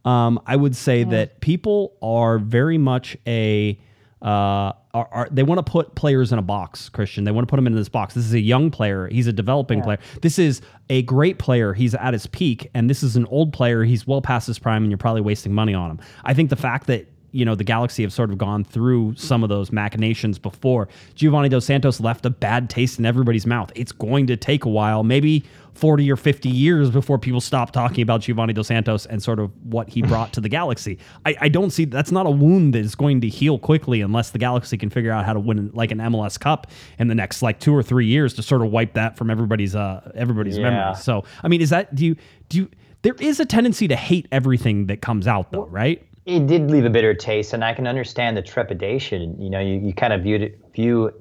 Um, 0.06 0.42
I 0.46 0.56
would 0.56 0.76
say 0.76 1.04
that 1.04 1.42
people 1.42 1.94
are 2.02 2.40
very 2.40 2.78
much 2.78 3.18
a 3.28 3.80
uh, 4.22 4.74
are, 4.94 5.08
are 5.12 5.28
they 5.32 5.44
want 5.44 5.66
to 5.66 5.72
put 5.72 5.96
players 5.96 6.32
in 6.32 6.40
a 6.40 6.42
box, 6.42 6.90
Christian. 6.90 7.24
They 7.24 7.32
want 7.32 7.48
to 7.48 7.50
put 7.50 7.60
him 7.60 7.68
in 7.68 7.76
this 7.76 7.90
box. 7.90 8.14
This 8.14 8.26
is 8.26 8.34
a 8.34 8.40
young 8.40 8.70
player. 8.72 9.08
He's 9.08 9.28
a 9.28 9.34
developing 9.34 9.82
player. 9.82 10.00
This 10.22 10.38
is 10.40 10.62
a 10.90 11.04
great 11.04 11.40
player. 11.40 11.74
He's 11.74 11.96
at 11.96 12.14
his 12.14 12.28
peak, 12.28 12.70
and 12.74 12.90
this 12.90 13.04
is 13.04 13.16
an 13.16 13.26
old 13.28 13.54
player. 13.54 13.84
He's 13.84 14.06
well 14.06 14.22
past 14.22 14.48
his 14.48 14.60
prime, 14.60 14.84
and 14.84 14.92
you're 14.92 14.98
probably 14.98 15.22
wasting 15.22 15.54
money 15.54 15.74
on 15.74 15.92
him. 15.92 16.00
I 16.24 16.34
think 16.34 16.50
the 16.50 16.56
fact 16.56 16.88
that 16.88 17.08
you 17.32 17.46
know 17.46 17.56
the 17.56 17.64
Galaxy 17.64 18.04
have 18.04 18.14
sort 18.14 18.32
of 18.32 18.38
gone 18.38 18.64
through 18.64 19.16
some 19.16 19.44
of 19.44 19.50
those 19.50 19.72
machinations 19.72 20.40
before. 20.40 20.88
Giovanni 21.16 21.50
Dos 21.50 21.66
Santos 21.66 22.00
left 22.00 22.26
a 22.26 22.30
bad 22.30 22.70
taste 22.70 23.00
in 23.00 23.06
everybody's 23.06 23.46
mouth. 23.46 23.72
It's 23.76 23.92
going 23.92 24.28
to 24.28 24.38
take 24.38 24.66
a 24.66 24.70
while, 24.70 25.04
maybe 25.04 25.44
40 25.76 26.12
or 26.12 26.18
50 26.18 26.50
years 26.50 26.90
before 26.90 27.18
people 27.18 27.40
stop 27.40 27.72
talking 27.72 28.02
about 28.02 28.22
Giovanni 28.22 28.52
Dos 28.54 28.68
Santos 28.68 29.06
and 29.06 29.24
sort 29.24 29.40
of 29.40 29.52
what 29.64 29.88
he 29.88 30.02
brought 30.02 30.34
to 30.34 30.42
the 30.42 30.50
Galaxy. 30.50 30.98
I, 31.26 31.36
I 31.42 31.48
don't 31.50 31.70
see 31.70 31.86
that's 31.86 32.12
not 32.12 32.26
a 32.26 32.32
wound 32.32 32.74
that 32.74 32.80
is 32.80 32.96
going 32.96 33.22
to 33.22 33.30
heal 33.30 33.58
quickly 33.58 34.02
unless 34.02 34.32
the 34.32 34.40
Galaxy 34.40 34.78
can 34.78 34.90
figure 34.90 35.12
out 35.12 35.26
how 35.26 35.34
to 35.34 35.40
win 35.40 35.72
like 35.74 35.92
an 35.92 36.00
MLS 36.00 36.38
Cup 36.40 36.68
in 36.98 37.08
the 37.08 37.16
next 37.16 37.42
like 37.42 37.60
two 37.60 37.74
or 37.74 37.84
three 37.84 38.08
years 38.08 38.34
to 38.34 38.44
sort 38.44 38.62
of 38.62 38.72
wipe 38.72 38.94
that 38.94 39.16
from 39.18 39.30
everybody's 39.30 39.76
uh 39.76 40.12
everybody's 40.16 40.58
Yeah. 40.58 40.70
memory. 40.70 40.96
So 40.96 41.24
I 41.44 41.48
mean, 41.48 41.62
is 41.62 41.70
that 41.70 41.96
do 41.96 42.06
you 42.06 42.16
do 42.50 42.58
you 42.58 42.70
there 43.02 43.16
is 43.20 43.40
a 43.40 43.46
tendency 43.46 43.88
to 43.88 43.96
hate 43.96 44.28
everything 44.30 44.88
that 44.88 45.02
comes 45.02 45.26
out 45.28 45.54
though, 45.54 45.66
right? 45.68 46.06
It 46.30 46.46
did 46.46 46.70
leave 46.70 46.86
a 46.86 46.92
bitter 46.92 47.16
taste, 47.16 47.54
and 47.54 47.66
I 47.66 47.74
can 47.74 47.88
understand 47.88 48.38
the 48.38 48.44
trepidation. 48.44 49.42
You 49.42 49.50
know, 49.50 49.60
you, 49.60 49.80
you 49.80 49.94
kind 49.94 50.14
of 50.14 50.22
viewed 50.22 50.62
view 50.76 51.12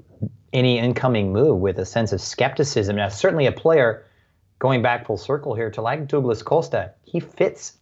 any 0.53 0.79
incoming 0.79 1.33
move 1.33 1.61
with 1.61 1.79
a 1.79 1.87
sense 1.87 2.13
of 2.13 2.21
skepticism. 2.21 2.97
Now, 2.97 3.09
certainly 3.09 3.47
a 3.47 3.53
player 3.53 4.05
going 4.59 4.83
back 4.83 5.07
full 5.07 5.17
circle 5.17 5.55
here 5.55 5.71
to 5.71 5.81
like 5.81 6.09
Douglas 6.09 6.43
Costa, 6.43 6.93
he 7.05 7.21
fits 7.21 7.79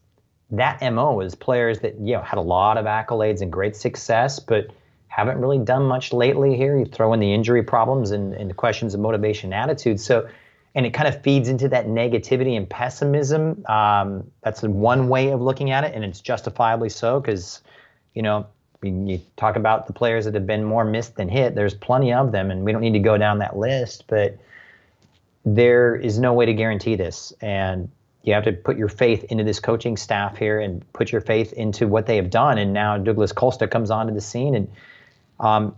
that 0.53 0.81
mo 0.93 1.19
as 1.19 1.35
players 1.35 1.81
that 1.81 1.99
you 1.99 2.15
know 2.15 2.23
had 2.23 2.39
a 2.39 2.43
lot 2.43 2.79
of 2.79 2.85
accolades 2.85 3.41
and 3.41 3.51
great 3.51 3.75
success, 3.75 4.39
but 4.39 4.69
haven't 5.09 5.41
really 5.41 5.59
done 5.59 5.83
much 5.83 6.13
lately. 6.13 6.57
Here, 6.57 6.79
you 6.79 6.85
throw 6.85 7.13
in 7.13 7.19
the 7.19 7.35
injury 7.35 7.65
problems 7.65 8.13
and, 8.13 8.35
and 8.35 8.49
the 8.49 8.55
questions 8.55 8.95
of 8.95 9.01
motivation, 9.01 9.53
and 9.53 9.61
attitude. 9.69 9.99
So, 9.99 10.29
and 10.77 10.87
it 10.87 10.95
kind 10.95 11.09
of 11.09 11.21
feeds 11.23 11.49
into 11.49 11.69
that 11.71 11.87
negativity 11.87 12.57
and 12.57 12.71
pessimism. 12.71 13.65
Um, 13.67 14.31
that's 14.43 14.63
one 14.63 15.09
way 15.09 15.31
of 15.31 15.43
looking 15.43 15.73
at 15.73 15.83
it, 15.83 15.93
and 15.93 16.05
it's 16.05 16.21
justifiably 16.21 16.91
so 16.91 17.21
because 17.21 17.63
you 18.15 18.23
know. 18.23 18.47
You 18.83 19.21
talk 19.37 19.57
about 19.57 19.89
the 19.89 19.93
players 19.93 20.27
that 20.27 20.35
have 20.35 20.47
been 20.47 20.63
more 20.63 20.85
missed 20.85 21.17
than 21.17 21.29
hit. 21.29 21.57
There's 21.57 21.75
plenty 21.75 22.13
of 22.13 22.31
them, 22.31 22.53
and 22.53 22.63
we 22.63 22.71
don't 22.71 22.83
need 22.83 22.93
to 22.93 23.01
go 23.01 23.17
down 23.19 23.39
that 23.39 23.57
list. 23.57 24.05
But 24.07 24.39
there 25.47 25.95
is 25.95 26.19
no 26.19 26.33
way 26.35 26.45
to 26.45 26.53
guarantee 26.53 26.97
this. 26.97 27.33
And 27.41 27.89
you 28.25 28.35
have 28.35 28.45
to 28.45 28.53
put 28.53 28.77
your 28.77 28.89
faith 28.89 29.25
into 29.25 29.45
this 29.45 29.61
coaching 29.61 29.97
staff 29.97 30.37
here 30.37 30.61
and 30.61 30.85
put 30.93 31.13
your 31.13 31.21
faith 31.21 31.53
into 31.55 31.87
what 31.87 32.07
they 32.07 32.17
have 32.17 32.29
done. 32.29 32.59
And 32.59 32.73
now 32.73 32.99
Douglas 32.99 33.33
Costa 33.33 33.69
comes 33.69 33.91
onto 33.91 34.13
the 34.13 34.21
scene 34.21 34.55
and, 34.55 34.69
um, 35.41 35.75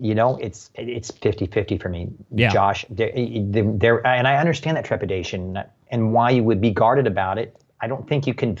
you 0.00 0.14
know, 0.14 0.36
it's 0.36 0.70
it's 0.74 1.10
50-50 1.10 1.80
for 1.80 1.88
me, 1.88 2.08
Yeah. 2.30 2.50
Josh. 2.50 2.84
There, 2.90 3.12
there, 3.14 4.06
and 4.06 4.26
I 4.26 4.36
understand 4.36 4.76
that 4.76 4.84
trepidation 4.84 5.58
and 5.90 6.12
why 6.12 6.30
you 6.30 6.42
would 6.44 6.60
be 6.60 6.70
guarded 6.70 7.06
about 7.06 7.38
it. 7.38 7.56
I 7.80 7.86
don't 7.86 8.08
think 8.08 8.26
you 8.26 8.34
can 8.34 8.58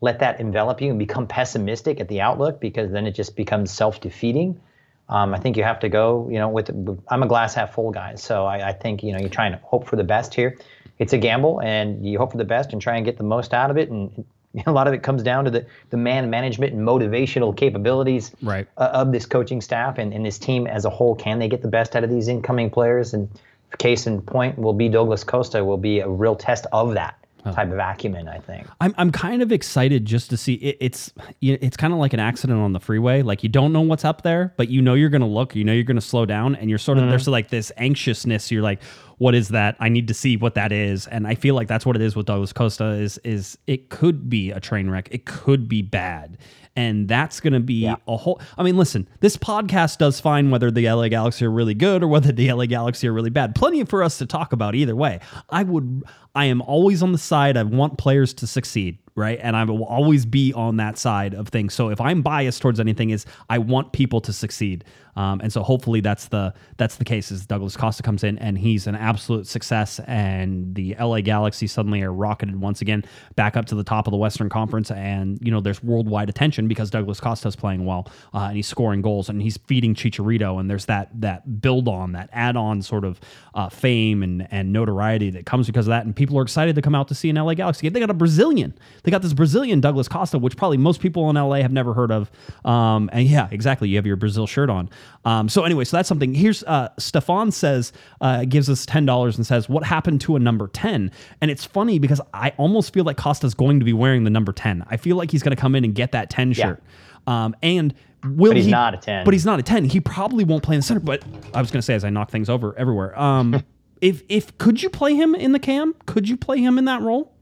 let 0.00 0.20
that 0.20 0.40
envelop 0.40 0.80
you 0.80 0.90
and 0.90 0.98
become 0.98 1.26
pessimistic 1.26 2.00
at 2.00 2.08
the 2.08 2.20
outlook 2.20 2.60
because 2.60 2.92
then 2.92 3.06
it 3.06 3.12
just 3.12 3.34
becomes 3.34 3.70
self-defeating. 3.70 4.60
Um, 5.08 5.34
I 5.34 5.38
think 5.38 5.56
you 5.56 5.64
have 5.64 5.80
to 5.80 5.88
go, 5.88 6.28
you 6.30 6.38
know, 6.38 6.48
with, 6.48 6.70
with 6.70 7.02
I'm 7.08 7.22
a 7.22 7.26
glass 7.26 7.54
half 7.54 7.74
full 7.74 7.90
guy, 7.90 8.14
so 8.16 8.44
I, 8.44 8.68
I 8.68 8.72
think 8.72 9.02
you 9.02 9.12
know 9.12 9.18
you're 9.18 9.30
trying 9.30 9.52
to 9.52 9.58
hope 9.64 9.86
for 9.88 9.96
the 9.96 10.04
best 10.04 10.34
here. 10.34 10.58
It's 10.98 11.12
a 11.12 11.18
gamble, 11.18 11.60
and 11.62 12.06
you 12.06 12.18
hope 12.18 12.32
for 12.32 12.38
the 12.38 12.44
best 12.44 12.72
and 12.72 12.82
try 12.82 12.96
and 12.96 13.04
get 13.04 13.16
the 13.16 13.24
most 13.24 13.54
out 13.54 13.70
of 13.70 13.78
it. 13.78 13.90
And 13.90 14.24
a 14.66 14.72
lot 14.72 14.86
of 14.86 14.94
it 14.94 15.02
comes 15.02 15.22
down 15.22 15.44
to 15.44 15.50
the 15.50 15.66
the 15.90 15.96
man 15.96 16.30
management 16.30 16.72
and 16.72 16.86
motivational 16.86 17.56
capabilities 17.56 18.32
Right. 18.42 18.66
uh, 18.76 18.90
of 18.92 19.12
this 19.12 19.26
coaching 19.26 19.60
staff 19.60 19.98
and, 19.98 20.12
and 20.12 20.24
this 20.24 20.38
team 20.38 20.66
as 20.66 20.84
a 20.84 20.90
whole. 20.90 21.14
Can 21.14 21.38
they 21.38 21.48
get 21.48 21.62
the 21.62 21.68
best 21.68 21.94
out 21.96 22.04
of 22.04 22.10
these 22.10 22.28
incoming 22.28 22.70
players? 22.70 23.14
And 23.14 23.28
case 23.76 24.06
in 24.06 24.22
point 24.22 24.58
will 24.58 24.72
be 24.72 24.88
Douglas 24.88 25.24
Costa 25.24 25.64
will 25.64 25.76
be 25.76 26.00
a 26.00 26.08
real 26.08 26.34
test 26.34 26.66
of 26.72 26.94
that. 26.94 27.16
Type 27.44 27.70
of 27.70 27.78
acumen. 27.78 28.28
I 28.28 28.38
think. 28.38 28.66
I'm 28.80 28.94
I'm 28.98 29.10
kind 29.10 29.42
of 29.42 29.52
excited 29.52 30.04
just 30.04 30.30
to 30.30 30.36
see 30.36 30.54
it, 30.54 30.76
it's 30.80 31.12
it's 31.40 31.76
kind 31.76 31.92
of 31.92 31.98
like 31.98 32.12
an 32.12 32.20
accident 32.20 32.58
on 32.60 32.72
the 32.72 32.80
freeway. 32.80 33.22
Like 33.22 33.42
you 33.42 33.48
don't 33.48 33.72
know 33.72 33.80
what's 33.80 34.04
up 34.04 34.22
there, 34.22 34.54
but 34.56 34.68
you 34.68 34.82
know 34.82 34.94
you're 34.94 35.08
going 35.08 35.22
to 35.22 35.26
look, 35.26 35.54
you 35.54 35.64
know 35.64 35.72
you're 35.72 35.84
going 35.84 35.96
to 35.96 36.00
slow 36.00 36.26
down, 36.26 36.54
and 36.56 36.68
you're 36.68 36.78
sort 36.78 36.98
of 36.98 37.08
there's 37.08 37.22
mm-hmm. 37.22 37.32
like 37.32 37.48
this 37.48 37.72
anxiousness. 37.76 38.50
You're 38.50 38.62
like, 38.62 38.82
what 39.18 39.34
is 39.34 39.48
that? 39.48 39.76
I 39.80 39.88
need 39.88 40.08
to 40.08 40.14
see 40.14 40.36
what 40.36 40.54
that 40.54 40.72
is, 40.72 41.06
and 41.06 41.26
I 41.26 41.34
feel 41.34 41.54
like 41.54 41.68
that's 41.68 41.86
what 41.86 41.96
it 41.96 42.02
is 42.02 42.16
with 42.16 42.26
Douglas 42.26 42.52
Costa. 42.52 42.92
Is 42.92 43.18
is 43.18 43.58
it 43.66 43.90
could 43.90 44.28
be 44.28 44.50
a 44.50 44.60
train 44.60 44.90
wreck. 44.90 45.08
It 45.10 45.24
could 45.24 45.68
be 45.68 45.82
bad. 45.82 46.38
And 46.78 47.08
that's 47.08 47.40
going 47.40 47.54
to 47.54 47.60
be 47.60 47.80
Yeah. 47.82 47.96
a 48.06 48.16
whole. 48.16 48.40
I 48.56 48.62
mean, 48.62 48.76
listen, 48.76 49.08
this 49.18 49.36
podcast 49.36 49.98
does 49.98 50.20
fine 50.20 50.50
whether 50.50 50.70
the 50.70 50.88
LA 50.88 51.08
Galaxy 51.08 51.44
are 51.44 51.50
really 51.50 51.74
good 51.74 52.04
or 52.04 52.08
whether 52.08 52.30
the 52.30 52.52
LA 52.52 52.66
Galaxy 52.66 53.08
are 53.08 53.12
really 53.12 53.30
bad. 53.30 53.56
Plenty 53.56 53.82
for 53.84 54.02
us 54.04 54.18
to 54.18 54.26
talk 54.26 54.52
about 54.52 54.76
either 54.76 54.94
way. 54.94 55.18
I 55.50 55.64
would, 55.64 56.04
I 56.36 56.44
am 56.44 56.62
always 56.62 57.02
on 57.02 57.10
the 57.10 57.18
side. 57.18 57.56
I 57.56 57.64
want 57.64 57.98
players 57.98 58.32
to 58.34 58.46
succeed, 58.46 58.98
right? 59.18 59.38
And 59.42 59.56
I 59.56 59.64
will 59.64 59.84
always 59.84 60.24
be 60.24 60.52
on 60.54 60.76
that 60.76 60.96
side 60.96 61.34
of 61.34 61.48
things. 61.48 61.74
So 61.74 61.90
if 61.90 62.00
I'm 62.00 62.22
biased 62.22 62.62
towards 62.62 62.80
anything, 62.80 63.10
is 63.10 63.26
I 63.50 63.58
want 63.58 63.92
people 63.92 64.20
to 64.22 64.32
succeed. 64.32 64.84
Um, 65.18 65.40
and 65.40 65.52
so 65.52 65.64
hopefully 65.64 66.00
that's 66.00 66.28
the 66.28 66.54
that's 66.76 66.94
the 66.94 67.04
case. 67.04 67.32
Is 67.32 67.44
Douglas 67.44 67.76
Costa 67.76 68.04
comes 68.04 68.22
in 68.22 68.38
and 68.38 68.56
he's 68.56 68.86
an 68.86 68.94
absolute 68.94 69.48
success, 69.48 69.98
and 70.06 70.76
the 70.76 70.94
LA 70.98 71.22
Galaxy 71.22 71.66
suddenly 71.66 72.02
are 72.02 72.12
rocketed 72.12 72.60
once 72.60 72.82
again 72.82 73.04
back 73.34 73.56
up 73.56 73.64
to 73.66 73.74
the 73.74 73.82
top 73.82 74.06
of 74.06 74.12
the 74.12 74.16
Western 74.16 74.48
Conference, 74.48 74.92
and 74.92 75.36
you 75.42 75.50
know 75.50 75.60
there's 75.60 75.82
worldwide 75.82 76.30
attention 76.30 76.68
because 76.68 76.88
Douglas 76.88 77.18
Costa's 77.18 77.56
playing 77.56 77.84
well 77.84 78.08
uh, 78.32 78.44
and 78.44 78.56
he's 78.56 78.68
scoring 78.68 79.02
goals 79.02 79.28
and 79.28 79.42
he's 79.42 79.56
feeding 79.66 79.92
Chicharito, 79.92 80.60
and 80.60 80.70
there's 80.70 80.84
that 80.84 81.10
that 81.20 81.60
build 81.60 81.88
on 81.88 82.12
that 82.12 82.30
add 82.32 82.56
on 82.56 82.80
sort 82.80 83.04
of 83.04 83.18
uh, 83.54 83.68
fame 83.68 84.22
and 84.22 84.46
and 84.52 84.72
notoriety 84.72 85.30
that 85.30 85.46
comes 85.46 85.66
because 85.66 85.88
of 85.88 85.90
that, 85.90 86.06
and 86.06 86.14
people 86.14 86.38
are 86.38 86.42
excited 86.42 86.76
to 86.76 86.82
come 86.82 86.94
out 86.94 87.08
to 87.08 87.14
see 87.16 87.28
an 87.28 87.34
LA 87.34 87.54
Galaxy. 87.54 87.82
game. 87.82 87.92
They 87.92 87.98
got 87.98 88.10
a 88.10 88.14
Brazilian, 88.14 88.78
got 89.10 89.22
this 89.22 89.32
Brazilian 89.32 89.80
Douglas 89.80 90.08
Costa, 90.08 90.38
which 90.38 90.56
probably 90.56 90.76
most 90.76 91.00
people 91.00 91.28
in 91.30 91.36
LA 91.36 91.56
have 91.56 91.72
never 91.72 91.94
heard 91.94 92.10
of. 92.10 92.30
Um, 92.64 93.08
and 93.12 93.26
yeah, 93.26 93.48
exactly, 93.50 93.88
you 93.88 93.96
have 93.96 94.06
your 94.06 94.16
Brazil 94.16 94.46
shirt 94.46 94.70
on. 94.70 94.90
Um, 95.24 95.48
so 95.48 95.64
anyway, 95.64 95.84
so 95.84 95.96
that's 95.96 96.08
something. 96.08 96.34
Here's 96.34 96.62
uh, 96.64 96.88
Stefan 96.98 97.50
says 97.50 97.92
uh, 98.20 98.44
gives 98.44 98.68
us 98.68 98.84
ten 98.86 99.06
dollars 99.06 99.36
and 99.36 99.46
says 99.46 99.68
what 99.68 99.84
happened 99.84 100.20
to 100.22 100.36
a 100.36 100.38
number 100.38 100.68
ten, 100.68 101.10
and 101.40 101.50
it's 101.50 101.64
funny 101.64 101.98
because 101.98 102.20
I 102.34 102.50
almost 102.56 102.92
feel 102.92 103.04
like 103.04 103.16
Costa's 103.16 103.54
going 103.54 103.78
to 103.78 103.84
be 103.84 103.92
wearing 103.92 104.24
the 104.24 104.30
number 104.30 104.52
ten. 104.52 104.84
I 104.88 104.96
feel 104.96 105.16
like 105.16 105.30
he's 105.30 105.42
going 105.42 105.54
to 105.56 105.60
come 105.60 105.74
in 105.74 105.84
and 105.84 105.94
get 105.94 106.12
that 106.12 106.30
ten 106.30 106.52
shirt. 106.52 106.82
Um, 107.26 107.54
and 107.62 107.94
will 108.24 108.50
But 108.50 108.56
he's 108.56 108.64
he- 108.66 108.70
not 108.70 108.94
a 108.94 108.96
10. 108.96 109.24
But 109.24 109.34
he's 109.34 109.44
not 109.44 109.58
a 109.60 109.62
ten. 109.62 109.84
He 109.84 110.00
probably 110.00 110.44
won't 110.44 110.62
play 110.62 110.74
in 110.76 110.80
the 110.80 110.84
center. 110.86 111.00
But 111.00 111.22
I 111.54 111.60
was 111.60 111.70
going 111.70 111.78
to 111.78 111.82
say 111.82 111.94
as 111.94 112.04
I 112.04 112.10
knock 112.10 112.30
things 112.30 112.48
over 112.48 112.76
everywhere. 112.78 113.18
Um, 113.20 113.62
if 114.00 114.22
if 114.28 114.56
could 114.58 114.82
you 114.82 114.88
play 114.90 115.14
him 115.14 115.34
in 115.34 115.52
the 115.52 115.58
cam? 115.58 115.94
Could 116.06 116.28
you 116.28 116.36
play 116.36 116.58
him 116.58 116.78
in 116.78 116.86
that 116.86 117.02
role? 117.02 117.34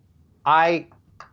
I 0.45 0.87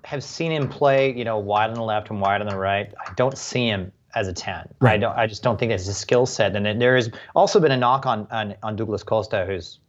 have 0.03 0.23
seen 0.23 0.51
him 0.51 0.67
play, 0.69 1.13
you 1.13 1.23
know, 1.23 1.37
wide 1.37 1.69
on 1.69 1.75
the 1.75 1.83
left 1.83 2.09
and 2.09 2.19
wide 2.19 2.41
on 2.41 2.47
the 2.47 2.57
right. 2.57 2.93
I 2.99 3.13
don't 3.15 3.37
see 3.37 3.67
him 3.67 3.91
as 4.15 4.27
a 4.27 4.33
10. 4.33 4.55
I 4.55 4.65
Right. 4.79 4.99
don't 4.99 5.17
I 5.17 5.27
just 5.27 5.43
don't 5.43 5.59
think 5.59 5.71
that's 5.71 5.85
his 5.85 5.97
skill 5.97 6.25
set. 6.25 6.55
And 6.55 6.65
then 6.65 6.79
there 6.79 6.95
has 6.95 7.09
also 7.35 7.59
been 7.59 7.71
a 7.71 7.77
knock 7.77 8.05
on 8.05 8.27
on, 8.31 8.55
on 8.61 8.75
Douglas 8.75 9.03
Costa 9.03 9.45
who's 9.47 9.79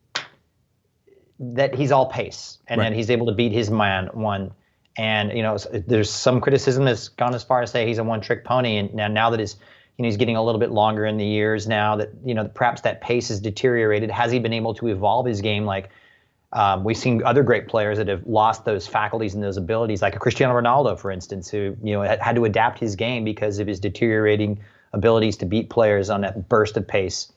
that 1.41 1.75
he's 1.75 1.91
all 1.91 2.07
pace 2.07 2.59
and 2.69 2.79
Right. 2.79 2.87
then 2.87 2.95
he's 2.95 3.11
able 3.11 3.27
to 3.27 3.33
beat 3.33 3.53
his 3.53 3.71
man 3.71 4.09
one 4.12 4.53
and 4.97 5.33
you 5.33 5.43
know 5.43 5.57
there's 5.87 6.09
some 6.09 6.41
criticism 6.41 6.85
that's 6.85 7.09
gone 7.09 7.35
as 7.35 7.43
far 7.43 7.61
as 7.62 7.73
say 7.73 7.87
he's 7.87 7.99
a 7.99 8.05
one 8.05 8.21
trick 8.21 8.45
pony 8.45 8.77
and 8.77 8.95
now 8.95 9.09
now 9.09 9.31
that 9.31 9.41
his 9.41 9.57
you 9.99 10.03
know 10.03 10.07
he's 10.07 10.17
getting 10.17 10.37
a 10.37 10.43
little 10.43 10.61
bit 10.61 10.71
longer 10.71 11.05
in 11.05 11.17
the 11.17 11.25
years 11.27 11.67
now 11.67 11.97
that 11.97 12.11
you 12.25 12.35
know 12.35 12.47
perhaps 12.47 12.83
that 12.83 13.01
pace 13.01 13.29
has 13.29 13.41
deteriorated 13.41 14.11
has 14.12 14.31
he 14.31 14.39
been 14.39 14.53
able 14.53 14.75
to 14.75 14.87
evolve 14.87 15.27
his 15.27 15.41
game 15.41 15.65
like 15.65 15.91
um, 16.55 16.85
we've 16.85 16.97
seen 16.97 17.23
other 17.25 17.43
great 17.43 17.67
players 17.67 17.99
that 17.99 18.07
have 18.07 18.25
lost 18.27 18.65
those 18.65 18.87
faculties 18.87 19.35
and 19.35 19.43
those 19.43 19.57
abilities, 19.57 20.01
like 20.01 20.15
a 20.15 20.21
Cristiano 20.21 20.55
Ronaldo, 20.55 20.99
for 20.99 21.11
instance, 21.11 21.51
who 21.51 21.77
you 21.83 21.93
know 21.95 22.03
had, 22.03 22.37
to 22.37 22.45
adapt 22.45 22.79
his 22.79 22.95
game 22.95 23.25
because 23.25 23.59
of 23.59 23.67
his 23.67 23.81
deteriorating 23.81 24.61
abilities 24.93 25.37
to 25.39 25.47
beat 25.47 25.69
players 25.69 26.11
on 26.11 26.21
that 26.21 26.49
burst 26.49 26.77
of 26.77 26.87
pace. 26.87 27.33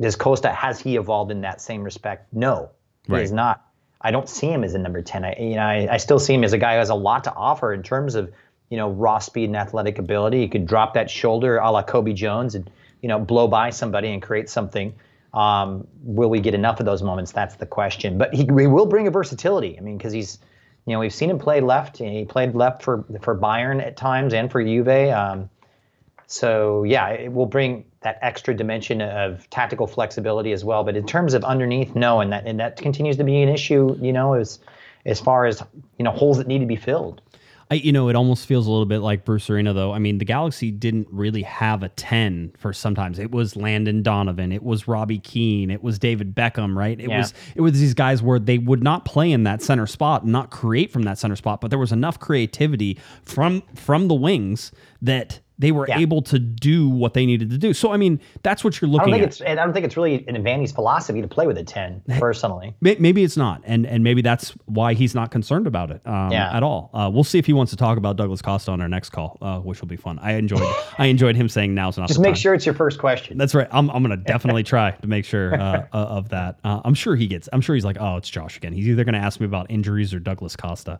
Does 0.00 0.14
Costa 0.14 0.50
has 0.52 0.78
he 0.78 0.96
evolved 0.96 1.32
in 1.32 1.40
that 1.40 1.60
same 1.60 1.82
respect? 1.82 2.32
No, 2.32 2.70
he 3.06 3.14
Right. 3.14 3.24
is 3.24 3.32
not. 3.32 3.66
I 4.00 4.10
don't 4.12 4.28
see 4.28 4.46
him 4.46 4.62
as 4.64 4.74
a 4.74 4.78
number 4.78 5.02
ten. 5.02 5.24
I 5.24 5.34
you 5.38 5.56
know 5.56 5.62
I, 5.62 5.88
I 5.90 5.96
still 5.96 6.20
see 6.20 6.32
him 6.32 6.44
as 6.44 6.52
a 6.52 6.58
guy 6.58 6.74
who 6.74 6.78
has 6.78 6.90
a 6.90 6.94
lot 6.94 7.24
to 7.24 7.34
offer 7.34 7.74
in 7.74 7.82
terms 7.82 8.14
of 8.14 8.32
you 8.70 8.76
know 8.76 8.90
raw 8.90 9.18
speed 9.18 9.46
and 9.46 9.56
athletic 9.56 9.98
ability. 9.98 10.38
He 10.38 10.48
could 10.48 10.66
drop 10.66 10.94
that 10.94 11.10
shoulder 11.10 11.58
a 11.58 11.68
la 11.68 11.82
Cobi 11.82 12.12
Jones 12.14 12.54
and 12.54 12.70
you 13.00 13.08
know 13.08 13.18
blow 13.18 13.48
by 13.48 13.70
somebody 13.70 14.12
and 14.12 14.22
create 14.22 14.48
something. 14.48 14.94
Um, 15.34 15.86
will 16.02 16.28
we 16.28 16.40
get 16.40 16.54
enough 16.54 16.78
of 16.80 16.86
those 16.86 17.02
moments? 17.02 17.32
That's 17.32 17.56
the 17.56 17.66
question. 17.66 18.18
But 18.18 18.34
he, 18.34 18.44
he 18.44 18.66
will 18.66 18.86
bring 18.86 19.06
a 19.06 19.10
versatility. 19.10 19.78
I 19.78 19.80
mean, 19.80 19.96
because 19.96 20.12
he's, 20.12 20.38
you 20.86 20.92
know, 20.92 21.00
we've 21.00 21.14
seen 21.14 21.30
him 21.30 21.38
play 21.38 21.60
left. 21.60 21.98
He 21.98 22.24
played 22.24 22.54
left 22.54 22.82
for 22.82 23.04
for 23.22 23.36
Bayern 23.38 23.84
at 23.84 23.96
times 23.96 24.34
and 24.34 24.50
for 24.50 24.62
Juve. 24.62 24.88
Um, 24.88 25.48
so 26.26 26.84
yeah, 26.84 27.08
it 27.08 27.32
will 27.32 27.46
bring 27.46 27.84
that 28.00 28.18
extra 28.20 28.54
dimension 28.54 29.00
of 29.00 29.48
tactical 29.50 29.86
flexibility 29.86 30.52
as 30.52 30.64
well. 30.64 30.84
But 30.84 30.96
in 30.96 31.06
terms 31.06 31.34
of 31.34 31.44
underneath, 31.44 31.94
no, 31.94 32.20
and 32.20 32.32
that 32.32 32.46
and 32.46 32.60
that 32.60 32.76
continues 32.76 33.16
to 33.16 33.24
be 33.24 33.42
an 33.42 33.48
issue. 33.48 33.96
You 34.00 34.12
know, 34.12 34.34
as 34.34 34.58
as 35.06 35.20
far 35.20 35.46
as 35.46 35.62
you 35.98 36.04
know, 36.04 36.10
holes 36.10 36.38
that 36.38 36.46
need 36.46 36.60
to 36.60 36.66
be 36.66 36.76
filled. 36.76 37.22
I, 37.72 37.76
you 37.76 37.90
know, 37.90 38.10
it 38.10 38.16
almost 38.16 38.44
feels 38.44 38.66
a 38.66 38.70
little 38.70 38.84
bit 38.84 38.98
like 38.98 39.24
Bruce 39.24 39.48
Arena, 39.48 39.72
though. 39.72 39.92
I 39.92 39.98
mean, 39.98 40.18
the 40.18 40.26
Galaxy 40.26 40.70
didn't 40.70 41.08
really 41.10 41.40
have 41.40 41.82
a 41.82 41.88
10 41.88 42.52
for 42.58 42.74
sometimes. 42.74 43.18
It 43.18 43.30
was 43.30 43.56
Landon 43.56 44.02
Donovan, 44.02 44.52
it 44.52 44.62
was 44.62 44.86
Robbie 44.86 45.18
Keane, 45.20 45.70
it 45.70 45.82
was 45.82 45.98
David 45.98 46.34
Beckham, 46.34 46.76
right? 46.76 47.00
It 47.00 47.08
Yeah. 47.08 47.18
was 47.18 47.32
it 47.56 47.62
was 47.62 47.72
these 47.80 47.94
guys 47.94 48.22
where 48.22 48.38
they 48.38 48.58
would 48.58 48.82
not 48.82 49.06
play 49.06 49.32
in 49.32 49.44
that 49.44 49.62
center 49.62 49.86
spot, 49.86 50.26
not 50.26 50.50
create 50.50 50.92
from 50.92 51.04
that 51.04 51.16
center 51.16 51.34
spot, 51.36 51.62
but 51.62 51.70
there 51.70 51.78
was 51.78 51.92
enough 51.92 52.18
creativity 52.20 52.98
from 53.22 53.62
from 53.74 54.08
the 54.08 54.14
wings 54.14 54.70
that 55.00 55.40
they 55.58 55.70
were 55.72 55.86
Yeah. 55.88 55.98
able 55.98 56.22
to 56.22 56.38
do 56.38 56.88
what 56.88 57.14
they 57.14 57.26
needed 57.26 57.50
to 57.50 57.58
do. 57.58 57.72
So 57.74 57.92
I 57.92 57.96
mean, 57.96 58.20
that's 58.42 58.64
what 58.64 58.80
you're 58.80 58.88
looking 58.90 59.14
I 59.14 59.18
don't 59.18 59.20
think 59.20 59.22
at. 59.22 59.28
it's 59.28 59.40
and 59.42 59.60
I 59.60 59.64
don't 59.64 59.72
think 59.72 59.84
it's 59.86 59.96
really 59.96 60.26
an 60.28 60.42
Vanney's 60.42 60.72
philosophy 60.72 61.20
to 61.22 61.28
play 61.28 61.46
with 61.46 61.58
a 61.58 61.64
ten 61.64 62.02
personally. 62.18 62.74
Maybe 62.80 63.22
it's 63.24 63.36
not, 63.36 63.62
and 63.64 63.86
and 63.86 64.02
maybe 64.02 64.22
that's 64.22 64.50
why 64.66 64.94
he's 64.94 65.14
not 65.14 65.30
concerned 65.30 65.66
about 65.66 65.90
it 65.90 66.00
um, 66.06 66.32
Yeah. 66.32 66.56
at 66.56 66.62
all. 66.62 66.90
Uh, 66.94 67.10
we'll 67.12 67.24
see 67.24 67.38
if 67.38 67.46
he 67.46 67.52
wants 67.52 67.70
to 67.70 67.76
talk 67.76 67.98
about 67.98 68.16
Douglas 68.16 68.42
Costa 68.42 68.70
on 68.72 68.80
our 68.80 68.88
next 68.88 69.10
call, 69.10 69.38
uh, 69.42 69.58
which 69.60 69.80
will 69.80 69.88
be 69.88 69.96
fun. 69.96 70.18
I 70.20 70.32
enjoyed 70.32 70.62
I 70.98 71.06
enjoyed 71.06 71.36
him 71.36 71.48
saying 71.48 71.74
now's 71.74 71.98
not 71.98 72.08
Just 72.08 72.20
make 72.20 72.28
time." 72.30 72.34
sure 72.36 72.54
it's 72.54 72.66
your 72.66 72.74
first 72.74 72.98
question. 72.98 73.38
That's 73.38 73.54
right. 73.54 73.68
I'm, 73.70 73.90
I'm 73.90 74.02
gonna 74.02 74.16
definitely 74.32 74.62
try 74.64 74.92
to 74.92 75.06
make 75.06 75.24
sure 75.24 75.54
uh, 75.54 75.86
uh, 75.92 75.96
of 75.96 76.28
that. 76.30 76.58
Uh, 76.64 76.80
I'm 76.84 76.94
sure 76.94 77.14
he 77.16 77.26
gets. 77.26 77.48
I'm 77.52 77.60
sure 77.60 77.74
he's 77.74 77.84
like, 77.84 77.98
oh, 78.00 78.16
it's 78.16 78.28
Josh 78.28 78.56
again. 78.56 78.72
He's 78.72 78.88
either 78.88 79.04
gonna 79.04 79.18
ask 79.18 79.38
me 79.40 79.46
about 79.46 79.70
injuries 79.70 80.12
or 80.14 80.18
Douglas 80.18 80.56
Costa. 80.56 80.98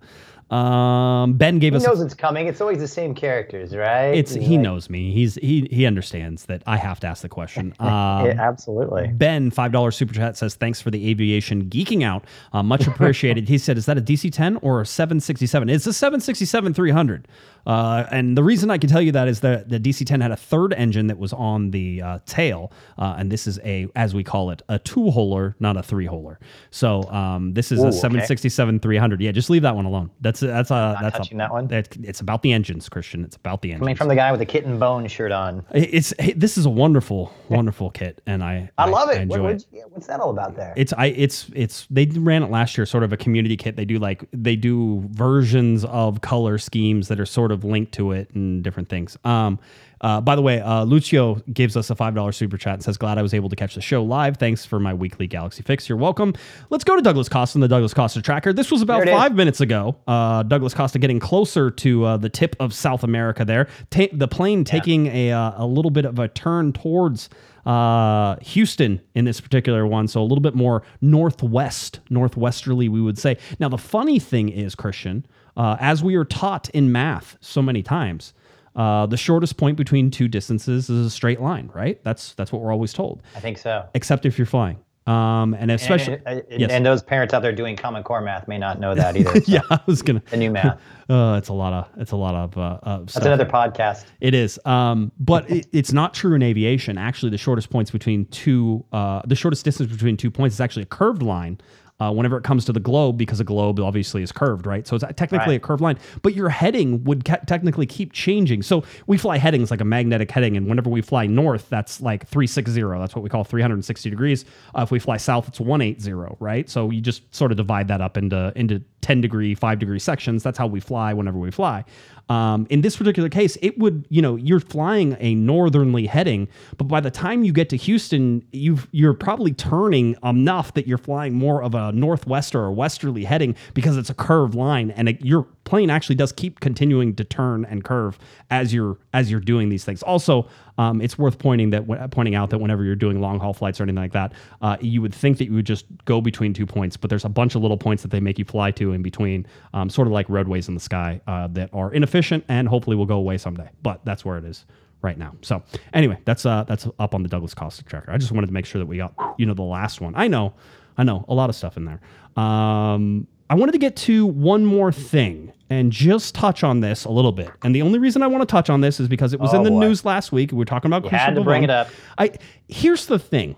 Um, 0.53 1.33
ben 1.35 1.59
gave 1.59 1.73
He 1.73 1.77
us. 1.79 1.83
He 1.83 1.89
knows 1.89 2.01
it's 2.03 2.15
coming. 2.15 2.47
It's 2.47 2.61
always 2.61 2.79
the 2.79 2.87
same 2.89 3.15
characters, 3.15 3.75
right? 3.75 4.09
it's 4.15 4.35
He's 4.35 4.47
he 4.47 4.57
like- 4.57 4.63
knows 4.65 4.91
me. 4.91 5.11
He's 5.13 5.37
he 5.37 5.67
he 5.71 5.87
understands 5.87 6.45
that 6.47 6.63
I 6.67 6.77
have 6.77 7.01
to 7.01 7.07
ask 7.07 7.23
the 7.23 7.29
question. 7.29 7.75
Um, 7.81 8.27
Yeah, 8.27 8.37
absolutely. 8.39 9.09
Ben, 9.09 9.51
five 9.51 9.73
dollars 9.73 9.97
super 9.97 10.15
chat 10.15 10.37
says 10.37 10.55
thanks 10.55 10.81
for 10.81 10.91
the 10.91 11.09
aviation 11.11 11.65
geeking 11.67 12.03
out, 12.05 12.25
uh, 12.53 12.63
much 12.63 12.87
appreciated. 12.87 13.49
he 13.49 13.59
said, 13.59 13.77
"Is 13.79 13.87
that 13.87 13.97
a 13.99 14.03
DC 14.03 14.31
ten 14.33 14.57
or 14.59 14.81
a 14.83 14.87
seven 14.87 15.21
sixty 15.21 15.47
seven? 15.47 15.69
It's 15.69 15.87
a 15.87 15.93
seven 15.93 16.21
sixty 16.21 16.45
seven 16.45 16.75
three 16.75 16.91
hundred." 16.91 17.27
Uh, 17.67 18.05
and 18.11 18.37
the 18.37 18.43
reason 18.43 18.71
I 18.71 18.79
can 18.79 18.89
tell 18.91 19.01
you 19.03 19.13
that 19.13 19.29
is 19.29 19.41
that 19.41 19.69
the 19.69 19.79
DC 19.79 20.07
ten 20.07 20.21
had 20.21 20.31
a 20.31 20.37
third 20.37 20.73
engine 20.75 21.07
that 21.09 21.19
was 21.19 21.33
on 21.33 21.71
the 21.71 22.03
uh, 22.03 22.19
tail, 22.27 22.73
uh, 22.99 23.15
and 23.19 23.31
this 23.31 23.47
is 23.47 23.59
a, 23.65 23.89
as 23.97 24.15
we 24.15 24.25
call 24.25 24.51
it, 24.51 24.63
a 24.69 24.79
two 24.79 25.01
holer, 25.01 25.55
not 25.61 25.77
a 25.77 25.83
three 25.83 26.07
holer. 26.07 26.37
So 26.71 27.05
um, 27.11 27.55
this 27.55 27.71
is 27.73 27.81
Ooh, 27.81 27.85
a 27.85 27.89
okay. 27.89 27.97
seven 27.97 28.27
sixty 28.27 28.49
seven 28.49 28.81
three 28.81 28.97
hundred. 28.97 29.21
Yeah, 29.21 29.33
just 29.33 29.51
leave 29.51 29.63
that 29.63 29.77
one 29.77 29.85
alone. 29.85 30.11
That's 30.21 30.41
that's 30.41 30.71
a 30.71 30.97
that's 31.01 31.17
touching 31.19 31.39
a, 31.41 31.45
that 31.45 31.53
one? 31.53 31.73
It's, 31.73 31.97
it's 32.03 32.21
about 32.21 32.43
the 32.43 32.53
engines, 32.53 32.89
Christian. 32.89 33.25
It's 33.25 33.37
about 33.37 33.63
the 33.63 33.71
engines. 33.71 33.81
Coming 33.81 33.97
from 33.97 34.09
the 34.09 34.15
guy 34.17 34.31
with 34.33 34.41
the 34.41 34.47
kitten 34.47 34.79
bone 34.79 35.07
shirt 35.07 35.33
on. 35.33 35.65
it's 35.73 36.13
hey, 36.19 36.33
this 36.33 36.59
is 36.59 36.67
a 36.67 36.71
wonderful, 36.71 37.33
wonderful 37.49 37.91
kit, 37.91 38.21
and 38.27 38.43
I 38.43 38.71
I 38.79 38.89
love 38.89 39.11
it. 39.11 39.19
enjoy 39.23 39.43
What, 39.43 39.53
it. 39.53 39.67
what's, 39.91 40.07
that 40.09 40.21
all 40.21 40.31
about 40.31 40.57
there? 40.57 40.75
It's 40.77 40.93
I 40.95 41.07
it's 41.07 41.49
it's 41.55 41.87
they 41.91 42.07
ran 42.07 42.43
it 42.43 42.51
last 42.51 42.77
year, 42.77 42.87
sort 42.87 43.05
of 43.05 43.13
a 43.13 43.17
community 43.17 43.57
kit. 43.57 43.77
They 43.77 43.85
do 43.85 43.99
like 43.99 44.25
they 44.33 44.57
do 44.57 45.05
versions 45.11 45.85
of 45.85 46.21
color 46.23 46.59
schemes 46.59 47.09
that 47.09 47.21
are 47.21 47.27
sort 47.27 47.52
of 47.53 47.65
linked 47.65 47.93
to 47.93 48.13
it 48.13 48.31
and 48.35 48.63
different 48.63 48.89
things. 48.89 49.17
Um, 49.25 49.59
uh, 50.01 50.21
by 50.21 50.35
the 50.35 50.43
way, 50.43 50.61
uh, 50.61 50.83
Lucio 50.83 51.37
gives 51.53 51.77
us 51.77 51.89
a 51.89 51.95
five 51.95 52.15
dollar 52.15 52.33
super 52.33 52.57
chat 52.57 52.75
and 52.75 52.83
says, 52.83 52.97
"Glad 52.97 53.19
I 53.19 53.23
was 53.23 53.33
able 53.33 53.49
to 53.49 53.57
catch 53.57 53.77
the 53.77 53.81
show 53.81 54.03
live. 54.03 54.37
Thanks 54.37 54.67
for 54.67 54.81
my 54.81 54.93
weekly 54.93 55.29
Galaxy 55.29 55.63
fix. 55.63 55.89
You're 55.89 55.99
welcome." 55.99 56.35
Let's 56.71 56.83
go 56.83 56.97
to 56.97 57.03
Douglas 57.03 57.29
Costa 57.29 57.57
and 57.57 57.63
the 57.63 57.69
Douglas 57.69 57.95
Costa 57.95 58.21
tracker. 58.21 58.53
This 58.53 58.73
was 58.73 58.83
about 58.83 59.03
it 59.03 59.09
is. 59.09 59.15
five 59.15 59.37
minutes 59.37 59.61
ago. 59.61 59.97
Uh, 60.09 60.43
Douglas 60.43 60.75
Costa 60.75 60.99
getting 60.99 61.21
closer 61.21 61.71
to 61.71 62.05
uh, 62.05 62.17
the 62.17 62.29
tip 62.29 62.57
of 62.59 62.75
South 62.75 63.05
America. 63.05 63.45
There, 63.45 63.69
Ta- 63.91 64.09
the 64.13 64.27
plane 64.27 64.65
taking 64.65 65.07
a 65.07 65.31
uh, 65.31 65.53
a 65.57 65.67
little 65.67 65.93
bit 65.93 66.05
of 66.05 66.19
a 66.19 66.27
turn 66.27 66.73
towards 66.73 67.29
uh, 67.65 68.37
Houston 68.43 69.01
in 69.15 69.25
this 69.25 69.41
particular 69.41 69.87
one, 69.87 70.09
so 70.09 70.21
a 70.21 70.25
little 70.25 70.41
bit 70.41 70.55
more 70.57 70.83
northwest, 71.01 72.01
northwesterly, 72.11 72.89
we 72.89 73.01
would 73.01 73.19
say. 73.19 73.37
Now, 73.61 73.69
the 73.69 73.79
funny 73.79 74.19
thing 74.19 74.49
is, 74.49 74.75
Christian, 74.75 75.25
uh, 75.57 75.77
as 75.81 76.03
we 76.03 76.15
are 76.15 76.25
taught 76.25 76.69
in 76.71 76.93
math 76.93 77.37
so 77.41 77.63
many 77.63 77.83
times, 77.83 78.33
uh, 78.75 79.07
the 79.07 79.17
shortest 79.17 79.57
point 79.57 79.77
between 79.77 80.11
two 80.11 80.29
distances 80.29 80.89
is 80.89 81.07
a 81.07 81.11
straight 81.11 81.41
line, 81.41 81.71
right? 81.75 82.03
That's 82.05 82.35
that's 82.35 82.53
what 82.53 82.63
we're 82.63 82.73
always 82.73 82.93
told 82.93 83.23
I 83.37 83.41
think 83.41 83.59
so. 83.59 83.87
except 83.95 84.25
if 84.25 84.39
you're 84.39 84.47
flying. 84.47 84.79
Um, 85.07 85.55
and 85.55 85.73
especially, 85.73 86.21
and, 86.27 86.45
and, 86.49 86.61
yes. 86.61 86.71
and 86.71 86.87
those 86.87 87.03
parents 87.03 87.35
out 87.35 87.43
there 87.43 87.53
doing 87.53 87.75
Common 87.75 88.05
Core 88.05 88.21
math 88.21 88.47
may 88.47 88.57
not 88.57 88.79
know 88.79 88.95
that 88.95 89.17
either. 89.17 89.41
so 89.41 89.53
yeah, 89.53 89.61
I 89.69 89.81
was 89.87 90.01
gonna. 90.01 90.23
The 90.31 90.37
new 90.37 90.51
math. 90.51 90.81
Uh, 91.11 91.37
it's 91.37 91.49
a 91.49 91.53
lot 91.53 91.75
of 91.75 91.89
it's 92.01 92.13
a 92.13 92.17
lot 92.17 92.35
of 92.35 92.57
uh, 92.57 92.79
uh 92.85 92.99
That's 93.01 93.17
another 93.17 93.45
podcast. 93.45 94.05
It 94.21 94.33
is, 94.33 94.59
um, 94.65 95.13
but 95.19 95.51
it, 95.51 95.67
it's 95.71 95.93
not 95.93 96.15
true 96.15 96.35
in 96.35 96.43
aviation. 96.43 96.97
Actually, 96.97 97.31
the 97.31 97.39
shortest 97.39 97.69
points 97.69 97.91
between 97.91 98.25
two, 98.27 98.83
uh, 98.93 99.21
the 99.27 99.35
shortest 99.35 99.63
distance 99.63 99.93
between 99.93 100.17
two 100.17 100.31
points 100.31 100.55
is 100.55 100.61
actually 100.61 100.85
a 100.85 100.87
curved 100.87 101.23
line. 101.23 101.61
Uh, 102.03 102.11
whenever 102.11 102.37
it 102.37 102.43
comes 102.43 102.65
to 102.65 102.73
the 102.73 102.81
globe, 102.81 103.17
because 103.17 103.39
a 103.39 103.45
globe 103.45 103.79
obviously 103.79 104.23
is 104.25 104.33
curved, 104.33 104.67
right? 104.67 104.89
So 104.89 104.97
it's 104.97 105.05
technically 105.15 105.53
Right. 105.55 105.57
a 105.57 105.61
curved 105.61 105.81
line, 105.81 105.99
but 106.23 106.35
your 106.35 106.49
heading 106.49 107.05
would 107.05 107.25
ca- 107.25 107.37
technically 107.47 107.87
keep 107.87 108.13
changing. 108.13 108.63
So 108.63 108.83
we 109.07 109.17
fly 109.17 109.39
headings 109.39 109.71
like 109.71 109.81
a 109.81 109.85
magnetic 109.85 110.29
heading, 110.33 110.57
and 110.57 110.67
whenever 110.67 110.91
we 110.91 111.01
fly 111.01 111.27
north, 111.27 111.69
that's 111.69 112.01
like 112.01 112.27
360. 112.27 112.83
That's 112.99 113.15
what 113.15 113.23
we 113.23 113.29
call 113.31 113.45
360 113.45 114.11
degrees. 114.11 114.45
Uh, 114.77 114.83
if 114.83 114.91
we 114.91 114.99
fly 114.99 115.17
south, 115.17 115.47
it's 115.47 115.61
180, 115.61 116.35
right? 116.41 116.69
So 116.69 116.91
you 116.91 117.01
just 117.01 117.23
sort 117.33 117.53
of 117.53 117.57
divide 117.57 117.87
that 117.87 118.01
up 118.01 118.17
into 118.17 118.53
into 118.57 118.83
10 119.03 119.21
degree, 119.21 119.55
5 119.55 119.79
degree 119.79 119.99
sections. 119.99 120.43
That's 120.43 120.57
how 120.57 120.67
we 120.67 120.81
fly 120.81 121.13
whenever 121.13 121.39
we 121.39 121.51
fly. 121.51 121.85
Um, 122.29 122.67
in 122.71 122.81
this 122.81 122.97
particular 122.97 123.29
case, 123.29 123.59
it 123.61 123.79
would, 123.79 124.07
you 124.09 124.23
know, 124.23 124.37
you're 124.37 124.61
flying 124.61 125.17
a 125.21 125.35
northerly 125.35 126.07
heading, 126.07 126.49
but 126.79 126.85
by 126.85 127.01
the 127.01 127.11
time 127.11 127.45
you 127.45 127.53
get 127.53 127.69
to 127.71 127.77
Houston, 127.77 128.47
you've 128.53 128.89
you're 128.93 129.13
probably 129.13 129.53
turning 129.53 130.17
enough 130.23 130.73
that 130.75 130.87
you're 130.87 130.99
flying 130.99 131.35
more 131.35 131.63
of 131.63 131.75
a 131.75 131.93
northwester 131.93 132.55
or 132.55 132.67
a 132.67 132.73
westerly 132.73 133.25
heading 133.25 133.57
because 133.75 133.97
it's 133.97 134.09
a 134.09 134.15
curved 134.15 134.55
line, 134.55 134.93
and 134.93 135.09
it, 135.11 135.25
your 135.25 135.47
plane 135.65 135.91
actually 135.91 136.17
does 136.17 136.33
keep 136.33 136.61
continuing 136.61 137.15
to 137.15 137.25
turn 137.25 137.65
and 137.65 137.85
curve 137.85 138.19
as 138.51 138.75
you're 138.75 138.99
as 139.13 139.31
you're 139.31 139.41
doing 139.41 139.69
these 139.69 139.85
things. 139.85 140.03
Also, 140.03 140.49
um, 140.79 141.01
it's 141.01 141.19
worth 141.19 141.39
pointing 141.39 141.71
that 141.71 142.11
pointing 142.11 142.35
out 142.35 142.51
that 142.51 142.59
whenever 142.59 142.85
you're 142.85 142.97
doing 142.97 143.21
long 143.21 143.39
haul 143.39 143.55
flights 143.55 143.81
or 143.81 143.85
anything 143.85 143.97
like 143.97 144.13
that, 144.13 144.33
uh, 144.61 144.77
you 144.81 145.01
would 145.03 145.15
think 145.15 145.39
that 145.39 145.47
you 145.47 145.55
would 145.55 145.67
just 145.67 145.87
go 146.05 146.21
between 146.21 146.53
two 146.53 146.67
points, 146.67 146.97
but 146.97 147.11
there's 147.11 147.25
a 147.25 147.29
bunch 147.29 147.55
of 147.55 147.63
little 147.63 147.77
points 147.77 148.03
that 148.03 148.11
they 148.11 148.21
make 148.21 148.39
you 148.39 148.45
fly 148.45 148.71
to 148.73 148.93
in 148.93 149.03
between, 149.03 149.47
um, 149.75 149.89
sort 149.89 150.09
of 150.09 150.13
like 150.13 150.29
roadways 150.29 150.69
in 150.69 150.75
the 150.75 150.81
sky 150.81 151.21
uh, 151.27 151.47
that 151.49 151.71
are 151.73 151.93
inefficient 151.93 152.45
and 152.49 152.69
hopefully 152.69 152.97
will 152.97 153.07
go 153.07 153.17
away 153.17 153.39
someday. 153.39 153.69
But 153.83 154.05
that's 154.05 154.25
where 154.25 154.39
it 154.39 154.45
is 154.45 154.65
right 155.03 155.19
now. 155.19 155.35
So 155.43 155.63
anyway, 155.93 156.19
that's 156.25 156.47
uh, 156.47 156.65
that's 156.65 156.89
up 156.99 157.15
on 157.15 157.23
the 157.23 157.29
Douglas 157.29 157.55
Costa 157.55 157.85
tracker. 157.85 158.11
I 158.11 158.19
just 158.19 158.33
wanted 158.33 158.47
to 158.47 158.53
make 158.53 158.67
sure 158.67 158.79
that 158.79 158.87
we 158.87 158.97
got 158.97 159.15
you 159.39 159.47
know 159.47 159.55
the 159.55 159.63
last 159.63 160.01
one. 160.01 160.15
I 160.17 160.29
know, 160.29 160.55
I 160.97 161.05
know 161.05 161.25
a 161.29 161.35
lot 161.35 161.51
of 161.51 161.57
stuff 161.57 161.77
in 161.77 161.85
there. 161.85 162.01
Um, 162.43 163.27
I 163.53 163.55
wanted 163.55 163.73
to 163.73 163.79
get 163.79 163.97
to 163.97 164.25
one 164.25 164.65
more 164.65 164.91
thing 164.91 165.53
and 165.69 165.93
just 165.93 166.35
touch 166.35 166.65
on 166.65 166.81
this 166.81 167.05
a 167.05 167.11
little 167.11 167.33
bit. 167.33 167.51
And 167.63 167.75
the 167.75 167.83
only 167.83 167.99
reason 167.99 168.23
I 168.23 168.27
want 168.27 168.41
to 168.41 168.51
touch 168.51 168.71
on 168.71 168.81
this 168.81 168.99
is 168.99 169.09
because 169.09 169.35
it 169.35 169.41
was 169.41 169.53
Oh, 169.53 169.59
in 169.59 169.63
the 169.65 169.69
boy. 169.71 169.81
news 169.81 170.07
last 170.07 170.33
week. 170.33 170.53
We 170.53 170.57
were 170.57 170.65
talking 170.65 170.89
about 170.89 171.03
You 171.05 171.11
Christian 171.11 171.27
had 171.27 171.35
to 171.35 171.45
bring 171.45 171.63
it 171.63 171.69
up. 171.69 171.89
I 172.17 172.31
here's 172.69 173.05
the 173.05 173.19
thing. 173.19 173.57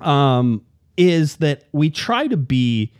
Um, 0.00 0.62
is 0.96 1.36
that 1.36 1.64
we 1.72 1.90
try 1.90 2.26
to 2.28 2.38
be 2.38 2.94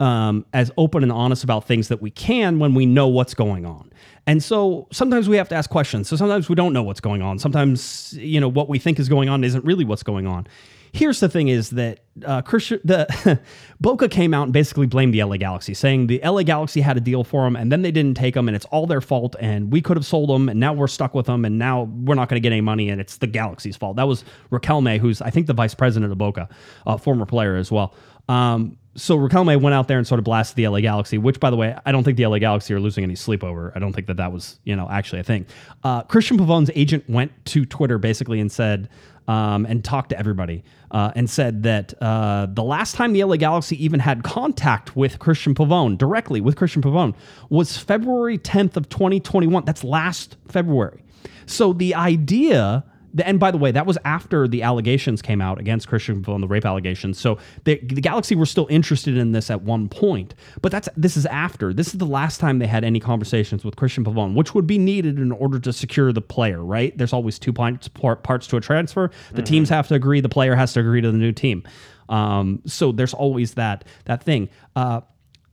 um, 0.00 0.46
as 0.54 0.70
open 0.78 1.02
and 1.02 1.12
honest 1.12 1.44
about 1.44 1.66
things 1.66 1.88
that 1.88 2.00
we 2.00 2.10
can 2.10 2.58
when 2.58 2.72
we 2.72 2.86
know 2.86 3.08
what's 3.08 3.34
going 3.34 3.66
on. 3.66 3.92
And 4.26 4.42
so 4.42 4.88
sometimes 4.92 5.28
we 5.28 5.36
have 5.36 5.50
to 5.50 5.54
ask 5.56 5.68
questions. 5.68 6.08
So 6.08 6.16
sometimes 6.16 6.48
we 6.48 6.54
don't 6.54 6.72
know 6.72 6.82
what's 6.82 7.00
going 7.00 7.20
on. 7.20 7.38
Sometimes 7.38 8.14
you 8.14 8.40
know 8.40 8.48
what 8.48 8.70
we 8.70 8.78
think 8.78 8.98
is 8.98 9.10
going 9.10 9.28
on 9.28 9.44
isn't 9.44 9.62
really 9.62 9.84
what's 9.84 10.02
going 10.02 10.26
on. 10.26 10.46
Here's 10.92 11.20
the 11.20 11.28
thing: 11.28 11.48
is 11.48 11.70
that 11.70 12.00
uh, 12.24 12.42
Christian 12.42 12.80
the 12.84 13.40
Boca 13.80 14.08
came 14.08 14.34
out 14.34 14.44
and 14.44 14.52
basically 14.52 14.86
blamed 14.86 15.14
the 15.14 15.22
LA 15.22 15.36
Galaxy, 15.36 15.74
saying 15.74 16.06
the 16.06 16.20
LA 16.24 16.42
Galaxy 16.42 16.80
had 16.80 16.96
a 16.96 17.00
deal 17.00 17.24
for 17.24 17.44
them 17.44 17.56
and 17.56 17.70
then 17.70 17.82
they 17.82 17.90
didn't 17.90 18.16
take 18.16 18.34
them, 18.34 18.48
and 18.48 18.56
it's 18.56 18.66
all 18.66 18.86
their 18.86 19.00
fault, 19.00 19.36
and 19.40 19.72
we 19.72 19.80
could 19.80 19.96
have 19.96 20.06
sold 20.06 20.28
them, 20.30 20.48
and 20.48 20.58
now 20.58 20.72
we're 20.72 20.86
stuck 20.86 21.14
with 21.14 21.26
them, 21.26 21.44
and 21.44 21.58
now 21.58 21.82
we're 21.82 22.14
not 22.14 22.28
going 22.28 22.40
to 22.40 22.44
get 22.44 22.52
any 22.52 22.60
money, 22.60 22.88
and 22.88 23.00
it's 23.00 23.18
the 23.18 23.26
Galaxy's 23.26 23.76
fault. 23.76 23.96
That 23.96 24.08
was 24.08 24.24
Riquelme, 24.50 24.98
who's 24.98 25.20
I 25.22 25.30
think 25.30 25.46
the 25.46 25.54
vice 25.54 25.74
president 25.74 26.10
of 26.10 26.18
Boca, 26.18 26.48
a 26.86 26.98
former 26.98 27.26
player 27.26 27.56
as 27.56 27.70
well. 27.70 27.94
Um, 28.28 28.76
so 28.98 29.16
May 29.44 29.56
went 29.56 29.74
out 29.74 29.88
there 29.88 29.98
and 29.98 30.06
sort 30.06 30.18
of 30.18 30.24
blasted 30.24 30.56
the 30.56 30.66
LA 30.66 30.80
Galaxy, 30.80 31.18
which, 31.18 31.38
by 31.38 31.50
the 31.50 31.56
way, 31.56 31.76
I 31.86 31.92
don't 31.92 32.02
think 32.02 32.16
the 32.16 32.26
LA 32.26 32.38
Galaxy 32.38 32.74
are 32.74 32.80
losing 32.80 33.04
any 33.04 33.14
sleep 33.14 33.44
over. 33.44 33.72
I 33.74 33.78
don't 33.78 33.92
think 33.92 34.08
that 34.08 34.16
that 34.16 34.32
was, 34.32 34.58
you 34.64 34.74
know, 34.74 34.88
actually 34.90 35.20
a 35.20 35.24
thing. 35.24 35.46
Uh, 35.84 36.02
Cristian 36.02 36.36
Pavón's 36.36 36.70
agent 36.74 37.08
went 37.08 37.32
to 37.46 37.64
Twitter 37.64 37.98
basically 37.98 38.40
and 38.40 38.50
said, 38.50 38.88
um, 39.28 39.66
and 39.66 39.84
talked 39.84 40.08
to 40.08 40.18
everybody 40.18 40.64
uh, 40.90 41.12
and 41.14 41.28
said 41.28 41.62
that 41.62 41.94
uh, 42.02 42.46
the 42.50 42.64
last 42.64 42.94
time 42.94 43.12
the 43.12 43.22
LA 43.22 43.36
Galaxy 43.36 43.82
even 43.82 44.00
had 44.00 44.24
contact 44.24 44.96
with 44.96 45.18
Cristian 45.18 45.54
Pavón, 45.54 45.96
directly 45.96 46.40
with 46.40 46.56
Cristian 46.56 46.82
Pavón, 46.82 47.14
was 47.50 47.76
February 47.76 48.38
10th 48.38 48.76
of 48.76 48.88
2021. 48.88 49.64
That's 49.64 49.84
last 49.84 50.36
February. 50.48 51.04
So 51.46 51.72
the 51.72 51.94
idea 51.94 52.84
and 53.24 53.40
by 53.40 53.50
the 53.50 53.58
way, 53.58 53.70
that 53.70 53.86
was 53.86 53.98
after 54.04 54.46
the 54.46 54.62
allegations 54.62 55.22
came 55.22 55.40
out 55.40 55.58
against 55.58 55.88
Cristian 55.88 56.22
Pavón, 56.22 56.40
the 56.40 56.48
rape 56.48 56.64
allegations. 56.64 57.18
So 57.18 57.38
the, 57.64 57.80
the 57.82 58.00
Galaxy 58.00 58.34
were 58.34 58.46
still 58.46 58.66
interested 58.70 59.16
in 59.16 59.32
this 59.32 59.50
at 59.50 59.62
one 59.62 59.88
point, 59.88 60.34
but 60.62 60.72
that's 60.72 60.88
this 60.96 61.16
is 61.16 61.26
after. 61.26 61.72
This 61.72 61.88
is 61.88 61.94
the 61.94 62.06
last 62.06 62.38
time 62.38 62.58
they 62.58 62.66
had 62.66 62.84
any 62.84 63.00
conversations 63.00 63.64
with 63.64 63.76
Cristian 63.76 64.04
Pavón, 64.04 64.34
which 64.34 64.54
would 64.54 64.66
be 64.66 64.78
needed 64.78 65.18
in 65.18 65.32
order 65.32 65.58
to 65.60 65.72
secure 65.72 66.12
the 66.12 66.20
player. 66.20 66.64
Right? 66.64 66.96
There's 66.96 67.12
always 67.12 67.38
two 67.38 67.52
parts 67.52 67.88
parts 67.88 68.46
to 68.48 68.56
a 68.56 68.60
transfer. 68.60 69.10
The 69.32 69.42
teams 69.42 69.68
have 69.68 69.88
to 69.88 69.94
agree. 69.94 70.20
The 70.20 70.28
player 70.28 70.54
has 70.54 70.72
to 70.74 70.80
agree 70.80 71.00
to 71.00 71.10
the 71.10 71.18
new 71.18 71.32
team. 71.32 71.62
Um, 72.08 72.62
so 72.66 72.92
there's 72.92 73.14
always 73.14 73.54
that 73.54 73.84
that 74.04 74.22
thing. 74.22 74.48
Uh, 74.76 75.02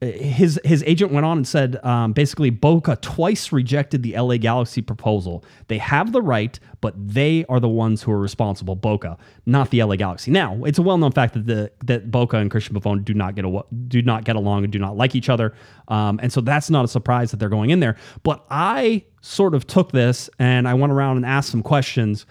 his 0.01 0.59
his 0.65 0.83
agent 0.85 1.11
went 1.11 1.25
on 1.25 1.37
and 1.37 1.47
said 1.47 1.83
um, 1.83 2.11
basically 2.11 2.49
Boca 2.49 2.97
twice 2.97 3.51
rejected 3.51 4.03
the 4.03 4.17
LA 4.17 4.37
Galaxy 4.37 4.81
proposal. 4.81 5.43
They 5.67 5.77
have 5.77 6.11
the 6.11 6.21
right, 6.21 6.59
but 6.81 6.93
they 6.97 7.45
are 7.47 7.61
the 7.61 7.69
ones 7.69 8.03
who 8.03 8.11
are 8.11 8.19
responsible. 8.19 8.75
Boca, 8.75 9.17
not 9.45 9.69
the 9.69 9.81
LA 9.81 9.95
Galaxy. 9.95 10.31
Now 10.31 10.63
it's 10.65 10.77
a 10.77 10.81
well 10.81 10.97
known 10.97 11.11
fact 11.11 11.33
that 11.33 11.45
the 11.45 11.71
that 11.85 12.11
Boca 12.11 12.37
and 12.37 12.51
Cristian 12.51 12.77
Pavón 12.77 13.05
do 13.05 13.13
not 13.13 13.35
get 13.35 13.45
a, 13.45 13.63
do 13.87 14.01
not 14.01 14.25
get 14.25 14.35
along 14.35 14.65
and 14.65 14.73
do 14.73 14.79
not 14.79 14.97
like 14.97 15.15
each 15.15 15.29
other, 15.29 15.53
um, 15.87 16.19
and 16.21 16.31
so 16.31 16.41
that's 16.41 16.69
not 16.69 16.83
a 16.83 16.89
surprise 16.89 17.31
that 17.31 17.37
they're 17.37 17.49
going 17.49 17.69
in 17.69 17.79
there. 17.79 17.95
But 18.23 18.45
I 18.49 19.05
sort 19.21 19.55
of 19.55 19.65
took 19.65 19.91
this 19.91 20.29
and 20.39 20.67
I 20.67 20.73
went 20.73 20.91
around 20.91 21.17
and 21.17 21.25
asked 21.25 21.49
some 21.49 21.63
questions 21.63 22.25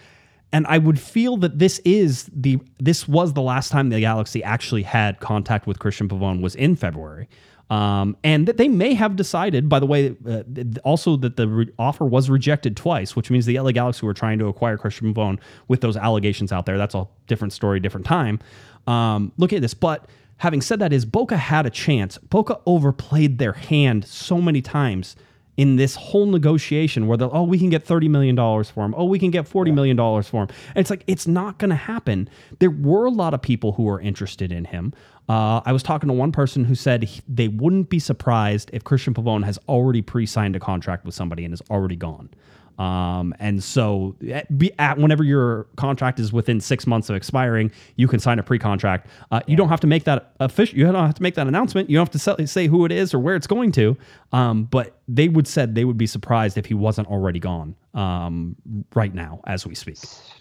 and 0.55 0.65
I 0.67 0.77
would 0.77 0.97
feel 0.97 1.35
that 1.37 1.59
this 1.59 1.79
is 1.79 2.29
the 2.33 2.59
this 2.79 3.09
was 3.09 3.33
the 3.33 3.41
last 3.41 3.71
time 3.71 3.89
the 3.89 3.99
Galaxy 3.99 4.41
actually 4.41 4.83
had 4.83 5.19
contact 5.19 5.67
with 5.67 5.79
Cristian 5.79 6.07
Pavón 6.07 6.41
was 6.41 6.55
in 6.55 6.77
February, 6.77 7.27
um, 7.69 8.15
and 8.23 8.47
that 8.47 8.57
they 8.57 8.67
may 8.67 8.93
have 8.93 9.15
decided. 9.15 9.67
By 9.69 9.79
the 9.79 9.85
way, 9.85 10.15
uh, 10.27 10.43
also 10.83 11.17
that 11.17 11.35
the 11.35 11.47
re- 11.47 11.71
offer 11.79 12.05
was 12.05 12.29
rejected 12.29 12.77
twice, 12.77 13.15
which 13.15 13.31
means 13.31 13.45
the 13.45 13.59
LA 13.59 13.71
Galaxy 13.71 14.05
were 14.05 14.13
trying 14.13 14.39
to 14.39 14.47
acquire 14.47 14.77
Christian 14.77 15.13
Pavone 15.13 15.39
with 15.67 15.81
those 15.81 15.97
allegations 15.97 16.51
out 16.51 16.65
there. 16.65 16.77
That's 16.77 16.95
a 16.95 17.07
different 17.27 17.53
story, 17.53 17.79
different 17.79 18.05
time. 18.05 18.39
Um, 18.87 19.31
look 19.37 19.53
at 19.53 19.61
this, 19.61 19.73
but. 19.73 20.07
Having 20.39 20.63
said 20.63 20.79
that, 20.79 20.91
is 20.91 21.05
Boca 21.05 21.37
had 21.37 21.65
a 21.65 21.69
chance. 21.69 22.17
Boca 22.17 22.59
overplayed 22.65 23.37
their 23.37 23.53
hand 23.53 24.03
so 24.03 24.41
many 24.41 24.61
times 24.61 25.15
in 25.57 25.77
this 25.77 25.95
whole 25.95 26.25
negotiation 26.25 27.07
where 27.07 27.17
they're, 27.17 27.33
oh, 27.33 27.43
we 27.43 27.57
can 27.57 27.69
get 27.69 27.85
$30 27.85 28.09
million 28.09 28.35
for 28.35 28.85
him. 28.85 28.93
Oh, 28.97 29.05
we 29.05 29.19
can 29.19 29.31
get 29.31 29.45
$40 29.45 29.73
million 29.73 29.97
for 29.97 30.43
him. 30.43 30.49
And 30.75 30.81
it's 30.81 30.89
like, 30.89 31.03
it's 31.07 31.27
not 31.27 31.57
going 31.57 31.69
to 31.69 31.75
happen. 31.75 32.29
There 32.59 32.69
were 32.69 33.05
a 33.05 33.09
lot 33.09 33.33
of 33.33 33.41
people 33.41 33.73
who 33.73 33.83
were 33.83 33.99
interested 33.99 34.51
in 34.51 34.65
him. 34.65 34.93
Uh, 35.27 35.61
I 35.65 35.71
was 35.71 35.81
talking 35.83 36.07
to 36.07 36.13
one 36.13 36.31
person 36.31 36.65
who 36.65 36.75
said 36.75 37.03
he- 37.03 37.21
they 37.27 37.47
wouldn't 37.47 37.89
be 37.89 37.99
surprised 37.99 38.69
if 38.73 38.83
Cristian 38.83 39.13
Pavón 39.13 39.43
has 39.43 39.57
already 39.67 40.01
pre 40.01 40.25
signed 40.25 40.55
a 40.55 40.59
contract 40.59 41.05
with 41.05 41.15
somebody 41.15 41.45
and 41.45 41.53
is 41.53 41.61
already 41.69 41.95
gone. 41.95 42.29
Um, 42.77 43.33
and 43.39 43.63
so, 43.63 44.15
at, 44.29 44.57
be, 44.57 44.71
at 44.79 44.97
whenever 44.97 45.23
your 45.23 45.67
contract 45.77 46.19
is 46.19 46.33
within 46.33 46.59
six 46.59 46.85
months 46.85 47.09
of 47.09 47.15
expiring, 47.15 47.71
you 47.95 48.07
can 48.07 48.19
sign 48.19 48.37
a 48.37 48.43
pre-contract. 48.43 49.07
Uh, 49.31 49.39
You 49.47 49.55
don't 49.55 49.69
have 49.69 49.79
to 49.79 49.87
make 49.87 50.03
that 50.03 50.33
official. 50.41 50.77
You 50.77 50.83
don't 50.83 50.95
have 50.95 51.15
to 51.15 51.23
make 51.23 51.35
that 51.35 51.47
announcement. 51.47 51.89
You 51.89 51.95
don't 51.95 52.05
have 52.05 52.11
to 52.11 52.19
sell, 52.19 52.35
say 52.45 52.67
who 52.67 52.83
it 52.83 52.91
is 52.91 53.13
or 53.13 53.19
where 53.19 53.35
it's 53.35 53.47
going 53.47 53.71
to. 53.73 53.95
Um, 54.33 54.65
but 54.65 54.99
they 55.07 55.29
would 55.29 55.47
said 55.47 55.73
they 55.73 55.85
would 55.85 55.97
be 55.97 56.07
surprised 56.07 56.57
if 56.57 56.65
he 56.65 56.73
wasn't 56.73 57.07
already 57.07 57.39
gone 57.39 57.75
um, 57.93 58.57
right 58.93 59.13
now 59.13 59.39
as 59.47 59.65
we 59.65 59.73
speak. 59.73 59.97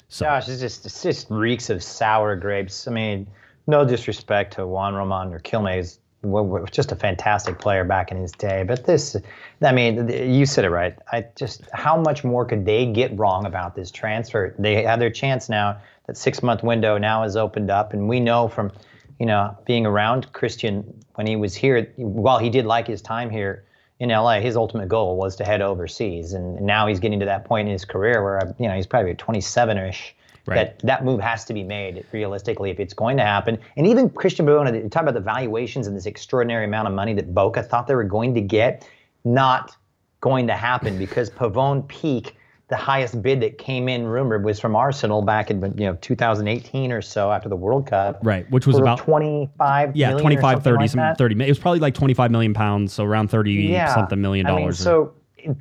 So 0.08 0.26
Gosh, 0.26 0.48
it's 0.48 0.60
just 0.60 0.86
it 0.86 1.08
just 1.08 1.30
reeks 1.30 1.70
of 1.70 1.84
sour 1.84 2.34
grapes. 2.34 2.88
I 2.88 2.90
mean, 2.90 3.28
no 3.66 3.84
disrespect 3.84 4.54
to 4.54 4.66
Juan 4.66 4.94
Roman 4.94 5.30
Riquelme, 5.30 5.98
w- 6.22 6.46
w- 6.46 6.66
just 6.70 6.92
a 6.92 6.96
fantastic 6.96 7.58
player 7.58 7.84
back 7.84 8.10
in 8.10 8.16
his 8.16 8.32
day. 8.32 8.64
But 8.64 8.84
this, 8.84 9.16
I 9.62 9.72
mean, 9.72 10.08
you 10.08 10.46
said 10.46 10.64
it 10.64 10.70
right. 10.70 10.96
I 11.12 11.26
just 11.36 11.62
how 11.72 12.00
much 12.00 12.24
more 12.24 12.44
could 12.44 12.64
they 12.64 12.86
get 12.86 13.16
wrong 13.18 13.46
about 13.46 13.74
this 13.74 13.90
transfer? 13.90 14.54
They 14.58 14.82
have 14.82 14.98
their 14.98 15.10
chance 15.10 15.48
now. 15.48 15.78
That 16.06 16.16
six 16.16 16.42
month 16.42 16.62
window 16.62 16.98
now 16.98 17.22
is 17.22 17.36
opened 17.36 17.70
up, 17.70 17.94
and 17.94 18.08
we 18.08 18.20
know 18.20 18.48
from, 18.48 18.72
you 19.18 19.24
know, 19.24 19.56
being 19.64 19.86
around 19.86 20.30
Christian 20.34 21.02
when 21.14 21.26
he 21.26 21.36
was 21.36 21.54
here, 21.54 21.90
while 21.96 22.38
he 22.38 22.50
did 22.50 22.66
like 22.66 22.86
his 22.86 23.00
time 23.00 23.30
here 23.30 23.64
in 24.00 24.10
LA, 24.10 24.40
his 24.40 24.56
ultimate 24.56 24.88
goal 24.88 25.16
was 25.16 25.36
to 25.36 25.44
head 25.44 25.62
overseas, 25.62 26.32
and 26.32 26.60
now 26.60 26.86
he's 26.86 27.00
getting 27.00 27.20
to 27.20 27.26
that 27.26 27.44
point 27.44 27.68
in 27.68 27.72
his 27.72 27.84
career 27.84 28.22
where 28.22 28.54
you 28.58 28.68
know 28.68 28.74
he's 28.74 28.86
probably 28.86 29.14
27ish. 29.14 30.12
Right. 30.46 30.56
That 30.56 30.78
that 30.80 31.04
move 31.04 31.20
has 31.20 31.44
to 31.46 31.54
be 31.54 31.62
made 31.62 32.04
realistically 32.12 32.70
if 32.70 32.78
it's 32.78 32.92
going 32.92 33.16
to 33.16 33.22
happen. 33.22 33.58
And 33.76 33.86
even 33.86 34.10
Cristian 34.10 34.44
Pavón, 34.44 34.74
you 34.74 34.88
talk 34.90 35.02
about 35.02 35.14
the 35.14 35.20
valuations 35.20 35.86
and 35.86 35.96
this 35.96 36.04
extraordinary 36.04 36.66
amount 36.66 36.86
of 36.86 36.92
money 36.94 37.14
that 37.14 37.34
Boca 37.34 37.62
thought 37.62 37.86
they 37.86 37.94
were 37.94 38.04
going 38.04 38.34
to 38.34 38.42
get, 38.42 38.86
not 39.24 39.74
going 40.20 40.46
to 40.46 40.54
happen 40.54 40.98
because 40.98 41.30
Pavón 41.40 41.88
peak 41.88 42.36
the 42.68 42.76
highest 42.76 43.20
bid 43.22 43.40
that 43.42 43.58
came 43.58 43.88
in 43.88 44.06
rumored 44.06 44.42
was 44.42 44.58
from 44.58 44.74
Arsenal 44.74 45.22
back 45.22 45.50
in 45.50 45.62
you 45.78 45.86
know 45.86 45.96
2018 46.00 46.92
or 46.92 47.02
so 47.02 47.30
after 47.30 47.48
the 47.48 47.56
World 47.56 47.86
Cup. 47.86 48.20
Right, 48.22 48.50
which 48.50 48.66
was 48.66 48.78
about 48.78 48.98
25 48.98 49.94
yeah, 49.94 50.08
million 50.08 50.22
25, 50.22 50.42
something 50.42 50.62
30, 50.64 50.76
like 50.78 50.90
some 50.90 50.98
that. 50.98 51.18
30. 51.18 51.44
It 51.44 51.48
was 51.48 51.58
probably 51.58 51.80
like 51.80 51.94
25 51.94 52.30
million 52.30 52.54
pounds, 52.54 52.92
so 52.92 53.04
around 53.04 53.28
30 53.28 53.76
something 53.88 54.20
million 54.20 54.46
I 54.46 54.50
mean, 54.52 54.60
dollars. 54.62 54.78
so 54.78 55.12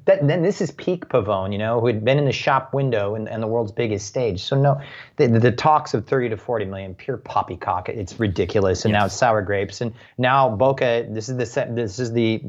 that, 0.05 0.27
then 0.27 0.41
this 0.41 0.61
is 0.61 0.71
peak 0.71 1.07
Pavón, 1.09 1.51
you 1.51 1.57
know, 1.57 1.79
who 1.79 1.87
had 1.87 2.03
been 2.03 2.17
in 2.17 2.25
the 2.25 2.31
shop 2.31 2.73
window 2.73 3.15
and, 3.15 3.27
and 3.27 3.41
the 3.41 3.47
world's 3.47 3.71
biggest 3.71 4.07
stage. 4.07 4.43
So 4.43 4.59
no, 4.59 4.81
the, 5.17 5.27
the, 5.27 5.51
talks 5.51 5.93
of 5.93 6.05
30 6.05 6.29
to 6.29 6.37
40 6.37 6.65
million, 6.65 6.95
pure 6.95 7.17
poppycock. 7.17 7.89
It's 7.89 8.19
ridiculous. 8.19 8.85
And 8.85 8.93
now 8.93 9.05
it's 9.05 9.15
sour 9.15 9.41
grapes. 9.41 9.81
And 9.81 9.93
now 10.17 10.49
Boca, 10.49 11.05
this 11.09 11.29
is 11.29 11.37
the 11.37 11.45
set, 11.45 11.75
this 11.75 11.99
is 11.99 12.13
the 12.13 12.43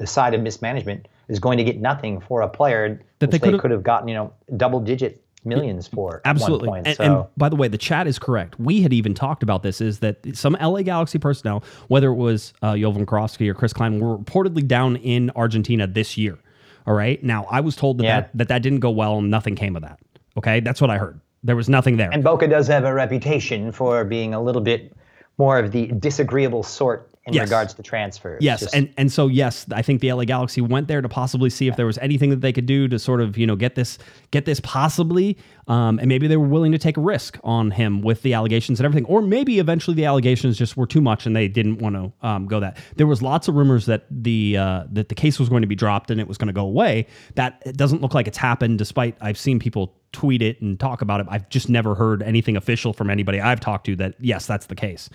the 0.00 0.06
side 0.06 0.32
of 0.32 0.40
mismanagement 0.40 1.06
is 1.28 1.38
going 1.38 1.58
to 1.58 1.64
get 1.64 1.78
nothing 1.78 2.20
for 2.20 2.40
a 2.40 2.48
player 2.48 3.00
That 3.18 3.30
they 3.30 3.38
could 3.38 3.70
have 3.70 3.82
gotten, 3.82 4.08
you 4.08 4.14
know, 4.14 4.32
double 4.56 4.80
digit 4.80 5.22
millions 5.44 5.86
for 5.86 6.20
Absolutely. 6.24 6.68
at 6.68 6.70
one 6.70 6.86
and, 6.86 6.96
so 6.96 7.04
and 7.04 7.26
by 7.36 7.48
the 7.48 7.56
way, 7.56 7.68
the 7.68 7.78
chat 7.78 8.06
is 8.06 8.18
correct. 8.18 8.58
We 8.58 8.82
had 8.82 8.92
even 8.92 9.14
talked 9.14 9.42
about 9.42 9.62
this 9.62 9.80
is 9.80 10.00
that 10.00 10.36
some 10.36 10.56
LA 10.60 10.82
Galaxy 10.82 11.18
personnel, 11.18 11.62
whether 11.88 12.08
it 12.08 12.16
was 12.16 12.52
uh, 12.62 12.76
Jovan 12.76 13.02
or 13.02 13.54
Chris 13.54 13.72
Klein, 13.72 14.00
were 14.00 14.18
reportedly 14.18 14.66
down 14.66 14.96
in 14.96 15.30
Argentina 15.36 15.86
this 15.86 16.18
year. 16.18 16.38
All 16.86 16.94
right. 16.94 17.22
Now, 17.22 17.46
I 17.50 17.60
was 17.60 17.76
told 17.76 17.98
that 17.98 18.04
Yeah. 18.04 18.20
that, 18.20 18.30
that, 18.34 18.48
that 18.48 18.62
didn't 18.62 18.80
go 18.80 18.90
well 18.90 19.18
and 19.18 19.30
nothing 19.30 19.54
came 19.56 19.76
of 19.76 19.82
that. 19.82 19.98
Okay. 20.36 20.60
That's 20.60 20.80
what 20.80 20.90
I 20.90 20.98
heard. 20.98 21.20
There 21.42 21.56
was 21.56 21.68
nothing 21.68 21.96
there. 21.96 22.10
And 22.12 22.22
Boca 22.22 22.46
does 22.46 22.66
have 22.68 22.84
a 22.84 22.92
reputation 22.92 23.72
for 23.72 24.04
being 24.04 24.34
a 24.34 24.42
little 24.42 24.60
bit 24.62 24.92
more 25.38 25.58
of 25.58 25.72
the 25.72 25.86
disagreeable 25.86 26.62
sort 26.62 27.09
in 27.26 27.34
Yes. 27.34 27.44
regards 27.48 27.74
to 27.74 27.82
transfers. 27.82 28.38
Yes, 28.42 28.60
Just- 28.60 28.74
and 28.74 28.88
and 28.96 29.12
so 29.12 29.26
yes, 29.28 29.66
I 29.72 29.82
think 29.82 30.00
the 30.00 30.10
LA 30.10 30.24
Galaxy 30.24 30.62
went 30.62 30.88
there 30.88 31.02
to 31.02 31.08
possibly 31.08 31.50
see 31.50 31.68
if 31.68 31.76
there 31.76 31.84
was 31.86 31.98
anything 31.98 32.30
that 32.30 32.40
they 32.40 32.52
could 32.52 32.64
do 32.66 32.88
to 32.88 32.98
sort 32.98 33.20
of 33.20 33.36
you 33.36 33.46
know 33.46 33.56
get 33.56 33.74
this 33.74 33.98
get 34.30 34.46
this 34.46 34.58
possibly, 34.60 35.36
um, 35.68 35.98
and 35.98 36.08
maybe 36.08 36.26
they 36.26 36.38
were 36.38 36.46
willing 36.48 36.72
to 36.72 36.78
take 36.78 36.96
a 36.96 37.00
risk 37.00 37.38
on 37.44 37.72
him 37.72 38.00
with 38.00 38.22
the 38.22 38.32
allegations 38.32 38.80
and 38.80 38.86
everything, 38.86 39.04
or 39.04 39.20
maybe 39.20 39.58
eventually 39.58 39.94
the 39.94 40.06
allegations 40.06 40.56
just 40.56 40.78
were 40.78 40.86
too 40.86 41.02
much 41.02 41.26
and 41.26 41.36
they 41.36 41.46
didn't 41.46 41.78
want 41.78 41.94
to 41.94 42.26
um, 42.26 42.46
go 42.46 42.58
that. 42.58 42.78
There 42.96 43.06
was 43.06 43.20
lots 43.20 43.48
of 43.48 43.54
rumors 43.54 43.84
that 43.84 44.06
the 44.10 44.56
uh, 44.56 44.84
that 44.90 45.10
the 45.10 45.14
case 45.14 45.38
was 45.38 45.50
going 45.50 45.60
to 45.62 45.68
be 45.68 45.76
dropped 45.76 46.10
and 46.10 46.20
it 46.20 46.26
was 46.26 46.38
going 46.38 46.48
to 46.48 46.54
go 46.54 46.64
away. 46.64 47.06
That 47.34 47.62
it 47.66 47.76
doesn't 47.76 48.00
look 48.00 48.14
like 48.14 48.28
it's 48.28 48.38
happened, 48.38 48.78
despite 48.78 49.16
I've 49.20 49.38
seen 49.38 49.58
people 49.58 49.94
tweet 50.12 50.42
it 50.42 50.60
and 50.60 50.80
talk 50.80 51.02
about 51.02 51.20
it. 51.20 51.26
I've 51.30 51.48
just 51.50 51.68
never 51.68 51.94
heard 51.94 52.20
anything 52.22 52.56
official 52.56 52.92
from 52.92 53.10
anybody 53.10 53.40
I've 53.40 53.60
talked 53.60 53.86
to 53.86 53.94
that 53.96 54.14
yes, 54.18 54.46
that's 54.46 54.66
the 54.66 54.74
case. 54.74 55.08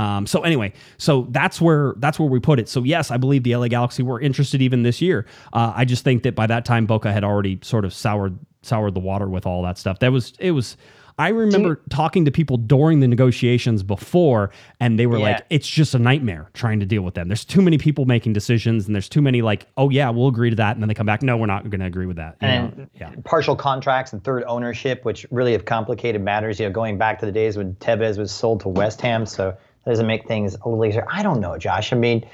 Um, 0.00 0.26
so 0.26 0.40
anyway, 0.42 0.72
so 0.98 1.26
that's 1.30 1.60
where 1.60 1.94
that's 1.98 2.18
where 2.18 2.28
we 2.28 2.40
put 2.40 2.58
it. 2.58 2.68
So 2.68 2.82
yes, 2.82 3.10
I 3.10 3.16
believe 3.18 3.42
the 3.42 3.54
LA 3.54 3.68
Galaxy 3.68 4.02
were 4.02 4.20
interested 4.20 4.62
even 4.62 4.82
this 4.82 5.00
year. 5.02 5.26
Uh, 5.52 5.72
I 5.76 5.84
just 5.84 6.04
think 6.04 6.22
that 6.22 6.34
by 6.34 6.46
that 6.46 6.64
time 6.64 6.86
Boca 6.86 7.12
had 7.12 7.24
already 7.24 7.58
sort 7.62 7.84
of 7.84 7.92
soured 7.92 8.38
soured 8.62 8.94
the 8.94 9.00
water 9.00 9.28
with 9.28 9.46
all 9.46 9.62
that 9.62 9.78
stuff. 9.78 9.98
That 9.98 10.12
was 10.12 10.32
it 10.38 10.52
was. 10.52 10.76
I 11.18 11.28
remember 11.28 11.82
talking 11.90 12.24
to 12.24 12.30
people 12.30 12.56
during 12.56 13.00
the 13.00 13.08
negotiations 13.08 13.82
before, 13.82 14.50
and 14.78 14.98
they 14.98 15.04
were 15.06 15.18
Yeah. 15.18 15.32
like, 15.32 15.44
"It's 15.50 15.68
just 15.68 15.94
a 15.94 15.98
nightmare 15.98 16.48
trying 16.54 16.80
to 16.80 16.86
deal 16.86 17.02
with 17.02 17.12
them. 17.12 17.28
There's 17.28 17.44
too 17.44 17.60
many 17.60 17.76
people 17.76 18.06
making 18.06 18.32
decisions, 18.32 18.86
and 18.86 18.94
there's 18.94 19.08
too 19.08 19.20
many 19.20 19.42
like, 19.42 19.66
oh 19.76 19.90
yeah, 19.90 20.08
we'll 20.08 20.28
agree 20.28 20.48
to 20.48 20.56
that, 20.56 20.76
and 20.76 20.82
then 20.82 20.88
they 20.88 20.94
come 20.94 21.04
back, 21.04 21.22
no, 21.22 21.36
we're 21.36 21.44
not 21.44 21.68
going 21.68 21.80
to 21.80 21.86
agree 21.86 22.06
with 22.06 22.16
that. 22.16 22.36
You 22.40 22.48
know? 22.48 22.54
and 22.54 22.88
Yeah, 22.98 23.10
partial 23.24 23.54
contracts 23.54 24.14
and 24.14 24.24
third 24.24 24.44
ownership, 24.46 25.04
which 25.04 25.26
really 25.30 25.52
have 25.52 25.66
complicated 25.66 26.22
matters. 26.22 26.58
You 26.58 26.64
know, 26.66 26.72
going 26.72 26.96
back 26.96 27.18
to 27.18 27.26
the 27.26 27.32
days 27.32 27.54
when 27.54 27.74
Tevez 27.74 28.16
was 28.16 28.32
sold 28.32 28.60
to 28.60 28.70
West 28.70 29.02
Ham, 29.02 29.26
so 29.26 29.54
that 29.84 29.90
doesn't 29.92 30.06
make 30.06 30.26
things 30.26 30.54
a 30.54 30.68
little 30.68 30.84
easier. 30.84 31.06
I 31.10 31.22
don't 31.22 31.40
know, 31.40 31.56
Josh. 31.58 31.92
I 31.92 31.96
mean, 31.96 32.28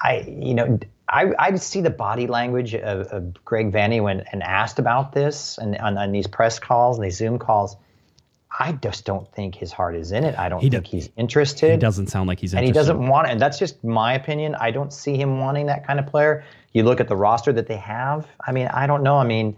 I 0.00 0.20
you 0.28 0.54
know. 0.54 0.78
I, 1.08 1.32
I 1.38 1.54
see 1.56 1.82
the 1.82 1.90
body 1.90 2.26
language 2.26 2.74
of, 2.74 3.06
of 3.08 3.44
Greg 3.44 3.70
Vanney 3.70 4.00
when 4.02 4.20
and 4.32 4.42
asked 4.42 4.78
about 4.78 5.12
this 5.12 5.58
and 5.58 5.76
on, 5.76 5.98
on 5.98 6.10
these 6.10 6.26
press 6.26 6.58
calls 6.58 6.96
and 6.96 7.04
these 7.04 7.18
Zoom 7.18 7.38
calls. 7.38 7.76
I 8.58 8.72
just 8.72 9.04
don't 9.04 9.30
think 9.34 9.54
his 9.54 9.72
heart 9.72 9.94
is 9.94 10.12
in 10.12 10.24
it. 10.24 10.38
I 10.38 10.48
don't 10.48 10.60
He 10.62 10.70
think 10.70 10.86
he's 10.86 11.10
interested. 11.18 11.70
it 11.72 11.80
doesn't 11.80 12.06
sound 12.06 12.28
like 12.28 12.38
he's 12.38 12.54
and 12.54 12.64
interested. 12.64 12.92
he 12.92 12.94
doesn't 12.94 13.08
want 13.08 13.26
it. 13.28 13.32
And 13.32 13.40
that's 13.40 13.58
just 13.58 13.82
my 13.84 14.14
opinion. 14.14 14.54
I 14.54 14.70
don't 14.70 14.92
see 14.92 15.16
him 15.16 15.38
wanting 15.40 15.66
that 15.66 15.86
kind 15.86 15.98
of 15.98 16.06
player. 16.06 16.44
You 16.72 16.82
look 16.84 16.98
at 17.00 17.08
the 17.08 17.16
roster 17.16 17.52
that 17.52 17.66
they 17.66 17.76
have. 17.76 18.26
I 18.46 18.52
mean, 18.52 18.68
I 18.68 18.86
don't 18.86 19.02
know. 19.02 19.16
I 19.16 19.24
mean, 19.24 19.54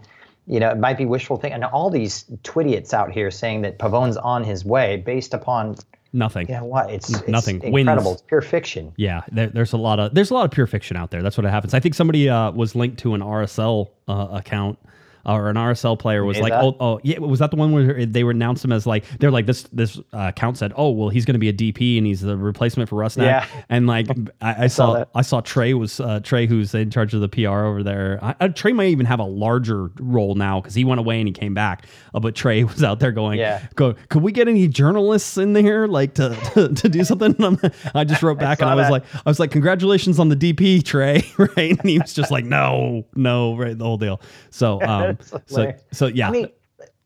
you 0.47 0.59
know, 0.59 0.71
it 0.71 0.77
might 0.77 0.97
be 0.97 1.05
wishful 1.05 1.37
thinking. 1.37 1.55
And 1.55 1.65
all 1.65 1.89
these 1.89 2.25
twidiots 2.43 2.93
out 2.93 3.11
here 3.11 3.31
saying 3.31 3.61
that 3.61 3.79
Pavón's 3.79 4.17
on 4.17 4.43
his 4.43 4.65
way 4.65 4.97
based 4.97 5.33
upon, 5.33 5.75
Nothing. 6.15 6.47
know 6.47 6.63
what? 6.63 6.89
It's, 6.89 7.09
it's 7.09 7.27
Nothing. 7.27 7.61
incredible. 7.61 8.11
Wins. 8.11 8.21
It's 8.21 8.27
pure 8.27 8.41
fiction. 8.41 8.93
Yeah, 8.95 9.23
there, 9.31 9.47
there's 9.47 9.73
a 9.73 9.77
lot 9.77 9.99
of 9.99 10.13
there's 10.15 10.31
a 10.31 10.33
lot 10.33 10.45
of 10.45 10.51
pure 10.51 10.65
fiction 10.65 10.95
out 10.95 11.11
there. 11.11 11.21
That's 11.21 11.37
what 11.37 11.45
happens. 11.45 11.73
I 11.73 11.79
think 11.79 11.93
somebody 11.93 12.29
uh, 12.29 12.51
was 12.51 12.73
linked 12.73 12.97
to 12.99 13.13
an 13.15 13.21
RSL 13.21 13.89
uh, 14.07 14.27
account. 14.31 14.79
Or 15.25 15.49
an 15.49 15.55
RSL 15.55 15.97
player 15.97 16.23
was 16.23 16.39
like, 16.39 16.53
oh, 16.53 16.75
oh, 16.79 16.99
yeah, 17.03 17.17
was 17.19 17.39
that 17.39 17.49
the 17.51 17.57
one 17.57 17.71
where 17.71 18.05
they 18.05 18.23
would 18.23 18.35
announce 18.35 18.63
him 18.63 18.71
as 18.71 18.85
like, 18.85 19.05
they're 19.19 19.31
like 19.31 19.45
this, 19.45 19.63
this 19.73 19.97
uh, 20.13 20.31
account 20.35 20.57
said, 20.57 20.71
oh, 20.75 20.91
well, 20.91 21.09
he's 21.09 21.25
going 21.25 21.33
to 21.33 21.39
be 21.39 21.49
a 21.49 21.53
DP 21.53 21.97
and 21.97 22.05
he's 22.05 22.21
the 22.21 22.37
replacement 22.37 22.89
for 22.89 22.95
Rusnak. 22.97 23.23
Yeah. 23.25 23.45
And 23.69 23.87
like, 23.87 24.07
I, 24.41 24.65
I 24.65 24.67
saw, 24.75 24.93
that. 24.93 25.09
I 25.15 25.21
saw 25.21 25.41
Trey 25.41 25.73
was 25.73 25.99
uh, 25.99 26.19
Trey, 26.21 26.45
who's 26.47 26.73
in 26.75 26.91
charge 26.91 27.13
of 27.13 27.21
the 27.21 27.29
PR 27.29 27.49
over 27.65 27.83
there. 27.83 28.19
I, 28.21 28.35
uh, 28.39 28.47
Trey 28.49 28.71
might 28.73 28.89
even 28.89 29.05
have 29.07 29.19
a 29.19 29.25
larger 29.25 29.91
role 29.99 30.35
now 30.35 30.61
because 30.61 30.75
he 30.75 30.85
went 30.85 30.99
away 30.99 31.19
and 31.19 31.27
he 31.27 31.33
came 31.33 31.53
back. 31.53 31.85
Uh, 32.13 32.19
but 32.19 32.35
Trey 32.35 32.63
was 32.63 32.83
out 32.83 32.99
there 32.99 33.11
going, 33.11 33.39
Yeah. 33.39 33.65
go, 33.75 33.93
could 34.09 34.21
we 34.21 34.31
get 34.31 34.47
any 34.47 34.67
journalists 34.67 35.37
in 35.37 35.53
there 35.53 35.87
like 35.87 36.13
to 36.15 36.35
to, 36.53 36.69
to 36.69 36.89
do 36.89 37.03
something? 37.03 37.35
And 37.39 37.59
I'm- 37.95 38.05
just 38.07 38.21
wrote 38.21 38.37
back 38.37 38.61
and 38.61 38.69
I 38.69 38.75
was 38.75 38.85
that. 38.85 38.91
like, 38.91 39.03
I 39.15 39.29
was 39.29 39.39
like, 39.39 39.49
congratulations 39.49 40.19
on 40.19 40.29
the 40.29 40.35
DP, 40.35 40.83
Trey, 40.83 41.23
right? 41.37 41.71
And 41.79 41.89
he 41.89 41.97
was 41.97 42.13
just 42.13 42.29
like, 42.29 42.45
no, 42.45 43.03
no, 43.15 43.57
right, 43.57 43.75
the 43.75 43.83
whole 43.83 43.97
deal. 43.97 44.21
So, 44.51 44.79
um, 44.83 45.14
So, 45.47 45.73
so 45.91 46.07
yeah, 46.07 46.27
I 46.27 46.31
mean, 46.31 46.49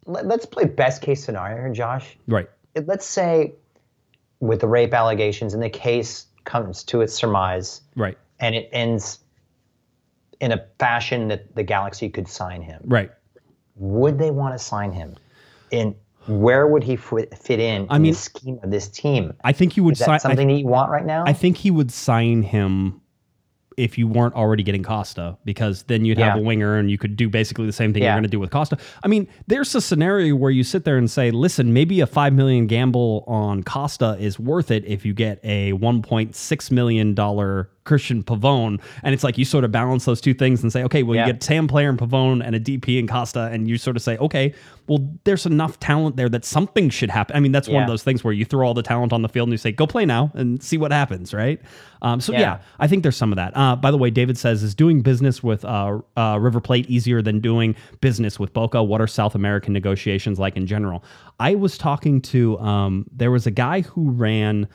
let, 0.05 0.25
let's 0.25 0.45
play 0.45 0.65
best 0.65 1.01
case 1.01 1.23
scenario 1.23 1.73
Josh. 1.73 2.17
right, 2.27 2.49
Let's 2.85 3.05
say 3.05 3.53
with 4.39 4.61
the 4.61 4.67
rape 4.67 4.93
allegations 4.93 5.53
and 5.53 5.61
the 5.61 5.69
case 5.69 6.25
comes 6.45 6.83
to 6.85 7.01
its 7.01 7.13
surmise 7.13 7.81
right, 7.95 8.17
and 8.39 8.55
it 8.55 8.69
ends 8.71 9.19
in 10.39 10.51
a 10.53 10.65
fashion 10.79 11.27
that 11.27 11.53
the 11.55 11.63
Galaxy 11.63 12.09
could 12.09 12.27
sign 12.27 12.61
him. 12.61 12.81
right. 12.85 13.11
would 13.75 14.17
they 14.17 14.31
want 14.31 14.53
to 14.57 14.59
sign 14.63 14.91
him? 14.91 15.15
And 15.71 15.93
where 16.27 16.67
would 16.67 16.83
he 16.83 16.95
fit, 16.95 17.37
fit 17.37 17.59
in 17.59 17.87
I 17.89 17.97
in 17.97 18.03
mean, 18.03 18.11
the 18.13 18.17
scheme 18.17 18.59
of 18.63 18.71
this 18.71 18.87
team? 18.87 19.33
I 19.43 19.51
think 19.51 19.73
he 19.73 19.81
would 19.81 19.93
Is 19.93 19.99
that 19.99 20.05
sign. 20.05 20.15
I, 20.15 20.17
something 20.19 20.47
that 20.47 20.53
you 20.53 20.67
want 20.67 20.91
right 20.91 21.05
now? 21.05 21.23
I 21.27 21.33
think 21.33 21.57
he 21.57 21.71
would 21.71 21.91
sign 21.91 22.43
him 22.43 23.01
if 23.79 23.97
you 23.97 24.07
weren't 24.07 24.35
already 24.35 24.61
getting 24.63 24.83
Costa, 24.83 25.37
because 25.45 25.83
then 25.83 26.05
you'd 26.05 26.17
have 26.19 26.35
Yeah. 26.35 26.41
a 26.41 26.43
winger 26.43 26.77
and 26.77 26.91
you 26.91 26.97
could 26.97 27.15
do 27.15 27.29
basically 27.29 27.65
the 27.65 27.71
same 27.73 27.93
thing 27.93 28.03
you're 28.03 28.11
going 28.11 28.23
to 28.23 28.29
do 28.29 28.39
with 28.39 28.51
Costa. 28.51 28.77
I 29.03 29.07
mean, 29.07 29.27
there's 29.47 29.73
a 29.73 29.81
scenario 29.81 30.35
where 30.35 30.51
you 30.51 30.63
sit 30.63 30.83
there 30.83 30.97
and 30.97 31.09
say, 31.09 31.31
listen, 31.31 31.73
maybe 31.73 32.01
a 32.01 32.07
five 32.07 32.33
million 32.33 32.67
gamble 32.67 33.23
on 33.27 33.63
Costa 33.63 34.17
is 34.19 34.37
worth 34.39 34.69
it 34.69 34.83
if 34.85 35.05
you 35.05 35.13
get 35.13 35.39
a 35.43 35.71
1.6 35.73 36.71
million 36.71 37.13
dollar 37.13 37.69
Cristian 37.89 38.23
Pavón, 38.23 38.79
and 39.03 39.13
it's 39.13 39.23
like 39.23 39.37
you 39.37 39.45
sort 39.45 39.63
of 39.63 39.71
balance 39.71 40.05
those 40.05 40.21
two 40.21 40.33
things 40.33 40.61
and 40.63 40.71
say, 40.71 40.83
okay, 40.83 41.01
well, 41.03 41.15
Yeah. 41.15 41.25
you 41.27 41.33
get 41.33 41.43
Sam 41.43 41.67
Player 41.67 41.89
and 41.89 41.97
Pavón 41.97 42.45
and 42.45 42.55
a 42.55 42.59
DP 42.59 42.99
and 42.99 43.09
Costa, 43.09 43.49
and 43.51 43.67
you 43.67 43.77
sort 43.77 43.95
of 43.95 44.03
say, 44.03 44.17
okay, 44.17 44.53
well, 44.87 45.07
there's 45.23 45.45
enough 45.45 45.79
talent 45.79 46.15
there 46.15 46.29
that 46.29 46.43
something 46.45 46.89
should 46.89 47.11
happen. 47.11 47.35
I 47.35 47.39
mean, 47.39 47.51
that's 47.51 47.69
one 47.69 47.83
of 47.83 47.87
those 47.87 48.01
things 48.03 48.23
where 48.23 48.33
you 48.33 48.43
throw 48.43 48.65
all 48.67 48.73
the 48.73 48.81
talent 48.81 49.13
on 49.13 49.21
the 49.21 49.29
field 49.29 49.47
and 49.47 49.53
you 49.53 49.57
say, 49.57 49.71
go 49.71 49.85
play 49.85 50.03
now 50.03 50.31
and 50.33 50.61
see 50.63 50.77
what 50.77 50.91
happens, 50.91 51.31
right? 51.33 51.61
Um, 52.01 52.19
so 52.19 52.31
yeah. 52.33 52.39
Yeah. 52.39 52.59
I 52.79 52.87
think 52.87 53.03
there's 53.03 53.15
some 53.17 53.31
of 53.31 53.35
that. 53.35 53.55
Uh, 53.55 53.75
by 53.75 53.91
the 53.91 53.97
way, 53.99 54.09
David 54.09 54.35
says, 54.37 54.63
is 54.63 54.73
doing 54.73 55.01
business 55.01 55.43
with 55.43 55.63
uh, 55.63 55.99
uh, 56.17 56.39
River 56.41 56.59
Plate 56.59 56.89
easier 56.89 57.21
than 57.21 57.39
doing 57.39 57.75
business 58.01 58.39
with 58.39 58.51
Boca? 58.53 58.81
What 58.81 58.99
are 58.99 59.05
South 59.07 59.35
American 59.35 59.73
negotiations 59.73 60.39
like 60.39 60.57
in 60.57 60.65
general? 60.65 61.03
I 61.39 61.53
was 61.53 61.77
talking 61.77 62.19
to, 62.21 62.57
um, 62.59 63.05
there 63.11 63.29
was 63.31 63.45
a 63.45 63.51
guy 63.51 63.81
who 63.81 64.09
ran 64.09 64.67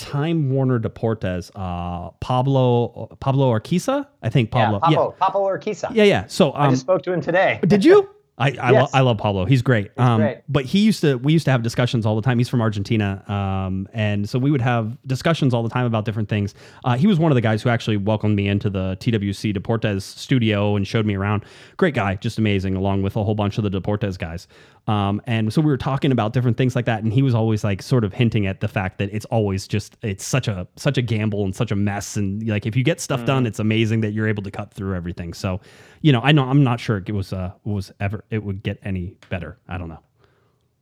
Time 0.00 0.50
Warner 0.50 0.80
Deportes, 0.80 1.50
uh, 1.54 2.10
Pablo 2.20 3.14
Pablo 3.20 3.52
Arquiza, 3.52 4.06
I 4.22 4.28
think 4.30 4.50
Pablo. 4.50 4.80
yeah, 4.88 4.96
Pablo. 4.96 5.14
Papo 5.20 5.58
Urquiza. 5.58 5.94
yeah, 5.94 6.04
yeah. 6.04 6.26
So 6.26 6.52
I 6.52 6.66
um, 6.66 6.70
just 6.70 6.82
spoke 6.82 7.02
to 7.02 7.12
him 7.12 7.20
today. 7.20 7.60
did 7.66 7.84
you? 7.84 8.08
I 8.40 8.56
I, 8.58 8.70
lo- 8.70 8.88
I 8.94 9.00
love 9.02 9.18
Pablo. 9.18 9.44
He's 9.44 9.60
great. 9.60 9.90
um, 9.98 10.22
great. 10.22 10.38
But 10.48 10.64
he 10.64 10.78
used 10.78 11.02
to 11.02 11.16
we 11.18 11.34
used 11.34 11.44
to 11.44 11.50
have 11.50 11.62
discussions 11.62 12.06
all 12.06 12.16
the 12.16 12.22
time. 12.22 12.38
He's 12.38 12.48
from 12.48 12.62
Argentina, 12.62 13.22
um, 13.28 13.86
and 13.92 14.26
so 14.26 14.38
we 14.38 14.50
would 14.50 14.62
have 14.62 14.96
discussions 15.06 15.52
all 15.52 15.62
the 15.62 15.68
time 15.68 15.84
about 15.84 16.06
different 16.06 16.30
things. 16.30 16.54
Uh, 16.82 16.96
he 16.96 17.06
was 17.06 17.18
one 17.18 17.30
of 17.30 17.34
the 17.34 17.42
guys 17.42 17.62
who 17.62 17.68
actually 17.68 17.98
welcomed 17.98 18.36
me 18.36 18.48
into 18.48 18.70
the 18.70 18.96
TWC 19.00 19.54
Deportes 19.54 20.02
studio 20.02 20.74
and 20.74 20.86
showed 20.86 21.04
me 21.04 21.16
around. 21.16 21.44
Great 21.76 21.92
guy, 21.94 22.14
just 22.14 22.38
amazing, 22.38 22.76
along 22.76 23.02
with 23.02 23.14
a 23.14 23.22
whole 23.22 23.34
bunch 23.34 23.58
of 23.58 23.64
the 23.64 23.70
Deportes 23.70 24.18
guys. 24.18 24.48
Um, 24.90 25.22
and 25.26 25.52
so 25.52 25.60
we 25.60 25.68
were 25.68 25.76
talking 25.76 26.10
about 26.10 26.32
different 26.32 26.56
things 26.56 26.74
like 26.74 26.84
that, 26.86 27.04
and 27.04 27.12
he 27.12 27.22
was 27.22 27.32
always 27.32 27.62
like 27.62 27.80
sort 27.80 28.02
of 28.02 28.12
hinting 28.12 28.48
at 28.48 28.60
the 28.60 28.66
fact 28.66 28.98
that 28.98 29.08
it's 29.12 29.24
always 29.26 29.68
just 29.68 29.96
it's 30.02 30.24
such 30.24 30.48
a 30.48 30.66
such 30.74 30.98
a 30.98 31.02
gamble 31.02 31.44
and 31.44 31.54
such 31.54 31.70
a 31.70 31.76
mess, 31.76 32.16
and 32.16 32.44
like 32.48 32.66
if 32.66 32.74
you 32.74 32.82
get 32.82 33.00
stuff 33.00 33.24
done, 33.24 33.46
it's 33.46 33.60
amazing 33.60 34.00
that 34.00 34.10
you're 34.10 34.26
able 34.26 34.42
to 34.42 34.50
cut 34.50 34.74
through 34.74 34.96
everything. 34.96 35.32
So, 35.32 35.60
you 36.00 36.10
know, 36.10 36.20
I 36.22 36.32
know 36.32 36.42
I'm 36.42 36.64
not 36.64 36.80
sure 36.80 36.96
it 36.96 37.12
was 37.12 37.32
uh 37.32 37.52
was 37.62 37.92
ever 38.00 38.24
it 38.30 38.42
would 38.42 38.64
get 38.64 38.80
any 38.82 39.16
better. 39.28 39.58
I 39.68 39.78
don't 39.78 39.88
know. 39.88 40.00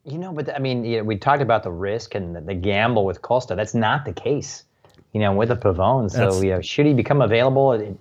You 0.05 0.17
know, 0.17 0.33
but 0.33 0.55
I 0.57 0.59
mean, 0.59 0.87
you 0.87 0.97
know, 0.97 1.05
we 1.05 1.17
talked 1.17 1.43
about 1.43 1.63
the 1.63 1.71
risk 1.71 2.15
and 2.15 2.35
the, 2.35 2.41
the 2.41 2.55
gamble 2.55 3.05
with 3.05 3.21
Costa. 3.21 3.55
That's 3.57 3.75
not 3.75 4.07
the 4.07 4.15
case, 4.15 4.65
you 5.13 5.21
know, 5.21 5.35
with 5.35 5.51
a 5.51 5.57
Pavón. 5.57 6.11
So, 6.11 6.19
That's- 6.19 6.43
you 6.43 6.51
know, 6.53 6.63
should 6.63 6.87
he 6.87 6.95
become 6.95 7.21
available? 7.21 7.99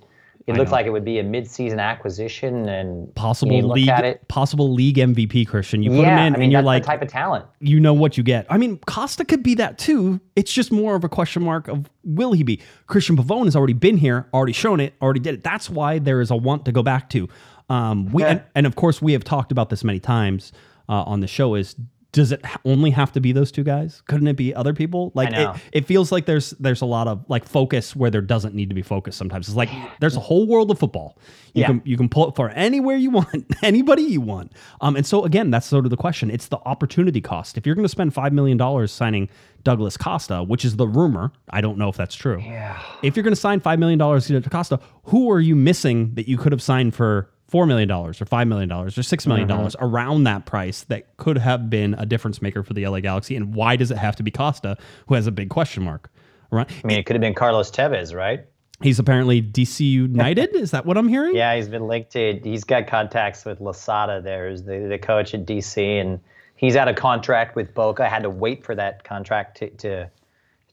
It, 0.47 0.53
I 0.53 0.55
looked 0.55 0.69
know. 0.69 0.77
like 0.77 0.85
it 0.85 0.91
would 0.91 1.03
be 1.03 1.19
a 1.19 1.23
mid-season 1.23 1.77
acquisition, 1.77 2.69
and 2.69 3.13
possible 3.15 3.61
look 3.61 3.75
league 3.75 3.89
at 3.89 4.05
it. 4.05 4.25
possible 4.29 4.73
league 4.73 4.95
MVP 4.95 5.45
Christian. 5.45 5.83
You 5.83 5.89
put 5.89 5.99
yeah, 5.99 6.19
him 6.19 6.27
in 6.27 6.35
I 6.35 6.37
mean 6.37 6.43
and 6.43 6.51
you're 6.53 6.61
like 6.61 6.83
the 6.83 6.87
type 6.87 7.01
of 7.01 7.09
talent. 7.09 7.45
you 7.59 7.81
know 7.81 7.93
what 7.93 8.17
you 8.17 8.23
get. 8.23 8.47
I 8.49 8.57
mean, 8.57 8.77
Costa 8.87 9.25
could 9.25 9.43
be 9.43 9.55
that 9.55 9.77
too. 9.77 10.21
It's 10.37 10.53
just 10.53 10.71
more 10.71 10.95
of 10.95 11.03
a 11.03 11.09
question 11.09 11.43
mark 11.43 11.67
of 11.67 11.89
will 12.05 12.31
he 12.31 12.43
be? 12.43 12.61
Cristian 12.87 13.17
Pavón 13.17 13.43
has 13.43 13.57
already 13.57 13.73
been 13.73 13.97
here, 13.97 14.29
already 14.33 14.53
shown 14.53 14.79
it, 14.79 14.93
already 15.01 15.19
did 15.19 15.33
it. 15.33 15.43
That's 15.43 15.69
why 15.69 15.99
there 15.99 16.21
is 16.21 16.31
a 16.31 16.37
want 16.37 16.63
to 16.63 16.71
go 16.71 16.81
back 16.81 17.09
to. 17.09 17.27
Um, 17.69 18.09
we 18.13 18.23
and, 18.23 18.41
and 18.55 18.65
of 18.65 18.77
course 18.77 19.01
we 19.01 19.11
have 19.11 19.25
talked 19.25 19.51
about 19.51 19.69
this 19.69 19.83
many 19.83 19.99
times 19.99 20.53
uh, 20.87 21.03
on 21.03 21.19
the 21.19 21.27
show. 21.27 21.55
Is 21.55 21.75
does 22.17 22.31
it 22.31 22.43
only 22.65 22.89
have 22.89 23.11
to 23.11 23.21
be 23.21 23.31
those 23.31 23.51
two 23.51 23.63
guys? 23.63 24.01
Couldn't 24.07 24.27
it 24.27 24.35
be 24.35 24.53
other 24.55 24.73
people? 24.73 25.11
Like 25.13 25.29
it, 25.33 25.61
it 25.71 25.85
feels 25.85 26.11
like 26.11 26.25
there's 26.25 26.49
there's 26.59 26.81
a 26.81 26.85
lot 26.85 27.07
of 27.07 27.23
like 27.29 27.45
focus 27.45 27.95
where 27.95 28.09
there 28.09 28.21
doesn't 28.21 28.55
need 28.55 28.69
to 28.69 28.75
be 28.75 28.81
focus. 28.81 29.15
Sometimes 29.15 29.47
it's 29.47 29.55
like 29.55 29.69
there's 29.99 30.15
a 30.15 30.19
whole 30.19 30.47
world 30.47 30.71
of 30.71 30.79
football. 30.79 31.15
You 31.53 31.61
Yeah. 31.61 31.67
can 31.67 31.81
you 31.85 31.95
can 31.95 32.09
pull 32.09 32.27
it 32.29 32.35
for 32.35 32.49
anywhere 32.49 32.95
you 32.97 33.11
want, 33.11 33.45
anybody 33.63 34.01
you 34.01 34.19
want. 34.21 34.51
Um, 34.81 34.95
and 34.95 35.05
so 35.05 35.23
again, 35.25 35.51
that's 35.51 35.67
sort 35.67 35.85
of 35.85 35.91
the 35.91 35.97
question. 35.97 36.31
It's 36.31 36.47
the 36.47 36.57
opportunity 36.65 37.21
cost. 37.21 37.55
If 37.55 37.65
you're 37.67 37.75
going 37.75 37.85
to 37.85 37.89
spend 37.89 38.15
five 38.15 38.33
million 38.33 38.57
dollars 38.57 38.91
signing 38.91 39.29
Douglas 39.63 39.95
Costa, 39.95 40.41
which 40.43 40.65
is 40.65 40.75
the 40.77 40.87
rumor, 40.87 41.31
I 41.51 41.61
don't 41.61 41.77
know 41.77 41.89
if 41.89 41.97
that's 41.97 42.15
true. 42.15 42.39
Yeah. 42.41 42.81
If 43.03 43.15
you're 43.15 43.23
going 43.23 43.35
to 43.35 43.39
sign 43.39 43.59
five 43.59 43.77
million 43.77 43.99
dollars 43.99 44.25
to 44.27 44.41
Costa, 44.41 44.79
who 45.03 45.29
are 45.31 45.39
you 45.39 45.55
missing 45.55 46.15
that 46.15 46.27
you 46.27 46.37
could 46.37 46.51
have 46.51 46.61
signed 46.63 46.95
for? 46.95 47.29
Four 47.47 47.65
million 47.65 47.87
dollars, 47.87 48.21
or 48.21 48.25
five 48.25 48.47
million 48.47 48.67
dollars, 48.67 48.97
or 48.97 49.03
six 49.03 49.25
million 49.25 49.47
dollars 49.47 49.75
around 49.79 50.25
that 50.25 50.45
price 50.45 50.83
that 50.85 51.15
could 51.15 51.37
have 51.37 51.69
been 51.69 51.93
a 51.97 52.05
difference 52.05 52.41
maker 52.41 52.61
for 52.61 52.73
the 52.73 52.85
LA 52.85 52.99
Galaxy. 52.99 53.37
And 53.37 53.55
why 53.55 53.77
does 53.77 53.89
it 53.89 53.97
have 53.97 54.17
to 54.17 54.23
be 54.23 54.31
Costa, 54.31 54.77
who 55.07 55.15
has 55.15 55.27
a 55.27 55.31
big 55.31 55.49
question 55.49 55.83
mark? 55.83 56.09
Right? 56.51 56.69
I 56.69 56.87
mean, 56.87 56.99
it 56.99 57.05
could 57.05 57.15
have 57.15 57.21
been 57.21 57.33
Carlos 57.33 57.71
Tevez, 57.71 58.13
right? 58.13 58.45
He's 58.81 58.99
apparently 58.99 59.41
DC 59.41 59.79
United. 59.89 60.55
is 60.55 60.71
that 60.71 60.85
what 60.85 60.97
I'm 60.97 61.07
hearing? 61.07 61.35
Yeah, 61.35 61.55
he's 61.55 61.67
been 61.67 61.87
linked 61.87 62.11
to. 62.11 62.39
He's 62.43 62.63
got 62.63 62.87
contacts 62.87 63.43
with 63.45 63.59
Losada. 63.59 64.21
There, 64.21 64.49
who's 64.49 64.63
the 64.63 64.87
the 64.89 64.97
coach 64.97 65.33
at 65.33 65.45
DC, 65.45 66.01
and 66.01 66.19
he's 66.57 66.75
out 66.75 66.87
of 66.87 66.95
contract 66.95 67.55
with 67.55 67.73
Boca. 67.73 68.07
Had 68.07 68.23
to 68.23 68.29
wait 68.29 68.63
for 68.63 68.75
that 68.75 69.03
contract 69.03 69.57
to 69.57 69.69
to 69.69 70.09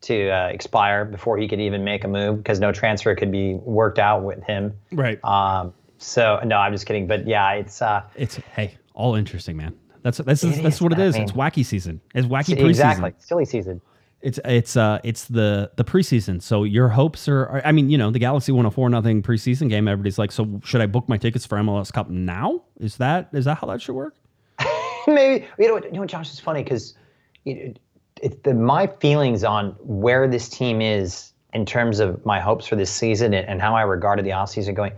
to 0.02 0.28
uh, 0.28 0.48
expire 0.48 1.04
before 1.06 1.38
he 1.38 1.48
could 1.48 1.60
even 1.60 1.82
make 1.82 2.04
a 2.04 2.08
move 2.08 2.38
because 2.38 2.60
no 2.60 2.72
transfer 2.72 3.14
could 3.14 3.32
be 3.32 3.54
worked 3.54 3.98
out 3.98 4.22
with 4.22 4.42
him. 4.42 4.74
Right. 4.92 5.22
Um, 5.24 5.72
so 6.04 6.40
no, 6.44 6.58
I'm 6.58 6.72
just 6.72 6.86
kidding. 6.86 7.06
But 7.06 7.26
yeah, 7.26 7.52
it's 7.52 7.80
uh, 7.82 8.02
It's 8.14 8.36
hey, 8.36 8.76
all 8.94 9.14
interesting, 9.14 9.56
man. 9.56 9.74
That's 10.02 10.18
that's 10.18 10.44
It 10.44 10.62
that's 10.62 10.80
what 10.80 10.92
it 10.92 10.98
is. 10.98 11.14
I 11.14 11.18
mean- 11.18 11.28
it's 11.28 11.32
wacky 11.32 11.64
season. 11.64 12.00
It's 12.14 12.26
wacky 12.26 12.56
preseason. 12.56 12.68
exactly 12.68 13.14
silly 13.18 13.44
season. 13.44 13.80
It's 14.20 14.38
it's 14.44 14.76
uh 14.76 15.00
it's 15.04 15.26
the 15.26 15.70
the 15.76 15.84
preseason. 15.84 16.40
So 16.40 16.64
your 16.64 16.88
hopes 16.88 17.28
are, 17.28 17.46
are 17.46 17.62
I 17.64 17.72
mean, 17.72 17.90
you 17.90 17.98
know, 17.98 18.10
the 18.10 18.18
Galaxy 18.18 18.52
won 18.52 18.66
a 18.66 18.70
four 18.70 18.88
nothing 18.88 19.22
preseason 19.22 19.68
game. 19.68 19.88
Everybody's 19.88 20.18
like, 20.18 20.32
so 20.32 20.60
should 20.64 20.80
I 20.80 20.86
book 20.86 21.08
my 21.08 21.16
tickets 21.16 21.44
for 21.44 21.58
MLS 21.58 21.92
Cup 21.92 22.10
now? 22.10 22.62
Is 22.78 22.96
that 22.98 23.28
is 23.32 23.46
that 23.46 23.58
how 23.58 23.66
that 23.66 23.82
should 23.82 23.94
work? 23.94 24.14
Maybe 25.06 25.46
you 25.58 25.68
know 25.68 25.74
what? 25.74 25.84
You 25.84 25.92
know 25.92 26.00
what, 26.00 26.08
Josh 26.08 26.32
is 26.32 26.40
funny 26.40 26.62
because 26.62 26.94
it, 27.44 27.78
it, 28.22 28.44
the 28.44 28.54
my 28.54 28.86
feelings 28.86 29.44
on 29.44 29.70
where 29.80 30.28
this 30.28 30.48
team 30.48 30.80
is 30.80 31.32
in 31.54 31.64
terms 31.64 32.00
of 32.00 32.24
my 32.26 32.40
hopes 32.40 32.66
for 32.66 32.76
this 32.76 32.90
season 32.90 33.32
and, 33.32 33.46
and 33.48 33.60
how 33.60 33.74
I 33.74 33.82
regarded 33.82 34.24
the 34.24 34.30
offseason 34.30 34.74
going. 34.74 34.92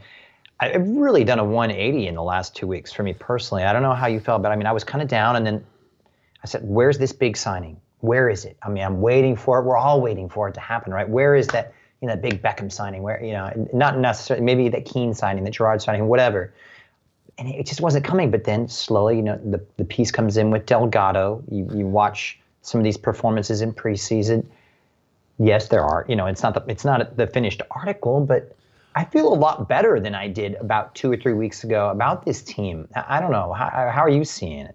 I've 0.58 0.88
really 0.88 1.24
done 1.24 1.38
a 1.38 1.44
180 1.44 2.06
in 2.06 2.14
the 2.14 2.22
last 2.22 2.56
two 2.56 2.66
weeks 2.66 2.92
for 2.92 3.02
me 3.02 3.12
personally. 3.12 3.64
I 3.64 3.72
don't 3.72 3.82
know 3.82 3.92
how 3.94 4.06
you 4.06 4.20
felt, 4.20 4.42
but 4.42 4.52
I 4.52 4.56
mean, 4.56 4.66
I 4.66 4.72
was 4.72 4.84
kind 4.84 5.02
of 5.02 5.08
down, 5.08 5.36
and 5.36 5.46
then 5.46 5.64
I 6.42 6.46
said, 6.46 6.62
"Where's 6.64 6.98
this 6.98 7.12
big 7.12 7.36
signing? 7.36 7.78
Where 8.00 8.28
is 8.28 8.44
it? 8.44 8.56
I 8.62 8.70
mean, 8.70 8.82
I'm 8.82 9.00
waiting 9.00 9.36
for 9.36 9.58
it. 9.58 9.64
We're 9.64 9.76
all 9.76 10.00
waiting 10.00 10.28
for 10.28 10.48
it 10.48 10.54
to 10.54 10.60
happen, 10.60 10.92
right? 10.92 11.08
Where 11.08 11.34
is 11.34 11.46
that? 11.48 11.74
You 12.00 12.08
know, 12.08 12.14
that 12.14 12.22
big 12.22 12.42
Beckham 12.42 12.72
signing? 12.72 13.02
Where 13.02 13.22
you 13.22 13.32
know, 13.32 13.68
not 13.72 13.98
necessarily 13.98 14.44
maybe 14.44 14.68
that 14.70 14.86
Keane 14.86 15.14
signing, 15.14 15.44
that 15.44 15.52
Gerrard 15.52 15.82
signing, 15.82 16.06
whatever." 16.08 16.52
and 17.38 17.48
it 17.48 17.66
just 17.66 17.80
wasn't 17.80 18.04
coming. 18.04 18.30
But 18.30 18.44
then 18.44 18.68
slowly, 18.68 19.16
you 19.16 19.22
know, 19.22 19.38
the, 19.44 19.64
the 19.76 19.84
piece 19.84 20.10
comes 20.10 20.36
in 20.36 20.50
with 20.50 20.66
Delgado. 20.66 21.42
You, 21.50 21.68
you 21.74 21.86
watch 21.86 22.38
some 22.62 22.80
of 22.80 22.84
these 22.84 22.96
performances 22.96 23.60
in 23.60 23.72
preseason. 23.72 24.46
Yes, 25.38 25.68
there 25.68 25.84
are. 25.84 26.06
You 26.08 26.16
know, 26.16 26.26
it's 26.26 26.42
not 26.42 26.54
the 26.54 26.64
it's 26.70 26.84
not 26.84 27.16
the 27.16 27.26
finished 27.26 27.62
article, 27.70 28.20
but 28.24 28.56
I 28.96 29.04
feel 29.04 29.32
a 29.32 29.36
lot 29.36 29.68
better 29.68 30.00
than 30.00 30.14
I 30.14 30.26
did 30.26 30.54
about 30.54 30.94
two 30.94 31.12
or 31.12 31.16
three 31.18 31.34
weeks 31.34 31.62
ago 31.62 31.90
about 31.90 32.24
this 32.24 32.42
team. 32.42 32.88
I, 32.96 33.20
don't 33.20 33.30
know. 33.30 33.52
How, 33.52 33.90
how 33.92 34.00
are 34.02 34.08
you 34.08 34.24
seeing 34.24 34.60
it? 34.60 34.74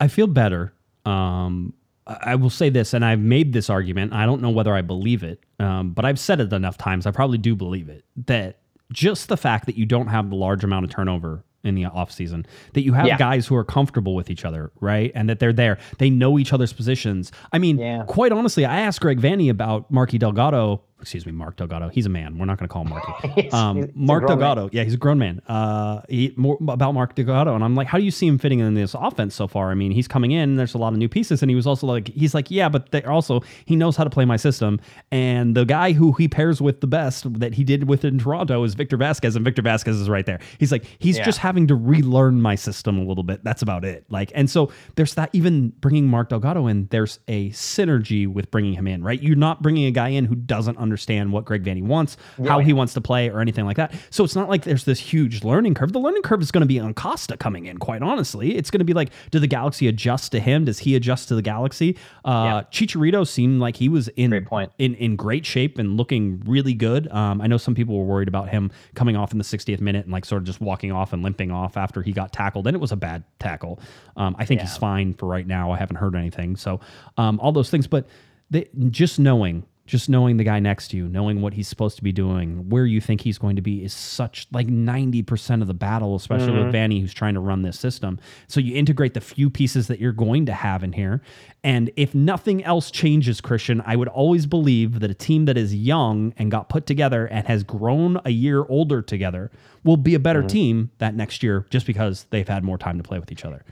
I 0.00 0.08
feel 0.08 0.26
better. 0.26 0.72
Um, 1.04 1.74
I 2.06 2.16
I 2.32 2.34
will 2.36 2.50
say 2.50 2.70
this, 2.70 2.94
and 2.94 3.04
I've 3.04 3.20
made 3.20 3.52
this 3.52 3.68
argument. 3.70 4.12
I 4.14 4.24
don't 4.26 4.40
know 4.42 4.50
whether 4.50 4.74
I 4.74 4.80
believe 4.80 5.22
it, 5.22 5.44
um, 5.58 5.90
but 5.92 6.04
I've 6.06 6.18
said 6.18 6.40
it 6.40 6.52
enough 6.52 6.78
times. 6.78 7.06
I 7.06 7.10
probably 7.10 7.38
do 7.38 7.54
believe 7.54 7.88
it. 7.90 8.04
That 8.26 8.58
just 8.92 9.28
the 9.28 9.36
fact 9.36 9.66
that 9.66 9.76
you 9.76 9.84
don't 9.86 10.08
have 10.08 10.30
the 10.30 10.36
large 10.36 10.64
amount 10.64 10.84
of 10.86 10.90
turnover 10.90 11.44
in 11.62 11.74
the 11.74 11.82
offseason, 11.84 12.46
that 12.72 12.82
you 12.82 12.94
have 12.94 13.06
Yeah. 13.06 13.18
guys 13.18 13.46
who 13.46 13.54
are 13.54 13.64
comfortable 13.64 14.14
with 14.14 14.30
each 14.30 14.46
other, 14.46 14.72
right? 14.80 15.12
And 15.14 15.28
that 15.28 15.38
they're 15.40 15.52
there. 15.52 15.76
They 15.98 16.08
know 16.08 16.38
each 16.38 16.54
other's 16.54 16.72
positions. 16.72 17.30
I 17.52 17.58
mean, 17.58 17.78
Yeah. 17.78 18.04
quite 18.06 18.32
honestly, 18.32 18.64
I 18.64 18.80
asked 18.80 19.02
Greg 19.02 19.20
Vanney 19.20 19.50
about 19.50 19.90
Marky 19.90 20.16
Delgado. 20.16 20.82
Excuse 21.00 21.26
me, 21.26 21.32
Mark 21.32 21.56
Delgado. 21.56 21.88
He's 21.88 22.06
a 22.06 22.10
man. 22.10 22.38
We're 22.38 22.44
not 22.46 22.58
going 22.58 22.68
to 22.68 22.72
call 22.72 22.82
him 22.82 22.90
Marky. 22.90 23.48
Um, 23.52 23.76
he's- 23.76 23.86
he's 23.88 23.94
Mark 23.96 24.20
grown 24.24 24.38
man. 24.38 24.46
Delgado. 24.56 24.70
Yeah, 24.72 24.84
he's 24.84 24.94
a 24.94 24.98
grown 24.98 25.18
man. 25.18 25.40
Uh, 25.48 26.02
he, 26.08 26.32
more 26.36 26.56
about 26.60 26.92
Mark 26.92 27.14
Delgado, 27.14 27.54
and 27.54 27.64
I'm 27.64 27.74
like, 27.74 27.86
how 27.86 27.98
do 27.98 28.04
you 28.04 28.10
see 28.10 28.26
him 28.26 28.38
fitting 28.38 28.60
in 28.60 28.74
this 28.74 28.94
offense 28.94 29.34
so 29.34 29.46
far? 29.48 29.70
I 29.70 29.74
mean, 29.74 29.90
he's 29.92 30.06
coming 30.08 30.30
in. 30.32 30.56
There's 30.56 30.74
a 30.74 30.78
lot 30.78 30.92
of 30.92 30.98
new 30.98 31.08
pieces, 31.08 31.42
and 31.42 31.50
he 31.50 31.54
was 31.56 31.66
also 31.66 31.86
like, 31.86 32.08
he's 32.08 32.34
like, 32.34 32.50
yeah, 32.50 32.68
but 32.68 32.90
they 32.90 33.02
also 33.04 33.40
he 33.64 33.76
knows 33.76 33.96
how 33.96 34.04
to 34.04 34.10
play 34.10 34.24
my 34.24 34.36
system, 34.36 34.80
and 35.10 35.54
the 35.56 35.64
guy 35.64 35.92
who 35.92 36.12
he 36.12 36.28
pairs 36.28 36.60
with 36.60 36.80
the 36.80 36.86
best 36.86 37.32
that 37.40 37.54
he 37.54 37.64
did 37.64 37.88
with 37.88 38.04
in 38.04 38.18
Toronto 38.18 38.62
is 38.64 38.74
Victor 38.74 38.98
Vázquez, 38.98 39.36
and 39.36 39.44
Victor 39.44 39.62
Vázquez 39.62 40.00
is 40.00 40.08
right 40.08 40.26
there. 40.26 40.38
He's 40.58 40.70
like, 40.72 40.84
he's 40.98 41.16
Yeah. 41.16 41.24
just 41.24 41.38
having 41.38 41.66
to 41.68 41.74
relearn 41.74 42.40
my 42.42 42.54
system 42.54 42.98
a 42.98 43.02
little 43.04 43.24
bit. 43.24 43.42
That's 43.44 43.62
about 43.62 43.84
it. 43.84 44.04
Like, 44.10 44.30
and 44.34 44.48
so 44.50 44.70
there's 44.96 45.14
that. 45.14 45.30
Even 45.32 45.70
bringing 45.80 46.06
Mark 46.08 46.28
Delgado 46.28 46.66
in, 46.66 46.86
there's 46.90 47.18
a 47.28 47.50
synergy 47.50 48.26
with 48.28 48.50
bringing 48.50 48.74
him 48.74 48.86
in, 48.86 49.02
right? 49.02 49.20
You're 49.22 49.36
not 49.36 49.62
bringing 49.62 49.86
a 49.86 49.90
guy 49.90 50.08
in 50.10 50.24
who 50.26 50.34
doesn't 50.34 50.76
understand 50.76 50.89
what 51.32 51.44
Greg 51.44 51.64
Vanney 51.64 51.82
wants, 51.82 52.16
how 52.46 52.58
he 52.60 52.72
wants 52.72 52.94
to 52.94 53.00
play, 53.00 53.28
or 53.30 53.40
anything 53.40 53.64
like 53.64 53.76
that. 53.76 53.92
So 54.10 54.24
it's 54.24 54.36
not 54.36 54.48
like 54.48 54.64
there's 54.64 54.84
this 54.84 54.98
huge 55.00 55.44
learning 55.44 55.74
curve. 55.74 55.92
The 55.92 56.00
learning 56.00 56.22
curve 56.22 56.42
is 56.42 56.50
going 56.50 56.62
to 56.62 56.66
be 56.66 56.78
on 56.78 56.94
Costa 56.94 57.36
coming 57.36 57.66
in. 57.66 57.78
Quite 57.78 58.02
honestly, 58.02 58.56
it's 58.56 58.70
going 58.70 58.78
to 58.80 58.84
be 58.84 58.94
like, 58.94 59.10
do 59.30 59.38
the 59.38 59.46
Galaxy 59.46 59.88
adjust 59.88 60.32
to 60.32 60.40
him? 60.40 60.64
Does 60.64 60.80
he 60.80 60.94
adjust 60.96 61.28
to 61.28 61.34
the 61.34 61.42
Galaxy? 61.42 61.96
Uh, 62.24 62.62
Chicharito 62.64 63.26
seemed 63.26 63.60
like 63.60 63.76
he 63.76 63.88
was 63.88 64.08
in 64.08 64.30
Great 64.30 64.46
point. 64.46 64.72
in 64.78 64.94
in 64.94 65.16
great 65.16 65.44
shape 65.46 65.78
and 65.78 65.96
looking 65.96 66.42
really 66.46 66.74
good. 66.74 67.08
Um, 67.12 67.40
I 67.40 67.46
know 67.46 67.56
some 67.56 67.74
people 67.74 67.96
were 67.98 68.04
worried 68.04 68.28
about 68.28 68.48
him 68.48 68.70
coming 68.94 69.16
off 69.16 69.32
in 69.32 69.38
the 69.38 69.44
60th 69.44 69.80
minute 69.80 70.04
and 70.04 70.12
like 70.12 70.24
sort 70.24 70.42
of 70.42 70.46
just 70.46 70.60
walking 70.60 70.92
off 70.92 71.12
and 71.12 71.22
limping 71.22 71.50
off 71.50 71.76
after 71.76 72.02
he 72.02 72.12
got 72.12 72.32
tackled, 72.32 72.66
and 72.66 72.74
it 72.74 72.80
was 72.80 72.92
a 72.92 72.96
bad 72.96 73.24
tackle. 73.38 73.80
Um, 74.16 74.36
I 74.38 74.44
think 74.44 74.60
he's 74.60 74.76
fine 74.76 75.14
for 75.14 75.26
right 75.26 75.46
now. 75.46 75.70
I 75.72 75.76
haven't 75.78 75.96
heard 75.96 76.14
anything, 76.14 76.56
so 76.56 76.80
um, 77.16 77.38
all 77.40 77.52
those 77.52 77.70
things. 77.70 77.86
But 77.86 78.06
they, 78.50 78.68
just 78.90 79.18
knowing, 79.18 79.64
just 79.90 80.08
knowing 80.08 80.36
the 80.36 80.44
guy 80.44 80.60
next 80.60 80.88
to 80.88 80.96
you, 80.96 81.08
knowing 81.08 81.42
what 81.42 81.52
he's 81.52 81.66
supposed 81.66 81.96
to 81.96 82.02
be 82.02 82.12
doing, 82.12 82.68
where 82.68 82.86
you 82.86 83.00
think 83.00 83.20
he's 83.20 83.38
going 83.38 83.56
to 83.56 83.62
be, 83.62 83.84
is 83.84 83.92
such 83.92 84.46
like 84.52 84.68
90% 84.68 85.60
of 85.60 85.66
the 85.66 85.74
battle, 85.74 86.14
especially 86.14 86.52
with 86.52 86.72
mm-hmm. 86.72 86.92
Vanney, 86.92 87.00
who's 87.00 87.12
trying 87.12 87.34
to 87.34 87.40
run 87.40 87.62
this 87.62 87.78
system. 87.78 88.18
So 88.46 88.60
you 88.60 88.76
integrate 88.76 89.14
the 89.14 89.20
few 89.20 89.50
pieces 89.50 89.88
that 89.88 89.98
you're 89.98 90.12
going 90.12 90.46
to 90.46 90.52
have 90.52 90.84
in 90.84 90.92
here. 90.92 91.22
And 91.64 91.90
if 91.96 92.14
nothing 92.14 92.62
else 92.62 92.90
changes, 92.90 93.40
Christian, 93.40 93.82
I 93.84 93.96
would 93.96 94.08
always 94.08 94.46
believe 94.46 95.00
that 95.00 95.10
a 95.10 95.14
team 95.14 95.46
that 95.46 95.58
is 95.58 95.74
young 95.74 96.32
and 96.38 96.50
got 96.50 96.68
put 96.68 96.86
together 96.86 97.26
and 97.26 97.46
has 97.48 97.64
grown 97.64 98.20
a 98.24 98.30
year 98.30 98.64
older 98.68 99.02
together 99.02 99.50
will 99.82 99.96
be 99.96 100.14
a 100.14 100.20
better 100.20 100.40
mm-hmm. 100.40 100.48
team 100.48 100.90
that 100.98 101.14
next 101.14 101.42
year 101.42 101.66
just 101.68 101.86
because 101.86 102.26
they've 102.30 102.48
had 102.48 102.62
more 102.62 102.78
time 102.78 102.96
to 102.96 103.02
play 103.02 103.18
with 103.18 103.32
each 103.32 103.44
other. 103.44 103.64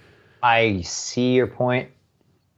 I 0.42 0.82
see 0.82 1.34
your 1.34 1.46
point, 1.46 1.90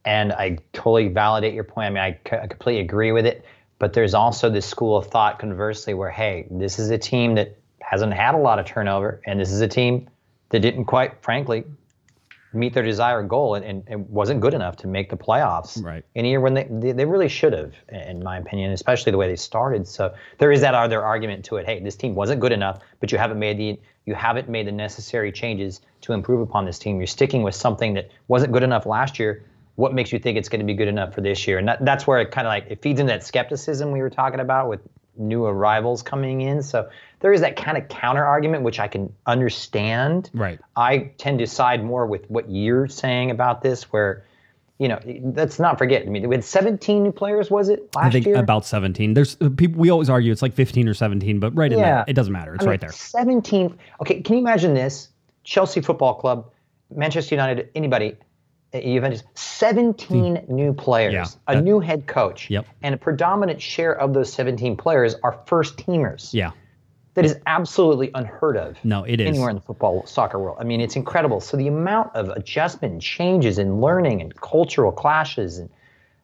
and 0.05 0.31
I 0.33 0.57
totally 0.73 1.07
validate 1.07 1.53
your 1.53 1.63
point. 1.63 1.87
I 1.87 1.89
mean, 1.89 2.03
I, 2.03 2.29
c- 2.29 2.37
I 2.37 2.47
completely 2.47 2.81
agree 2.81 3.11
with 3.11 3.25
it. 3.25 3.45
But 3.79 3.93
there's 3.93 4.13
also 4.13 4.49
this 4.49 4.65
school 4.67 4.95
of 4.95 5.07
thought, 5.07 5.39
conversely, 5.39 5.95
where 5.95 6.11
hey, 6.11 6.45
this 6.51 6.77
is 6.77 6.91
a 6.91 6.97
team 6.99 7.33
that 7.35 7.57
hasn't 7.81 8.13
had 8.13 8.35
a 8.35 8.37
lot 8.37 8.59
of 8.59 8.65
turnover, 8.67 9.21
and 9.25 9.39
this 9.39 9.51
is 9.51 9.61
a 9.61 9.67
team 9.67 10.07
that 10.49 10.59
didn't 10.59 10.85
quite, 10.85 11.21
frankly, 11.23 11.63
meet 12.53 12.73
their 12.73 12.83
desired 12.83 13.29
goal 13.29 13.55
and, 13.55 13.65
and, 13.65 13.83
and 13.87 14.09
wasn't 14.09 14.39
good 14.41 14.53
enough 14.53 14.75
to 14.75 14.87
make 14.87 15.09
the 15.09 15.15
playoffs 15.17 15.81
Right. 15.83 16.03
in 16.15 16.25
a 16.25 16.27
year 16.27 16.41
when 16.41 16.53
they, 16.53 16.67
they, 16.69 16.91
they 16.91 17.05
really 17.05 17.29
should 17.29 17.53
have, 17.53 17.73
in 17.89 18.21
my 18.21 18.37
opinion, 18.37 18.71
especially 18.71 19.11
the 19.11 19.17
way 19.17 19.29
they 19.29 19.37
started. 19.37 19.87
So 19.87 20.13
there 20.37 20.51
is 20.51 20.59
that 20.61 20.75
other 20.75 21.01
argument 21.01 21.45
to 21.45 21.55
it. 21.55 21.65
Hey, 21.65 21.79
this 21.79 21.95
team 21.95 22.13
wasn't 22.13 22.41
good 22.41 22.51
enough, 22.51 22.81
but 22.99 23.11
you 23.11 23.17
haven't 23.17 23.39
made 23.39 23.57
the 23.57 23.79
you 24.05 24.15
haven't 24.15 24.49
made 24.49 24.67
the 24.67 24.71
necessary 24.71 25.31
changes 25.31 25.79
to 26.01 26.13
improve 26.13 26.41
upon 26.41 26.65
this 26.65 26.77
team. 26.77 26.97
You're 26.97 27.07
sticking 27.07 27.43
with 27.43 27.55
something 27.55 27.93
that 27.93 28.09
wasn't 28.27 28.51
good 28.51 28.63
enough 28.63 28.85
last 28.85 29.17
year. 29.19 29.43
What 29.75 29.93
makes 29.93 30.11
you 30.11 30.19
think 30.19 30.37
it's 30.37 30.49
going 30.49 30.59
to 30.59 30.65
be 30.65 30.73
good 30.73 30.87
enough 30.87 31.13
for 31.13 31.21
this 31.21 31.47
year? 31.47 31.57
And 31.57 31.67
that, 31.67 31.83
that's 31.85 32.05
where 32.05 32.19
it 32.19 32.31
kind 32.31 32.45
of 32.45 32.51
like 32.51 32.65
it 32.69 32.81
feeds 32.81 32.99
into 32.99 33.11
that 33.11 33.23
skepticism 33.23 33.91
we 33.91 34.01
were 34.01 34.09
talking 34.09 34.39
about 34.39 34.69
with 34.69 34.81
new 35.17 35.45
arrivals 35.45 36.01
coming 36.03 36.41
in. 36.41 36.61
So 36.63 36.89
there 37.19 37.33
is 37.33 37.41
that 37.41 37.55
kind 37.55 37.77
of 37.77 37.87
counter 37.89 38.23
argument, 38.25 38.63
which 38.63 38.79
I 38.79 38.87
can 38.87 39.13
understand. 39.25 40.29
Right. 40.33 40.59
I 40.75 41.11
tend 41.17 41.39
to 41.39 41.47
side 41.47 41.83
more 41.83 42.05
with 42.05 42.29
what 42.29 42.49
you're 42.49 42.87
saying 42.87 43.31
about 43.31 43.61
this, 43.61 43.83
where 43.91 44.25
you 44.79 44.87
know, 44.87 44.99
let's 45.35 45.59
not 45.59 45.77
forget. 45.77 46.01
I 46.01 46.05
mean, 46.09 46.27
we 46.27 46.33
had 46.35 46.43
17 46.43 47.03
new 47.03 47.11
players, 47.11 47.51
was 47.51 47.69
it 47.69 47.95
last 47.95 48.05
I 48.07 48.09
think 48.09 48.25
year? 48.25 48.37
about 48.37 48.65
17. 48.65 49.13
There's 49.13 49.37
uh, 49.39 49.49
people. 49.55 49.79
We 49.79 49.91
always 49.91 50.09
argue 50.09 50.31
it's 50.31 50.41
like 50.41 50.53
15 50.53 50.87
or 50.89 50.95
17, 50.95 51.39
but 51.39 51.55
right 51.55 51.71
in 51.71 51.77
Yeah. 51.77 51.97
there, 51.97 52.05
it 52.07 52.13
doesn't 52.13 52.33
matter. 52.33 52.55
It's 52.55 52.63
I 52.63 52.65
mean, 52.65 52.69
right 52.71 52.81
there. 52.81 52.91
17. 52.91 53.77
Okay, 54.01 54.21
can 54.21 54.37
you 54.37 54.41
imagine 54.41 54.73
this? 54.73 55.09
Chelsea 55.43 55.81
Football 55.81 56.15
Club, 56.15 56.49
Manchester 56.89 57.35
United, 57.35 57.69
anybody, 57.75 58.15
Juventus, 58.73 59.23
17 59.35 60.45
new 60.47 60.73
players. 60.73 61.13
Yeah, 61.13 61.25
a 61.47 61.55
that- 61.55 61.63
new 61.63 61.79
head 61.79 62.07
coach, 62.07 62.49
Yep. 62.49 62.65
and 62.81 62.95
a 62.95 62.97
predominant 62.97 63.61
share 63.61 63.93
of 63.93 64.13
those 64.13 64.31
17 64.31 64.77
players 64.77 65.15
are 65.23 65.39
first 65.45 65.77
teamers. 65.77 66.33
Yeah. 66.33 66.51
That 67.13 67.25
is 67.25 67.37
absolutely 67.45 68.09
unheard 68.15 68.55
of. 68.55 68.77
No, 68.85 69.03
it 69.03 69.19
is. 69.19 69.27
Anywhere 69.27 69.49
in 69.49 69.55
the 69.57 69.61
football 69.61 70.05
soccer 70.05 70.39
world. 70.39 70.55
I 70.61 70.63
mean, 70.63 70.79
it's 70.79 70.95
incredible. 70.95 71.41
So 71.41 71.57
the 71.57 71.67
amount 71.67 72.15
of 72.15 72.29
adjustment 72.29 72.93
and 72.93 73.01
changes 73.01 73.57
in 73.57 73.81
learning 73.81 74.21
and 74.21 74.33
cultural 74.39 74.93
clashes 74.93 75.57
and 75.57 75.69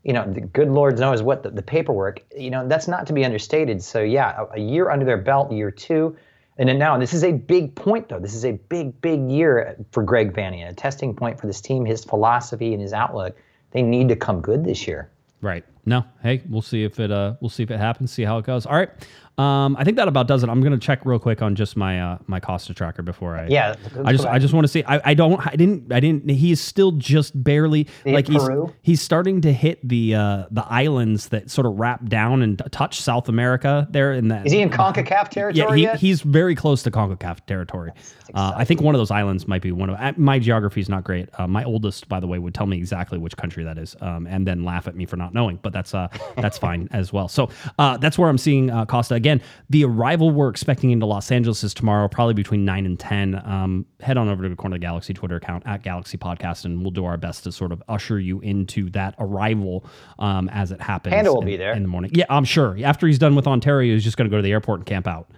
you 0.04 0.14
know, 0.14 0.26
the 0.26 0.40
good 0.40 0.70
Lord 0.70 0.98
knows 0.98 1.22
what 1.22 1.44
the, 1.44 1.50
the 1.50 1.62
paperwork, 1.62 2.22
you 2.34 2.50
know, 2.50 2.66
that's 2.66 2.88
not 2.88 3.08
to 3.08 3.14
be 3.14 3.26
understated. 3.26 3.84
So 3.84 4.02
yeah, 4.02 4.46
a, 4.54 4.54
a 4.56 4.60
year 4.60 4.90
under 4.90 5.06
their 5.06 5.18
belt, 5.18 5.52
year 5.52 5.70
two. 5.70 6.16
And 6.58 6.68
then 6.68 6.80
now, 6.80 6.98
this 6.98 7.14
is 7.14 7.24
a 7.24 7.32
big 7.32 7.76
point, 7.76 8.10
though. 8.10 8.20
This 8.20 8.34
is 8.34 8.44
a 8.44 8.54
big, 8.54 9.00
big 9.02 9.30
year 9.30 9.78
for 9.92 10.02
Greg 10.04 10.34
Vanney, 10.34 10.68
a 10.68 10.74
testing 10.74 11.16
point 11.16 11.40
for 11.40 11.46
this 11.46 11.62
team, 11.62 11.86
his 11.86 12.04
philosophy 12.04 12.74
and 12.74 12.82
his 12.82 12.94
outlook. 12.94 13.38
They 13.72 13.84
need 13.84 14.10
to 14.10 14.16
come 14.16 14.42
good 14.42 14.64
this 14.64 14.88
year. 14.88 15.12
Right. 15.42 15.64
No. 15.86 16.04
Hey, 16.24 16.42
we'll 16.50 16.64
see 16.64 16.84
if 16.84 17.00
it 17.00 17.12
uh 17.12 17.36
we'll 17.42 17.50
see 17.50 17.64
if 17.64 17.70
it 17.70 17.80
happens, 17.80 18.12
see 18.12 18.24
how 18.24 18.40
it 18.40 18.46
goes. 18.46 18.66
All 18.66 18.76
right. 18.76 18.90
Um 19.38 19.76
I 19.78 19.84
think 19.84 19.98
that 19.98 20.08
about 20.08 20.28
does 20.28 20.44
it. 20.44 20.50
I'm 20.50 20.62
gonna 20.62 20.78
check 20.78 21.06
real 21.06 21.20
quick 21.20 21.42
on 21.42 21.56
just 21.56 21.78
my 21.78 22.02
uh 22.02 22.18
my 22.28 22.40
Costa 22.40 22.74
tracker 22.74 23.02
before 23.02 23.38
I 23.38 23.48
Yeah, 23.48 23.76
I 24.04 24.12
just 24.12 24.26
I 24.26 24.40
just 24.40 24.54
want 24.54 24.66
to 24.66 24.68
see 24.68 24.84
I, 24.86 25.02
I 25.12 25.14
don't 25.14 25.46
I 25.46 25.56
didn't 25.56 25.92
I 25.92 26.00
didn't 26.00 26.30
he's 26.30 26.60
still 26.60 26.92
just 26.94 27.42
barely 27.44 27.88
like 28.06 28.28
he's 28.28 28.44
Peru? 28.44 28.74
he's 28.82 29.02
starting 29.02 29.42
to 29.42 29.54
hit 29.54 29.88
the 29.88 30.16
uh 30.16 30.46
the 30.52 30.66
islands 30.68 31.30
that 31.30 31.52
sort 31.52 31.68
of 31.68 31.80
wrap 31.80 32.08
down 32.08 32.42
and 32.42 32.62
touch 32.72 33.00
South 33.00 33.30
America 33.30 33.88
there 33.92 34.14
in 34.14 34.30
that 34.30 34.46
Is 34.46 34.54
he 34.54 34.62
in 34.62 34.70
CONCACAF 34.70 35.30
territory 35.30 35.54
yeah, 35.54 35.76
he, 35.76 35.82
yet? 35.84 36.00
he's 36.00 36.22
very 36.22 36.56
close 36.56 36.84
to 36.84 36.92
CONCACAF 36.92 37.46
territory. 37.46 37.92
Uh, 38.34 38.54
I 38.56 38.66
think 38.66 38.82
one 38.82 38.96
of 38.96 39.00
those 39.00 39.12
islands 39.12 39.48
might 39.48 39.62
be 39.62 39.72
one 39.72 39.90
of 39.90 40.00
uh, 40.00 40.14
my 40.18 40.40
geography 40.40 40.82
is 40.82 40.90
not 40.90 41.04
great. 41.04 41.30
Uh, 41.38 41.48
my 41.48 41.64
oldest, 41.64 42.10
by 42.10 42.20
the 42.20 42.28
way, 42.28 42.40
would 42.40 42.54
tell 42.54 42.66
me 42.66 42.78
exactly 42.78 43.18
which 43.18 43.38
country 43.38 43.64
that 43.64 43.78
is, 43.78 43.96
um, 44.02 44.28
and 44.28 44.46
then 44.46 44.64
laugh 44.64 44.88
at 44.88 44.96
me 44.96 45.06
for 45.06 45.16
not 45.16 45.34
knowing. 45.34 45.60
But 45.62 45.74
that's 45.74 45.94
uh, 45.94 46.08
that's 46.36 46.58
fine 46.58 46.90
as 46.92 47.14
well. 47.14 47.28
So 47.28 47.50
uh, 47.80 47.98
that's 47.98 48.18
where 48.18 48.30
I'm 48.30 48.38
seeing 48.38 48.70
uh, 48.70 48.86
Costa 48.86 49.16
again. 49.16 49.27
Again, 49.28 49.42
the 49.70 49.84
arrival 49.84 50.32
we're 50.32 50.48
expecting 50.48 50.92
into 50.92 51.06
Los 51.06 51.32
Angeles 51.32 51.62
is 51.62 51.74
tomorrow, 51.74 52.08
probably 52.08 52.34
between 52.34 52.64
nine 52.64 52.86
and 52.86 52.98
ten. 52.98 53.36
Um, 53.46 53.86
head 54.00 54.16
on 54.16 54.30
over 54.30 54.44
to 54.44 54.48
the 54.48 54.56
Corner 54.56 54.76
of 54.76 54.80
the 54.80 54.86
Galaxy 54.86 55.14
Twitter 55.14 55.36
account 55.36 55.64
at 55.66 55.84
Galaxy 55.84 56.18
Podcast, 56.18 56.64
and 56.64 56.82
we'll 56.82 56.92
do 56.92 57.04
our 57.04 57.18
best 57.18 57.44
to 57.44 57.52
sort 57.52 57.74
of 57.74 57.84
usher 57.90 58.22
you 58.22 58.40
into 58.40 58.90
that 58.92 59.16
arrival 59.20 59.86
um, 60.18 60.48
as 60.48 60.72
it 60.72 60.80
happens. 60.80 61.14
Panda 61.14 61.34
will 61.34 61.42
in- 61.42 61.46
be 61.46 61.58
there. 61.58 61.74
in 61.74 61.82
the 61.82 61.90
morning. 61.90 62.12
Yeah, 62.14 62.24
I'm 62.30 62.46
sure. 62.46 62.78
After 62.82 63.06
he's 63.06 63.20
done 63.20 63.36
with 63.36 63.48
Ontario, 63.48 63.96
he's 63.96 64.04
just 64.06 64.16
going 64.16 64.30
to 64.30 64.32
go 64.32 64.38
to 64.38 64.44
the 64.44 64.54
airport 64.54 64.80
and 64.80 64.86
camp 64.86 65.08
out. 65.08 65.30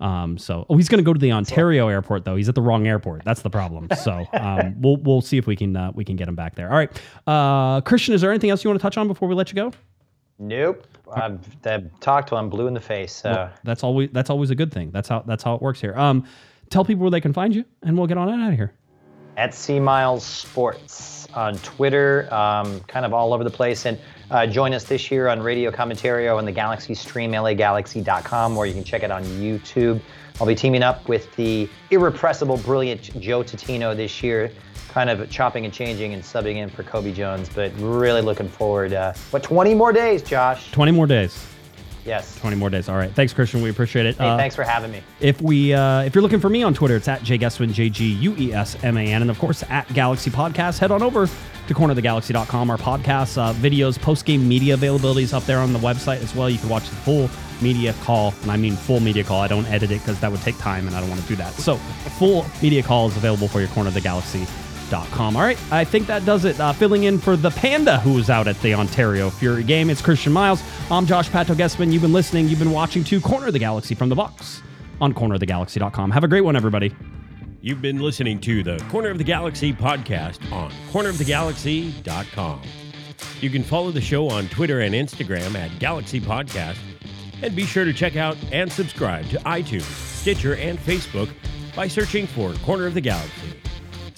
Um, 0.00 0.38
so 0.38 0.64
oh, 0.70 0.78
he's 0.78 0.88
going 0.88 0.98
to 0.98 1.04
go 1.04 1.12
to 1.12 1.20
the 1.20 1.32
Ontario 1.32 1.88
airport 1.88 2.24
though. 2.24 2.36
He's 2.36 2.48
at 2.48 2.54
the 2.54 2.62
wrong 2.62 2.86
airport. 2.86 3.24
That's 3.26 3.42
the 3.42 3.50
problem. 3.50 3.88
So 4.02 4.24
um, 4.32 4.74
we'll 4.80 4.96
we'll 4.96 5.20
see 5.20 5.36
if 5.36 5.46
we 5.46 5.54
can 5.54 5.76
uh, 5.76 5.92
we 5.94 6.06
can 6.06 6.16
get 6.16 6.28
him 6.28 6.34
back 6.34 6.54
there. 6.54 6.70
All 6.70 6.78
right, 6.78 6.90
uh, 7.26 7.82
Christian, 7.82 8.14
is 8.14 8.22
there 8.22 8.30
anything 8.30 8.48
else 8.48 8.64
you 8.64 8.70
want 8.70 8.80
to 8.80 8.82
touch 8.82 8.96
on 8.96 9.06
before 9.06 9.28
we 9.28 9.34
let 9.34 9.50
you 9.50 9.56
go? 9.56 9.70
Nope. 10.38 10.86
I've, 11.14 11.38
talked 12.00 12.28
to 12.30 12.36
him 12.36 12.48
blue 12.48 12.66
in 12.66 12.74
the 12.74 12.80
face. 12.80 13.12
So 13.12 13.50
That's 13.62 13.84
always 13.84 14.10
that's 14.12 14.30
always 14.30 14.50
a 14.50 14.54
good 14.54 14.72
thing. 14.72 14.90
That's 14.90 15.08
how 15.08 15.20
that's 15.20 15.42
how 15.44 15.54
it 15.54 15.62
works 15.62 15.80
here. 15.80 15.94
Um, 15.96 16.24
tell 16.70 16.84
people 16.84 17.02
where 17.02 17.10
they 17.10 17.20
can 17.20 17.32
find 17.32 17.54
you, 17.54 17.64
and 17.82 17.96
we'll 17.96 18.06
get 18.06 18.18
on 18.18 18.28
out 18.28 18.50
of 18.50 18.56
here. 18.56 18.72
at 19.36 19.54
C 19.54 19.78
Miles 19.80 20.24
Sports 20.24 21.26
on 21.34 21.56
Twitter, 21.58 22.32
um, 22.32 22.80
kind 22.82 23.04
of 23.04 23.12
all 23.12 23.32
over 23.34 23.44
the 23.44 23.50
place. 23.50 23.84
And 23.86 23.98
uh, 24.30 24.46
join 24.46 24.72
us 24.72 24.84
this 24.84 25.10
year 25.10 25.28
on 25.28 25.40
Radio 25.40 25.70
Commentario 25.70 26.36
on 26.38 26.44
the 26.44 26.52
Galaxy 26.52 26.94
Stream, 26.94 27.32
lagalaxy.com, 27.32 28.56
or 28.56 28.66
you 28.66 28.72
can 28.72 28.84
check 28.84 29.02
it 29.02 29.10
on 29.10 29.22
YouTube. 29.24 30.00
I'll 30.40 30.46
be 30.46 30.54
teaming 30.54 30.82
up 30.82 31.08
with 31.08 31.34
the 31.36 31.68
irrepressible, 31.90 32.56
brilliant 32.58 33.02
Joe 33.20 33.42
Totino 33.44 33.96
this 33.96 34.22
year, 34.22 34.50
kind 34.94 35.10
of 35.10 35.28
chopping 35.28 35.64
and 35.64 35.74
changing 35.74 36.14
and 36.14 36.22
subbing 36.22 36.56
in 36.56 36.70
for 36.70 36.84
Cobi 36.84 37.12
Jones. 37.12 37.50
But 37.52 37.72
really 37.78 38.22
looking 38.22 38.48
forward. 38.48 38.92
Uh, 38.92 39.12
what 39.32 39.42
20 39.42 39.74
more 39.74 39.92
days, 39.92 40.22
Josh? 40.22 40.70
Twenty 40.70 40.92
more 40.92 41.06
days. 41.08 41.44
Yes. 42.06 42.38
Twenty 42.38 42.56
more 42.56 42.68
days. 42.70 42.88
All 42.90 42.96
right. 42.96 43.10
Thanks, 43.10 43.32
Christian. 43.32 43.60
We 43.62 43.70
appreciate 43.70 44.04
it. 44.06 44.16
Hey, 44.16 44.28
Uh, 44.28 44.36
thanks 44.36 44.54
for 44.54 44.62
having 44.62 44.92
me. 44.92 45.00
If 45.20 45.40
we, 45.40 45.72
uh, 45.72 46.02
if 46.02 46.14
you're 46.14 46.20
looking 46.22 46.38
for 46.38 46.50
me 46.50 46.62
on 46.62 46.74
Twitter, 46.74 46.96
it's 46.96 47.08
at 47.08 47.22
J 47.22 47.38
Guesman, 47.38 47.72
J 47.72 47.88
G 47.88 48.04
U 48.12 48.34
E 48.38 48.52
S 48.52 48.76
M 48.84 48.96
A 48.98 49.00
N, 49.00 49.22
and 49.22 49.30
of 49.30 49.38
course 49.38 49.64
at 49.70 49.92
Galaxy 49.94 50.30
Podcast. 50.30 50.78
Head 50.78 50.90
on 50.90 51.02
over 51.02 51.26
to 51.26 51.74
cornerthegalaxy.com. 51.74 52.70
Our 52.70 52.76
podcasts, 52.76 53.38
uh, 53.38 53.54
videos, 53.54 53.98
post 54.00 54.26
game 54.26 54.46
media 54.46 54.76
availabilities 54.76 55.32
up 55.32 55.44
there 55.44 55.58
on 55.60 55.72
the 55.72 55.78
website 55.78 56.22
as 56.22 56.34
well. 56.34 56.50
You 56.50 56.58
can 56.58 56.68
watch 56.68 56.88
the 56.90 56.96
full 56.96 57.30
media 57.62 57.94
call, 58.02 58.34
and 58.42 58.50
I 58.50 58.58
mean 58.58 58.76
full 58.76 59.00
media 59.00 59.24
call. 59.24 59.40
I 59.40 59.48
don't 59.48 59.66
edit 59.68 59.90
it 59.90 60.00
because 60.00 60.20
that 60.20 60.30
would 60.30 60.42
take 60.42 60.58
time, 60.58 60.86
and 60.86 60.94
I 60.94 61.00
don't 61.00 61.08
want 61.08 61.22
to 61.22 61.26
do 61.28 61.36
that. 61.36 61.54
So 61.54 61.76
full 62.18 62.44
media 62.60 62.82
call 62.82 63.08
is 63.08 63.16
available 63.16 63.48
for 63.48 63.60
your 63.60 63.68
Corner 63.70 63.88
of 63.88 63.94
the 63.94 64.02
Galaxy. 64.02 64.46
All 64.94 65.42
right, 65.42 65.58
I 65.72 65.84
think 65.84 66.06
that 66.06 66.24
does 66.24 66.44
it. 66.44 66.58
Uh, 66.60 66.72
filling 66.72 67.04
in 67.04 67.18
for 67.18 67.36
the 67.36 67.50
Panda, 67.50 67.98
who 68.00 68.14
was 68.14 68.30
out 68.30 68.46
at 68.46 68.60
the 68.62 68.74
Ontario 68.74 69.30
Fury 69.30 69.64
game. 69.64 69.90
It's 69.90 70.00
Christian 70.00 70.32
Miles. 70.32 70.62
I'm 70.90 71.06
Josh 71.06 71.28
Pato 71.28 71.54
Guesman. 71.54 71.92
You've 71.92 72.02
been 72.02 72.12
listening. 72.12 72.48
You've 72.48 72.58
been 72.58 72.70
watching 72.70 73.02
to 73.04 73.20
Corner 73.20 73.48
of 73.48 73.52
the 73.52 73.58
Galaxy 73.58 73.94
from 73.94 74.08
the 74.08 74.14
box 74.14 74.62
on 75.00 75.12
cornerofthegalaxy.com. 75.12 76.10
Have 76.10 76.24
a 76.24 76.28
great 76.28 76.42
one, 76.42 76.56
everybody. 76.56 76.94
You've 77.60 77.82
been 77.82 77.98
listening 77.98 78.40
to 78.40 78.62
the 78.62 78.78
Corner 78.90 79.08
of 79.08 79.18
the 79.18 79.24
Galaxy 79.24 79.72
podcast 79.72 80.52
on 80.52 80.70
cornerofthegalaxy.com. 80.92 82.62
You 83.40 83.50
can 83.50 83.62
follow 83.62 83.90
the 83.90 84.00
show 84.00 84.28
on 84.28 84.48
Twitter 84.48 84.80
and 84.80 84.94
Instagram 84.94 85.54
at 85.54 85.78
Galaxy 85.78 86.20
Podcast. 86.20 86.78
And 87.42 87.54
be 87.54 87.64
sure 87.64 87.84
to 87.84 87.92
check 87.92 88.16
out 88.16 88.36
and 88.52 88.70
subscribe 88.70 89.28
to 89.30 89.38
iTunes, 89.40 89.82
Stitcher, 89.82 90.56
and 90.56 90.78
Facebook 90.78 91.28
by 91.74 91.88
searching 91.88 92.26
for 92.26 92.54
Corner 92.64 92.86
of 92.86 92.94
the 92.94 93.00
Galaxy. 93.00 93.54